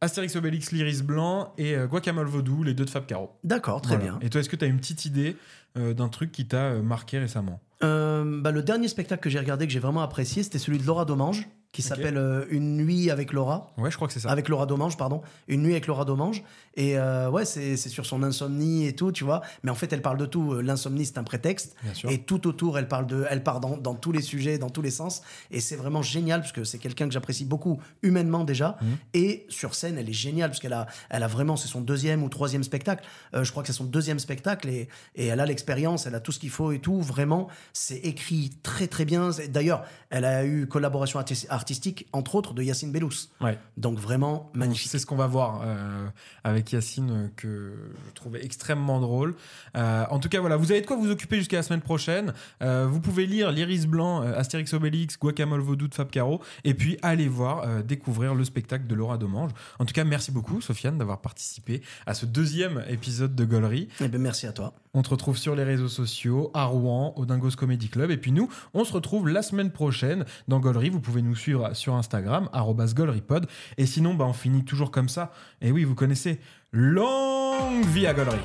Astérix 0.01 0.35
Obélix, 0.35 0.71
l'Iris 0.71 1.03
Blanc 1.03 1.53
et 1.57 1.75
euh, 1.75 1.85
Guacamole 1.87 2.27
Vaudou, 2.27 2.63
les 2.63 2.73
deux 2.73 2.85
de 2.85 2.89
Fab 2.89 3.05
Caro. 3.05 3.31
d'accord, 3.43 3.81
très 3.81 3.95
Voilà. 3.97 4.13
bien. 4.13 4.19
Et 4.21 4.29
toi, 4.29 4.41
est-ce 4.41 4.49
que 4.49 4.55
tu 4.55 4.65
as 4.65 4.67
une 4.67 4.77
petite 4.77 5.05
idée 5.05 5.35
euh, 5.77 5.93
d'un 5.93 6.07
truc 6.09 6.31
qui 6.31 6.47
t'a 6.47 6.63
euh, 6.71 6.81
marqué 6.81 7.19
récemment? 7.19 7.59
Euh, 7.83 8.41
bah, 8.41 8.51
le 8.51 8.63
dernier 8.63 8.87
spectacle 8.87 9.21
que 9.21 9.29
j'ai 9.29 9.39
regardé, 9.39 9.67
que 9.67 9.73
j'ai 9.73 9.79
vraiment 9.79 10.01
apprécié, 10.01 10.43
c'était 10.43 10.59
celui 10.59 10.77
de 10.77 10.85
Laura 10.85 11.05
Domange, 11.05 11.47
qui 11.75 11.81
s'appelle 11.81 12.17
euh, 12.17 12.45
Une 12.49 12.77
nuit 12.77 13.11
avec 13.11 13.33
Laura. 13.33 13.71
Ouais, 13.77 13.91
je 13.91 13.95
crois 13.95 14.07
que 14.07 14.13
c'est 14.13 14.19
ça. 14.21 14.29
Avec 14.29 14.47
Laura 14.49 14.65
Domange, 14.65 14.95
pardon. 14.97 15.21
Une 15.47 15.61
nuit 15.61 15.71
avec 15.73 15.87
Laura 15.87 16.05
Domange. 16.05 16.41
Et 16.77 16.97
euh, 16.97 17.29
ouais, 17.29 17.45
c'est 17.45 17.75
sur 17.77 18.05
son 18.05 18.23
insomnie 18.23 18.85
et 18.87 18.95
tout, 18.95 19.11
tu 19.11 19.23
vois. 19.23 19.41
Mais 19.63 19.71
en 19.71 19.75
fait, 19.75 19.91
elle 19.93 20.01
parle 20.01 20.17
de 20.17 20.25
tout. 20.25 20.53
Euh, 20.53 20.61
L'insomnie, 20.61 21.05
c'est 21.05 21.17
un 21.17 21.23
prétexte. 21.23 21.75
Bien 21.83 21.93
sûr. 21.93 22.09
Et 22.09 22.19
tout 22.19 22.47
autour, 22.47 22.77
elle 22.77 22.87
parle 22.87 23.07
de, 23.07 23.25
elle 23.29 23.43
part 23.43 23.59
dans, 23.59 23.77
dans 23.77 23.93
tous 23.95 24.11
les 24.11 24.21
sujets, 24.21 24.57
dans 24.57 24.69
tous 24.69 24.81
les 24.81 24.91
sens. 24.91 25.21
Et 25.51 25.59
c'est 25.59 25.75
vraiment 25.75 26.01
génial 26.01 26.41
parce 26.41 26.51
que 26.51 26.63
c'est 26.63 26.77
quelqu'un 26.79 27.07
que 27.07 27.13
j'apprécie 27.13 27.45
beaucoup 27.45 27.79
humainement 28.03 28.43
déjà. 28.43 28.77
Mhm. 28.81 28.97
Et 29.13 29.45
sur 29.49 29.75
scène, 29.75 29.97
elle 29.97 30.09
est 30.09 30.13
géniale 30.13 30.49
parce 30.49 30.59
qu'elle 30.59 30.73
a, 30.73 30.87
elle 31.09 31.23
a 31.23 31.27
vraiment, 31.27 31.55
c'est 31.55 31.67
son 31.67 31.81
deuxième 31.81 32.23
ou 32.23 32.29
troisième 32.29 32.63
spectacle. 32.63 33.05
Euh, 33.33 33.43
je 33.43 33.51
crois 33.51 33.63
que 33.63 33.67
c'est 33.67 33.73
son 33.73 33.85
deuxième 33.85 34.19
spectacle 34.19 34.69
et, 34.69 34.87
et 35.15 35.27
elle 35.27 35.39
a 35.39 35.45
l'expérience, 35.45 36.05
elle 36.07 36.15
a 36.15 36.19
tout 36.19 36.31
ce 36.31 36.39
qu'il 36.39 36.49
faut 36.49 36.71
et 36.71 36.79
tout. 36.79 37.01
Vraiment, 37.01 37.47
c'est 37.73 37.97
écrit 37.97 38.51
très 38.63 38.87
très 38.87 39.05
bien. 39.05 39.29
D'ailleurs, 39.49 39.83
elle 40.09 40.25
a 40.25 40.45
eu 40.45 40.67
collaboration 40.67 41.19
artis- 41.19 41.47
artistique 41.65 42.05
entre 42.13 42.35
autres 42.35 42.53
de 42.53 42.61
Yacine 42.61 42.91
Bellous. 42.91 43.31
Ouais. 43.41 43.57
Donc 43.75 43.97
vraiment 43.97 44.51
magnifique. 44.53 44.91
C'est 44.91 44.99
ce 44.99 45.07
qu'on 45.07 45.15
va 45.15 45.25
voir 45.25 45.61
euh, 45.63 46.07
avec 46.43 46.71
Yacine 46.71 47.09
euh, 47.09 47.27
que 47.35 47.73
je 48.07 48.13
trouvais 48.13 48.45
extrêmement 48.45 48.99
drôle. 48.99 49.33
Euh, 49.75 50.05
en 50.11 50.19
tout 50.19 50.29
cas, 50.29 50.41
voilà, 50.41 50.57
vous 50.57 50.71
avez 50.71 50.81
de 50.81 50.85
quoi 50.85 50.95
vous 50.95 51.09
occuper 51.09 51.37
jusqu'à 51.37 51.57
la 51.57 51.63
semaine 51.63 51.81
prochaine. 51.81 52.35
Euh, 52.61 52.85
vous 52.87 53.01
pouvez 53.01 53.25
lire 53.25 53.51
l'Iris 53.51 53.87
Blanc, 53.87 54.21
Astérix 54.21 54.73
Obélix, 54.73 55.17
Guacamole 55.17 55.61
Vaudou 55.61 55.87
de 55.87 55.95
Fab 55.95 56.11
Caro, 56.11 56.39
et 56.63 56.75
puis 56.75 56.99
aller 57.01 57.27
voir, 57.27 57.83
découvrir 57.83 58.35
le 58.35 58.45
spectacle 58.45 58.85
de 58.85 58.93
Laura 58.93 59.17
Domange. 59.17 59.51
En 59.79 59.85
tout 59.85 59.93
cas, 59.93 60.03
merci 60.03 60.31
beaucoup, 60.31 60.61
Sofiane, 60.61 60.99
d'avoir 60.99 61.21
participé 61.21 61.81
à 62.05 62.13
ce 62.13 62.27
deuxième 62.27 62.83
épisode 62.89 63.33
de 63.33 63.43
Gollery. 63.43 63.89
Eh 64.01 64.07
ben, 64.07 64.21
merci 64.21 64.45
à 64.45 64.51
toi. 64.51 64.75
On 64.97 65.01
te 65.01 65.09
retrouve 65.09 65.37
sur 65.37 65.55
les 65.55 65.65
réseaux 65.65 65.89
sociaux, 65.89 66.51
à 66.53 66.63
Rouen, 66.63 67.13
au 67.17 67.25
Dingos 67.25 67.51
Comedy 67.57 67.89
Club. 67.89 68.11
Et 68.11 68.17
puis 68.17 68.31
nous, 68.31 68.49
on 68.73 68.85
se 68.85 68.93
retrouve 68.93 69.27
la 69.27 69.41
semaine 69.41 69.69
prochaine 69.69 70.23
dans 70.47 70.61
Gollery. 70.61 70.89
Vous 70.89 71.01
pouvez 71.01 71.21
nous 71.21 71.35
suivre 71.35 71.75
sur 71.75 71.95
Instagram, 71.95 72.49
gollerypod. 72.95 73.45
Et 73.77 73.85
sinon, 73.85 74.13
bah, 74.13 74.23
on 74.25 74.31
finit 74.31 74.63
toujours 74.63 74.91
comme 74.91 75.09
ça. 75.09 75.33
Et 75.61 75.73
oui, 75.73 75.83
vous 75.83 75.95
connaissez, 75.95 76.39
longue 76.71 77.85
vie 77.87 78.07
à 78.07 78.13
Gollery. 78.13 78.39